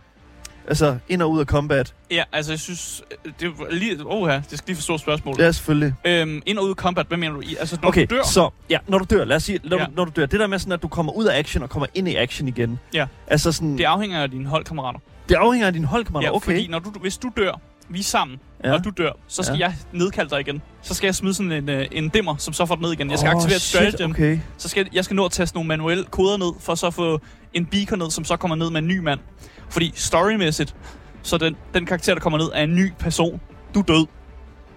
Altså, 0.68 0.98
ind 1.08 1.22
og 1.22 1.30
ud 1.30 1.40
af 1.40 1.46
combat. 1.46 1.94
Ja, 2.10 2.24
altså 2.32 2.52
jeg 2.52 2.58
synes, 2.60 3.02
det 3.40 3.46
er 3.48 3.74
lige, 3.74 3.96
oh 4.06 4.28
ja, 4.30 4.34
det 4.50 4.58
skal 4.58 4.66
lige 4.66 4.76
forstå 4.76 4.98
spørgsmålet. 4.98 5.38
Ja, 5.38 5.52
selvfølgelig. 5.52 5.94
Øhm, 6.04 6.42
ind 6.46 6.58
og 6.58 6.64
ud 6.64 6.70
af 6.70 6.74
combat, 6.76 7.06
hvad 7.06 7.18
mener 7.18 7.34
du? 7.34 7.40
i? 7.40 7.56
Altså 7.60 7.78
når 7.82 7.88
okay, 7.88 8.06
du 8.10 8.14
dør? 8.14 8.22
så 8.22 8.50
ja, 8.70 8.78
når 8.88 8.98
du 8.98 9.04
dør, 9.10 9.24
lad 9.24 9.36
os 9.36 9.42
sige, 9.42 9.58
når, 9.64 9.76
Ja. 9.78 9.84
du, 9.84 9.90
når 9.96 10.04
du 10.04 10.12
dør, 10.16 10.26
det 10.26 10.40
der 10.40 10.46
med 10.46 10.58
sådan, 10.58 10.72
at 10.72 10.82
du 10.82 10.88
kommer 10.88 11.12
ud 11.12 11.24
af 11.24 11.38
action 11.38 11.62
og 11.62 11.70
kommer 11.70 11.86
ind 11.94 12.08
i 12.08 12.14
action 12.16 12.48
igen. 12.48 12.78
Ja. 12.94 13.06
Altså 13.26 13.52
sådan, 13.52 13.78
Det 13.78 13.84
afhænger 13.84 14.22
af 14.22 14.30
dine 14.30 14.46
holdkammerater. 14.48 14.98
det 15.28 15.34
afhænger 15.34 15.66
af 15.66 15.72
din 15.72 15.84
holdkammerater, 15.84 16.28
Ja, 16.28 16.34
okay. 16.36 16.44
fordi 16.46 16.66
når 16.66 16.78
du, 16.78 16.90
hvis 16.90 17.16
du 17.18 17.30
dør, 17.36 17.60
vi 17.88 17.98
er 17.98 18.02
sammen, 18.04 18.38
ja. 18.64 18.72
Og 18.72 18.84
du 18.84 18.90
dør, 18.90 19.10
så 19.28 19.42
skal 19.42 19.58
ja. 19.58 19.66
Jeg 19.66 19.74
nedkalde 19.92 20.30
dig 20.30 20.40
igen. 20.40 20.62
Så 20.82 20.94
skal 20.94 21.06
jeg 21.06 21.14
smide 21.14 21.34
sådan 21.34 21.52
en, 21.52 21.68
øh, 21.68 21.86
en 21.92 22.08
dimmer, 22.08 22.36
som 22.36 22.54
så 22.54 22.66
får 22.66 22.74
dig 22.74 22.82
ned 22.82 22.92
igen. 22.92 23.10
Jeg 23.10 23.18
skal 23.18 23.28
Åh, 23.28 23.36
aktivere 23.36 23.56
et 23.56 23.62
shit, 23.62 23.80
stratagem. 23.82 24.10
okay. 24.10 24.38
Så 24.58 24.68
skal 24.68 24.88
jeg 24.92 25.04
skal 25.04 25.16
nå 25.16 25.24
at 25.24 25.32
taste 25.32 25.56
nogle 25.56 25.68
manuelle 25.68 26.04
koder 26.04 26.36
ned, 26.36 26.52
for 26.60 26.74
så 26.74 26.86
at 26.86 26.94
få 26.94 27.20
en 27.54 27.66
beacon 27.66 27.98
ned, 27.98 28.10
som 28.10 28.24
så 28.24 28.36
kommer 28.36 28.56
ned 28.56 28.70
med 28.70 28.80
en 28.82 28.88
ny 28.88 28.98
mand. 28.98 29.20
Fordi 29.68 29.92
storymæssigt, 29.94 30.74
så 31.22 31.38
den, 31.38 31.56
den 31.74 31.86
karakter, 31.86 32.14
der 32.14 32.20
kommer 32.20 32.38
ned, 32.38 32.46
er 32.54 32.62
en 32.62 32.74
ny 32.74 32.92
person. 32.98 33.40
Du 33.74 33.78
er 33.80 33.84
død. 33.84 34.06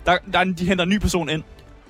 Der, 0.05 0.17
der 0.33 0.39
er, 0.39 0.43
de 0.43 0.65
henter 0.65 0.83
en 0.83 0.89
ny 0.89 0.99
person 0.99 1.29
ind, 1.29 1.43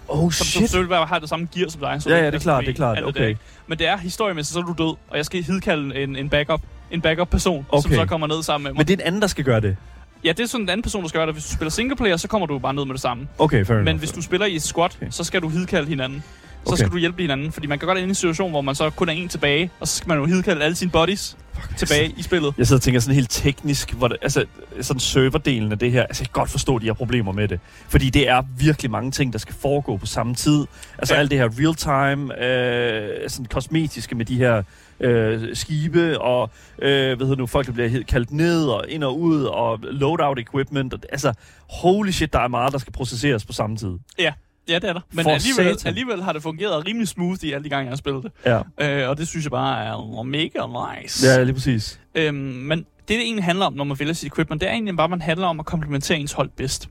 Oh, 0.08 0.18
som, 0.20 0.32
som 0.32 0.46
shit. 0.46 0.62
selvfølgelig 0.70 0.98
har 1.08 1.20
det 1.20 1.30
samme 1.30 1.48
gear 1.56 1.70
som 1.70 1.82
dig. 1.82 2.02
Så 2.02 2.10
Ja, 2.10 2.18
ja, 2.18 2.26
det 2.26 2.36
er 2.36 2.40
klart, 2.40 2.64
det 2.66 2.70
er 2.72 2.76
klart, 2.76 3.04
okay. 3.04 3.30
der. 3.30 3.36
Men 3.68 3.78
det 3.78 3.88
er 3.88 3.98
historiemæssigt, 3.98 4.54
så 4.54 4.60
er 4.60 4.64
du 4.64 4.76
død, 4.78 4.96
og 5.10 5.18
jeg 5.18 5.26
skal 5.26 5.44
hidkalde 5.44 5.96
en, 6.04 6.16
en 6.16 6.30
backup 6.30 6.62
en 6.92 7.02
backup-person, 7.02 7.66
som 7.70 7.78
Okay. 7.80 7.96
så 7.96 8.06
kommer 8.06 8.28
ned 8.28 8.44
sammen 8.44 8.64
med 8.64 8.72
mig. 8.72 8.78
Men 8.78 8.88
det 8.88 8.94
er 8.94 8.98
en 8.98 9.08
anden, 9.08 9.22
der 9.22 9.28
skal 9.28 9.44
gøre 9.46 9.62
det. 9.62 9.78
Ja, 10.24 10.30
det 10.30 10.40
er 10.40 10.46
sådan 10.48 10.66
en 10.66 10.70
anden 10.70 10.82
person, 10.84 11.02
der 11.02 11.08
skal 11.10 11.20
gøre 11.20 11.28
det. 11.28 11.36
Hvis 11.36 11.46
du 11.46 11.54
spiller 11.54 11.70
singleplayer, 11.70 12.18
så 12.18 12.28
kommer 12.28 12.48
du 12.48 12.60
bare 12.60 12.74
ned 12.74 12.86
med 12.86 12.94
det 12.94 13.02
samme. 13.02 13.28
Okay, 13.38 13.66
fair 13.66 13.78
Men 13.78 13.88
enough. 13.88 14.00
hvis 14.00 14.12
du 14.12 14.22
spiller 14.22 14.46
i 14.46 14.56
et 14.56 14.62
squad, 14.64 14.90
Okay. 14.98 15.08
så 15.12 15.24
skal 15.24 15.42
du 15.42 15.50
hidkalde 15.50 15.88
hinanden. 15.88 16.24
Så 16.66 16.74
Okay. 16.74 16.78
skal 16.78 16.90
du 16.92 16.98
hjælpe 16.98 17.22
hinanden, 17.22 17.52
fordi 17.52 17.68
man 17.68 17.80
kan 17.80 17.88
godt 17.88 17.98
ende 17.98 18.08
i 18.08 18.10
en 18.10 18.16
situation, 18.16 18.52
hvor 18.52 18.62
man 18.62 18.76
så 18.76 18.90
kun 18.90 19.10
er 19.10 19.14
en 19.14 19.28
tilbage, 19.28 19.72
og 19.80 19.88
så 19.88 19.96
skal 19.98 20.08
man 20.08 20.18
jo 20.18 20.26
hidkalde 20.26 20.64
alle 20.64 20.76
sine 20.76 20.92
buddies 20.92 21.38
tilbage 21.78 22.14
i 22.18 22.22
spillet. 22.24 22.54
Jeg 22.58 22.68
sidder 22.68 22.78
og 22.78 22.82
tænker 22.82 23.00
sådan 23.00 23.16
helt 23.16 23.30
teknisk, 23.32 23.94
hvor 23.94 24.08
det, 24.08 24.18
altså 24.22 24.46
sådan 24.82 25.00
serverdelen 25.00 25.72
af 25.72 25.80
det 25.80 25.92
her, 25.92 26.04
altså 26.04 26.22
jeg 26.24 26.28
kan 26.28 26.42
godt 26.42 26.50
forstå, 26.50 26.76
at 26.76 26.82
de 26.82 26.88
har 26.88 26.94
problemer 26.94 27.32
med 27.32 27.48
det. 27.48 27.60
Fordi 27.90 28.10
det 28.10 28.30
er 28.30 28.42
virkelig 28.60 28.92
mange 28.92 29.12
ting, 29.12 29.34
der 29.34 29.40
skal 29.40 29.56
foregå 29.62 29.98
på 29.98 30.06
samme 30.06 30.36
tid. 30.36 30.66
Altså 30.98 31.14
ja. 31.14 31.20
alt 31.20 31.32
det 31.32 31.40
her 31.40 31.50
real-time, 31.60 32.44
øh, 32.44 33.30
sådan 33.30 33.46
kosmetiske 33.46 34.16
med 34.16 34.26
de 34.26 34.36
her 34.38 34.64
øh, 35.00 35.56
skibe, 35.56 36.20
og 36.22 36.50
øh, 36.82 36.90
hvad 37.18 37.28
hedder 37.28 37.36
nu, 37.36 37.46
folk, 37.48 37.68
der 37.68 37.74
bliver 37.74 38.04
kaldt 38.08 38.32
ned 38.32 38.66
og 38.66 38.86
ind 38.90 39.04
og 39.04 39.20
ud, 39.20 39.44
og 39.44 39.80
loadout 39.82 40.40
equipment. 40.40 40.94
Og, 40.94 41.00
altså, 41.12 41.34
holy 41.70 42.10
shit, 42.10 42.34
der 42.34 42.40
er 42.40 42.48
meget, 42.48 42.74
der 42.74 42.80
skal 42.80 42.94
processeres 42.94 43.46
på 43.46 43.54
samme 43.54 43.78
tid. 43.78 43.92
Ja, 44.20 44.34
det 44.68 44.90
er 44.90 44.94
der. 44.94 45.02
Men 45.14 45.24
For 45.24 45.32
alligevel, 45.32 45.78
satan. 45.80 45.88
alligevel 45.90 46.24
har 46.24 46.34
det 46.34 46.44
fungeret 46.44 46.88
rimelig 46.88 47.08
smooth 47.08 47.44
i 47.44 47.52
alle 47.52 47.64
de 47.64 47.70
gange, 47.70 47.84
jeg 47.86 47.92
har 47.92 47.96
spillet 47.98 48.24
det. 48.24 48.32
Ja, 48.46 49.02
Øh, 49.04 49.10
og 49.10 49.18
det 49.18 49.28
synes 49.28 49.46
jeg 49.46 49.52
bare 49.52 49.86
er 49.86 50.24
mega 50.24 50.60
nice. 51.02 51.28
ja 51.28 51.44
lige 51.44 51.54
præcis. 51.54 52.00
Øhm, 52.16 52.36
men 52.36 52.78
det, 52.80 52.88
det 53.08 53.22
egentlig 53.22 53.44
handler 53.46 53.66
om, 53.66 53.74
når 53.74 53.84
man 53.84 54.00
vælger 54.00 54.14
sit 54.14 54.28
equipment, 54.28 54.62
det 54.62 54.70
er 54.70 54.74
egentlig 54.74 54.96
bare, 54.98 55.04
at 55.04 55.10
man 55.10 55.22
handler 55.22 55.48
om 55.48 55.60
at 55.60 55.66
komplementere 55.66 56.18
ens 56.18 56.32
hold 56.34 56.50
bedst. 56.58 56.90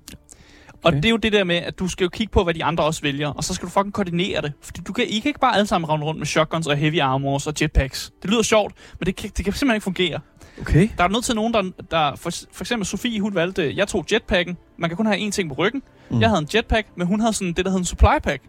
Og 0.85 0.93
det 0.93 1.05
er 1.05 1.11
jo 1.11 1.17
det 1.17 1.33
der 1.33 1.45
med, 1.45 1.57
at 1.57 1.79
du 1.79 1.89
skal 1.89 2.05
jo 2.05 2.09
kigge 2.09 2.31
på, 2.31 2.45
hvad 2.45 2.55
de 2.55 2.65
andre 2.65 2.85
også 2.85 3.03
vælger, 3.03 3.29
og 3.29 3.45
så 3.45 3.55
skal 3.55 3.67
du 3.67 3.71
fucking 3.71 3.93
koordinere 3.93 4.43
det. 4.43 4.53
Fordi 4.63 4.81
du 4.81 4.93
kan, 4.93 5.05
I 5.09 5.19
kan 5.19 5.29
ikke 5.29 5.41
bare 5.41 5.55
alle 5.55 5.67
sammen 5.67 5.89
rende 5.91 6.07
rundt 6.07 6.19
med 6.19 6.27
shotguns 6.27 6.67
og 6.67 6.77
heavy 6.77 7.01
armors 7.01 7.47
og 7.47 7.55
jetpacks. 7.61 8.13
Det 8.23 8.31
lyder 8.31 8.43
sjovt, 8.43 8.75
men 9.01 9.07
det 9.07 9.17
kan, 9.17 9.31
det 9.37 9.45
kan 9.45 9.55
simpelthen 9.55 9.75
ikke 9.75 9.85
fungere. 9.85 10.21
Okay. 10.61 10.89
Der 10.99 11.05
er 11.05 11.09
nødt 11.09 11.25
til 11.25 11.35
nogen, 11.35 11.55
der, 11.55 11.63
der 11.91 12.17
for, 12.17 12.31
for 12.53 12.65
eksempel 12.65 12.87
Sofie, 12.87 13.21
hun 13.21 13.35
valgte, 13.35 13.77
jeg 13.77 13.89
tog 13.89 14.05
jetpacken. 14.13 14.57
Man 14.79 14.91
kan 14.91 14.97
kun 14.97 15.07
have 15.07 15.19
én 15.29 15.31
ting 15.31 15.49
på 15.49 15.55
ryggen. 15.55 15.83
Mm. 16.11 16.21
Jeg 16.21 16.29
havde 16.29 16.41
en 16.41 16.49
jetpack, 16.55 16.87
men 16.97 17.07
hun 17.07 17.21
havde 17.21 17.33
sådan 17.33 17.53
det, 17.53 17.65
der 17.65 17.71
hed 17.71 17.79
en 17.79 17.85
supply 17.85 18.19
pack. 18.23 18.43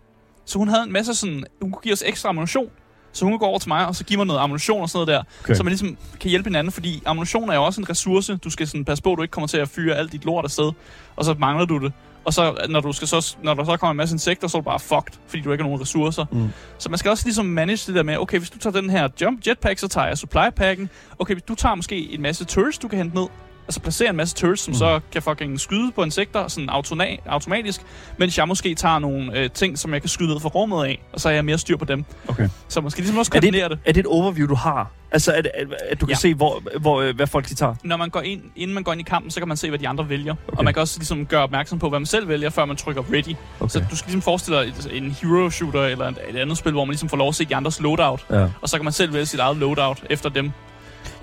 Så 0.45 0.57
hun 0.57 0.67
havde 0.67 0.83
en 0.83 0.91
masse 0.91 1.15
sådan, 1.15 1.43
hun 1.61 1.71
kunne 1.71 1.81
give 1.81 1.93
os 1.93 2.03
ekstra 2.05 2.29
ammunition. 2.29 2.69
Så 3.11 3.25
hun 3.25 3.31
kunne 3.31 3.39
gå 3.39 3.45
over 3.45 3.59
til 3.59 3.69
mig, 3.69 3.87
og 3.87 3.95
så 3.95 4.03
give 4.03 4.17
mig 4.17 4.27
noget 4.27 4.39
ammunition 4.39 4.81
og 4.81 4.89
sådan 4.89 5.07
noget 5.07 5.25
der. 5.27 5.43
Okay. 5.43 5.53
Så 5.53 5.63
man 5.63 5.71
ligesom 5.71 5.97
kan 6.19 6.29
hjælpe 6.29 6.49
hinanden, 6.49 6.71
fordi 6.71 7.01
ammunition 7.05 7.49
er 7.49 7.55
jo 7.55 7.63
også 7.63 7.81
en 7.81 7.89
ressource. 7.89 8.37
Du 8.37 8.49
skal 8.49 8.67
sådan 8.67 8.85
passe 8.85 9.03
på, 9.03 9.11
at 9.11 9.17
du 9.17 9.21
ikke 9.21 9.31
kommer 9.31 9.47
til 9.47 9.57
at 9.57 9.69
fyre 9.69 9.95
alt 9.95 10.11
dit 10.11 10.25
lort 10.25 10.45
afsted. 10.45 10.71
Og 11.15 11.25
så 11.25 11.35
mangler 11.39 11.65
du 11.65 11.77
det. 11.77 11.93
Og 12.29 12.33
så, 12.33 12.65
når, 12.69 12.79
du 12.79 12.91
skal 12.91 13.07
så, 13.07 13.37
når 13.43 13.53
der 13.53 13.63
så 13.63 13.77
kommer 13.77 13.91
en 13.91 13.97
masse 13.97 14.15
insekter, 14.15 14.47
så 14.47 14.57
er 14.57 14.61
du 14.61 14.65
bare 14.65 14.79
fucked, 14.79 15.19
fordi 15.27 15.43
du 15.43 15.51
ikke 15.51 15.63
har 15.63 15.67
nogen 15.67 15.81
ressourcer. 15.81 16.25
Mm. 16.31 16.49
Så 16.77 16.89
man 16.89 16.97
skal 16.97 17.11
også 17.11 17.25
ligesom 17.25 17.45
manage 17.45 17.87
det 17.87 17.95
der 17.95 18.03
med, 18.03 18.17
okay, 18.17 18.37
hvis 18.37 18.49
du 18.49 18.57
tager 18.59 18.81
den 18.81 18.89
her 18.89 19.07
jump 19.21 19.47
jetpack, 19.47 19.79
så 19.79 19.87
tager 19.87 20.07
jeg 20.07 20.17
supply 20.17 20.49
packen. 20.55 20.89
Okay, 21.19 21.33
hvis 21.33 21.43
du 21.43 21.55
tager 21.55 21.75
måske 21.75 22.13
en 22.13 22.21
masse 22.21 22.45
turrets, 22.45 22.77
du 22.77 22.87
kan 22.87 22.97
hente 22.97 23.15
ned. 23.15 23.27
Altså 23.69 23.79
placere 23.79 24.09
en 24.09 24.15
masse 24.15 24.35
turrets, 24.35 24.61
som 24.61 24.71
mm. 24.71 24.77
Så 24.77 24.99
kan 25.11 25.21
fucking 25.21 25.59
skyde 25.59 25.91
på 25.91 26.03
insekter 26.03 26.47
sådan 26.47 26.69
autona- 26.69 27.29
automatisk. 27.29 27.81
Mens 28.17 28.37
jeg 28.37 28.47
måske 28.47 28.75
tager 28.75 28.99
nogle 28.99 29.39
øh, 29.39 29.49
ting, 29.49 29.79
som 29.79 29.93
jeg 29.93 30.01
kan 30.01 30.09
skyde 30.09 30.29
ned 30.29 30.39
fra 30.39 30.49
rummet 30.49 30.85
af. 30.85 31.01
Og 31.13 31.19
så 31.19 31.27
har 31.29 31.33
jeg 31.35 31.45
mere 31.45 31.57
styr 31.57 31.77
på 31.77 31.85
dem. 31.85 32.05
Okay. 32.27 32.49
Så 32.67 32.81
man 32.81 32.91
skal 32.91 33.01
ligesom 33.01 33.17
også 33.17 33.31
Er 33.35 33.39
det, 33.39 33.43
koordinere 33.53 33.69
det. 33.69 33.73
et, 33.75 33.79
er 33.85 33.93
det 33.93 33.99
et 33.99 34.05
overview, 34.05 34.47
du 34.47 34.55
har? 34.55 34.91
Altså, 35.11 35.31
at, 35.31 35.47
at, 35.53 35.67
at 35.89 36.01
du 36.01 36.05
kan 36.05 36.13
Ja. 36.13 36.19
se, 36.19 36.33
hvor, 36.33 36.63
hvor, 36.79 37.01
øh, 37.01 37.15
hvad 37.15 37.27
folk 37.27 37.49
de 37.49 37.53
tager? 37.55 37.75
Når 37.83 37.97
man 37.97 38.09
går 38.09 38.21
ind, 38.21 38.41
inden 38.55 38.73
man 38.73 38.83
går 38.83 38.91
ind 38.91 39.01
i 39.01 39.03
kampen, 39.03 39.31
så 39.31 39.39
kan 39.39 39.47
man 39.47 39.57
se, 39.57 39.69
hvad 39.69 39.79
de 39.79 39.87
andre 39.87 40.09
vælger. 40.09 40.33
Okay. 40.33 40.43
Okay. 40.47 40.57
Og 40.57 40.63
man 40.63 40.73
kan 40.73 40.81
også 40.81 40.99
ligesom 40.99 41.25
gøre 41.25 41.43
opmærksom 41.43 41.79
på, 41.79 41.89
hvad 41.89 41.99
man 41.99 42.05
selv 42.05 42.27
vælger, 42.27 42.49
før 42.49 42.65
man 42.65 42.75
trykker 42.75 43.03
ready. 43.13 43.35
Okay. 43.59 43.69
Så 43.69 43.83
du 43.91 43.95
skal 43.95 44.07
ligesom 44.07 44.21
forestille 44.21 44.59
dig 44.59 44.67
et, 44.67 44.89
en 45.03 45.11
hero 45.11 45.49
shooter 45.49 45.83
eller 45.83 46.07
et, 46.07 46.17
et 46.29 46.35
andet 46.37 46.57
spil, 46.57 46.71
hvor 46.71 46.85
man 46.85 46.91
ligesom 46.91 47.09
får 47.09 47.17
lov 47.17 47.27
at 47.27 47.35
se 47.35 47.45
de 47.45 47.55
andres 47.55 47.79
loadout. 47.81 48.25
Ja. 48.31 48.47
Og 48.61 48.69
så 48.69 48.77
kan 48.77 48.83
man 48.83 48.93
selv 48.93 49.13
vælge 49.13 49.25
sit 49.25 49.39
eget 49.39 49.57
loadout 49.57 50.03
efter 50.09 50.29
dem. 50.29 50.51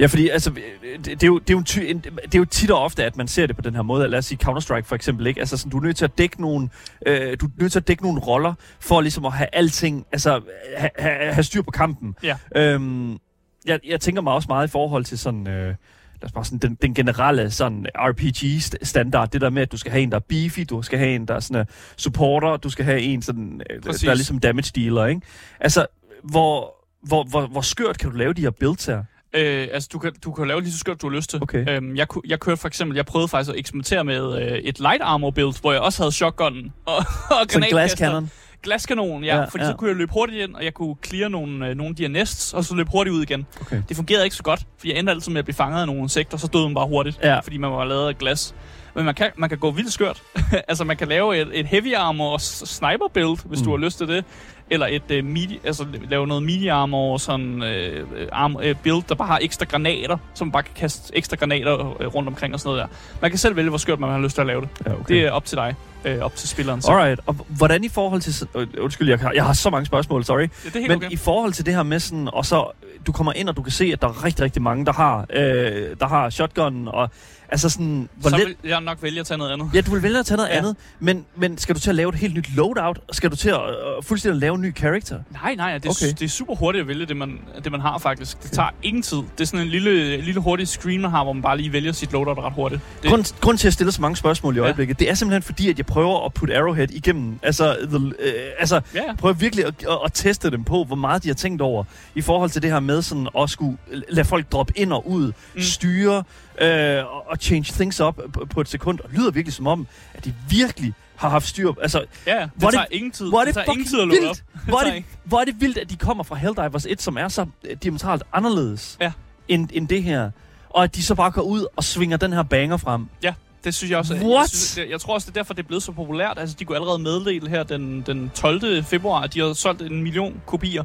Ja, 0.01 0.07
fordi 0.07 0.29
altså, 0.29 0.51
det, 0.51 1.05
det, 1.05 1.23
er 1.23 1.27
jo, 1.27 1.39
det, 1.39 1.51
er 1.51 1.55
jo 1.59 1.63
ty, 1.63 1.79
en- 1.79 1.99
det 1.99 2.35
er 2.35 2.39
jo 2.39 2.45
tit 2.45 2.71
og 2.71 2.81
ofte, 2.81 3.05
at 3.05 3.17
man 3.17 3.29
ser 3.29 3.47
det 3.47 3.57
på 3.57 3.63
den 3.63 3.75
her 3.75 3.83
måde. 3.83 4.09
Lad 4.09 4.19
os 4.19 4.25
sige 4.27 4.39
Counter-Strike 4.45 4.81
for 4.85 4.95
eksempel, 4.95 5.27
ikke? 5.27 5.41
Altså, 5.41 5.57
sådan, 5.57 5.71
du 5.71 5.79
er 5.79 5.83
nødt 5.83 5.97
til 5.97 6.05
at 6.05 6.19
dække 6.19 6.41
nogle, 6.41 6.69
øh, 7.07 7.37
du 7.41 7.47
er 7.47 7.51
nødt 7.61 7.73
til 7.73 7.79
at 7.81 7.89
dække 7.89 8.03
nogle 8.03 8.21
roller, 8.21 8.55
for 8.81 9.01
ligesom 9.01 9.25
at 9.25 9.33
have 9.33 9.49
alting, 9.53 10.07
altså 10.13 10.41
have, 10.77 10.91
have, 10.99 11.33
have 11.33 11.43
styr 11.45 11.63
på 11.63 11.71
kampen. 11.71 12.15
Ja. 12.23 12.37
Øhm, 12.57 13.19
jeg, 13.67 13.81
jeg 13.87 14.01
tænker 14.01 14.23
mig 14.23 14.33
også 14.33 14.47
meget 14.49 14.69
i 14.69 14.71
forhold 14.71 15.05
til 15.05 15.19
sådan... 15.19 15.49
Øh, 15.49 15.75
lad 16.21 16.25
os 16.25 16.33
bare 16.33 16.45
sådan, 16.45 16.59
den, 16.59 16.75
den 16.83 16.95
generelle 16.95 17.51
sådan 17.51 17.87
RPG-standard, 17.99 19.31
det 19.31 19.41
der 19.41 19.51
med, 19.51 19.63
at 19.63 19.73
du 19.73 19.77
skal 19.77 19.93
have 19.93 20.03
en, 20.03 20.11
der 20.11 20.17
er 20.17 20.21
beefy, 20.29 20.61
du 20.71 20.83
skal 20.83 20.99
have 20.99 21.15
en, 21.15 21.29
der 21.29 21.35
er 21.35 21.41
sådan, 21.41 21.61
uh, 21.61 21.67
supporter, 21.97 22.57
du 22.57 22.71
skal 22.71 22.85
have 22.85 23.01
en, 23.01 23.23
sådan, 23.23 23.63
øh, 23.71 23.81
Præcis. 23.83 24.03
der 24.03 24.11
er 24.11 24.15
ligesom 24.15 24.39
damage 24.39 24.71
dealer, 24.75 25.07
ikke? 25.07 25.21
Altså, 25.61 25.87
hvor, 26.23 26.75
hvor, 27.03 27.25
hvor, 27.25 27.47
hvor 27.47 27.61
skørt 27.61 27.99
kan 27.99 28.11
du 28.11 28.17
lave 28.17 28.33
de 28.33 28.41
her 28.41 28.51
builds 28.51 28.87
her? 28.87 29.03
Øh, 29.33 29.69
altså, 29.73 29.89
du 29.93 29.99
kan, 29.99 30.13
du 30.25 30.33
kan 30.33 30.47
lave 30.49 30.61
lige 30.61 30.73
så 30.73 30.79
skørt, 30.79 31.03
du 31.03 31.09
har 31.09 31.17
lyst 31.17 31.31
til. 31.31 31.43
Okay. 31.43 31.69
Øhm, 31.77 31.97
jeg, 31.97 32.07
jeg 32.27 32.41
kørte 32.41 32.61
for 32.61 32.69
eksempel, 32.69 32.97
jeg 32.97 33.07
prøvede 33.07 33.29
faktisk 33.29 33.51
at 33.55 33.59
eksperimentere 33.59 34.05
med 34.05 34.43
øh, 34.43 34.59
et 34.59 34.79
light 34.81 35.03
armor 35.03 35.31
build, 35.31 35.61
hvor 35.61 35.73
jeg 35.73 35.81
også 35.81 36.03
havde 36.03 36.13
shotgunnen 36.13 36.73
og, 36.87 36.97
og 36.97 37.05
granatkaster. 37.31 37.69
glass 37.71 37.95
cannon. 37.99 38.31
Glaskanon, 38.63 39.25
ja, 39.25 39.37
ja, 39.37 39.45
fordi 39.45 39.65
ja. 39.65 39.71
så 39.71 39.77
kunne 39.77 39.89
jeg 39.91 39.97
løbe 39.97 40.13
hurtigt 40.13 40.43
ind, 40.43 40.55
og 40.55 40.65
jeg 40.65 40.75
kunne 40.75 40.97
clear 41.07 41.29
nogle, 41.29 41.69
øh, 41.69 41.75
nogle 41.77 41.91
af 41.91 41.97
de 41.97 42.03
her 42.03 42.09
nests, 42.09 42.55
og 42.55 42.65
så 42.65 42.75
løbe 42.75 42.91
hurtigt 42.93 43.15
ud 43.15 43.23
igen. 43.23 43.47
Okay. 43.61 43.83
Det 43.89 43.97
fungerede 43.97 44.25
ikke 44.25 44.37
så 44.37 44.43
godt, 44.43 44.61
for 44.61 44.87
jeg 44.89 44.99
endte 44.99 45.13
altid 45.13 45.33
med 45.33 45.39
at 45.39 45.45
blive 45.45 45.55
fanget 45.55 45.81
af 45.81 45.87
nogle 45.87 46.03
insekter, 46.03 46.37
så 46.39 46.47
døde 46.47 46.65
man 46.65 46.75
bare 46.75 46.87
hurtigt, 46.87 47.19
Ja. 47.23 47.39
fordi 47.41 47.57
man 47.59 47.71
var 47.71 47.85
lavet 47.85 48.09
af 48.09 48.19
glas. 48.19 48.55
Men 48.95 49.05
man 49.05 49.15
kan, 49.15 49.31
man 49.37 49.49
kan 49.49 49.59
gå 49.59 49.71
vildt 49.71 49.93
skørt. 49.93 50.23
altså, 50.69 50.85
man 50.85 50.97
kan 50.97 51.09
lave 51.09 51.39
et, 51.41 51.49
et 51.53 51.67
heavy 51.67 51.95
armor 51.95 52.39
s- 52.39 52.63
sniper 52.69 53.09
build, 53.15 53.49
hvis 53.49 53.59
mm. 53.61 53.65
du 53.65 53.71
har 53.71 53.79
lyst 53.79 53.99
til 53.99 54.09
det. 54.09 54.25
Eller 54.71 54.87
et 54.87 55.19
uh, 55.19 55.25
midi, 55.25 55.61
altså 55.65 55.87
lave 56.11 56.27
noget 56.27 56.43
midi 56.43 56.69
armor, 56.69 57.17
sådan 57.19 57.55
uh, 57.63 58.21
arm, 58.33 58.57
uh, 58.57 58.63
build, 58.83 59.03
der 59.09 59.15
bare 59.15 59.29
har 59.29 59.39
ekstra 59.43 59.67
granater, 59.67 60.19
som 60.35 60.47
man 60.47 60.53
bare 60.53 60.63
kan 60.63 60.73
kaste 60.77 61.17
ekstra 61.17 61.37
granater 61.37 61.75
uh, 61.75 62.15
rundt 62.15 62.29
omkring 62.29 62.55
og 62.55 62.61
sådan 62.61 62.77
noget 62.77 62.91
der. 62.91 62.97
Man 63.23 63.31
kan 63.31 63.39
selv 63.39 63.57
vælge, 63.57 63.69
hvor 63.69 63.79
skørt 63.79 64.01
man 64.01 64.11
har 64.11 64.19
lyst 64.19 64.35
til 64.35 64.41
at 64.41 64.47
lave 64.47 64.61
det. 64.61 64.69
Ja, 64.87 64.93
okay. 64.93 65.15
Det 65.15 65.25
er 65.25 65.31
op 65.31 65.45
til 65.45 65.57
dig, 65.57 65.75
uh, 66.07 66.19
op 66.25 66.35
til 66.37 66.49
spilleren. 66.49 66.83
selv. 66.83 66.93
Alright, 66.95 67.21
og 67.27 67.37
hvordan 67.49 67.85
i 67.85 67.89
forhold 67.89 68.21
til... 68.21 68.49
øh, 68.55 68.67
Undskyld, 68.81 69.09
jeg 69.09 69.19
har, 69.19 69.33
jeg 69.33 69.45
har 69.45 69.53
så 69.53 69.71
mange 69.71 69.87
spørgsmål, 69.87 70.25
sorry. 70.25 70.41
Ja, 70.41 70.47
det 70.65 70.77
er 70.77 70.79
helt 70.79 70.89
Men 70.89 70.97
okay. 70.97 71.11
i 71.11 71.17
forhold 71.17 71.53
til 71.53 71.67
det 71.67 71.75
her 71.75 71.83
med 71.83 72.01
sådan... 72.01 72.29
Og 72.33 72.47
så, 72.47 72.71
du 73.07 73.13
kommer 73.13 73.33
ind, 73.33 73.49
og 73.49 73.57
du 73.57 73.63
kan 73.63 73.73
se, 73.73 73.85
at 73.93 74.03
der 74.03 74.09
er 74.09 74.25
rigtig, 74.25 74.45
rigtig 74.45 74.63
mange, 74.63 74.87
der 74.87 74.93
har, 74.93 75.27
øh, 75.35 75.97
der 76.01 76.07
har 76.07 76.31
shotgun, 76.31 76.89
og 76.89 77.11
altså 77.49 77.69
sådan... 77.69 78.09
Hvor 78.17 78.31
Så 78.31 78.37
vil 78.37 78.57
jeg 78.65 78.81
nok 78.81 79.03
vælge 79.03 79.21
at 79.21 79.27
tage 79.27 79.39
noget 79.39 79.53
andet. 79.53 79.71
Ja, 79.75 79.81
du 79.81 79.91
vil 79.91 80.03
vælge 80.03 80.19
at 80.19 80.27
tage 80.27 80.37
noget 80.37 80.49
Ja. 80.49 80.55
ja. 80.55 80.59
andet, 80.59 80.77
men, 81.01 81.25
men 81.37 81.59
skal 81.59 81.75
du 81.75 81.81
til 81.81 81.91
at 81.91 81.97
lave 81.97 82.09
et 82.09 82.15
helt 82.15 82.35
nyt 82.35 82.57
loadout? 82.57 82.99
Skal 83.13 83.31
du 83.31 83.37
til 83.37 83.49
at 83.49 83.61
øh, 83.61 84.03
fuldstændig 84.03 84.41
lave 84.41 84.55
en 84.55 84.61
ny 84.61 84.77
character? 84.77 85.19
Nej, 85.43 85.55
nej, 85.55 85.79
det 85.79 85.87
er, 85.87 85.91
Okay. 85.91 86.07
det 86.13 86.23
er 86.23 86.29
super 86.29 86.55
hurtigt 86.55 86.83
at 86.83 86.89
vælge 86.89 87.07
det, 87.07 87.17
man, 87.17 87.39
det, 87.65 87.73
man 87.73 87.81
har 87.81 87.99
faktisk. 87.99 88.43
Det 88.43 88.51
tager 88.53 88.69
ingen 88.83 89.03
tid. 89.03 89.17
Det 89.17 89.41
er 89.41 89.45
sådan 89.45 89.61
en 89.61 89.67
lille, 89.69 90.17
lille 90.21 90.41
hurtig 90.41 90.69
screen, 90.69 91.01
man 91.03 91.11
har, 91.11 91.25
hvor 91.25 91.33
man 91.33 91.43
bare 91.43 91.57
lige 91.57 91.73
vælger 91.73 91.93
sit 91.93 92.13
loadout 92.13 92.39
ret 92.39 92.53
hurtigt. 92.53 92.81
Det, 93.03 93.11
Grund, 93.11 93.41
grund 93.41 93.59
til 93.59 93.67
at 93.67 93.73
stille 93.73 93.93
så 93.93 94.01
mange 94.03 94.17
spørgsmål 94.17 94.55
i 94.55 94.59
Ja. 94.59 94.65
øjeblikket, 94.65 94.99
det 94.99 95.11
er 95.11 95.15
simpelthen 95.15 95.43
fordi, 95.43 95.71
at 95.71 95.79
jeg 95.79 95.87
prøver 95.97 96.25
at 96.25 96.35
putte 96.35 96.57
Arrowhead 96.57 96.89
igennem. 96.91 97.39
Altså, 97.43 97.77
the, 97.89 97.97
øh, 98.19 98.33
altså 98.59 98.81
ja. 98.95 99.15
prøver 99.19 99.35
virkelig 99.35 99.65
at, 99.65 99.75
at, 99.89 99.99
at 100.05 100.11
teste 100.15 100.51
dem 100.51 100.65
på, 100.65 100.85
hvor 100.85 100.97
meget 100.97 101.23
de 101.23 101.29
har 101.29 101.35
tænkt 101.35 101.63
over, 101.63 101.85
i 102.15 102.21
forhold 102.21 102.51
til 102.51 102.63
det 102.63 102.71
her 102.71 102.81
med 102.81 103.03
sådan 103.03 103.29
at 103.39 103.51
skulle 103.51 103.79
lade 104.09 104.25
folk 104.29 104.53
droppe 104.53 104.73
ind 104.77 104.93
og 104.93 105.09
ud, 105.09 105.33
Mm. 105.55 105.61
styre 105.63 106.25
øh, 106.61 107.05
og- 107.27 107.37
change 107.41 107.65
things 107.73 108.01
up 108.01 108.21
på, 108.33 108.45
på 108.51 108.61
et 108.61 108.69
sekund. 108.69 109.01
Og 109.01 109.11
lyder 109.13 109.31
virkelig 109.31 109.55
som 109.55 109.67
om, 109.67 109.87
at 110.15 110.25
de 110.25 110.35
virkelig 110.51 110.95
har 111.17 111.29
haft 111.29 111.47
styr 111.49 111.73
på. 111.73 111.81
Altså, 111.81 112.05
Ja, 112.27 112.41
det 112.41 112.51
Hvor 112.55 112.67
er 112.67 112.71
det- 112.71 112.79
tager 112.79 112.87
ingen 112.91 113.11
tid. 113.13 113.29
hvor 113.29 113.41
er 113.41 113.45
det 113.45 113.55
det 113.55 113.65
tager 113.65 113.73
ingen 113.73 113.87
tid 113.87 114.01
at 114.01 114.09
vildt. 114.09 114.31
op. 114.31 114.37
hvor, 114.69 114.79
er 114.79 114.83
tager 114.83 114.95
det, 114.95 115.05
hvor 115.25 115.41
er 115.41 115.45
det 115.45 115.61
vildt, 115.61 115.79
at 115.79 115.91
de 115.91 115.97
kommer 115.97 116.25
fra 116.25 116.35
Helldivers 116.37 116.87
1, 116.87 117.03
som 117.03 117.17
er 117.17 117.29
så 117.29 117.47
øh, 117.65 117.77
diametralt 117.83 118.23
anderledes 118.33 118.97
Ja. 119.01 119.13
end, 119.49 119.69
end 119.73 119.89
det 119.89 120.03
her. 120.03 120.31
Og 120.71 120.85
at 120.85 120.95
de 120.97 121.03
så 121.03 121.15
bare 121.15 121.31
går 121.31 121.43
ud 121.43 121.67
og 121.77 121.85
svinger 121.85 122.17
den 122.17 122.33
her 122.33 122.43
banger 122.43 122.77
frem. 122.77 123.07
Ja, 123.23 123.35
det 123.67 123.75
synes 123.75 123.91
jeg 123.91 123.99
også. 123.99 124.15
Jeg, 124.15 124.25
What? 124.27 124.49
synes, 124.49 124.75
det, 124.75 124.91
jeg 124.91 125.01
tror 125.01 125.15
også, 125.15 125.27
det 125.31 125.37
er 125.37 125.41
derfor, 125.41 125.55
det 125.55 125.63
er 125.63 125.67
blevet 125.67 125.83
så 125.83 125.93
populært. 125.93 126.39
Altså, 126.39 126.57
de 126.59 126.65
kunne 126.65 126.77
allerede 126.77 126.99
meddele 126.99 127.49
her 127.49 127.63
den, 127.63 128.03
den 128.07 128.31
12. 128.35 128.85
februar, 128.85 129.23
at 129.23 129.35
de 129.35 129.41
har 129.41 129.53
solgt 129.53 129.83
en 129.83 130.03
million 130.03 130.43
kopier. 130.47 130.85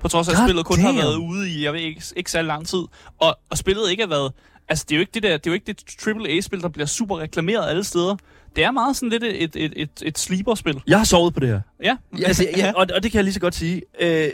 På 0.00 0.08
trods 0.08 0.28
af, 0.28 0.32
at 0.32 0.38
God 0.38 0.46
spillet 0.46 0.66
kun 0.66 0.78
har 0.78 0.86
damn. 0.88 0.98
været 0.98 1.16
ude 1.16 1.50
i, 1.50 1.64
jeg 1.64 1.72
ved 1.72 1.80
ikke, 1.80 2.02
ikke 2.16 2.30
særlig 2.30 2.46
lang 2.46 2.66
tid. 2.66 2.82
Og, 3.18 3.38
og 3.50 3.58
spillet 3.58 3.90
ikke 3.90 4.02
har 4.02 4.08
været... 4.08 4.32
Altså, 4.68 4.84
det 4.88 4.94
er 4.94 4.98
jo 4.98 5.00
ikke 5.00 5.10
det 5.14 5.22
der, 5.22 5.36
det 5.36 5.46
er 5.46 5.50
jo 5.50 5.54
ikke 5.54 5.66
det 5.66 6.06
AAA-spil, 6.06 6.60
der 6.60 6.68
bliver 6.68 6.86
super 6.86 7.18
reklameret 7.18 7.68
alle 7.68 7.84
steder. 7.84 8.16
Det 8.56 8.64
er 8.64 8.70
meget 8.70 8.96
sådan 8.96 9.08
lidt 9.08 9.24
et, 9.24 9.56
et, 9.56 9.72
et, 9.76 9.90
et, 10.02 10.18
sleeper-spil. 10.18 10.82
Jeg 10.86 10.98
har 10.98 11.04
sovet 11.04 11.34
på 11.34 11.40
det 11.40 11.48
her. 11.48 11.60
Ja. 11.82 11.96
Altså, 12.26 12.46
ja, 12.56 12.72
og, 12.76 12.86
og 12.94 13.02
det 13.02 13.12
kan 13.12 13.18
jeg 13.18 13.24
lige 13.24 13.34
så 13.34 13.40
godt 13.40 13.54
sige. 13.54 13.82
Øh, 14.00 14.28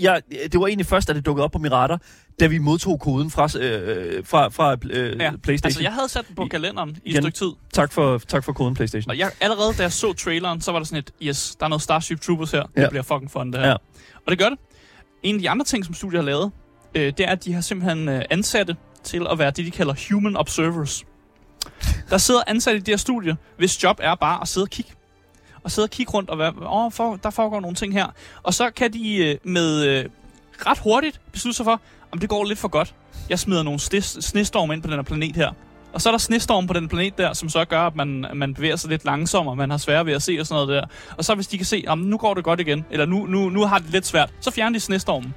jeg, 0.00 0.22
det 0.52 0.60
var 0.60 0.66
egentlig 0.66 0.86
først, 0.86 1.08
da 1.08 1.12
det 1.12 1.26
dukkede 1.26 1.44
op 1.44 1.52
på 1.52 1.58
min 1.58 1.72
radar, 1.72 2.00
da 2.40 2.46
vi 2.46 2.58
modtog 2.58 3.00
koden 3.00 3.30
fra, 3.30 3.58
øh, 3.60 4.24
fra, 4.24 4.48
fra 4.48 4.76
øh, 4.90 5.20
ja. 5.20 5.30
PlayStation. 5.42 5.66
Altså, 5.66 5.82
jeg 5.82 5.92
havde 5.92 6.08
sat 6.08 6.26
den 6.28 6.36
på 6.36 6.46
kalenderen 6.50 6.96
i 7.04 7.10
et 7.10 7.16
stykke 7.22 7.38
tid. 7.38 7.50
tak, 7.72 7.92
for, 7.92 8.18
tak 8.18 8.44
for 8.44 8.52
koden, 8.52 8.74
PlayStation. 8.74 9.10
Og 9.10 9.18
jeg, 9.18 9.30
allerede 9.40 9.74
da 9.78 9.82
jeg 9.82 9.92
så 9.92 10.12
traileren, 10.12 10.60
så 10.60 10.72
var 10.72 10.78
der 10.78 10.86
sådan 10.86 10.98
et, 10.98 11.10
yes, 11.22 11.56
der 11.60 11.64
er 11.64 11.68
noget 11.68 11.82
Starship 11.82 12.20
Troopers 12.20 12.50
her. 12.50 12.62
Det 12.62 12.82
Ja. 12.82 12.88
bliver 12.88 13.02
fucking 13.02 13.30
fun, 13.30 13.52
det 13.52 13.60
her. 13.60 13.68
Ja. 13.68 13.74
Og 14.26 14.30
det 14.30 14.38
gør 14.38 14.48
det. 14.48 14.58
En 15.22 15.34
af 15.34 15.40
de 15.40 15.50
andre 15.50 15.64
ting, 15.64 15.84
som 15.84 15.94
studiet 15.94 16.18
har 16.22 16.26
lavet, 16.26 16.50
øh, 16.94 17.02
det 17.02 17.20
er, 17.20 17.30
at 17.30 17.44
de 17.44 17.52
har 17.52 17.60
simpelthen 17.60 18.08
øh, 18.08 18.22
ansatte 18.30 18.76
til 19.04 19.26
at 19.30 19.38
være 19.38 19.50
det, 19.50 19.66
de 19.66 19.70
kalder 19.70 19.94
human 20.10 20.36
observers. 20.36 21.04
Der 22.10 22.18
sidder 22.18 22.40
ansatte 22.46 22.76
i 22.76 22.80
det 22.80 22.88
her 22.88 22.96
studie, 22.96 23.36
hvis 23.56 23.82
job 23.82 24.00
er 24.02 24.14
bare 24.14 24.42
at 24.42 24.48
sidde 24.48 24.64
og 24.64 24.70
kigge. 24.70 24.92
Og 25.62 25.70
sidde 25.70 25.86
og 25.86 25.90
kigge 25.90 26.12
rundt 26.12 26.30
og 26.30 26.38
være, 26.38 26.52
åh, 26.70 26.92
for, 26.92 27.16
der 27.16 27.30
foregår 27.30 27.60
nogle 27.60 27.76
ting 27.76 27.92
her. 27.92 28.06
Og 28.42 28.54
så 28.54 28.70
kan 28.70 28.92
de 28.92 29.16
øh, 29.16 29.38
med 29.44 29.84
øh, 29.84 30.04
ret 30.66 30.78
hurtigt 30.78 31.20
beslutte 31.32 31.56
sig 31.56 31.64
for, 31.64 31.80
om 32.12 32.18
det 32.18 32.28
går 32.28 32.44
lidt 32.44 32.58
for 32.58 32.68
godt. 32.68 32.94
Jeg 33.28 33.38
smider 33.38 33.62
nogle 33.62 33.80
snestorm 34.00 34.72
ind 34.72 34.82
på 34.82 34.88
den 34.88 34.96
her 34.96 35.02
planet 35.02 35.36
her. 35.36 35.52
Og 35.92 36.02
så 36.02 36.08
er 36.08 36.10
der 36.10 36.18
snestorm 36.18 36.66
på 36.66 36.72
den 36.72 36.88
planet 36.88 37.18
der, 37.18 37.32
som 37.32 37.48
så 37.48 37.64
gør, 37.64 37.80
at 37.80 37.96
man, 37.96 38.26
man 38.34 38.54
bevæger 38.54 38.76
sig 38.76 38.90
lidt 38.90 39.04
langsommere, 39.04 39.56
man 39.56 39.70
har 39.70 39.76
svært 39.76 40.06
ved 40.06 40.12
at 40.12 40.22
se 40.22 40.36
og 40.40 40.46
sådan 40.46 40.66
noget 40.66 40.82
der. 40.82 40.86
Og 41.16 41.24
så 41.24 41.34
hvis 41.34 41.46
de 41.46 41.56
kan 41.56 41.66
se, 41.66 41.84
om 41.86 41.98
nu 41.98 42.16
går 42.16 42.34
det 42.34 42.44
godt 42.44 42.60
igen, 42.60 42.84
eller 42.90 43.06
nu, 43.06 43.26
nu, 43.26 43.48
nu 43.48 43.64
har 43.64 43.78
det 43.78 43.90
lidt 43.90 44.06
svært, 44.06 44.32
så 44.40 44.50
fjerner 44.50 44.78
de 44.78 44.80
snestormen. 44.80 45.34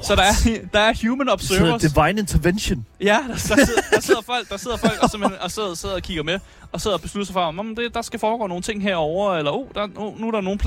Så 0.00 0.16
der 0.16 0.22
er, 0.22 0.32
der 0.74 0.80
er 0.80 1.08
human 1.08 1.26
Så 1.26 1.32
observers. 1.32 1.82
Divine 1.82 2.20
Intervention. 2.20 2.86
Ja, 3.00 3.18
der, 3.28 3.28
der, 3.28 3.36
sidder, 3.36 3.80
der 3.90 4.00
sidder 4.08 4.20
folk, 4.20 4.48
der 4.48 4.56
sidder 4.56 4.76
folk 4.76 5.02
og, 5.02 5.10
simpelthen, 5.10 5.40
og 5.40 5.50
sidder, 5.50 5.74
sidder 5.74 5.94
og 5.94 6.02
kigger 6.02 6.22
med, 6.22 6.38
og 6.72 6.80
sidder 6.80 6.96
og 6.96 7.00
beslutter 7.00 7.26
sig 7.26 7.32
for, 7.32 7.40
om 7.40 7.76
det, 7.76 7.94
der 7.94 8.02
skal 8.02 8.20
foregå 8.20 8.46
nogle 8.46 8.62
ting 8.62 8.82
herover 8.82 9.34
eller 9.34 9.50
oh, 9.50 9.66
der, 9.74 9.88
oh, 9.96 10.20
nu 10.20 10.26
er 10.26 10.30
der 10.30 10.40
nogen 10.40 10.58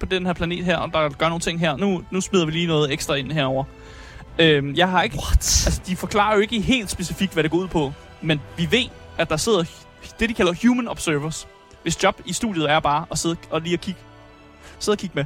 på 0.00 0.06
den 0.06 0.26
her 0.26 0.32
planet 0.32 0.64
her, 0.64 0.76
og 0.76 0.92
der 0.92 1.08
gør 1.08 1.28
nogle 1.28 1.40
ting 1.40 1.60
her. 1.60 1.76
Nu, 1.76 2.04
nu 2.10 2.20
smider 2.20 2.46
vi 2.46 2.52
lige 2.52 2.66
noget 2.66 2.92
ekstra 2.92 3.14
ind 3.14 3.32
herover. 3.32 3.64
Øhm, 4.38 4.74
jeg 4.74 4.88
har 4.88 5.02
ikke... 5.02 5.16
What? 5.16 5.36
Altså, 5.66 5.80
de 5.86 5.96
forklarer 5.96 6.34
jo 6.34 6.40
ikke 6.40 6.60
helt 6.60 6.90
specifikt, 6.90 7.32
hvad 7.32 7.42
det 7.42 7.50
går 7.50 7.58
ud 7.58 7.68
på, 7.68 7.92
men 8.22 8.40
vi 8.56 8.68
ved, 8.70 8.84
at 9.18 9.30
der 9.30 9.36
sidder 9.36 9.64
det, 10.20 10.28
de 10.28 10.34
kalder 10.34 10.52
human 10.62 10.88
observers. 10.88 11.48
Hvis 11.82 12.02
job 12.02 12.20
i 12.26 12.32
studiet 12.32 12.70
er 12.70 12.80
bare 12.80 13.06
at 13.10 13.18
sidde 13.18 13.36
og 13.50 13.60
lige 13.60 13.74
at 13.74 13.80
kigge, 13.80 14.00
sidde 14.78 14.94
og 14.94 14.98
kigge 14.98 15.14
med, 15.14 15.24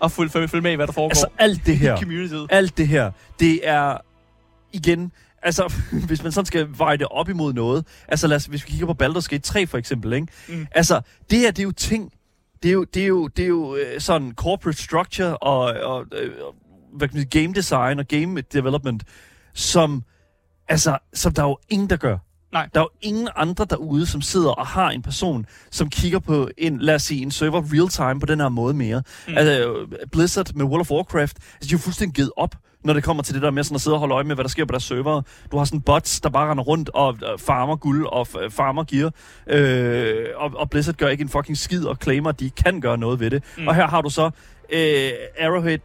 og 0.00 0.12
følge, 0.12 0.30
følge, 0.30 0.60
med 0.60 0.72
i, 0.72 0.74
hvad 0.74 0.86
der 0.86 0.92
foregår 0.92 1.08
Altså 1.08 1.26
alt 1.38 1.66
det 1.66 1.78
her. 1.78 1.96
alt 2.50 2.78
det 2.78 2.88
her, 2.88 3.10
det 3.40 3.68
er 3.68 3.96
igen, 4.72 5.12
altså 5.42 5.74
hvis 6.06 6.22
man 6.22 6.32
sådan 6.32 6.46
skal 6.46 6.68
veje 6.78 6.96
det 6.96 7.06
op 7.10 7.28
imod 7.28 7.52
noget, 7.52 7.86
altså 8.08 8.26
lad 8.26 8.36
os, 8.36 8.44
hvis 8.46 8.66
vi 8.66 8.70
kigger 8.70 8.86
på 8.94 9.04
Baldur's 9.04 9.28
Gate 9.28 9.42
3 9.42 9.66
for 9.66 9.78
eksempel, 9.78 10.12
ikke? 10.12 10.26
Mm. 10.48 10.66
Altså, 10.72 11.00
det 11.30 11.38
her, 11.38 11.50
det 11.50 11.58
er 11.58 11.64
jo 11.64 11.72
ting, 11.72 12.12
det 12.62 12.68
er 12.68 12.72
jo, 12.72 12.84
det 12.84 13.02
er 13.02 13.06
jo, 13.06 13.28
det 13.28 13.42
er 13.42 13.48
jo 13.48 13.76
øh, 13.76 14.00
sådan 14.00 14.32
corporate 14.34 14.82
structure 14.82 15.36
og, 15.36 15.62
og 15.62 16.06
øh, 16.12 16.30
hvad 16.92 17.08
kan 17.08 17.16
man 17.16 17.26
sige, 17.30 17.42
game 17.42 17.54
design 17.54 17.98
og 17.98 18.06
game 18.06 18.40
development, 18.40 19.04
som, 19.54 20.02
altså, 20.68 20.98
som 21.14 21.32
der 21.32 21.42
er 21.42 21.48
jo 21.48 21.58
ingen, 21.68 21.90
der 21.90 21.96
gør. 21.96 22.18
Nej. 22.52 22.68
Der 22.74 22.80
er 22.80 22.84
jo 22.84 22.90
ingen 23.00 23.28
andre 23.36 23.64
derude, 23.70 24.06
som 24.06 24.22
sidder 24.22 24.50
og 24.50 24.66
har 24.66 24.90
en 24.90 25.02
person, 25.02 25.46
som 25.70 25.90
kigger 25.90 26.18
på 26.18 26.48
en, 26.58 26.78
lad 26.78 26.94
os 26.94 27.02
sige, 27.02 27.22
en 27.22 27.30
server 27.30 27.62
real 27.72 27.88
time 27.88 28.20
på 28.20 28.26
den 28.26 28.40
her 28.40 28.48
måde 28.48 28.74
mere. 28.74 29.02
Mm. 29.28 29.34
Altså, 29.36 29.74
Blizzard 30.12 30.54
med 30.54 30.64
World 30.64 30.80
of 30.80 30.90
Warcraft, 30.90 31.36
altså, 31.36 31.58
de 31.60 31.66
er 31.66 31.72
jo 31.72 31.78
fuldstændig 31.78 32.14
givet 32.14 32.30
op, 32.36 32.54
når 32.84 32.92
det 32.92 33.04
kommer 33.04 33.22
til 33.22 33.34
det 33.34 33.42
der 33.42 33.50
med 33.50 33.64
sådan 33.64 33.74
at 33.74 33.80
sidde 33.80 33.94
og 33.94 34.00
holde 34.00 34.14
øje 34.14 34.24
med, 34.24 34.34
hvad 34.34 34.44
der 34.44 34.48
sker 34.48 34.64
på 34.64 34.72
deres 34.72 34.82
server. 34.82 35.22
Du 35.52 35.58
har 35.58 35.64
sådan 35.64 35.80
bots, 35.80 36.20
der 36.20 36.28
bare 36.28 36.50
render 36.50 36.64
rundt 36.64 36.90
og 36.94 37.18
øh, 37.32 37.38
farmer 37.38 37.76
guld 37.76 38.06
og 38.06 38.26
f- 38.28 38.48
farmer 38.48 38.84
gear. 38.84 39.12
Øh, 39.46 40.26
og, 40.36 40.50
og 40.54 40.70
Blizzard 40.70 40.94
gør 40.94 41.08
ikke 41.08 41.22
en 41.22 41.28
fucking 41.28 41.58
skid 41.58 41.84
og 41.84 41.96
claimer, 42.02 42.28
at 42.28 42.40
de 42.40 42.50
kan 42.50 42.80
gøre 42.80 42.98
noget 42.98 43.20
ved 43.20 43.30
det. 43.30 43.42
Mm. 43.58 43.68
Og 43.68 43.74
her 43.74 43.86
har 43.88 44.00
du 44.00 44.10
så 44.10 44.30
øh, 44.72 45.10
Arrowhead 45.40 45.72
øh, 45.74 45.78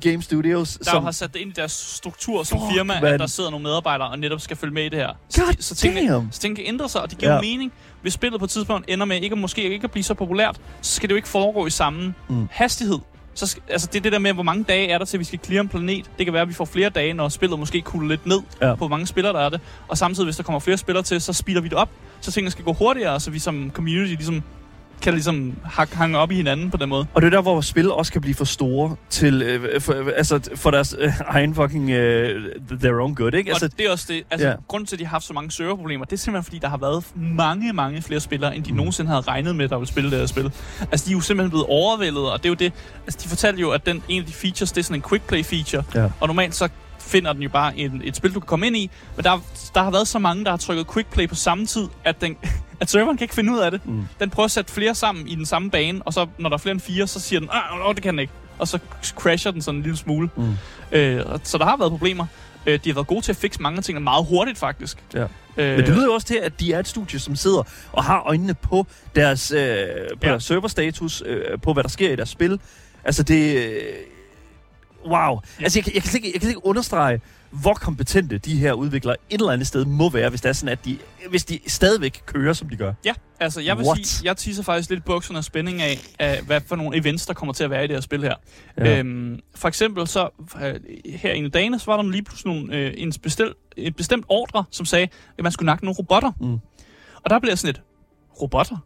Game 0.00 0.22
Studios, 0.22 0.78
der 0.84 0.90
som... 0.90 1.04
har 1.04 1.10
sat 1.10 1.34
det 1.34 1.40
ind 1.40 1.50
i 1.50 1.52
deres 1.52 1.72
struktur 1.72 2.42
som 2.42 2.58
Fuck, 2.58 2.72
firma, 2.72 3.00
man. 3.00 3.12
at 3.14 3.20
der 3.20 3.26
sidder 3.26 3.50
nogle 3.50 3.62
medarbejdere 3.62 4.08
og 4.08 4.18
netop 4.18 4.40
skal 4.40 4.56
følge 4.56 4.74
med 4.74 4.84
i 4.84 4.88
det 4.88 4.98
her. 4.98 5.08
God 5.36 5.52
de- 5.52 5.62
så, 5.62 5.74
tingene, 5.74 6.12
damn. 6.12 6.28
så 6.32 6.40
tingene 6.40 6.56
kan 6.56 6.64
ændre 6.74 6.88
sig, 6.88 7.02
og 7.02 7.10
det 7.10 7.18
giver 7.18 7.34
ja. 7.34 7.40
Mening. 7.40 7.72
Hvis 8.02 8.12
spillet 8.12 8.38
på 8.40 8.44
et 8.44 8.50
tidspunkt 8.50 8.90
ender 8.90 9.06
med 9.06 9.20
ikke, 9.22 9.36
måske 9.36 9.62
ikke 9.72 9.84
at 9.84 9.90
blive 9.90 10.04
så 10.04 10.14
populært, 10.14 10.60
så 10.80 10.94
skal 10.94 11.08
det 11.08 11.12
jo 11.12 11.16
ikke 11.16 11.28
foregå 11.28 11.66
i 11.66 11.70
samme 11.70 12.14
mm. 12.28 12.48
Hastighed. 12.50 12.98
Så 13.34 13.46
skal, 13.46 13.62
altså 13.68 13.88
det 13.92 13.98
er 13.98 14.02
det 14.02 14.12
der 14.12 14.18
med, 14.18 14.32
hvor 14.32 14.42
mange 14.42 14.64
dage 14.64 14.88
er 14.88 14.98
der 14.98 15.04
til, 15.04 15.16
at 15.16 15.18
vi 15.18 15.24
skal 15.24 15.38
clear 15.44 15.60
en 15.62 15.68
planet. 15.68 16.10
Det 16.18 16.26
kan 16.26 16.32
være, 16.32 16.42
at 16.42 16.48
vi 16.48 16.54
får 16.54 16.64
flere 16.64 16.88
dage, 16.90 17.12
når 17.12 17.28
spillet 17.28 17.58
måske 17.58 17.80
kuler 17.80 18.08
lidt 18.08 18.26
ned. 18.26 18.40
Ja. 18.62 18.70
på, 18.70 18.76
hvor 18.76 18.88
mange 18.88 19.06
spillere 19.06 19.32
der 19.32 19.40
er 19.40 19.48
det. 19.48 19.60
Og 19.88 19.98
samtidig, 19.98 20.24
hvis 20.26 20.36
der 20.36 20.42
kommer 20.42 20.58
flere 20.60 20.76
spillere 20.78 21.02
til, 21.02 21.20
så 21.20 21.32
speeder 21.32 21.60
vi 21.60 21.68
det 21.68 21.78
op, 21.78 21.90
så 22.20 22.32
tingene 22.32 22.50
skal 22.50 22.64
gå 22.64 22.72
hurtigere, 22.72 23.20
så 23.20 23.30
vi 23.30 23.38
som 23.38 23.70
community 23.74 24.14
ligesom 24.14 24.42
kan 25.02 25.12
ligesom 25.12 25.54
hak- 25.64 25.92
hange 25.94 26.18
op 26.18 26.30
i 26.30 26.34
hinanden 26.34 26.70
på 26.70 26.76
den 26.76 26.88
måde. 26.88 27.06
Og 27.14 27.22
det 27.22 27.26
er 27.26 27.30
der, 27.30 27.42
hvor 27.42 27.60
spil 27.60 27.90
også 27.90 28.12
kan 28.12 28.20
blive 28.20 28.34
for 28.34 28.44
store 28.44 28.96
til, 29.10 29.42
øh, 29.42 29.80
for, 29.80 30.10
altså, 30.16 30.40
for 30.54 30.70
deres 30.70 30.94
øh, 30.98 31.12
egen 31.26 31.54
fucking 31.54 31.90
øh, 31.90 32.42
their 32.80 33.00
own 33.00 33.14
good, 33.14 33.34
ikke? 33.34 33.50
Altså, 33.50 33.66
og 33.66 33.78
det 33.78 33.86
er 33.86 33.90
også 33.90 34.06
det. 34.08 34.22
Altså, 34.30 34.48
Ja. 34.48 34.54
grunden 34.68 34.86
til, 34.86 34.96
at 34.96 35.00
de 35.00 35.04
har 35.04 35.10
haft 35.10 35.24
så 35.24 35.32
mange 35.32 35.50
serverproblemer, 35.50 36.04
det 36.04 36.12
er 36.12 36.16
simpelthen, 36.16 36.44
fordi 36.44 36.58
der 36.58 36.68
har 36.68 36.76
været 36.76 37.04
mange, 37.16 37.72
mange 37.72 38.02
flere 38.02 38.20
spillere, 38.20 38.56
end 38.56 38.64
de 38.64 38.70
mm. 38.72 38.76
Nogensinde 38.76 39.08
havde 39.10 39.20
regnet 39.22 39.56
med, 39.56 39.68
der 39.68 39.76
ville 39.78 39.88
spille 39.88 40.10
det 40.10 40.18
her 40.18 40.26
spil. 40.26 40.52
Altså, 40.92 41.06
de 41.06 41.10
er 41.10 41.16
jo 41.16 41.20
simpelthen 41.20 41.50
blevet 41.50 41.66
overvældet, 41.68 42.30
og 42.32 42.38
det 42.38 42.44
er 42.44 42.50
jo 42.50 42.54
det. 42.54 42.72
Altså, 43.06 43.20
de 43.24 43.28
fortalte 43.28 43.60
jo, 43.60 43.70
at 43.70 43.86
den, 43.86 44.02
en 44.08 44.20
af 44.20 44.26
de 44.26 44.32
features, 44.32 44.72
det 44.72 44.80
er 44.80 44.84
sådan 44.84 44.98
en 44.98 45.02
quick 45.08 45.26
play 45.28 45.44
feature. 45.44 45.82
Ja. 45.94 46.08
Og 46.20 46.26
normalt 46.28 46.54
så 46.54 46.68
finder 47.06 47.32
den 47.32 47.42
jo 47.42 47.48
bare 47.48 47.78
en, 47.78 48.02
et 48.04 48.16
spil, 48.16 48.34
du 48.34 48.40
kan 48.40 48.46
komme 48.46 48.66
ind 48.66 48.76
i. 48.76 48.90
Men 49.16 49.24
der, 49.24 49.40
der 49.74 49.82
har 49.82 49.90
været 49.90 50.08
så 50.08 50.18
mange, 50.18 50.44
der 50.44 50.50
har 50.50 50.56
trykket 50.56 50.86
quick 50.92 51.10
play 51.10 51.28
på 51.28 51.34
samme 51.34 51.66
tid, 51.66 51.88
at, 52.04 52.20
den, 52.20 52.36
at 52.80 52.90
serveren 52.90 53.16
kan 53.16 53.24
ikke 53.24 53.34
finde 53.34 53.52
ud 53.52 53.58
af 53.58 53.70
det. 53.70 53.86
Mm. 53.86 54.04
Den 54.20 54.30
prøver 54.30 54.44
at 54.44 54.50
sætte 54.50 54.72
flere 54.72 54.94
sammen 54.94 55.28
i 55.28 55.34
den 55.34 55.46
samme 55.46 55.70
bane, 55.70 56.02
og 56.04 56.12
så 56.12 56.26
når 56.38 56.48
der 56.48 56.56
er 56.56 56.58
flere 56.58 56.72
end 56.72 56.80
fire, 56.80 57.06
så 57.06 57.20
siger 57.20 57.40
den, 57.40 57.48
oh, 57.84 57.94
det 57.94 58.02
kan 58.02 58.14
den 58.14 58.18
ikke. 58.18 58.32
Og 58.58 58.68
så 58.68 58.78
crasher 59.02 59.50
den 59.50 59.62
sådan 59.62 59.78
en 59.78 59.82
lille 59.82 59.98
smule. 59.98 60.30
Mm. 60.36 60.54
Øh, 60.92 61.24
så 61.42 61.58
der 61.58 61.64
har 61.64 61.76
været 61.76 61.90
problemer. 61.90 62.26
Øh, 62.66 62.78
de 62.84 62.88
har 62.90 62.94
været 62.94 63.06
gode 63.06 63.20
til 63.20 63.32
at 63.32 63.36
fikse 63.36 63.62
mange 63.62 63.82
tingene 63.82 64.04
meget 64.04 64.26
hurtigt, 64.26 64.58
faktisk. 64.58 64.98
Ja. 65.14 65.26
Øh, 65.56 65.76
Men 65.76 65.86
det 65.86 65.88
lyder 65.88 66.04
jo 66.04 66.12
også 66.12 66.26
til, 66.26 66.34
at 66.42 66.60
de 66.60 66.72
er 66.72 66.78
et 66.78 66.88
studie, 66.88 67.18
som 67.18 67.36
sidder 67.36 67.62
og 67.92 68.04
har 68.04 68.22
øjnene 68.26 68.54
på 68.54 68.86
deres, 69.14 69.50
øh, 69.50 69.58
på 69.58 70.18
ja. 70.22 70.28
deres 70.28 70.44
serverstatus, 70.44 71.22
øh, 71.26 71.60
på 71.62 71.72
hvad 71.72 71.82
der 71.82 71.88
sker 71.88 72.10
i 72.10 72.16
deres 72.16 72.28
spil. 72.28 72.60
Altså 73.04 73.22
det... 73.22 73.70
Wow. 75.06 75.40
Ja. 75.60 75.64
Altså 75.64 75.78
jeg, 75.78 75.84
kan- 75.84 75.94
jeg, 75.94 76.02
kan 76.02 76.12
ikke, 76.14 76.30
jeg 76.34 76.40
kan 76.40 76.48
ikke 76.50 76.66
understrege, 76.66 77.20
hvor 77.50 77.74
kompetente 77.74 78.38
de 78.38 78.58
her 78.58 78.72
udviklere 78.72 79.16
et 79.30 79.40
eller 79.40 79.52
andet 79.52 79.66
sted 79.66 79.84
må 79.84 80.10
være, 80.10 80.28
hvis 80.30 80.40
det 80.40 80.48
er 80.48 80.52
sådan, 80.52 80.68
at 80.72 80.84
de, 80.84 80.98
hvis 81.30 81.44
de 81.44 81.58
stadigvæk 81.66 82.22
kører, 82.26 82.52
som 82.52 82.68
de 82.68 82.76
gør. 82.76 82.92
Ja, 83.04 83.12
altså 83.40 83.60
jeg 83.60 83.78
vil 83.78 83.86
What? 83.86 84.06
sige, 84.06 84.26
jeg 84.28 84.36
tisser 84.36 84.62
faktisk 84.62 84.90
lidt 84.90 85.04
bukserne 85.04 85.38
af 85.38 85.44
spænding 85.44 85.82
af, 85.82 85.98
af, 86.18 86.42
hvad 86.42 86.60
for 86.66 86.76
nogle 86.76 86.96
events, 86.98 87.26
der 87.26 87.34
kommer 87.34 87.52
til 87.52 87.64
at 87.64 87.70
være 87.70 87.84
i 87.84 87.86
det 87.86 87.96
her 87.96 88.00
spil 88.00 88.22
her. 88.22 88.34
Ja. 88.78 88.98
Øhm, 88.98 89.40
for 89.54 89.68
eksempel 89.68 90.06
så, 90.06 90.28
øh, 90.62 90.74
her 91.16 91.44
af 91.44 91.50
dagene, 91.52 91.78
så 91.78 91.86
var 91.90 91.96
der 92.02 92.10
lige 92.10 92.22
pludselig 92.22 92.54
nogle, 92.54 92.76
øh, 92.76 92.94
en, 92.96 93.12
bestil, 93.22 93.54
en 93.76 93.92
bestemt 93.92 94.24
ordre, 94.28 94.64
som 94.70 94.86
sagde, 94.86 95.08
at 95.38 95.42
man 95.42 95.52
skulle 95.52 95.66
nakke 95.66 95.84
nogle 95.84 95.96
robotter. 95.98 96.32
Mm. 96.40 96.52
Og 97.24 97.30
der 97.30 97.38
blev 97.38 97.50
jeg 97.50 97.58
sådan 97.58 97.68
lidt, 97.74 97.82
robotter? 98.42 98.76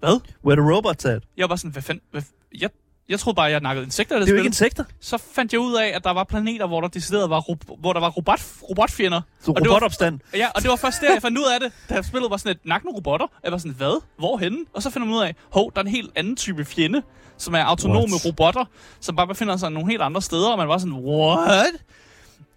Hvad? 0.00 0.20
Where 0.44 0.60
the 0.62 0.74
robots 0.74 1.04
at? 1.04 1.22
Jeg 1.36 1.48
var 1.48 1.56
sådan, 1.56 1.70
hvad 1.70 1.82
fanden? 1.82 2.02
Hvad, 2.10 2.22
jeg, 2.60 2.70
jeg 3.08 3.18
troede 3.20 3.34
bare, 3.36 3.50
jeg 3.50 3.60
nakkede 3.60 3.84
insekter 3.84 4.16
det, 4.18 4.26
Det 4.26 4.32
er 4.32 4.34
jo 4.36 4.38
ikke 4.38 4.46
insekter. 4.46 4.84
Så 5.00 5.18
fandt 5.34 5.52
jeg 5.52 5.60
ud 5.60 5.74
af, 5.74 5.86
at 5.94 6.04
der 6.04 6.10
var 6.10 6.24
planeter, 6.24 6.66
hvor 6.66 6.80
der 6.80 6.88
decideret 6.88 7.30
var, 7.30 7.40
rob- 7.40 7.80
hvor 7.80 7.92
der 7.92 8.00
var 8.00 8.10
robot, 8.10 8.40
robotfjender. 8.70 9.20
Så 9.40 9.50
Og 9.50 9.56
det 9.56 9.68
var- 9.68 9.74
robotopstand. 9.74 10.20
Ja, 10.34 10.48
og 10.54 10.62
det 10.62 10.70
var 10.70 10.76
først 10.76 11.00
der, 11.00 11.12
jeg 11.12 11.22
fandt 11.22 11.38
ud 11.38 11.44
af 11.54 11.60
det, 11.60 11.72
da 11.88 12.02
spillet 12.02 12.30
var 12.30 12.36
sådan 12.36 12.52
et 12.52 12.58
nak 12.64 12.84
nogle 12.84 12.96
robotter. 12.96 13.26
Jeg 13.44 13.52
var 13.52 13.58
sådan, 13.58 13.72
hvad? 13.74 14.00
Hvorhenne? 14.18 14.58
Og 14.74 14.82
så 14.82 14.90
finder 14.90 15.06
man 15.08 15.16
ud 15.16 15.22
af, 15.22 15.34
hov, 15.52 15.72
der 15.74 15.80
er 15.80 15.84
en 15.84 15.90
helt 15.90 16.10
anden 16.16 16.36
type 16.36 16.64
fjende, 16.64 17.02
som 17.38 17.54
er 17.54 17.64
autonome 17.64 17.98
What? 18.00 18.24
robotter, 18.26 18.64
som 19.00 19.16
bare 19.16 19.26
befinder 19.26 19.56
sig 19.56 19.70
nogle 19.70 19.90
helt 19.90 20.02
andre 20.02 20.22
steder, 20.22 20.48
og 20.50 20.58
man 20.58 20.68
var 20.68 20.78
sådan, 20.78 20.92
what? 20.94 21.70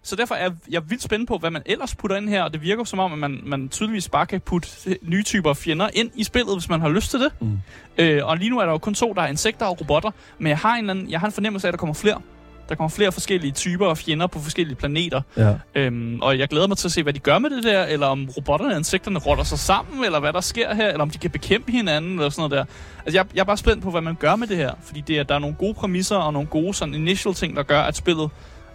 Så 0.06 0.16
derfor 0.16 0.34
er 0.34 0.50
jeg 0.70 0.90
vildt 0.90 1.02
spændt 1.02 1.28
på, 1.28 1.38
hvad 1.38 1.50
man 1.50 1.62
ellers 1.66 1.94
putter 1.94 2.16
ind 2.16 2.28
her, 2.28 2.42
og 2.42 2.52
det 2.52 2.62
virker 2.62 2.84
som 2.84 2.98
om, 2.98 3.12
at 3.12 3.18
man, 3.18 3.40
man 3.44 3.68
tydeligvis 3.68 4.08
bare 4.08 4.26
kan 4.26 4.40
putte 4.40 4.68
nye 5.02 5.22
typer 5.22 5.54
fjender 5.54 5.88
ind 5.94 6.10
i 6.14 6.24
spillet, 6.24 6.54
hvis 6.54 6.68
man 6.68 6.80
har 6.80 6.88
lyst 6.88 7.10
til 7.10 7.20
det. 7.20 7.32
Mm. 7.40 7.58
Øh, 7.98 8.26
og 8.26 8.36
lige 8.36 8.50
nu 8.50 8.58
er 8.58 8.64
der 8.64 8.72
jo 8.72 8.78
kun 8.78 8.94
to, 8.94 9.12
der 9.12 9.22
er 9.22 9.26
insekter 9.26 9.66
og 9.66 9.80
robotter, 9.80 10.10
men 10.38 10.48
jeg 10.48 10.58
har 10.58 10.74
en, 10.76 10.90
anden, 10.90 11.10
jeg 11.10 11.20
har 11.20 11.26
en 11.26 11.32
fornemmelse 11.32 11.66
af, 11.66 11.68
at 11.68 11.72
der 11.72 11.78
kommer 11.78 11.94
flere. 11.94 12.20
Der 12.68 12.74
kommer 12.74 12.88
flere 12.88 13.12
forskellige 13.12 13.52
typer 13.52 13.86
af 13.86 13.98
fjender 13.98 14.26
på 14.26 14.38
forskellige 14.38 14.76
planeter. 14.76 15.22
Ja. 15.36 15.54
Øhm, 15.74 16.20
og 16.20 16.38
jeg 16.38 16.48
glæder 16.48 16.66
mig 16.66 16.76
til 16.76 16.88
at 16.88 16.92
se, 16.92 17.02
hvad 17.02 17.12
de 17.12 17.18
gør 17.18 17.38
med 17.38 17.50
det 17.50 17.64
der, 17.64 17.84
eller 17.84 18.06
om 18.06 18.28
robotterne 18.36 18.72
og 18.72 18.78
insekterne 18.78 19.18
rotter 19.18 19.44
sig 19.44 19.58
sammen, 19.58 20.04
eller 20.04 20.20
hvad 20.20 20.32
der 20.32 20.40
sker 20.40 20.74
her, 20.74 20.88
eller 20.88 21.02
om 21.02 21.10
de 21.10 21.18
kan 21.18 21.30
bekæmpe 21.30 21.72
hinanden, 21.72 22.12
eller 22.12 22.30
sådan 22.30 22.50
noget 22.50 22.66
der. 22.68 22.74
Altså, 23.04 23.18
jeg, 23.18 23.26
jeg 23.34 23.40
er 23.40 23.44
bare 23.44 23.56
spændt 23.56 23.82
på, 23.82 23.90
hvad 23.90 24.00
man 24.00 24.14
gør 24.14 24.36
med 24.36 24.46
det 24.46 24.56
her, 24.56 24.70
fordi 24.82 25.00
det 25.00 25.18
er, 25.18 25.22
der 25.22 25.34
er 25.34 25.38
nogle 25.38 25.56
gode 25.56 25.74
præmisser 25.74 26.16
og 26.16 26.32
nogle 26.32 26.48
gode 26.48 26.74
sådan 26.74 26.94
initial 26.94 27.34
ting, 27.34 27.56
der 27.56 27.62
gør, 27.62 27.80
at 27.80 27.96
spillet 27.96 28.30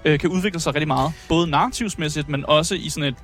øh, 0.05 0.19
kan 0.19 0.29
udvikle 0.29 0.59
sig 0.59 0.75
rigtig 0.75 0.87
meget. 0.87 1.11
Både 1.29 1.47
narrativsmæssigt, 1.49 2.29
men 2.29 2.45
også 2.47 2.75
i 2.75 2.89
sådan 2.89 3.09
et 3.09 3.15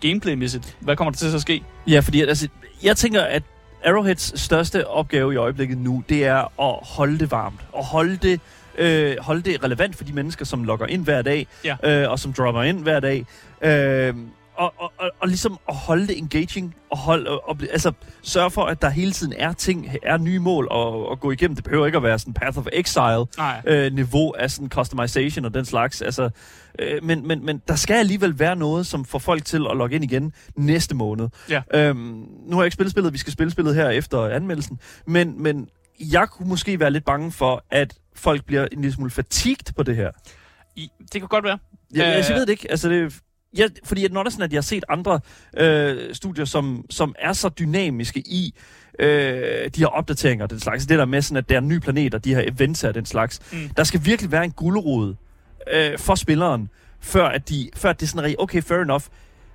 gameplaymæssigt. 0.00 0.76
Hvad 0.80 0.96
kommer 0.96 1.10
der 1.10 1.18
til 1.18 1.34
at 1.34 1.40
ske? 1.40 1.62
Ja, 1.86 2.00
fordi 2.00 2.20
altså, 2.20 2.48
jeg 2.82 2.96
tænker, 2.96 3.22
at 3.22 3.42
Arrowheads 3.86 4.40
største 4.40 4.86
opgave 4.88 5.32
i 5.34 5.36
øjeblikket 5.36 5.78
nu, 5.78 6.02
det 6.08 6.24
er 6.24 6.36
at 6.62 6.78
holde 6.96 7.18
det 7.18 7.30
varmt. 7.30 7.60
Og 7.72 7.84
holde 7.84 8.16
det, 8.16 8.40
øh, 8.78 9.16
holde 9.20 9.42
det 9.42 9.64
relevant 9.64 9.96
for 9.96 10.04
de 10.04 10.12
mennesker, 10.12 10.44
som 10.44 10.64
logger 10.64 10.86
ind 10.86 11.04
hver 11.04 11.22
dag, 11.22 11.46
Ja. 11.64 11.76
øh, 12.02 12.10
og 12.10 12.18
som 12.18 12.32
dropper 12.32 12.62
ind 12.62 12.78
hver 12.82 13.00
dag. 13.00 13.26
Øh, 13.62 14.14
og, 14.56 14.74
og, 14.78 14.92
og, 14.98 15.10
og 15.20 15.28
ligesom 15.28 15.58
at 15.68 15.74
holde 15.74 16.06
det 16.06 16.18
engaging, 16.18 16.74
og, 16.90 16.98
holde, 16.98 17.30
og, 17.30 17.48
og, 17.48 17.56
altså, 17.72 17.92
sørge 18.22 18.50
for, 18.50 18.64
at 18.64 18.82
der 18.82 18.88
hele 18.88 19.12
tiden 19.12 19.32
er 19.36 19.52
ting, 19.52 19.88
er 20.02 20.16
nye 20.18 20.38
mål 20.38 20.68
at, 20.72 21.12
at 21.12 21.20
gå 21.20 21.30
igennem. 21.30 21.54
Det 21.54 21.64
behøver 21.64 21.86
ikke 21.86 21.96
at 21.96 22.02
være 22.02 22.18
sådan 22.18 22.34
Path 22.34 22.58
of 22.58 22.66
Exile, 22.72 23.26
Nej. 23.38 23.62
øh, 23.66 23.92
niveau 23.92 24.32
af 24.32 24.50
sådan 24.50 24.68
customization 24.68 25.44
og 25.44 25.54
den 25.54 25.64
slags. 25.64 26.02
Altså, 26.02 26.30
øh, 26.78 27.04
men, 27.04 27.26
men, 27.28 27.46
men 27.46 27.62
der 27.68 27.76
skal 27.76 27.94
alligevel 27.94 28.38
være 28.38 28.56
noget, 28.56 28.86
som 28.86 29.04
får 29.04 29.18
folk 29.18 29.44
til 29.44 29.66
at 29.70 29.76
logge 29.76 29.94
ind 29.94 30.04
igen 30.04 30.32
næste 30.56 30.94
måned. 30.94 31.28
Ja. 31.50 31.62
Øhm, 31.74 31.96
nu 32.46 32.56
har 32.56 32.62
jeg 32.62 32.66
ikke 32.66 32.74
spillet 32.74 32.90
spillet, 32.90 33.12
vi 33.12 33.18
skal 33.18 33.32
spille 33.32 33.50
spillet 33.50 33.74
her 33.74 33.88
efter 33.88 34.20
anmeldelsen, 34.28 34.78
men, 35.06 35.42
men 35.42 35.68
jeg 36.00 36.28
kunne 36.28 36.48
måske 36.48 36.80
være 36.80 36.90
lidt 36.90 37.04
bange 37.04 37.32
for, 37.32 37.64
at 37.70 37.94
folk 38.14 38.44
bliver 38.44 38.66
en 38.72 38.80
lille 38.80 38.94
smule 38.94 39.10
fatigued 39.10 39.74
på 39.76 39.82
det 39.82 39.96
her. 39.96 40.10
I, 40.76 40.90
det 41.12 41.20
kan 41.20 41.28
godt 41.28 41.44
være. 41.44 41.58
Jeg, 41.94 42.02
Øh. 42.02 42.18
øh, 42.18 42.24
jeg 42.28 42.34
ved 42.36 42.40
det 42.46 42.48
ikke. 42.52 42.70
Altså, 42.70 42.88
det, 42.88 43.20
jeg, 43.58 43.70
fordi 43.84 44.04
at 44.04 44.12
når 44.12 44.22
der 44.22 44.28
er 44.28 44.32
sådan, 44.32 44.44
at 44.44 44.52
jeg 44.52 44.56
har 44.56 44.62
set 44.62 44.84
andre 44.88 45.20
øh, 45.56 46.14
studier, 46.14 46.44
som, 46.44 46.84
som 46.90 47.14
er 47.18 47.32
så 47.32 47.48
dynamiske 47.48 48.20
i 48.20 48.54
øh, 48.98 49.70
de 49.74 49.80
her 49.80 49.86
opdateringer 49.86 50.44
og 50.44 50.50
den 50.50 50.60
slags. 50.60 50.86
Det 50.86 50.98
der 50.98 51.04
med 51.04 51.22
sådan, 51.22 51.36
at 51.36 51.48
der 51.48 51.56
er 51.56 51.60
nye 51.60 51.80
planeter, 51.80 52.18
de 52.18 52.34
her 52.34 52.42
events 52.46 52.84
og 52.84 52.94
den 52.94 53.06
slags. 53.06 53.40
Mm. 53.52 53.58
Der 53.76 53.84
skal 53.84 54.00
virkelig 54.04 54.32
være 54.32 54.44
en 54.44 54.50
gulerod 54.50 55.14
øh, 55.72 55.98
for 55.98 56.14
spilleren, 56.14 56.68
før 57.00 57.26
at, 57.26 57.48
de, 57.48 57.70
før 57.76 57.90
at 57.90 58.00
det 58.00 58.06
er 58.06 58.08
sådan 58.08 58.22
rigtig, 58.22 58.40
okay, 58.40 58.62
fair 58.62 58.78
enough. 58.78 59.04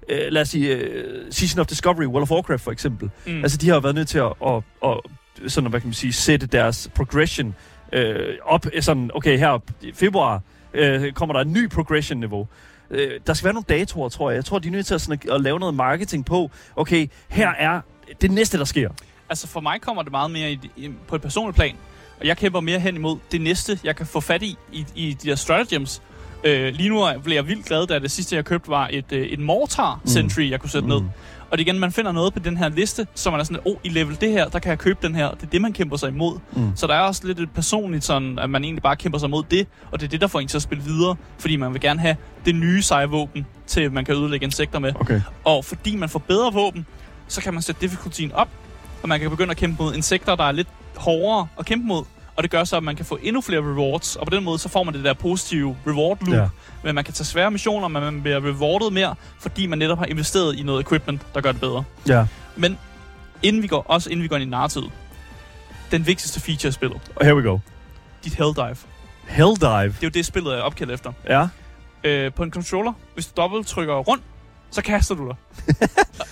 Øh, 0.10 0.32
lad 0.32 0.42
os 0.42 0.50
sige, 0.50 0.76
øh, 0.76 1.32
Season 1.32 1.60
of 1.60 1.68
Discovery, 1.68 2.06
World 2.06 2.22
of 2.22 2.32
Warcraft 2.32 2.62
for 2.62 2.72
eksempel. 2.72 3.10
Mm. 3.26 3.34
Mm. 3.34 3.44
Altså, 3.44 3.58
de 3.58 3.68
har 3.68 3.76
jo 3.76 3.80
været 3.80 3.96
nødt 3.96 4.08
til 4.08 4.18
at, 4.18 4.34
at, 4.48 4.64
at 4.84 5.00
sådan, 5.48 5.70
hvad 5.70 5.80
kan 5.80 5.88
man 5.88 5.94
sige, 5.94 6.14
sætte 6.14 6.48
deres 6.48 6.90
progression 6.96 7.56
øh, 7.94 8.36
op. 8.44 8.66
Sådan, 8.80 9.12
okay, 9.14 9.38
her 9.38 9.60
i 9.82 9.92
februar 9.94 10.42
øh, 10.74 11.12
kommer 11.12 11.34
der 11.34 11.42
en 11.42 11.54
ny 11.54 11.70
progression-niveau. 11.70 12.48
Øh, 12.92 13.20
der 13.28 13.34
skal 13.34 13.46
være 13.46 13.54
nogle 13.54 13.66
datoer, 13.70 14.10
tror 14.10 14.30
jeg. 14.30 14.36
Jeg 14.36 14.46
tror, 14.46 14.60
de 14.60 14.68
er 14.68 14.72
nødt 14.72 14.86
til 14.86 14.94
at, 14.94 15.02
sådan, 15.02 15.20
at, 15.24 15.34
at 15.36 15.42
lave 15.42 15.60
noget 15.60 15.76
marketing 15.76 16.26
på, 16.26 16.52
okay, 16.76 17.08
her 17.30 17.50
er 17.50 17.82
det 18.22 18.32
næste, 18.32 18.58
der 18.58 18.66
sker. 18.66 18.90
Altså 19.30 19.48
for 19.48 19.60
mig 19.60 19.82
kommer 19.82 20.04
det 20.04 20.12
meget 20.12 20.32
mere 20.32 20.52
i, 20.52 20.60
i, 20.78 20.90
på 21.08 21.16
et 21.16 21.22
personligt 21.22 21.56
plan. 21.56 21.76
Og 22.20 22.28
jeg 22.28 22.38
kæmper 22.38 22.60
mere 22.60 22.80
hen 22.80 22.96
imod 22.96 23.18
det 23.32 23.42
næste, 23.42 23.80
jeg 23.84 23.96
kan 23.96 24.06
få 24.06 24.20
fat 24.20 24.44
i, 24.44 24.58
i, 24.72 24.86
i 24.96 25.14
de 25.14 25.30
der 25.30 25.36
stratagems. 25.36 26.02
Øh, 26.44 26.74
lige 26.74 26.90
nu 26.90 27.08
blev 27.24 27.36
jeg 27.36 27.48
vildt 27.48 27.66
glad, 27.66 27.88
da 27.88 28.00
det 28.00 28.12
sidste, 28.12 28.36
jeg 28.36 28.46
købte, 28.46 28.70
var 28.70 28.90
et, 28.92 29.12
øh, 29.12 29.28
et 29.28 29.40
Mortar 29.40 30.00
Sentry, 30.06 30.50
jeg 30.50 30.60
kunne 30.60 30.70
sætte 30.70 30.88
mm. 30.88 30.94
ned. 30.94 31.02
Og 31.52 31.58
det 31.58 31.68
igen, 31.68 31.80
man 31.80 31.92
finder 31.92 32.12
noget 32.12 32.34
på 32.34 32.40
den 32.40 32.58
her 32.58 32.70
liste, 32.70 33.08
så 33.16 33.32
man 33.32 33.40
er 33.40 33.44
sådan, 33.44 33.62
oh, 33.66 33.76
i 33.84 33.90
level 33.90 34.18
det 34.22 34.32
her, 34.32 34.50
der 34.50 34.60
kan 34.60 34.70
jeg 34.70 34.80
købe 34.80 35.00
den 35.08 35.16
her. 35.16 35.30
Det 35.32 35.44
er 35.44 35.48
det, 35.48 35.62
man 35.62 35.74
kæmper 35.74 35.98
sig 35.98 36.10
imod. 36.10 36.40
Mm. 36.52 36.72
Så 36.76 36.88
der 36.88 36.94
er 36.94 37.00
også 37.00 37.28
lidt 37.28 37.40
et 37.40 37.52
personligt 37.52 38.04
sådan, 38.04 38.40
at 38.40 38.50
man 38.50 38.64
egentlig 38.64 38.84
bare 38.84 38.96
kæmper 38.96 39.20
sig 39.20 39.28
imod 39.28 39.44
det, 39.52 39.68
og 39.92 40.00
det 40.00 40.06
er 40.06 40.10
det, 40.10 40.22
der 40.22 40.28
får 40.28 40.40
en 40.40 40.48
til 40.48 40.58
at 40.58 40.62
spille 40.62 40.84
videre, 40.84 41.16
fordi 41.40 41.56
man 41.56 41.74
vil 41.74 41.82
gerne 41.82 42.00
have 42.00 42.16
det 42.46 42.56
nye 42.56 42.82
seje 42.82 43.10
våben, 43.10 43.46
til 43.68 43.92
man 43.92 44.06
kan 44.06 44.16
ødelægge 44.16 44.44
insekter 44.44 44.80
med. 44.80 44.94
Okay. 45.00 45.22
Og 45.44 45.66
fordi 45.66 45.96
man 45.96 46.10
får 46.10 46.20
bedre 46.20 46.54
våben, 46.54 46.86
så 47.28 47.42
kan 47.42 47.54
man 47.54 47.62
sætte 47.62 47.82
difficultyen 47.82 48.32
op, 48.32 48.50
og 49.04 49.10
man 49.10 49.20
kan 49.20 49.30
begynde 49.30 49.52
at 49.52 49.58
kæmpe 49.58 49.84
mod 49.84 49.94
insekter, 49.94 50.36
der 50.36 50.44
er 50.44 50.52
lidt 50.52 50.68
hårdere 50.96 51.48
at 51.60 51.66
kæmpe 51.66 51.88
mod. 51.88 52.04
Og 52.42 52.44
det 52.44 52.52
gør 52.52 52.64
så, 52.64 52.78
at 52.78 52.84
man 52.84 52.96
kan 52.96 53.06
få 53.06 53.18
endnu 53.22 53.42
flere 53.42 53.60
rewards, 53.62 54.16
og 54.16 54.28
på 54.28 54.36
den 54.36 54.44
måde 54.44 54.60
så 54.60 54.70
får 54.70 54.84
man 54.84 54.94
det 54.94 55.04
der 55.04 55.14
positive 55.14 55.78
reward 55.88 56.18
loop. 56.28 56.36
Ja. 56.38 56.48
Men 56.84 56.96
man 56.96 57.04
kan 57.04 57.14
tage 57.14 57.26
svære 57.26 57.52
missioner, 57.52 57.88
men 57.88 58.04
man 58.04 58.22
bliver 58.22 58.38
rewardet 58.38 58.94
mere, 58.94 59.16
fordi 59.40 59.66
man 59.68 59.80
netop 59.80 59.98
har 59.98 60.06
investeret 60.06 60.56
i 60.60 60.64
noget 60.64 60.82
equipment, 60.82 61.22
der 61.34 61.42
gør 61.42 61.52
det 61.52 61.62
bedre. 61.62 61.84
Ja. 62.08 62.26
Men 62.56 62.78
inden 63.44 63.62
vi 63.62 63.68
går, 63.68 63.86
også 63.88 64.10
inden 64.10 64.24
vi 64.24 64.28
går 64.28 64.36
ind 64.36 64.44
i 64.44 64.48
narrativet, 64.48 64.92
den 65.92 66.08
vigtigste 66.08 66.40
feature 66.40 66.70
i 66.70 66.72
spillet, 66.72 67.02
Here 67.22 67.36
we 67.36 67.44
go. 67.44 67.58
dit 68.24 68.34
hell 68.34 68.54
dive. 68.56 68.76
Hell 69.28 69.56
dive. 69.62 69.88
Det 69.88 70.04
er 70.04 70.04
jo 70.04 70.10
det, 70.10 70.26
spillet 70.26 70.54
er 70.58 70.62
opkaldt 70.62 70.92
efter. 70.92 71.12
Ja. 71.30 71.48
øh, 72.04 72.34
på 72.34 72.44
en 72.44 72.52
controller, 72.52 72.94
hvis 73.14 73.26
du 73.26 73.42
dobbelt 73.42 73.68
trykker 73.68 73.96
rundt, 73.96 74.24
så 74.72 74.82
kaster 74.82 75.16
du 75.16 75.28
dig. 75.28 75.36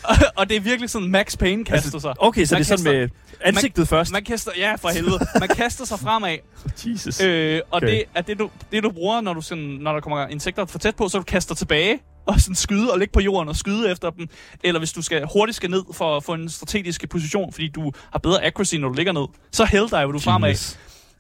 og, 0.04 0.16
og 0.38 0.50
det 0.50 0.58
er 0.58 0.62
virkelig 0.62 0.90
sådan, 0.90 1.08
Max 1.12 1.38
Payne 1.38 1.66
kaster 1.66 1.76
Altså, 1.88 2.00
sig. 2.00 2.14
Okay, 2.18 2.46
så 2.46 2.56
Man 2.56 2.64
det 2.64 2.72
er 2.72 2.78
sådan 2.78 2.94
med 3.00 3.10
ansigtet 3.42 3.88
først. 3.88 4.12
Man 4.12 4.24
kaster, 4.24 4.52
ja, 4.58 4.76
for 4.76 4.90
helvede. 4.90 5.20
Man 5.40 5.50
kaster 5.50 5.86
sig 5.86 6.00
fremad, 6.00 6.38
Jesus. 6.86 7.22
øh, 7.22 7.62
og 7.72 7.78
Okay. 7.78 7.88
det 7.88 8.04
er 8.16 8.22
det 8.22 8.40
du, 8.40 8.50
det, 8.72 8.84
du 8.84 8.92
bruger, 8.92 9.22
når, 9.22 9.34
du 9.34 9.42
sådan, 9.42 9.64
når 9.64 9.94
der 9.94 10.00
kommer 10.00 10.28
insekter 10.28 10.66
for 10.66 10.80
tæt 10.80 10.96
på, 10.96 11.10
så 11.10 11.18
du 11.18 11.24
kaster 11.24 11.56
tilbage 11.56 12.00
og 12.26 12.40
sådan 12.42 12.56
skyde 12.56 12.92
og 12.94 13.00
ligge 13.00 13.12
på 13.12 13.20
jorden 13.20 13.50
og 13.50 13.56
skyde 13.56 13.92
efter 13.92 14.10
dem. 14.10 14.28
Eller 14.64 14.80
hvis 14.80 14.92
du 14.94 15.02
skal 15.02 15.28
hurtigt 15.34 15.56
skal 15.56 15.70
ned 15.70 15.84
for 15.94 16.18
at 16.18 16.24
få 16.24 16.34
en 16.34 16.50
strategisk 16.50 17.10
position, 17.10 17.54
fordi 17.54 17.68
du 17.68 17.92
har 18.12 18.20
bedre 18.20 18.46
accuracy, 18.46 18.76
når 18.76 18.88
du 18.88 18.94
ligger 18.94 19.12
ned, 19.14 19.26
så 19.52 19.66
helldiver 19.66 20.12
du 20.12 20.20
fremad. 20.20 20.56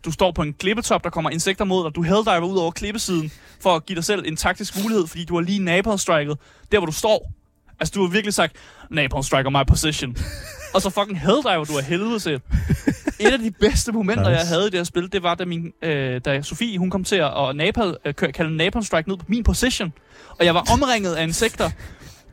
Du 0.05 0.11
står 0.11 0.31
på 0.31 0.41
en 0.41 0.53
klippetop, 0.53 1.03
der 1.03 1.09
kommer 1.09 1.29
insekter 1.29 1.65
mod 1.65 1.83
dig. 1.85 1.95
Du 1.95 2.01
helldiver 2.01 2.39
ud 2.39 2.57
over 2.57 2.71
klippesiden 2.71 3.31
for 3.61 3.75
at 3.75 3.85
give 3.85 3.95
dig 3.95 4.03
selv 4.03 4.23
en 4.27 4.35
taktisk 4.35 4.81
mulighed, 4.83 5.07
fordi 5.07 5.25
du 5.25 5.35
har 5.35 5.41
lige 5.41 5.59
napalm 5.59 5.97
striket 5.97 6.37
der, 6.71 6.77
hvor 6.77 6.85
du 6.85 6.91
står. 6.91 7.31
Altså, 7.79 7.91
du 7.95 8.01
har 8.05 8.11
virkelig 8.11 8.33
sagt, 8.33 8.55
napalm 8.91 9.23
striker 9.23 9.49
my 9.49 9.67
position. 9.67 10.17
og 10.73 10.81
så 10.81 10.89
fucking 10.89 11.19
helldiver 11.21 11.63
du 11.63 11.77
af 11.77 11.83
helvede 11.83 12.19
til. 12.19 12.41
Et 13.19 13.33
af 13.33 13.39
de 13.39 13.51
bedste 13.51 13.91
momenter, 13.91 14.29
Nice. 14.29 14.39
jeg 14.39 14.47
havde 14.47 14.61
i 14.67 14.69
det 14.69 14.79
her 14.79 14.83
spil, 14.83 15.11
det 15.11 15.23
var, 15.23 15.35
da, 15.35 15.45
min, 15.45 15.71
øh, 15.83 16.21
da 16.25 16.41
Sofie 16.41 16.77
hun 16.77 16.89
kom 16.89 17.03
til 17.03 17.15
at 17.15 17.33
og 17.33 17.55
napal, 17.55 17.97
øh, 18.05 18.13
kalde 18.13 18.57
napalm 18.57 18.83
strike 18.83 19.09
ned 19.09 19.17
på 19.17 19.25
min 19.27 19.43
position. 19.43 19.93
Og 20.39 20.45
jeg 20.45 20.55
var 20.55 20.63
omringet 20.73 21.15
af 21.15 21.23
insekter, 21.23 21.69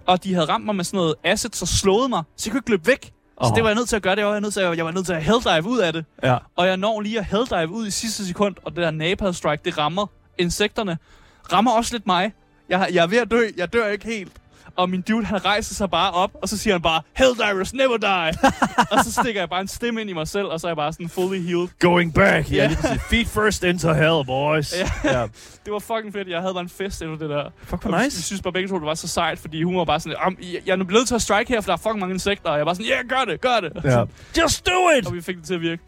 og 0.06 0.24
de 0.24 0.34
havde 0.34 0.46
ramt 0.46 0.64
mig 0.64 0.76
med 0.76 0.84
sådan 0.84 0.98
noget 0.98 1.14
acid, 1.24 1.50
så 1.52 1.66
slået 1.66 2.10
mig, 2.10 2.22
så 2.36 2.48
jeg 2.48 2.52
kunne 2.52 2.58
ikke 2.58 2.70
løbe 2.70 2.86
væk. 2.86 3.12
Så 3.42 3.48
Åh. 3.50 3.54
det 3.54 3.62
var 3.62 3.68
jeg 3.68 3.76
nødt 3.76 3.88
til 3.88 3.96
at 3.96 4.02
gøre, 4.02 4.16
det 4.16 4.24
var 4.24 4.32
jeg 4.32 4.40
nødt 4.40 4.52
til 4.54 4.60
at, 4.60 4.76
jeg 4.76 4.84
var 4.84 4.90
nødt 4.90 5.06
til 5.06 5.12
at 5.12 5.22
helldive 5.24 5.66
ud 5.68 5.78
af 5.78 5.92
det. 5.92 6.04
Ja. 6.22 6.36
Og 6.56 6.66
jeg 6.66 6.76
når 6.76 7.00
lige 7.00 7.18
at 7.18 7.24
helldive 7.24 7.68
ud 7.70 7.86
i 7.86 7.90
sidste 7.90 8.26
sekund, 8.26 8.54
og 8.64 8.76
det 8.76 8.82
der 8.82 8.90
napalm 8.90 9.32
strike, 9.32 9.60
det 9.64 9.78
rammer 9.78 10.06
insekterne. 10.38 10.98
Rammer 11.52 11.72
også 11.72 11.94
lidt 11.94 12.06
mig. 12.06 12.32
Jeg, 12.68 12.88
jeg 12.92 13.02
er 13.02 13.06
ved 13.06 13.18
at 13.18 13.30
dø. 13.30 13.40
Jeg 13.56 13.72
dør 13.72 13.86
ikke 13.86 14.04
helt. 14.06 14.32
Og 14.76 14.90
min 14.90 15.00
dude, 15.02 15.24
han 15.24 15.44
rejser 15.44 15.74
sig 15.74 15.90
bare 15.90 16.10
op, 16.12 16.30
og 16.42 16.48
så 16.48 16.58
siger 16.58 16.74
han 16.74 16.82
bare, 16.82 17.02
Helldivers 17.12 17.74
never 17.74 17.96
die. 17.96 18.38
og 18.98 19.04
så 19.04 19.12
stikker 19.12 19.40
jeg 19.40 19.48
bare 19.48 19.60
en 19.60 19.68
stemme 19.68 20.00
ind 20.00 20.10
i 20.10 20.12
mig 20.12 20.28
selv, 20.28 20.46
og 20.46 20.60
så 20.60 20.66
er 20.66 20.70
jeg 20.70 20.76
bare 20.76 20.92
sådan 20.92 21.08
fully 21.08 21.38
healed. 21.46 21.68
Going 21.78 22.14
back. 22.14 22.50
Ja, 22.50 22.56
Ja. 22.56 22.66
lige 22.66 22.76
præcis. 22.80 23.02
Feet 23.10 23.26
first 23.28 23.64
into 23.64 23.92
hell, 23.92 24.24
boys. 24.26 24.74
Ja. 25.04 25.10
ja. 25.20 25.26
Det 25.64 25.72
var 25.72 25.78
fucking 25.78 26.12
fedt. 26.12 26.28
Jeg 26.28 26.40
havde 26.40 26.54
bare 26.54 26.62
en 26.62 26.68
fest 26.68 27.02
efter 27.02 27.16
det 27.16 27.30
der. 27.30 27.44
Fuck, 27.64 27.82
hvor 27.82 27.98
nice. 28.02 28.16
vi 28.16 28.22
synes 28.22 28.42
bare 28.42 28.52
begge 28.52 28.68
to, 28.68 28.74
det 28.74 28.82
var 28.86 28.94
så 28.94 29.08
sejt, 29.08 29.38
fordi 29.38 29.62
hun 29.62 29.76
var 29.76 29.84
bare 29.84 30.00
sådan, 30.00 30.16
"Am, 30.20 30.36
jeg, 30.42 30.60
jeg 30.66 30.72
er 30.72 30.76
nu 30.76 30.84
nødt 30.84 31.08
til 31.08 31.14
at 31.14 31.22
strike 31.22 31.48
her, 31.52 31.60
for 31.60 31.66
der 31.66 31.72
er 31.72 31.76
fucking 31.76 31.98
mange 32.00 32.12
insekter. 32.14 32.50
Og 32.50 32.58
jeg 32.58 32.66
var 32.66 32.74
sådan, 32.74 32.86
ja, 32.86 32.94
yeah, 32.96 33.08
gør 33.08 33.24
det, 33.32 33.40
gør 33.40 33.60
det. 33.60 33.84
Ja. 33.84 34.04
Just 34.42 34.66
do 34.66 34.70
it! 34.98 35.06
Og 35.06 35.14
vi 35.14 35.20
fik 35.20 35.36
det 35.36 35.44
til 35.44 35.54
at 35.54 35.60
virke. 35.60 35.82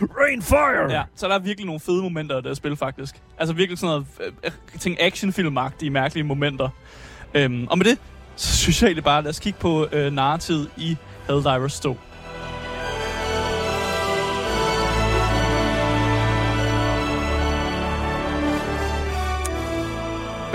Rain 0.00 0.42
fire! 0.42 0.92
Ja, 0.98 1.02
så 1.16 1.28
der 1.28 1.34
er 1.34 1.38
virkelig 1.38 1.66
nogle 1.66 1.80
fede 1.80 2.02
momenter 2.02 2.38
i 2.38 2.42
det 2.42 2.56
spil, 2.56 2.76
faktisk. 2.76 3.14
Altså 3.38 3.54
virkelig 3.54 3.78
sådan 3.78 3.88
noget, 3.88 4.06
øh, 4.20 4.32
øh, 4.44 4.50
ting 4.80 4.96
actionfilmagtige, 5.00 5.90
mærkelige 5.90 6.24
momenter. 6.24 6.68
Øhm, 7.34 7.66
og 7.70 7.78
med 7.78 7.84
det, 7.86 7.98
så 8.36 8.56
synes 8.56 8.82
jeg 8.82 8.88
egentlig 8.88 9.04
bare, 9.04 9.22
lad 9.22 9.30
os 9.30 9.38
kigge 9.40 9.58
på 9.58 9.88
øh, 9.92 10.12
narrativet 10.12 10.68
i 10.76 10.96
Helldivers 11.28 11.80
2. 11.80 11.96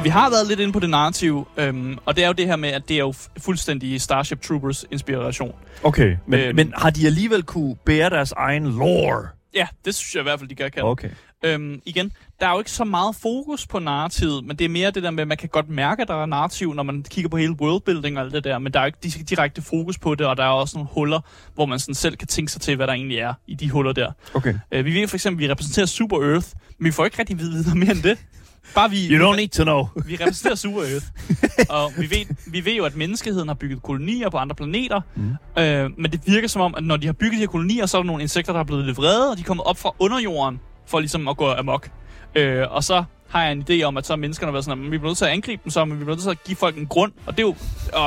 Vi 0.04 0.10
har 0.10 0.30
været 0.30 0.48
lidt 0.48 0.60
inde 0.60 0.74
på 0.74 0.80
det 0.80 0.90
narrativ, 0.90 1.48
øhm, 1.58 1.98
og 2.06 2.16
det 2.16 2.24
er 2.24 2.28
jo 2.28 2.34
det 2.34 2.46
her 2.46 2.56
med, 2.56 2.70
at 2.70 2.90
det 2.90 2.96
er 2.96 3.00
jo 3.00 3.12
fu- 3.12 3.30
fuldstændig 3.38 4.02
Starship 4.02 4.42
Troopers 4.42 4.86
inspiration. 4.92 5.56
Okay, 5.84 6.16
men, 6.28 6.40
Øhm. 6.40 6.56
men 6.56 6.74
har 6.78 6.90
de 6.90 7.06
alligevel 7.06 7.44
kunne 7.44 7.76
bære 7.86 8.10
deres 8.10 8.32
egen 8.32 8.66
lore? 8.72 9.28
Ja, 9.56 9.68
det 9.86 9.96
synes 9.96 10.16
jeg 10.16 10.22
i 10.22 10.24
hvert 10.24 10.40
fald, 10.40 10.50
de 10.50 10.56
gør 10.56 10.70
kan. 10.70 10.84
Okay. 10.84 11.10
Øhm, 11.44 11.82
igen, 11.86 12.12
der 12.40 12.48
er 12.48 12.52
jo 12.52 12.60
ikke 12.60 12.72
så 12.72 12.84
meget 12.84 13.16
fokus 13.16 13.68
på 13.68 13.80
narrativet, 13.80 14.46
men 14.46 14.58
det 14.58 14.66
er 14.66 14.70
mere 14.70 14.92
det 14.92 15.04
der 15.04 15.12
med, 15.12 15.22
at 15.22 15.28
man 15.28 15.38
kan 15.38 15.50
godt 15.50 15.70
mærke, 15.70 16.02
at 16.02 16.08
der 16.08 16.22
er 16.22 16.26
narrativ, 16.26 16.74
når 16.74 16.84
man 16.84 17.06
kigger 17.10 17.30
på 17.30 17.38
hele 17.38 17.54
worldbuilding 17.62 18.18
og 18.18 18.24
alt 18.24 18.34
det 18.34 18.44
der, 18.44 18.60
men 18.60 18.74
der 18.74 18.80
er 18.80 18.84
jo 18.84 18.88
ikke 18.88 18.98
di- 19.06 19.24
direkte 19.24 19.62
fokus 19.62 19.98
på 19.98 20.16
det, 20.16 20.28
og 20.28 20.38
der 20.38 20.44
er 20.44 20.48
også 20.50 20.78
nogle 20.78 20.90
huller, 20.94 21.20
hvor 21.56 21.66
man 21.66 21.80
sådan 21.80 21.96
selv 21.96 22.16
kan 22.18 22.28
tænke 22.28 22.52
sig 22.52 22.62
til, 22.62 22.76
hvad 22.76 22.88
der 22.88 22.94
egentlig 22.94 23.18
er 23.18 23.34
i 23.48 23.56
de 23.56 23.70
huller 23.70 23.92
der. 23.94 24.12
Okay. 24.34 24.54
Øh, 24.72 24.86
vi 24.86 24.94
ved 24.94 25.08
for 25.08 25.16
eksempel, 25.16 25.44
at 25.44 25.48
vi 25.48 25.52
repræsenterer 25.52 25.86
Super 25.86 26.18
Earth, 26.34 26.48
men 26.80 26.86
vi 26.86 26.92
får 26.92 27.06
ikke 27.06 27.20
rigtig 27.20 27.40
vide 27.40 27.62
noget 27.64 27.78
mere 27.78 27.92
end 27.92 28.04
det. 28.04 28.18
Bare 28.76 28.90
vi, 28.90 29.08
You 29.12 29.32
don't 29.32 29.36
need 29.36 29.48
to 29.50 29.64
know. 29.64 29.88
vi 30.06 30.16
repræsenterer 30.16 30.56
Super 30.56 30.82
Earth. 30.82 31.06
og 31.70 31.92
vi 31.98 32.10
ved, 32.10 32.36
vi 32.52 32.66
ved 32.66 32.74
jo, 32.74 32.86
at 32.86 32.96
menneskeheden 32.96 33.48
har 33.48 33.56
bygget 33.56 33.82
kolonier 33.84 34.30
på 34.30 34.38
andre 34.38 34.56
planeter. 34.56 35.02
Mm. 35.16 35.62
Øh, 35.62 35.90
men 35.98 36.12
det 36.12 36.22
virker 36.26 36.48
som 36.48 36.62
om, 36.62 36.76
at 36.78 36.84
når 36.84 36.98
de 36.98 37.06
har 37.06 37.14
bygget 37.14 37.34
de 37.34 37.40
her 37.40 37.48
kolonier, 37.48 37.86
så 37.86 37.98
er 37.98 38.02
der 38.02 38.08
nogle 38.08 38.22
insekter, 38.22 38.54
der 38.54 38.60
er 38.60 38.64
blevet 38.64 38.86
lidt 38.86 38.98
vrede, 38.98 39.32
og 39.32 39.38
de 39.38 39.42
er 39.42 39.46
kommet 39.46 39.66
op 39.66 39.78
fra 39.78 39.96
underjorden 40.00 40.60
for 40.90 41.00
ligesom 41.00 41.28
at 41.28 41.38
gå 41.38 41.52
amok. 41.52 41.90
Øh, 42.36 42.66
og 42.70 42.84
så 42.84 43.04
har 43.30 43.44
jeg 43.44 43.52
en 43.52 43.66
idé 43.70 43.84
om, 43.84 43.98
at 43.98 44.06
så 44.06 44.14
er 44.14 44.18
menneskerne 44.18 44.54
været 44.54 44.66
sådan, 44.66 44.86
at 44.86 44.92
vi 44.92 44.98
bliver 44.98 45.10
nødt 45.10 45.18
til 45.18 45.26
at 45.26 45.32
angribe 45.32 45.62
dem 45.64 45.70
så, 45.70 45.86
men 45.86 46.00
vi 46.00 46.04
bliver 46.04 46.16
nødt 46.16 46.24
til 46.24 46.30
at 46.30 46.44
give 46.44 46.56
folk 46.56 46.78
en 46.78 46.88
grund. 46.88 47.12
Og 47.26 47.38
det 47.38 47.44
er 47.44 47.48
jo, 47.48 47.56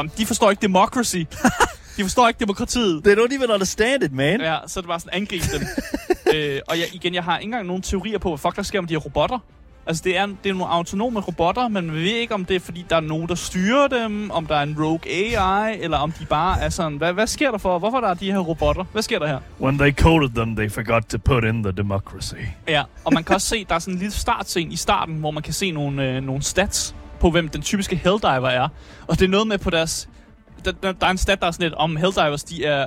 um, 0.00 0.08
de 0.08 0.26
forstår 0.26 0.50
ikke 0.50 0.62
democracy. 0.62 1.16
de 1.96 2.02
forstår 2.02 2.28
ikke 2.28 2.40
demokratiet. 2.40 3.04
They 3.04 3.14
don't 3.14 3.34
even 3.34 3.50
understand 3.50 4.02
it, 4.02 4.12
man. 4.12 4.40
Ja, 4.40 4.58
så 4.66 4.80
er 4.80 4.82
det 4.82 4.88
bare 4.88 5.00
sådan, 5.00 5.20
angribe 5.20 5.44
dem. 5.52 5.62
øh, 6.34 6.60
og 6.68 6.78
jeg, 6.78 6.86
igen, 6.92 7.14
jeg 7.14 7.24
har 7.24 7.38
ikke 7.38 7.44
engang 7.44 7.66
nogen 7.66 7.82
teorier 7.82 8.18
på, 8.18 8.28
hvad 8.28 8.38
fuck 8.38 8.56
der 8.56 8.62
sker 8.62 8.80
med 8.80 8.88
de 8.88 8.94
her 8.94 8.98
robotter. 8.98 9.38
Altså, 9.86 10.02
det 10.04 10.18
er, 10.18 10.26
det 10.26 10.50
er 10.50 10.54
nogle 10.54 10.72
autonome 10.72 11.20
robotter, 11.20 11.68
men 11.68 11.86
man 11.86 11.94
ved 11.94 12.02
ikke, 12.02 12.34
om 12.34 12.44
det 12.44 12.56
er, 12.56 12.60
fordi 12.60 12.84
der 12.90 12.96
er 12.96 13.00
nogen, 13.00 13.28
der 13.28 13.34
styrer 13.34 13.88
dem, 13.88 14.30
om 14.30 14.46
der 14.46 14.56
er 14.56 14.62
en 14.62 14.76
rogue 14.78 15.10
AI, 15.10 15.78
eller 15.80 15.98
om 15.98 16.12
de 16.12 16.26
bare 16.26 16.60
er 16.60 16.68
sådan... 16.68 16.98
Hvad, 16.98 17.12
hvad 17.12 17.26
sker 17.26 17.50
der 17.50 17.58
for? 17.58 17.78
Hvorfor 17.78 18.00
der 18.00 18.08
er 18.08 18.14
de 18.14 18.32
her 18.32 18.38
robotter? 18.38 18.84
Hvad 18.92 19.02
sker 19.02 19.18
der 19.18 19.26
her? 19.26 19.38
When 19.60 19.78
they 19.78 19.92
coded 19.94 20.30
them, 20.30 20.56
they 20.56 20.70
forgot 20.70 21.02
to 21.08 21.18
put 21.18 21.44
in 21.44 21.62
the 21.62 21.72
democracy. 21.72 22.34
Ja, 22.68 22.82
og 23.04 23.14
man 23.14 23.24
kan 23.24 23.34
også 23.34 23.46
se, 23.46 23.64
der 23.68 23.74
er 23.74 23.78
sådan 23.78 23.94
en 23.94 23.98
lille 23.98 24.12
startscene 24.12 24.72
i 24.72 24.76
starten, 24.76 25.14
hvor 25.14 25.30
man 25.30 25.42
kan 25.42 25.52
se 25.52 25.70
nogle, 25.70 26.08
øh, 26.08 26.22
nogle 26.22 26.42
stats 26.42 26.94
på, 27.20 27.30
hvem 27.30 27.48
den 27.48 27.62
typiske 27.62 27.96
Helldiver 27.96 28.48
er. 28.48 28.68
Og 29.06 29.18
det 29.18 29.24
er 29.24 29.28
noget 29.28 29.46
med 29.46 29.58
på 29.58 29.70
deres... 29.70 30.08
Der, 30.64 30.72
der, 30.72 30.92
der 30.92 31.06
er 31.06 31.10
en 31.10 31.18
stat, 31.18 31.40
der 31.40 31.46
er 31.46 31.50
sådan 31.50 31.64
lidt 31.64 31.74
om 31.74 31.96
Helldivers, 31.96 32.44
de 32.44 32.64
er 32.64 32.86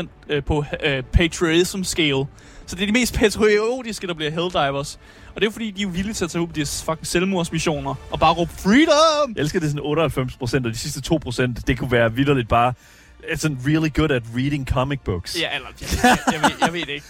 98% 0.00 0.06
øh, 0.28 0.44
på 0.44 0.64
øh, 0.84 1.02
patriotism 1.02 1.82
scale. 1.82 2.26
Så 2.66 2.76
det 2.76 2.82
er 2.82 2.86
de 2.86 2.92
mest 2.92 3.14
patriotiske, 3.14 4.06
der 4.06 4.14
bliver 4.14 4.30
Helldivers. 4.30 4.98
Og 5.38 5.42
det 5.42 5.46
er 5.46 5.50
jo 5.50 5.52
fordi, 5.52 5.70
de 5.70 5.82
er 5.82 5.86
villige 5.86 6.14
til 6.14 6.24
at 6.24 6.30
tage 6.30 6.42
ud 6.42 6.46
på 6.46 6.52
de 6.52 6.66
fucking 6.66 7.06
selvmordsmissioner 7.06 7.94
og 8.10 8.20
bare 8.20 8.32
råbe 8.32 8.52
freedom! 8.52 9.32
Jeg 9.36 9.40
elsker 9.40 9.60
det 9.60 9.70
sådan 9.70 9.84
98 9.84 10.36
procent, 10.36 10.66
og 10.66 10.72
de 10.72 10.78
sidste 10.78 11.00
2 11.00 11.18
procent, 11.18 11.66
det 11.66 11.78
kunne 11.78 11.92
være 11.92 12.12
vidderligt 12.12 12.48
bare... 12.48 12.74
It's 13.22 13.36
sådan 13.36 13.58
really 13.66 13.88
good 13.94 14.10
at 14.10 14.22
reading 14.36 14.68
comic 14.68 15.00
books. 15.04 15.40
Ja, 15.40 15.54
eller 15.54 15.68
jeg, 15.80 15.88
jeg, 16.02 16.18
jeg, 16.32 16.42
ved, 16.42 16.50
jeg 16.60 16.72
ved 16.72 16.80
det 16.80 16.88
ikke. 16.88 17.06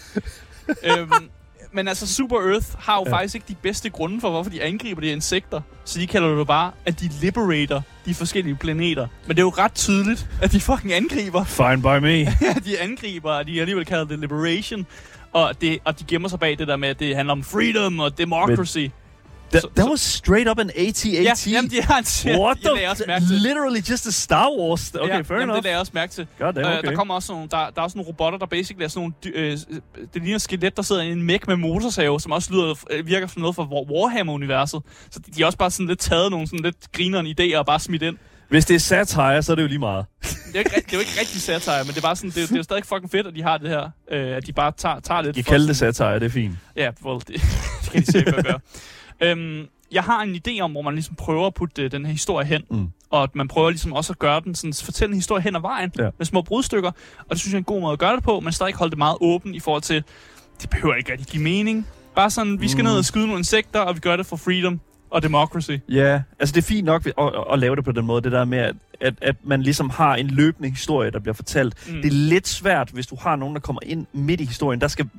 øhm, 1.01 1.29
men 1.71 1.87
altså, 1.87 2.13
Super 2.13 2.37
Earth 2.37 2.67
har 2.79 2.95
jo 2.95 3.03
ja. 3.05 3.13
faktisk 3.13 3.35
ikke 3.35 3.47
de 3.47 3.55
bedste 3.55 3.89
grunde 3.89 4.21
for, 4.21 4.29
hvorfor 4.29 4.49
de 4.49 4.63
angriber 4.63 5.01
de 5.01 5.07
insekter. 5.07 5.61
Så 5.85 5.99
de 5.99 6.07
kalder 6.07 6.35
det 6.35 6.47
bare, 6.47 6.71
at 6.85 6.99
de 6.99 7.09
liberator 7.21 7.83
de 8.05 8.13
forskellige 8.13 8.55
planeter. 8.55 9.07
Men 9.27 9.35
det 9.35 9.41
er 9.41 9.45
jo 9.45 9.53
ret 9.57 9.73
tydeligt, 9.73 10.29
at 10.41 10.51
de 10.51 10.61
fucking 10.61 10.93
angriber. 10.93 11.43
Fine 11.43 11.81
by 11.81 12.03
me. 12.03 12.17
ja, 12.17 12.53
de 12.65 12.79
angriber, 12.79 13.31
og 13.31 13.47
de 13.47 13.59
alligevel 13.59 13.85
kalder 13.85 14.05
det 14.05 14.19
liberation. 14.19 14.85
Og, 15.33 15.61
det, 15.61 15.79
og 15.85 15.99
de 15.99 16.03
gemmer 16.07 16.29
sig 16.29 16.39
bag 16.39 16.57
det 16.59 16.67
der 16.67 16.75
med, 16.75 16.89
at 16.89 16.99
det 16.99 17.15
handler 17.15 17.31
om 17.31 17.43
freedom 17.43 17.99
og 17.99 18.17
democracy. 18.17 18.77
Men 18.77 18.91
That, 19.51 19.63
that 19.75 19.89
was 19.89 20.01
straight 20.01 20.49
up 20.49 20.59
an 20.59 20.69
AT-AT. 20.75 21.05
Ja, 21.05 21.33
jamen, 21.51 21.71
de 21.71 21.81
har 21.81 21.97
en 22.25 22.39
What 22.41 22.57
the? 22.65 22.81
Jeg 22.81 22.89
også 22.89 23.03
mærke 23.07 23.25
til. 23.25 23.35
Literally 23.35 23.79
just 23.89 24.07
a 24.07 24.11
Star 24.11 24.49
Wars. 24.59 24.91
Okay, 24.95 25.07
ja, 25.07 25.21
fair 25.21 25.37
jamen, 25.37 25.41
enough. 25.43 25.55
det 25.55 25.63
lader 25.63 25.73
jeg 25.75 25.79
også 25.79 25.91
mærke 25.95 26.13
til. 26.13 26.27
God 26.39 26.53
damn, 26.53 26.67
okay. 26.67 26.77
Uh, 26.77 26.83
der 26.83 26.95
kommer 26.95 27.13
også 27.13 27.33
nogle, 27.33 27.47
der, 27.51 27.57
der 27.57 27.71
er 27.77 27.81
også 27.81 27.97
nogle 27.97 28.07
robotter, 28.09 28.39
der 28.39 28.45
basically 28.45 28.83
er 28.83 28.87
sådan 28.87 28.99
nogle... 29.01 29.13
dy- 29.25 29.37
Øh, 29.37 29.51
det 30.13 30.21
ligner 30.21 30.35
et 30.35 30.41
skelet, 30.41 30.77
der 30.77 30.83
sidder 30.83 31.01
i 31.01 31.11
en 31.11 31.23
mech 31.23 31.43
med 31.47 31.55
motorsave, 31.55 32.19
som 32.19 32.31
også 32.31 32.53
lyder, 32.53 32.75
øh, 32.91 33.07
virker 33.07 33.27
som 33.27 33.41
noget 33.41 33.55
fra 33.55 33.63
War- 33.63 33.91
Warhammer-universet. 33.91 34.81
Så 35.11 35.19
de, 35.19 35.31
de 35.31 35.41
har 35.41 35.45
også 35.45 35.57
bare 35.57 35.71
sådan 35.71 35.87
lidt 35.87 35.99
taget 35.99 36.31
nogle 36.31 36.47
sådan 36.47 36.63
lidt 36.65 36.91
grinerende 36.91 37.35
idéer 37.39 37.57
og 37.57 37.65
bare 37.65 37.79
smidt 37.79 38.01
ind. 38.01 38.17
Hvis 38.49 38.65
det 38.65 38.75
er 38.75 38.79
satire, 38.79 39.43
så 39.43 39.51
er 39.51 39.55
det 39.55 39.63
jo 39.63 39.67
lige 39.67 39.79
meget. 39.79 40.05
Det 40.21 40.29
er 40.29 40.35
jo 40.53 40.59
ikke, 40.59 40.69
det 40.75 40.93
er 40.93 40.97
jo 40.97 40.99
ikke 40.99 41.11
rigtig 41.19 41.41
satire, 41.41 41.83
men 41.83 41.87
det 41.87 41.97
er 41.97 42.01
bare 42.01 42.15
sådan, 42.15 42.29
det, 42.29 42.37
er- 42.43 42.47
det 42.47 42.53
er 42.53 42.57
jo 42.57 42.63
stadig 42.63 42.85
fucking 42.85 43.11
fedt, 43.11 43.27
at 43.27 43.35
de 43.35 43.43
har 43.43 43.57
det 43.57 43.69
her. 43.69 43.89
Øh, 44.11 44.37
at 44.37 44.47
de 44.47 44.53
bare 44.53 44.71
tager, 44.77 44.99
tager 44.99 45.21
lidt 45.21 45.35
for 45.35 45.43
kalder 45.43 45.67
det 45.67 45.77
satire, 45.77 46.15
det 46.15 46.23
er 46.23 46.29
fint. 46.29 46.55
Ja, 46.75 46.89
well, 47.05 47.19
det, 47.19 47.27
det 47.81 47.89
kan 47.91 48.01
de 48.01 48.11
sikkert 48.11 48.45
gøre. 48.45 48.59
Øhm, 49.21 49.65
jeg 49.91 50.03
har 50.03 50.21
en 50.23 50.35
idé 50.47 50.59
om, 50.61 50.71
hvor 50.71 50.81
man 50.81 50.93
ligesom 50.93 51.15
prøver 51.15 51.47
at 51.47 51.53
putte 51.53 51.83
øh, 51.83 51.91
den 51.91 52.05
her 52.05 52.11
historie 52.11 52.45
hen. 52.47 52.61
Mm. 52.71 52.87
Og 53.09 53.23
at 53.23 53.35
man 53.35 53.47
prøver 53.47 53.69
ligesom 53.69 53.93
også 53.93 54.13
at 54.13 54.19
gøre 54.19 54.41
den, 54.43 54.55
sådan, 54.55 54.73
fortælle 54.73 55.11
en 55.11 55.17
historie 55.17 55.41
hen 55.43 55.55
ad 55.55 55.61
vejen 55.61 55.91
Ja. 55.99 56.09
med 56.17 56.25
små 56.25 56.41
brudstykker. 56.41 56.91
Og 57.19 57.29
det 57.29 57.39
synes 57.39 57.51
jeg 57.51 57.57
er 57.57 57.61
en 57.61 57.63
god 57.63 57.81
måde 57.81 57.93
at 57.93 57.99
gøre 57.99 58.15
det 58.15 58.23
på, 58.23 58.39
men 58.39 58.53
stadig 58.53 58.73
holde 58.75 58.89
det 58.91 58.97
meget 58.97 59.17
åbent 59.21 59.55
i 59.55 59.59
forhold 59.59 59.81
til, 59.81 60.03
det 60.61 60.69
behøver 60.69 60.95
ikke 60.95 61.11
rigtig 61.11 61.27
give 61.27 61.43
mening. 61.43 61.87
Bare 62.15 62.29
sådan, 62.29 62.61
vi 62.61 62.67
skal 62.69 62.81
Mm. 62.83 62.89
ned 62.89 62.97
og 62.97 63.05
skyde 63.05 63.25
nogle 63.25 63.39
insekter, 63.39 63.79
og 63.79 63.95
vi 63.95 63.99
gør 63.99 64.15
det 64.15 64.25
for 64.25 64.35
freedom 64.35 64.79
og 65.11 65.23
democracy. 65.23 65.71
Ja, 65.89 66.21
altså 66.39 66.55
det 66.55 66.61
er 66.61 66.67
fint 66.67 66.85
nok 66.85 67.07
at, 67.07 67.13
at, 67.17 67.31
at 67.53 67.59
lave 67.59 67.75
det 67.75 67.85
på 67.85 67.91
den 67.91 68.05
måde, 68.05 68.21
det 68.21 68.31
der 68.31 68.45
med, 68.45 68.57
at, 68.57 68.75
at, 69.01 69.13
at 69.21 69.35
man 69.43 69.61
ligesom 69.61 69.89
har 69.89 70.15
en 70.15 70.27
løbende 70.27 70.69
historie, 70.69 71.11
der 71.11 71.19
bliver 71.19 71.33
fortalt. 71.33 71.87
Mm. 71.87 71.95
Det 71.95 72.05
er 72.05 72.11
lidt 72.11 72.47
svært, 72.47 72.89
hvis 72.89 73.07
du 73.07 73.17
har 73.21 73.35
nogen, 73.35 73.55
der 73.55 73.61
kommer 73.61 73.79
ind 73.85 74.05
midt 74.13 74.41
i 74.41 74.45
historien. 74.45 74.81
Der, 74.81 74.87
skal, 74.87 75.09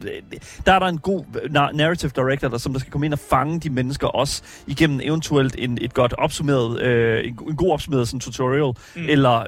der 0.67 0.73
er 0.73 0.79
der 0.79 0.87
en 0.87 0.99
god 0.99 1.25
na- 1.35 1.77
narrative 1.77 2.11
director, 2.17 2.49
der, 2.49 2.59
som 2.59 2.73
der 2.73 2.81
skal 2.81 2.93
komme 2.93 3.07
ind 3.07 3.13
og 3.13 3.19
fange 3.19 3.61
de 3.61 3.71
mennesker 3.71 4.07
også 4.07 4.43
igennem 4.67 5.01
eventuelt 5.03 5.55
en, 5.59 5.79
et 5.81 5.95
godt 5.95 6.13
opsummeret, 6.13 6.81
øh, 6.81 7.25
en, 7.25 7.39
en 7.49 7.57
god 7.57 7.73
opsummeret 7.73 8.09
sådan, 8.09 8.21
tutorial, 8.21 8.73
mm. 8.97 9.05
eller 9.09 9.47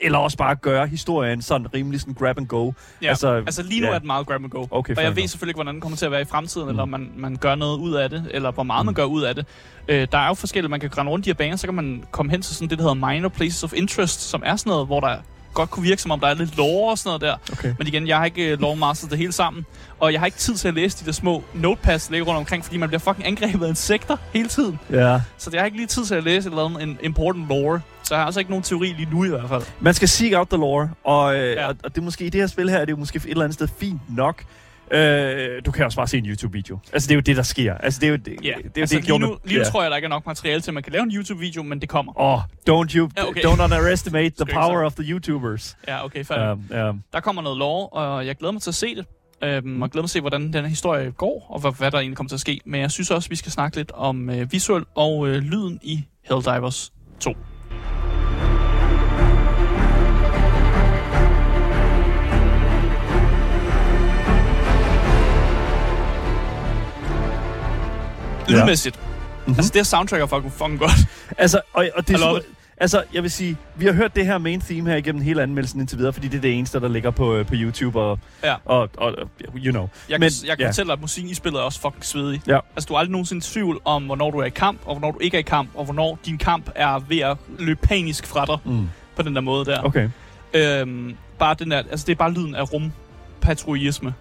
eller 0.00 0.18
også 0.18 0.36
bare 0.36 0.56
gøre 0.56 0.86
historien 0.86 1.42
sådan 1.42 1.74
rimelig 1.74 2.00
sådan 2.00 2.14
grab 2.14 2.38
and 2.38 2.46
go. 2.46 2.72
Ja, 3.02 3.08
altså, 3.08 3.28
altså, 3.28 3.62
lige 3.62 3.80
nu 3.80 3.86
ja. 3.86 3.92
er 3.92 3.98
det 3.98 4.06
meget 4.06 4.26
grab 4.26 4.42
and 4.42 4.50
go. 4.50 4.66
Okay, 4.70 4.96
og 4.96 5.02
jeg 5.02 5.16
ved 5.16 5.28
selvfølgelig 5.28 5.50
ikke, 5.50 5.56
hvordan 5.56 5.74
den 5.74 5.80
kommer 5.80 5.96
til 5.96 6.06
at 6.06 6.12
være 6.12 6.20
i 6.20 6.24
fremtiden, 6.24 6.64
mm. 6.64 6.70
Eller 6.70 6.82
om 6.82 6.88
man, 6.88 7.10
man 7.16 7.36
gør 7.36 7.54
noget 7.54 7.78
ud 7.78 7.94
af 7.94 8.10
det, 8.10 8.26
eller 8.30 8.50
hvor 8.50 8.62
meget 8.62 8.84
mm. 8.84 8.86
man 8.86 8.94
gør 8.94 9.04
ud 9.04 9.22
af 9.22 9.34
det. 9.34 9.46
Øh, 9.88 10.08
der 10.12 10.18
er 10.18 10.28
jo 10.28 10.34
forskellige, 10.34 10.70
man 10.70 10.80
kan 10.80 10.98
rende 10.98 11.12
rundt 11.12 11.26
i 11.26 11.30
de 11.30 11.30
her 11.30 11.38
baner, 11.38 11.56
så 11.56 11.66
kan 11.66 11.74
man 11.74 12.04
komme 12.10 12.32
hen 12.32 12.42
til 12.42 12.54
sådan 12.54 12.68
det, 12.68 12.78
der 12.78 12.84
hedder 12.84 13.06
minor 13.06 13.28
places 13.28 13.64
of 13.64 13.72
interest, 13.72 14.20
som 14.20 14.42
er 14.46 14.56
sådan 14.56 14.70
noget, 14.70 14.86
hvor 14.86 15.00
der 15.00 15.16
godt 15.54 15.70
kunne 15.70 15.82
virke, 15.82 16.02
som 16.02 16.10
om 16.10 16.20
der 16.20 16.26
er 16.26 16.34
lidt 16.34 16.56
lore 16.56 16.90
og 16.90 16.98
sådan 16.98 17.08
noget 17.08 17.20
der. 17.20 17.52
Okay. 17.52 17.74
Men 17.78 17.86
igen, 17.86 18.08
jeg 18.08 18.16
har 18.18 18.24
ikke 18.24 18.52
uh, 18.52 18.60
lovmasteret 18.60 19.10
det 19.10 19.18
hele 19.18 19.32
sammen. 19.32 19.66
Og 20.00 20.12
jeg 20.12 20.20
har 20.20 20.26
ikke 20.26 20.38
tid 20.38 20.54
til 20.56 20.68
at 20.68 20.74
læse 20.74 21.00
de 21.00 21.06
der 21.06 21.12
små 21.12 21.44
notepads, 21.54 22.06
der 22.06 22.12
ligger 22.12 22.26
rundt 22.26 22.38
omkring, 22.38 22.64
fordi 22.64 22.76
man 22.76 22.88
bliver 22.88 23.00
fucking 23.00 23.26
angrebet 23.26 23.64
af 23.64 23.68
insekter 23.68 24.16
hele 24.32 24.48
tiden. 24.48 24.78
Ja. 24.90 25.20
Så 25.38 25.50
jeg 25.52 25.60
har 25.60 25.66
ikke 25.66 25.76
lige 25.76 25.86
tid 25.86 26.04
til 26.04 26.14
at 26.14 26.24
læse 26.24 26.48
et 26.48 26.52
eller 26.52 26.64
andet 26.64 26.82
en 26.82 26.98
important 27.02 27.48
lore. 27.48 27.80
Så 28.02 28.14
jeg 28.14 28.20
har 28.20 28.26
altså 28.26 28.40
ikke 28.40 28.50
nogen 28.50 28.62
teori 28.62 28.86
lige 28.96 29.08
nu 29.10 29.24
i 29.24 29.28
hvert 29.28 29.48
fald. 29.48 29.62
Man 29.80 29.94
skal 29.94 30.08
seek 30.08 30.32
out 30.36 30.48
the 30.48 30.56
lore, 30.58 30.90
og, 31.04 31.36
øh, 31.36 31.52
Ja. 31.52 31.66
og, 31.68 31.76
og 31.84 31.94
det 31.94 31.98
er 32.00 32.04
måske 32.04 32.24
i 32.24 32.28
det 32.28 32.40
her 32.40 32.46
spil 32.48 32.70
her, 32.70 32.78
er 32.78 32.84
det 32.84 32.92
jo 32.92 32.96
måske 32.96 33.16
et 33.16 33.24
eller 33.26 33.44
andet 33.44 33.54
sted 33.54 33.68
fint 33.80 34.00
nok. 34.16 34.44
Øh, 34.90 35.62
du 35.66 35.70
kan 35.70 35.84
også 35.84 35.96
bare 35.96 36.06
se 36.08 36.18
en 36.18 36.26
YouTube-video. 36.26 36.78
Altså, 36.92 37.06
det 37.08 37.12
er 37.12 37.16
jo 37.16 37.20
det, 37.20 37.36
der 37.36 37.42
sker. 37.42 37.74
Altså, 37.74 38.00
det 38.00 38.06
er 38.06 38.10
jo 38.10 38.16
det, 38.16 38.36
Ja, 38.42 38.54
det, 38.64 38.76
er 38.76 38.80
altså, 38.80 38.96
det, 38.96 39.04
lige 39.06 39.18
nu, 39.18 39.36
lige 39.44 39.58
nu 39.58 39.64
ja. 39.64 39.70
tror 39.70 39.82
jeg, 39.82 39.90
der 39.90 39.96
ikke 39.96 40.06
er 40.06 40.10
nok 40.10 40.26
materiale 40.26 40.60
til, 40.60 40.70
at 40.70 40.74
man 40.74 40.82
kan 40.82 40.92
lave 40.92 41.02
en 41.02 41.10
YouTube-video, 41.10 41.62
men 41.62 41.80
det 41.80 41.88
kommer. 41.88 42.12
Oh, 42.16 42.38
don't 42.70 42.96
you, 42.96 43.10
Ja, 43.16 43.28
okay. 43.28 43.40
don't 43.40 43.62
underestimate 43.64 44.30
the 44.44 44.54
power 44.54 44.84
of 44.84 44.94
the 44.94 45.04
YouTubers. 45.04 45.76
Ja, 45.88 46.04
okay, 46.04 46.24
færdig. 46.24 46.50
Um, 46.52 46.88
um, 46.88 47.02
Der 47.12 47.20
kommer 47.20 47.42
noget 47.42 47.58
lore, 47.58 47.88
og 47.88 48.26
jeg 48.26 48.36
glæder 48.36 48.52
mig 48.52 48.62
til 48.62 48.70
at 48.70 48.74
se 48.74 48.94
det. 48.94 49.06
Øhm, 49.44 49.82
og 49.82 49.90
glæder 49.90 50.02
mig 50.02 50.10
til 50.10 50.18
at 50.18 50.18
se, 50.18 50.20
hvordan 50.20 50.42
den 50.42 50.54
her 50.54 50.66
historie 50.66 51.10
går, 51.10 51.46
og 51.50 51.60
hvad, 51.60 51.72
hvad 51.78 51.90
der 51.90 51.98
egentlig 51.98 52.16
kommer 52.16 52.28
til 52.28 52.36
at 52.36 52.40
ske. 52.40 52.60
Men 52.64 52.80
jeg 52.80 52.90
synes 52.90 53.10
også, 53.10 53.28
vi 53.28 53.36
skal 53.36 53.52
snakke 53.52 53.76
lidt 53.76 53.92
om 53.94 54.30
øh, 54.30 54.52
visuel 54.52 54.84
og 54.94 55.28
øh, 55.28 55.34
lyden 55.42 55.78
i 55.82 56.04
Helldivers 56.24 56.92
2. 57.20 57.34
Ja. 68.52 68.60
Lydmæssigt. 68.60 68.98
Mm-hmm. 69.00 69.54
Altså, 69.58 69.70
det 69.72 69.78
her 69.78 69.84
soundtrack 69.84 70.22
er 70.22 70.26
fucking, 70.26 70.52
fucking 70.52 70.78
godt. 70.78 70.90
altså, 71.38 71.60
og, 71.72 71.88
og 71.96 72.08
det 72.08 72.14
er 72.14 72.18
super, 72.18 72.38
altså, 72.76 73.02
jeg 73.14 73.22
vil 73.22 73.30
sige, 73.30 73.56
vi 73.76 73.84
har 73.86 73.92
hørt 73.92 74.16
det 74.16 74.26
her 74.26 74.38
main 74.38 74.60
theme 74.60 74.90
her 74.90 74.96
igennem 74.96 75.22
hele 75.22 75.42
anmeldelsen 75.42 75.80
indtil 75.80 75.98
videre, 75.98 76.12
fordi 76.12 76.28
det 76.28 76.36
er 76.36 76.40
det 76.40 76.58
eneste, 76.58 76.80
der 76.80 76.88
ligger 76.88 77.10
på, 77.10 77.34
øh, 77.34 77.46
på 77.46 77.54
YouTube 77.56 78.00
og, 78.00 78.18
Ja. 78.44 78.54
og, 78.64 78.88
og, 78.96 79.14
you 79.56 79.70
know. 79.72 79.88
Jeg 80.08 80.20
Men, 80.20 80.30
kan, 80.30 80.48
jeg 80.48 80.56
kan 80.56 80.64
ja. 80.64 80.68
fortælle 80.68 80.86
dig, 80.88 80.92
at 80.92 81.00
musikken 81.00 81.30
i 81.30 81.34
spillet 81.34 81.58
er 81.60 81.62
også 81.64 81.80
fucking 81.80 82.04
svedig. 82.04 82.40
Ja. 82.46 82.58
Altså, 82.76 82.86
du 82.88 82.94
er 82.94 82.98
aldrig 82.98 83.12
nogensinde 83.12 83.38
i 83.38 83.42
tvivl 83.42 83.80
om, 83.84 84.02
hvornår 84.04 84.30
du 84.30 84.38
er 84.38 84.44
i 84.44 84.50
kamp, 84.50 84.80
og 84.86 84.94
hvornår 84.98 85.10
du 85.12 85.18
ikke 85.18 85.36
er 85.36 85.38
i 85.38 85.42
kamp, 85.42 85.68
og 85.74 85.84
hvornår 85.84 86.18
din 86.26 86.38
kamp 86.38 86.70
er 86.74 86.98
ved 87.08 87.18
at 87.18 87.36
løbe 87.58 87.80
panisk 87.86 88.26
fra 88.26 88.44
dig 88.46 88.56
Mm. 88.64 88.88
på 89.16 89.22
den 89.22 89.34
der 89.34 89.40
måde 89.40 89.64
der. 89.64 89.82
Okay. 89.82 90.08
Øhm, 90.54 91.14
bare 91.38 91.54
den 91.58 91.70
der, 91.70 91.78
altså 91.78 92.06
det 92.06 92.12
er 92.12 92.16
bare 92.16 92.32
lyden 92.32 92.54
af 92.54 92.72
rumpatriotisme. 93.42 94.14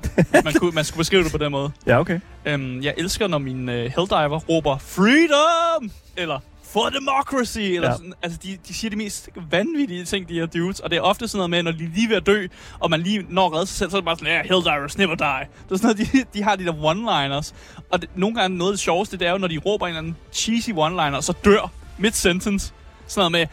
man, 0.44 0.54
kunne, 0.54 0.72
man 0.72 0.86
skulle 0.86 0.98
beskrive 1.00 1.24
det 1.24 1.32
på 1.32 1.38
den 1.38 1.52
måde. 1.52 1.72
Ja, 1.88 2.00
okay. 2.00 2.20
Øhm, 2.46 2.82
jeg 2.84 2.94
elsker, 2.98 3.28
når 3.28 3.38
min 3.38 3.70
øh, 3.70 3.76
Helldiver 3.76 4.40
råber 4.40 4.78
Freedom! 4.78 5.92
Eller 6.18 6.40
For 6.74 6.90
democracy! 6.90 7.60
Eller 7.60 7.90
Ja. 7.90 7.96
sådan, 7.96 8.14
altså, 8.24 8.40
de, 8.44 8.58
de 8.68 8.74
siger 8.74 8.90
de 8.90 8.96
mest 8.96 9.30
vanvittige 9.52 10.06
ting, 10.06 10.30
de 10.30 10.34
her 10.34 10.46
dudes. 10.46 10.80
Og 10.80 10.90
det 10.90 10.98
er 10.98 11.02
ofte 11.02 11.28
sådan 11.28 11.38
noget 11.38 11.50
med, 11.50 11.64
når 11.64 11.72
de 11.72 11.84
er 11.84 11.90
lige 11.96 12.10
ved 12.10 12.16
at 12.16 12.26
dø, 12.26 12.48
og 12.80 12.90
man 12.90 13.02
lige 13.02 13.26
når 13.30 13.46
at 13.48 13.54
redde 13.54 13.66
sig 13.66 13.78
selv, 13.78 13.90
så 13.90 13.98
er 13.98 14.02
det 14.02 14.06
bare 14.06 14.16
sådan, 14.18 14.34
ja, 14.34 14.42
Helldivers 14.42 14.98
never 14.98 15.16
die. 15.16 15.48
Det 15.70 15.72
er 15.72 15.78
sådan 15.78 15.96
noget, 15.98 16.14
de, 16.14 16.40
de 16.40 16.44
har 16.44 16.56
de 16.56 16.66
der 16.66 16.74
one-liners. 16.74 17.54
Og 17.92 18.02
det, 18.02 18.10
nogle 18.16 18.36
gange 18.36 18.58
noget 18.58 18.72
af 18.72 18.74
det 18.74 18.80
sjoveste, 18.80 19.18
det 19.18 19.28
er 19.28 19.32
jo, 19.32 19.38
når 19.38 19.48
de 19.48 19.58
råber 19.66 19.86
en 19.88 19.90
eller 19.90 20.00
anden 20.00 20.16
cheesy 20.34 20.70
one-liner, 20.70 21.16
og 21.16 21.24
så 21.24 21.34
dør 21.46 21.72
mid-sentence. 21.98 22.74
Sådan 23.08 23.32
noget 23.32 23.32
med, 23.32 23.48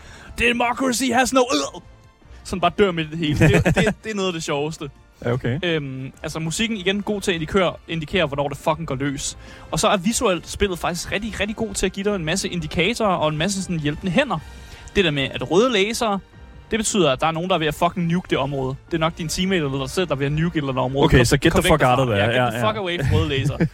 democracy 0.48 1.04
has 1.12 1.32
no... 1.32 1.40
Sådan 2.44 2.60
bare 2.60 2.72
dør 2.78 2.92
i 2.92 2.96
det 3.04 3.18
hele. 3.18 3.38
Det, 3.48 3.64
det, 3.64 3.74
det 4.04 4.10
er 4.10 4.14
noget 4.14 4.26
af 4.28 4.32
det 4.32 4.42
sjoveste. 4.42 4.90
Ja, 5.24 5.32
okay. 5.32 5.58
Øhm, 5.62 6.12
altså 6.22 6.38
musikken 6.38 6.76
igen 6.76 7.02
god 7.02 7.20
til 7.20 7.30
at 7.30 7.34
indikere, 7.34 7.72
indikere, 7.88 8.26
hvornår 8.26 8.48
det 8.48 8.58
fucking 8.58 8.86
går 8.86 8.94
løs. 8.94 9.38
Og 9.70 9.80
så 9.80 9.88
er 9.88 9.96
visuelt 9.96 10.48
spillet 10.48 10.78
faktisk 10.78 11.12
rigtig, 11.12 11.40
rigtig 11.40 11.56
god 11.56 11.74
til 11.74 11.86
at 11.86 11.92
give 11.92 12.04
dig 12.04 12.14
en 12.14 12.24
masse 12.24 12.48
indikatorer 12.48 13.14
og 13.14 13.28
en 13.28 13.36
masse 13.36 13.62
sådan 13.62 13.80
hjælpende 13.80 14.12
hænder. 14.12 14.38
Det 14.96 15.04
der 15.04 15.10
med, 15.10 15.28
at 15.30 15.50
røde 15.50 15.72
lasere, 15.72 16.18
det 16.70 16.78
betyder, 16.78 17.12
at 17.12 17.20
der 17.20 17.26
er 17.26 17.30
nogen, 17.30 17.48
der 17.50 17.54
er 17.54 17.58
ved 17.58 17.66
at 17.66 17.74
fucking 17.74 18.06
nuke 18.06 18.26
det 18.30 18.38
område. 18.38 18.76
Det 18.86 18.94
er 18.94 18.98
nok 18.98 19.18
din 19.18 19.28
teammate 19.28 19.64
eller 19.64 19.78
dig 19.78 19.90
selv, 19.90 20.06
der 20.06 20.14
er 20.14 20.18
ved 20.18 20.26
at 20.26 20.32
nuke 20.32 20.56
et 20.56 20.60
eller 20.60 20.68
andet 20.68 20.84
område. 20.84 21.04
Okay, 21.04 21.24
så 21.24 21.36
get 21.36 21.52
the 21.52 21.62
fuck 21.62 21.82
out 21.84 21.98
of 21.98 22.06
there. 22.06 22.18
Ja, 22.18 22.26
get 22.26 22.34
Ja, 22.34 22.50
the 22.50 22.58
ja. 22.58 22.68
fuck 22.68 22.76
away 22.78 22.98
from 23.00 23.14
røde 23.18 23.28
laser. 23.28 23.56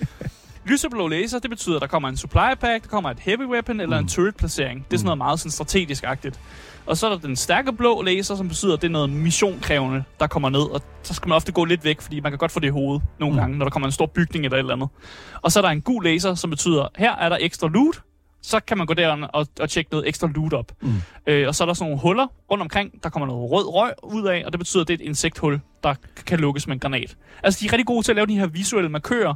Lyseblå 0.66 1.08
laser, 1.08 1.38
det 1.38 1.50
betyder, 1.50 1.76
at 1.76 1.80
der 1.82 1.86
kommer 1.86 2.08
en 2.08 2.16
supply 2.16 2.54
pack, 2.60 2.82
der 2.82 2.88
kommer 2.88 3.10
et 3.10 3.18
heavy 3.20 3.44
weapon 3.44 3.80
eller 3.80 4.00
mm. 4.00 4.04
en 4.04 4.08
turret 4.08 4.36
placering. 4.36 4.84
Det 4.90 4.94
er 4.94 4.98
sådan 4.98 5.04
noget 5.04 5.18
meget 5.18 5.40
sådan 5.40 5.50
strategisk-agtigt. 5.50 6.38
Og 6.86 6.96
så 6.96 7.06
er 7.06 7.10
der 7.10 7.18
den 7.18 7.36
stærke 7.36 7.72
blå 7.72 8.02
laser, 8.02 8.36
som 8.36 8.48
betyder, 8.48 8.74
at 8.74 8.82
det 8.82 8.88
er 8.88 8.92
noget 8.92 9.10
missionkrævende, 9.10 10.04
der 10.20 10.26
kommer 10.26 10.48
ned. 10.48 10.60
Og 10.60 10.82
så 11.02 11.14
skal 11.14 11.28
man 11.28 11.36
ofte 11.36 11.52
gå 11.52 11.64
lidt 11.64 11.84
væk, 11.84 12.00
fordi 12.00 12.20
man 12.20 12.32
kan 12.32 12.38
godt 12.38 12.52
få 12.52 12.60
det 12.60 12.66
i 12.66 12.70
hovedet 12.70 13.02
nogle 13.20 13.34
mm. 13.34 13.40
gange, 13.40 13.58
når 13.58 13.64
der 13.64 13.70
kommer 13.70 13.86
en 13.86 13.92
stor 13.92 14.06
bygning 14.06 14.44
eller 14.44 14.56
et 14.56 14.60
eller 14.60 14.74
andet. 14.74 14.88
Og 15.42 15.52
så 15.52 15.60
er 15.60 15.62
der 15.62 15.68
en 15.68 15.80
gul 15.80 16.04
laser, 16.04 16.34
som 16.34 16.50
betyder, 16.50 16.88
her 16.96 17.16
er 17.16 17.28
der 17.28 17.38
ekstra 17.40 17.68
loot, 17.68 18.02
så 18.42 18.60
kan 18.60 18.78
man 18.78 18.86
gå 18.86 18.94
der 18.94 19.26
og, 19.26 19.46
og 19.60 19.70
tjekke 19.70 19.90
noget 19.90 20.08
ekstra 20.08 20.28
loot 20.34 20.52
op. 20.52 20.72
Mm. 20.80 20.92
Øh, 21.26 21.48
og 21.48 21.54
så 21.54 21.64
er 21.64 21.66
der 21.66 21.74
sådan 21.74 21.90
nogle 21.90 22.00
huller 22.02 22.26
rundt 22.50 22.62
omkring, 22.62 23.02
der 23.02 23.08
kommer 23.08 23.26
noget 23.26 23.50
rød 23.50 23.64
røg 23.66 23.92
ud 24.02 24.26
af, 24.26 24.42
og 24.46 24.52
det 24.52 24.60
betyder, 24.60 24.82
at 24.82 24.88
det 24.88 24.94
er 24.94 25.04
et 25.04 25.08
insekthul, 25.08 25.60
der 25.82 25.94
kan 26.26 26.40
lukkes 26.40 26.66
med 26.66 26.74
en 26.74 26.80
granat. 26.80 27.16
Altså, 27.42 27.60
de 27.60 27.66
er 27.66 27.72
rigtig 27.72 27.86
gode 27.86 28.02
til 28.02 28.12
at 28.12 28.16
lave 28.16 28.26
de 28.26 28.38
her 28.38 28.46
visuelle 28.46 28.88
markører, 28.90 29.34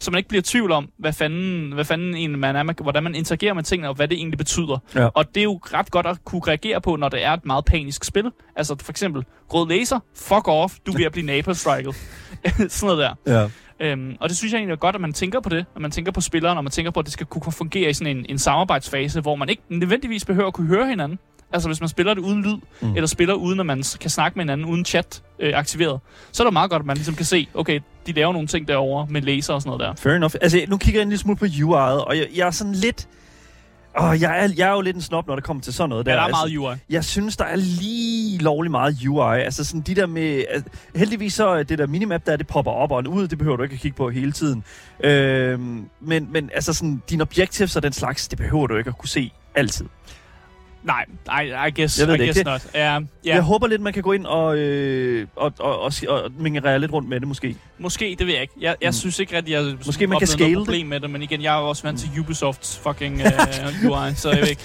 så 0.00 0.10
man 0.10 0.18
ikke 0.18 0.28
bliver 0.28 0.40
i 0.40 0.42
tvivl 0.42 0.72
om, 0.72 0.88
hvad 0.98 1.12
fanden, 1.12 1.72
hvad 1.72 1.84
fanden 1.84 2.14
egentlig 2.14 2.38
man 2.38 2.56
er, 2.56 2.82
hvordan 2.82 3.02
man 3.02 3.14
interagerer 3.14 3.54
med 3.54 3.62
tingene, 3.62 3.88
og 3.88 3.94
hvad 3.94 4.08
det 4.08 4.18
egentlig 4.18 4.38
betyder. 4.38 4.78
Ja. 4.94 5.06
Og 5.06 5.34
det 5.34 5.40
er 5.40 5.44
jo 5.44 5.60
ret 5.64 5.90
godt 5.90 6.06
at 6.06 6.24
kunne 6.24 6.42
reagere 6.46 6.80
på, 6.80 6.96
når 6.96 7.08
det 7.08 7.24
er 7.24 7.32
et 7.32 7.44
meget 7.44 7.64
panisk 7.64 8.04
spil. 8.04 8.30
Altså 8.56 8.76
for 8.82 8.92
eksempel, 8.92 9.24
rød 9.54 9.68
laser, 9.68 10.00
fuck 10.16 10.48
off, 10.48 10.74
du 10.86 10.92
er 10.92 10.96
ved 10.96 11.04
at 11.04 11.12
blive 11.12 11.26
napalm 11.26 11.54
striket. 11.54 11.94
Sådan 12.68 12.96
noget 12.96 12.98
der. 13.26 13.32
Ja. 13.40 13.48
Øhm, 13.80 14.16
og 14.20 14.28
det 14.28 14.36
synes 14.36 14.52
jeg 14.52 14.58
egentlig 14.58 14.72
er 14.72 14.76
godt, 14.76 14.94
at 14.94 15.00
man 15.00 15.12
tænker 15.12 15.40
på 15.40 15.48
det, 15.48 15.66
at 15.76 15.82
man 15.82 15.90
tænker 15.90 16.12
på 16.12 16.20
spilleren, 16.20 16.58
og 16.58 16.64
man 16.64 16.70
tænker 16.70 16.90
på, 16.90 17.00
at 17.00 17.06
det 17.06 17.12
skal 17.12 17.26
kunne 17.26 17.52
fungere 17.52 17.90
i 17.90 17.92
sådan 17.92 18.16
en, 18.16 18.26
en 18.28 18.38
samarbejdsfase, 18.38 19.20
hvor 19.20 19.36
man 19.36 19.48
ikke 19.48 19.62
nødvendigvis 19.68 20.24
behøver 20.24 20.48
at 20.48 20.54
kunne 20.54 20.66
høre 20.66 20.88
hinanden. 20.88 21.18
Altså 21.52 21.68
hvis 21.68 21.80
man 21.80 21.88
spiller 21.88 22.14
det 22.14 22.20
uden 22.20 22.42
lyd, 22.42 22.56
mm. 22.80 22.94
eller 22.94 23.06
spiller 23.06 23.34
uden 23.34 23.60
at 23.60 23.66
man 23.66 23.82
kan 24.00 24.10
snakke 24.10 24.36
med 24.36 24.44
hinanden, 24.44 24.66
uden 24.66 24.84
chat 24.84 25.22
øh, 25.38 25.58
aktiveret, 25.58 26.00
så 26.32 26.42
er 26.42 26.46
det 26.46 26.52
meget 26.52 26.70
godt, 26.70 26.80
at 26.80 26.86
man 26.86 26.96
ligesom 26.96 27.14
kan 27.14 27.26
se, 27.26 27.48
okay, 27.54 27.80
de 28.06 28.12
laver 28.12 28.32
nogle 28.32 28.48
ting 28.48 28.68
derovre 28.68 29.06
med 29.10 29.22
laser 29.22 29.54
og 29.54 29.62
sådan 29.62 29.78
noget 29.78 29.96
der. 29.96 30.02
Fair 30.02 30.14
enough. 30.14 30.34
Altså 30.40 30.64
nu 30.68 30.76
kigger 30.76 31.00
jeg 31.00 31.02
en 31.02 31.08
lille 31.08 31.20
smule 31.20 31.36
på 31.36 31.44
UI'et, 31.44 32.04
og 32.06 32.16
jeg, 32.16 32.28
jeg 32.34 32.46
er 32.46 32.50
sådan 32.50 32.72
lidt... 32.72 33.08
Åh, 34.00 34.20
jeg 34.20 34.44
er, 34.44 34.48
jeg 34.56 34.68
er 34.68 34.72
jo 34.72 34.80
lidt 34.80 34.96
en 34.96 35.02
snob, 35.02 35.26
når 35.26 35.34
det 35.34 35.44
kommer 35.44 35.62
til 35.62 35.72
sådan 35.72 35.88
noget 35.88 36.06
der. 36.06 36.12
Ja, 36.12 36.16
der 36.16 36.22
er 36.22 36.26
altså, 36.26 36.42
meget 36.46 36.58
UI. 36.58 36.76
Jeg 36.90 37.04
synes, 37.04 37.36
der 37.36 37.44
er 37.44 37.56
lige 37.56 38.38
lovlig 38.38 38.70
meget 38.70 38.96
UI. 39.08 39.40
Altså 39.40 39.64
sådan 39.64 39.80
de 39.80 39.94
der 39.94 40.06
med... 40.06 40.44
Altså, 40.50 40.70
heldigvis 40.96 41.34
så 41.34 41.62
det 41.62 41.78
der 41.78 41.86
minimap 41.86 42.26
der, 42.26 42.36
det 42.36 42.46
popper 42.46 42.72
op 42.72 42.92
og 42.92 43.04
ud. 43.08 43.28
Det 43.28 43.38
behøver 43.38 43.56
du 43.56 43.62
ikke 43.62 43.74
at 43.74 43.80
kigge 43.80 43.96
på 43.96 44.10
hele 44.10 44.32
tiden. 44.32 44.64
Øhm, 45.04 45.88
men, 46.00 46.28
men 46.32 46.50
altså 46.54 46.72
sådan, 46.72 47.02
dine 47.10 47.22
objectives 47.22 47.76
og 47.76 47.82
den 47.82 47.92
slags, 47.92 48.28
det 48.28 48.38
behøver 48.38 48.66
du 48.66 48.76
ikke 48.76 48.88
at 48.88 48.98
kunne 48.98 49.08
se 49.08 49.32
altid. 49.54 49.86
Nej, 50.86 51.04
I, 51.42 51.68
I 51.68 51.80
guess, 51.80 52.00
jeg 52.00 52.08
ved 52.08 52.14
I 52.14 52.18
det 52.18 52.26
guess 52.26 52.38
ikke. 52.38 52.50
not. 52.50 52.64
Uh, 52.64 52.80
yeah. 52.80 53.02
Jeg 53.24 53.42
håber 53.42 53.66
lidt, 53.66 53.82
man 53.82 53.92
kan 53.92 54.02
gå 54.02 54.12
ind 54.12 54.26
og, 54.26 54.58
øh, 54.58 55.26
og, 55.36 55.52
og, 55.58 55.80
og, 55.80 55.92
og 56.08 56.30
mingerere 56.38 56.78
lidt 56.78 56.92
rundt 56.92 57.08
med 57.08 57.20
det, 57.20 57.28
måske. 57.28 57.56
Måske, 57.78 58.16
det 58.18 58.26
ved 58.26 58.32
jeg 58.32 58.42
ikke. 58.42 58.54
Jeg, 58.60 58.76
jeg 58.80 58.88
mm. 58.88 58.92
synes 58.92 59.18
ikke 59.18 59.36
at 59.36 59.48
jeg 59.48 59.74
måske 59.86 60.06
man 60.06 60.18
kan 60.18 60.28
scale 60.28 60.52
noget 60.52 60.66
problem 60.66 60.80
det. 60.80 60.88
med 60.88 61.00
det, 61.00 61.10
men 61.10 61.22
igen, 61.22 61.42
jeg 61.42 61.56
er 61.56 61.60
jo 61.60 61.68
også 61.68 61.82
vant 61.82 62.00
til 62.00 62.10
mm. 62.14 62.20
Ubisofts 62.20 62.78
fucking 62.78 63.14
uh, 63.84 63.90
UI, 63.90 64.14
så 64.14 64.30
jeg 64.30 64.40
ved 64.40 64.48
ikke. 64.48 64.62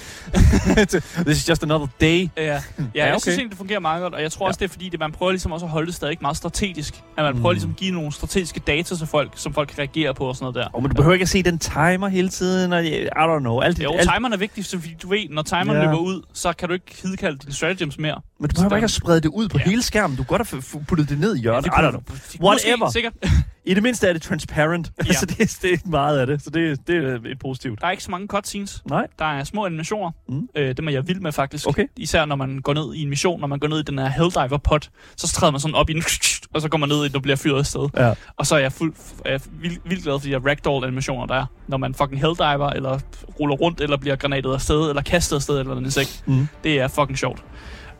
This 1.27 1.37
is 1.37 1.49
just 1.49 1.63
another 1.63 1.87
day. 2.01 2.29
Ja, 2.37 2.45
ja, 2.45 2.51
ja 2.53 2.61
jeg 2.95 3.07
okay. 3.07 3.19
synes 3.19 3.37
egentlig, 3.37 3.49
det 3.49 3.57
fungerer 3.57 3.79
meget 3.79 4.01
godt, 4.01 4.13
og 4.13 4.21
jeg 4.21 4.31
tror 4.31 4.45
ja. 4.45 4.47
også, 4.47 4.59
det 4.59 4.65
er 4.65 4.69
fordi, 4.69 4.89
det, 4.89 4.99
man 4.99 5.11
prøver 5.11 5.31
ligesom 5.31 5.51
også 5.51 5.65
at 5.65 5.71
holde 5.71 5.87
det 5.87 5.95
stadig 5.95 6.17
meget 6.21 6.37
strategisk. 6.37 6.93
At 7.17 7.23
man 7.23 7.33
mm. 7.35 7.41
prøver 7.41 7.53
ligesom 7.53 7.71
at 7.71 7.77
give 7.77 7.91
nogle 7.91 8.11
strategiske 8.11 8.59
data 8.59 8.95
til 8.95 9.07
folk, 9.07 9.31
som 9.35 9.53
folk 9.53 9.67
kan 9.67 9.79
reagere 9.79 10.13
på 10.13 10.25
og 10.25 10.35
sådan 10.35 10.43
noget 10.43 10.55
der. 10.55 10.77
Oh, 10.77 10.83
men 10.83 10.89
du 10.89 10.95
behøver 10.95 11.13
ikke 11.13 11.23
at 11.23 11.29
se 11.29 11.43
den 11.43 11.59
timer 11.59 12.07
hele 12.07 12.29
tiden, 12.29 12.73
og 12.73 12.85
I 12.85 13.07
don't 13.07 13.39
know. 13.39 13.59
Alt, 13.59 13.83
jo, 13.83 13.93
alt... 13.93 14.09
timeren 14.13 14.33
er 14.33 14.37
vigtig, 14.37 14.65
fordi 14.65 14.95
du 15.01 15.09
ved, 15.09 15.29
når 15.29 15.41
timeren 15.41 15.79
ja. 15.79 15.85
løber 15.85 15.97
ud, 15.97 16.10
så 16.33 16.53
kan 16.53 16.67
du 16.67 16.73
ikke 16.73 16.97
hidkalde 17.03 17.37
dine 17.37 17.53
stratagems 17.53 17.97
mere. 17.97 18.21
Men 18.39 18.49
du 18.49 18.55
behøver 18.55 18.75
ikke 18.75 18.85
at 18.85 18.91
sprede 18.91 19.21
det 19.21 19.29
ud 19.29 19.49
på 19.49 19.57
ja. 19.57 19.63
hele 19.63 19.81
skærmen. 19.81 20.17
Du 20.17 20.23
kan 20.23 20.37
godt 20.37 20.49
have 20.49 20.85
puttet 20.85 21.09
det 21.09 21.19
ned 21.19 21.35
i 21.35 21.39
hjørnet. 21.39 21.69
Ja, 21.77 21.87
det 21.87 21.93
kunne, 21.93 22.47
Whatever. 22.47 22.77
Måske, 22.77 22.93
sikkert. 22.93 23.13
I 23.65 23.73
det 23.73 23.83
mindste 23.83 24.07
er 24.07 24.13
det 24.13 24.21
transparent. 24.21 24.91
Ja. 24.97 25.07
altså, 25.07 25.25
det, 25.25 25.57
det 25.61 25.73
er 25.73 25.77
meget 25.85 26.19
af 26.19 26.27
det, 26.27 26.41
så 26.43 26.49
det, 26.49 26.87
det 26.87 26.95
er 26.95 27.19
et 27.25 27.39
positivt. 27.39 27.81
Der 27.81 27.87
er 27.87 27.91
ikke 27.91 28.03
så 28.03 28.11
mange 28.11 28.27
cutscenes. 28.27 28.83
Nej. 28.89 29.07
Der 29.19 29.25
er 29.25 29.43
små 29.43 29.65
animationer. 29.65 30.11
Mm. 30.29 30.47
Øh, 30.55 30.77
dem 30.77 30.87
er 30.87 30.91
jeg 30.91 31.07
vild 31.07 31.19
med, 31.19 31.31
faktisk. 31.31 31.67
Okay. 31.67 31.87
Især 31.97 32.25
når 32.25 32.35
man 32.35 32.59
går 32.59 32.73
ned 32.73 32.93
i 32.93 33.01
en 33.01 33.09
mission, 33.09 33.39
når 33.39 33.47
man 33.47 33.59
går 33.59 33.67
ned 33.67 33.79
i 33.79 33.83
den 33.83 33.99
her 33.99 34.09
Helldiver-pot, 34.09 34.89
så 35.17 35.27
træder 35.27 35.51
man 35.51 35.59
sådan 35.59 35.75
op 35.75 35.89
i 35.89 35.93
en, 35.93 36.03
og 36.53 36.61
så 36.61 36.69
går 36.69 36.77
man 36.77 36.89
ned 36.89 37.05
i, 37.05 37.15
og 37.15 37.21
bliver 37.21 37.35
fyret 37.35 37.59
afsted. 37.59 37.89
Ja. 37.97 38.13
Og 38.37 38.47
så 38.47 38.55
er 38.55 38.59
jeg, 38.59 38.71
fuld, 38.71 38.93
er 39.25 39.31
jeg 39.31 39.41
vild, 39.51 39.77
vildt 39.85 40.03
glad 40.03 40.19
for 40.19 40.25
de 40.25 40.29
her 40.29 40.39
ragdoll-animationer, 40.39 41.25
der 41.25 41.35
er. 41.35 41.45
Når 41.67 41.77
man 41.77 41.93
fucking 41.93 42.21
Helldiver, 42.21 42.69
eller 42.69 42.99
ruller 43.39 43.55
rundt, 43.55 43.81
eller 43.81 43.97
bliver 43.97 44.15
granatet 44.15 44.53
afsted, 44.53 44.89
eller 44.89 45.01
kastet 45.01 45.35
afsted, 45.35 45.59
eller 45.59 45.75
en 45.75 45.85
insekt. 45.85 46.23
Mm. 46.25 46.47
Det 46.63 46.79
er 46.79 46.87
fucking 46.87 47.17
sjovt. 47.17 47.43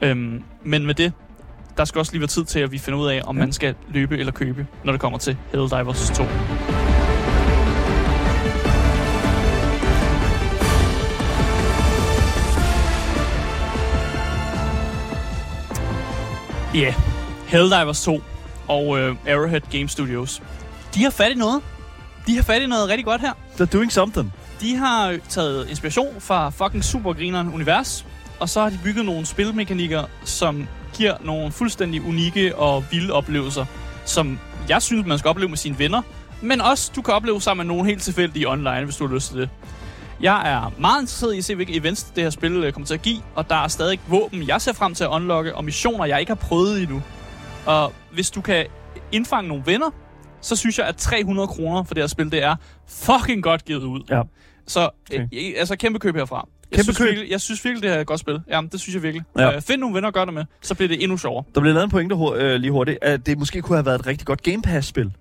Øhm, 0.02 0.44
men 0.64 0.86
med 0.86 0.94
det, 0.94 1.14
der 1.78 1.86
skal 1.86 2.00
også 2.00 2.12
lige 2.12 2.22
være 2.22 2.28
tid 2.28 2.46
til, 2.46 2.60
at 2.60 2.72
vi 2.72 2.78
finder 2.78 3.00
ud 3.00 3.08
af, 3.08 3.22
om 3.26 3.36
ja. 3.38 3.44
man 3.44 3.54
skal 3.54 3.76
løbe 3.90 4.18
eller 4.18 4.32
købe, 4.32 4.68
når 4.84 4.92
det 4.92 5.02
kommer 5.02 5.20
til 5.20 5.38
Helldivers 5.52 6.12
2. 6.16 6.24
Ja, 16.74 16.80
yeah. 16.80 16.94
Helldivers 17.48 18.04
2 18.04 18.22
og 18.72 19.00
øh, 19.00 19.16
Arrowhead 19.28 19.62
Game 19.72 19.90
Studios. 19.90 20.42
De 20.96 21.04
har 21.04 21.10
fat 21.10 21.32
i 21.32 21.36
noget. 21.36 21.62
De 22.28 22.36
har 22.36 22.44
fat 22.44 22.62
i 22.62 22.68
noget 22.68 22.90
rigtig 22.90 23.06
godt 23.06 23.22
her. 23.22 23.34
They're 23.60 23.66
doing 23.66 23.92
something. 23.92 24.34
De 24.62 24.76
har 24.76 25.18
taget 25.30 25.70
inspiration 25.70 26.16
fra 26.20 26.50
fucking 26.50 26.84
supergrineren 26.84 27.54
univers, 27.54 28.06
og 28.40 28.50
så 28.50 28.62
har 28.62 28.70
de 28.70 28.80
bygget 28.84 29.06
nogle 29.06 29.26
spilmekanikker, 29.26 30.04
som 30.26 30.68
giver 30.94 31.14
nogle 31.22 31.52
fuldstændig 31.52 32.06
unikke 32.06 32.56
og 32.56 32.84
vilde 32.92 33.14
oplevelser, 33.14 33.66
som 34.06 34.40
jeg 34.70 34.82
synes, 34.82 35.08
man 35.08 35.20
skal 35.20 35.30
opleve 35.30 35.50
med 35.50 35.58
sine 35.58 35.80
venner, 35.80 36.02
men 36.42 36.62
også 36.62 36.92
du 36.96 37.02
kan 37.02 37.14
opleve 37.14 37.42
sammen 37.42 37.68
med 37.68 37.76
nogle 37.76 37.90
helt 37.90 38.02
tilfældige 38.02 38.50
online, 38.50 38.84
hvis 38.84 38.96
du 38.96 39.08
har 39.08 39.16
lyst 39.16 39.32
til 39.32 39.38
det. 39.38 39.50
Jeg 40.22 40.52
er 40.54 40.72
meget 40.80 41.02
interesseret 41.02 41.34
i 41.34 41.38
at 41.38 41.44
se, 41.44 41.56
hvilke 41.56 41.76
events 41.76 42.04
det 42.04 42.24
her 42.24 42.30
spil 42.30 42.52
øh, 42.52 42.74
kommer 42.74 42.88
til 42.88 42.94
at 42.94 43.02
give, 43.02 43.22
og 43.36 43.50
der 43.50 43.56
er 43.56 43.68
stadig 43.68 44.00
våben, 44.08 44.48
jeg 44.48 44.62
ser 44.62 44.74
frem 44.74 44.94
til 44.94 45.04
at 45.04 45.10
unlocke, 45.10 45.56
og 45.56 45.66
missioner, 45.66 46.06
jeg 46.06 46.20
ikke 46.20 46.30
har 46.30 46.36
prøvet 46.36 46.82
endnu. 46.82 47.02
Og 47.66 47.94
hvis 48.14 48.32
du 48.32 48.42
kan 48.42 48.66
indfange 49.12 49.48
nogle 49.48 49.64
venner, 49.66 49.90
så 50.42 50.56
synes 50.56 50.80
jeg, 50.80 50.88
at 50.88 50.96
300 50.96 51.48
kroner 51.48 51.84
for 51.84 51.94
det 51.94 52.04
her 52.04 52.08
spil, 52.08 52.32
det 52.32 52.44
er 52.44 52.56
fucking 52.88 53.44
godt 53.44 53.66
givet 53.66 53.84
ud. 53.84 54.04
Ja. 54.10 54.22
Så 54.68 54.90
okay. 55.10 55.20
øh, 55.20 55.54
altså 55.58 55.76
kæmpe 55.76 56.00
køb 56.00 56.16
herfra. 56.16 56.48
Jeg 56.72 56.84
synes, 56.84 57.02
virkelig, 57.02 57.32
jeg 57.32 57.42
synes 57.42 57.66
virkelig, 57.66 57.84
det 57.90 57.98
er 57.98 58.02
et 58.02 58.08
godt 58.08 58.20
spil. 58.20 58.42
Ja, 58.50 58.62
det 58.72 58.80
synes 58.80 58.96
jeg 58.96 59.04
virkelig. 59.04 59.24
Ja. 59.38 59.56
Uh, 59.58 59.62
find 59.62 59.80
nogle 59.80 59.96
venner 59.96 60.08
og 60.08 60.14
gør 60.14 60.26
det 60.26 60.34
med, 60.34 60.46
så 60.62 60.76
bliver 60.76 60.88
det 60.88 61.04
endnu 61.04 61.18
sjovere. 61.18 61.44
Der 61.56 61.62
bliver 61.62 61.74
lavet 61.74 61.84
en 61.84 61.90
pointe 61.90 62.16
uh, 62.16 62.36
lige 62.36 62.72
hurtigt, 62.72 62.98
at 63.02 63.26
det 63.26 63.38
måske 63.38 63.62
kunne 63.62 63.78
have 63.78 63.86
været 63.86 64.00
et 64.00 64.08
rigtig 64.08 64.28
godt 64.28 64.44
Game 64.44 64.62
Pass-spil. 64.62 65.12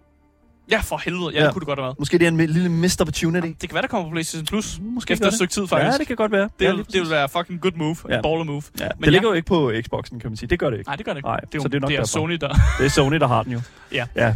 Ja, 0.70 0.80
for 0.80 1.00
helvede. 1.04 1.30
Ja, 1.32 1.38
ja. 1.40 1.44
det 1.44 1.52
kunne 1.52 1.60
det 1.60 1.66
godt 1.66 1.78
have 1.78 1.84
været. 1.84 1.98
Måske 1.98 2.18
det 2.18 2.24
er 2.24 2.30
en 2.30 2.36
lille 2.36 2.68
missed 2.68 3.00
opportunity. 3.00 3.46
Ja, 3.46 3.52
det 3.60 3.68
kan 3.68 3.74
være, 3.74 3.82
der 3.82 3.88
kommer 3.88 4.08
på 4.08 4.10
PlayStation 4.10 4.46
Plus. 4.46 4.78
Måske 4.82 5.12
efter 5.12 5.26
et 5.26 5.34
stykke 5.34 5.52
tid, 5.52 5.66
faktisk. 5.66 5.92
Ja, 5.92 5.98
det 5.98 6.06
kan 6.06 6.16
godt 6.16 6.32
være. 6.32 6.48
Det, 6.58 6.64
ja, 6.64 6.74
vil, 6.74 6.86
det 6.92 7.00
vil 7.00 7.10
være 7.10 7.28
fucking 7.28 7.60
good 7.60 7.72
move. 7.76 7.96
Ja. 8.08 8.20
Baller 8.20 8.44
move. 8.44 8.62
Ja. 8.80 8.88
Men 8.98 9.04
det 9.04 9.12
ligger 9.12 9.28
jo 9.28 9.34
ikke 9.34 9.46
på 9.48 9.72
Xboxen, 9.84 10.20
kan 10.20 10.30
man 10.30 10.36
sige. 10.36 10.48
Det 10.48 10.58
gør 10.58 10.70
det 10.70 10.78
ikke. 10.78 10.88
Nej, 10.88 10.96
det 10.96 11.04
gør 11.04 11.12
det 11.12 11.18
ikke. 11.18 11.28
Nej, 11.28 11.40
det 11.40 11.54
er, 11.54 11.62
så 11.62 11.68
det 11.68 11.74
er, 11.74 11.80
nok 11.80 11.90
det 11.90 11.98
er 11.98 12.04
Sony, 12.04 12.34
der... 12.34 12.48
det 12.78 12.86
er 12.86 12.90
Sony, 12.90 13.16
der 13.16 13.26
har 13.26 13.42
den 13.42 13.52
jo. 13.52 13.60
Ja. 13.92 14.06
ja. 14.16 14.26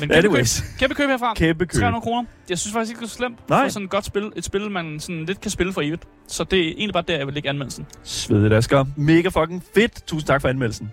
Men 0.00 0.08
kæmpe 0.08 0.14
Anyways. 0.14 0.60
køb, 0.60 0.78
kæmpe 0.78 0.94
køb 0.94 1.08
herfra. 1.08 1.34
Kæmpe 1.34 1.66
køb. 1.66 1.80
300 1.80 2.02
kroner. 2.02 2.24
Jeg 2.48 2.58
synes 2.58 2.72
faktisk 2.72 2.90
ikke, 2.90 3.00
det 3.00 3.06
er 3.06 3.10
så 3.10 3.16
slemt 3.16 3.48
Nej. 3.48 3.64
for 3.64 3.68
sådan 3.68 3.84
et 3.84 3.90
godt 3.90 4.04
spil. 4.04 4.30
Et 4.36 4.44
spil, 4.44 4.70
man 4.70 5.00
sådan 5.00 5.24
lidt 5.24 5.40
kan 5.40 5.50
spille 5.50 5.72
for 5.72 5.80
evigt. 5.80 6.02
Så 6.28 6.44
det 6.44 6.58
er 6.58 6.68
egentlig 6.68 6.92
bare 6.92 7.04
der, 7.08 7.16
jeg 7.16 7.26
vil 7.26 7.34
lægge 7.34 7.48
anmeldelsen. 7.48 7.86
Svedigt, 8.04 8.52
Asger. 8.52 8.84
Mega 8.96 9.28
fucking 9.28 9.62
fedt. 9.74 10.06
Tusind 10.06 10.26
tak 10.26 10.40
for 10.40 10.48
anmeldelsen. 10.48 10.92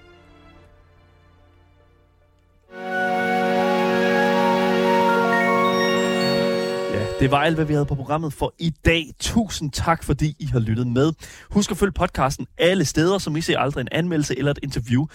Det 7.19 7.31
var 7.31 7.37
alt, 7.37 7.55
hvad 7.55 7.65
vi 7.65 7.73
havde 7.73 7.85
på 7.85 7.95
programmet 7.95 8.33
for 8.33 8.53
i 8.59 8.73
dag. 8.85 9.13
Tusind 9.19 9.71
tak, 9.71 10.03
fordi 10.03 10.35
I 10.39 10.45
har 10.45 10.59
lyttet 10.59 10.87
med. 10.87 11.11
Husk 11.49 11.71
at 11.71 11.77
følge 11.77 11.91
podcasten 11.91 12.47
alle 12.57 12.85
steder, 12.85 13.17
så 13.17 13.29
I 13.29 13.41
ser 13.41 13.59
aldrig 13.59 13.81
en 13.81 13.87
anmeldelse 13.91 14.37
eller 14.37 14.51
et 14.51 14.59
interview 14.63 15.05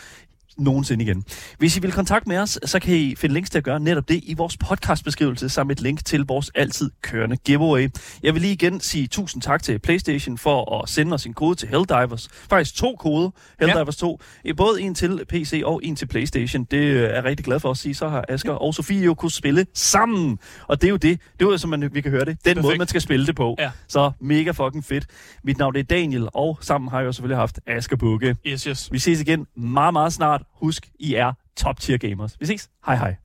nogensinde 0.56 1.04
igen. 1.04 1.24
Hvis 1.58 1.76
I 1.76 1.80
vil 1.80 1.92
kontakte 1.92 2.28
med 2.28 2.38
os, 2.38 2.58
så 2.64 2.78
kan 2.78 2.96
I 2.96 3.14
finde 3.14 3.34
links 3.34 3.50
til 3.50 3.58
at 3.58 3.64
gøre 3.64 3.80
netop 3.80 4.08
det 4.08 4.20
i 4.22 4.34
vores 4.34 4.56
podcastbeskrivelse, 4.56 5.48
samt 5.48 5.72
et 5.72 5.80
link 5.80 6.04
til 6.04 6.24
vores 6.28 6.50
altid 6.54 6.90
kørende 7.02 7.36
giveaway. 7.36 7.88
Jeg 8.22 8.34
vil 8.34 8.42
lige 8.42 8.52
igen 8.52 8.80
sige 8.80 9.06
tusind 9.06 9.42
tak 9.42 9.62
til 9.62 9.78
PlayStation 9.78 10.38
for 10.38 10.82
at 10.82 10.88
sende 10.88 11.14
os 11.14 11.26
en 11.26 11.34
kode 11.34 11.54
til 11.54 11.68
Helldivers. 11.68 12.28
Faktisk 12.50 12.74
to 12.76 12.96
koder, 12.98 13.30
Helldivers 13.60 14.02
ja. 14.02 14.06
2. 14.06 14.20
Både 14.56 14.80
en 14.80 14.94
til 14.94 15.20
PC 15.28 15.62
og 15.64 15.80
en 15.84 15.96
til 15.96 16.06
PlayStation. 16.06 16.64
Det 16.64 16.90
er 16.90 17.14
jeg 17.14 17.24
rigtig 17.24 17.44
glad 17.44 17.60
for 17.60 17.70
at 17.70 17.76
sige. 17.76 17.94
Så 17.94 18.08
har 18.08 18.24
Asger 18.28 18.52
og 18.52 18.74
Sofie 18.74 19.04
jo 19.04 19.14
kunne 19.14 19.30
spille 19.30 19.66
sammen. 19.74 20.38
Og 20.68 20.80
det 20.80 20.86
er 20.86 20.90
jo 20.90 20.96
det. 20.96 21.20
Det 21.40 21.46
er 21.46 21.50
jo, 21.50 21.58
som 21.58 21.70
man, 21.70 21.94
vi 21.94 22.00
kan 22.00 22.10
høre 22.10 22.24
det. 22.24 22.26
Den 22.26 22.36
Perfekt. 22.44 22.62
måde, 22.62 22.78
man 22.78 22.88
skal 22.88 23.00
spille 23.00 23.26
det 23.26 23.36
på. 23.36 23.56
Ja. 23.58 23.70
Så 23.88 24.12
mega 24.20 24.50
fucking 24.50 24.84
fedt. 24.84 25.06
Mit 25.44 25.58
navn 25.58 25.76
er 25.76 25.82
Daniel, 25.82 26.28
og 26.34 26.58
sammen 26.60 26.90
har 26.90 26.98
jeg 26.98 27.06
jo 27.06 27.12
selvfølgelig 27.12 27.38
haft 27.38 27.60
Asger 27.66 27.96
Bukke. 27.96 28.36
Yes, 28.46 28.64
yes. 28.64 28.92
Vi 28.92 28.98
ses 28.98 29.20
igen 29.20 29.46
meget, 29.56 29.92
meget 29.92 30.12
snart. 30.12 30.42
Husk, 30.52 30.88
I 30.98 31.14
er 31.14 31.32
top 31.56 31.80
tier 31.80 31.98
gamers. 31.98 32.36
Vi 32.40 32.46
ses. 32.46 32.70
Hej 32.86 32.96
hej. 32.96 33.16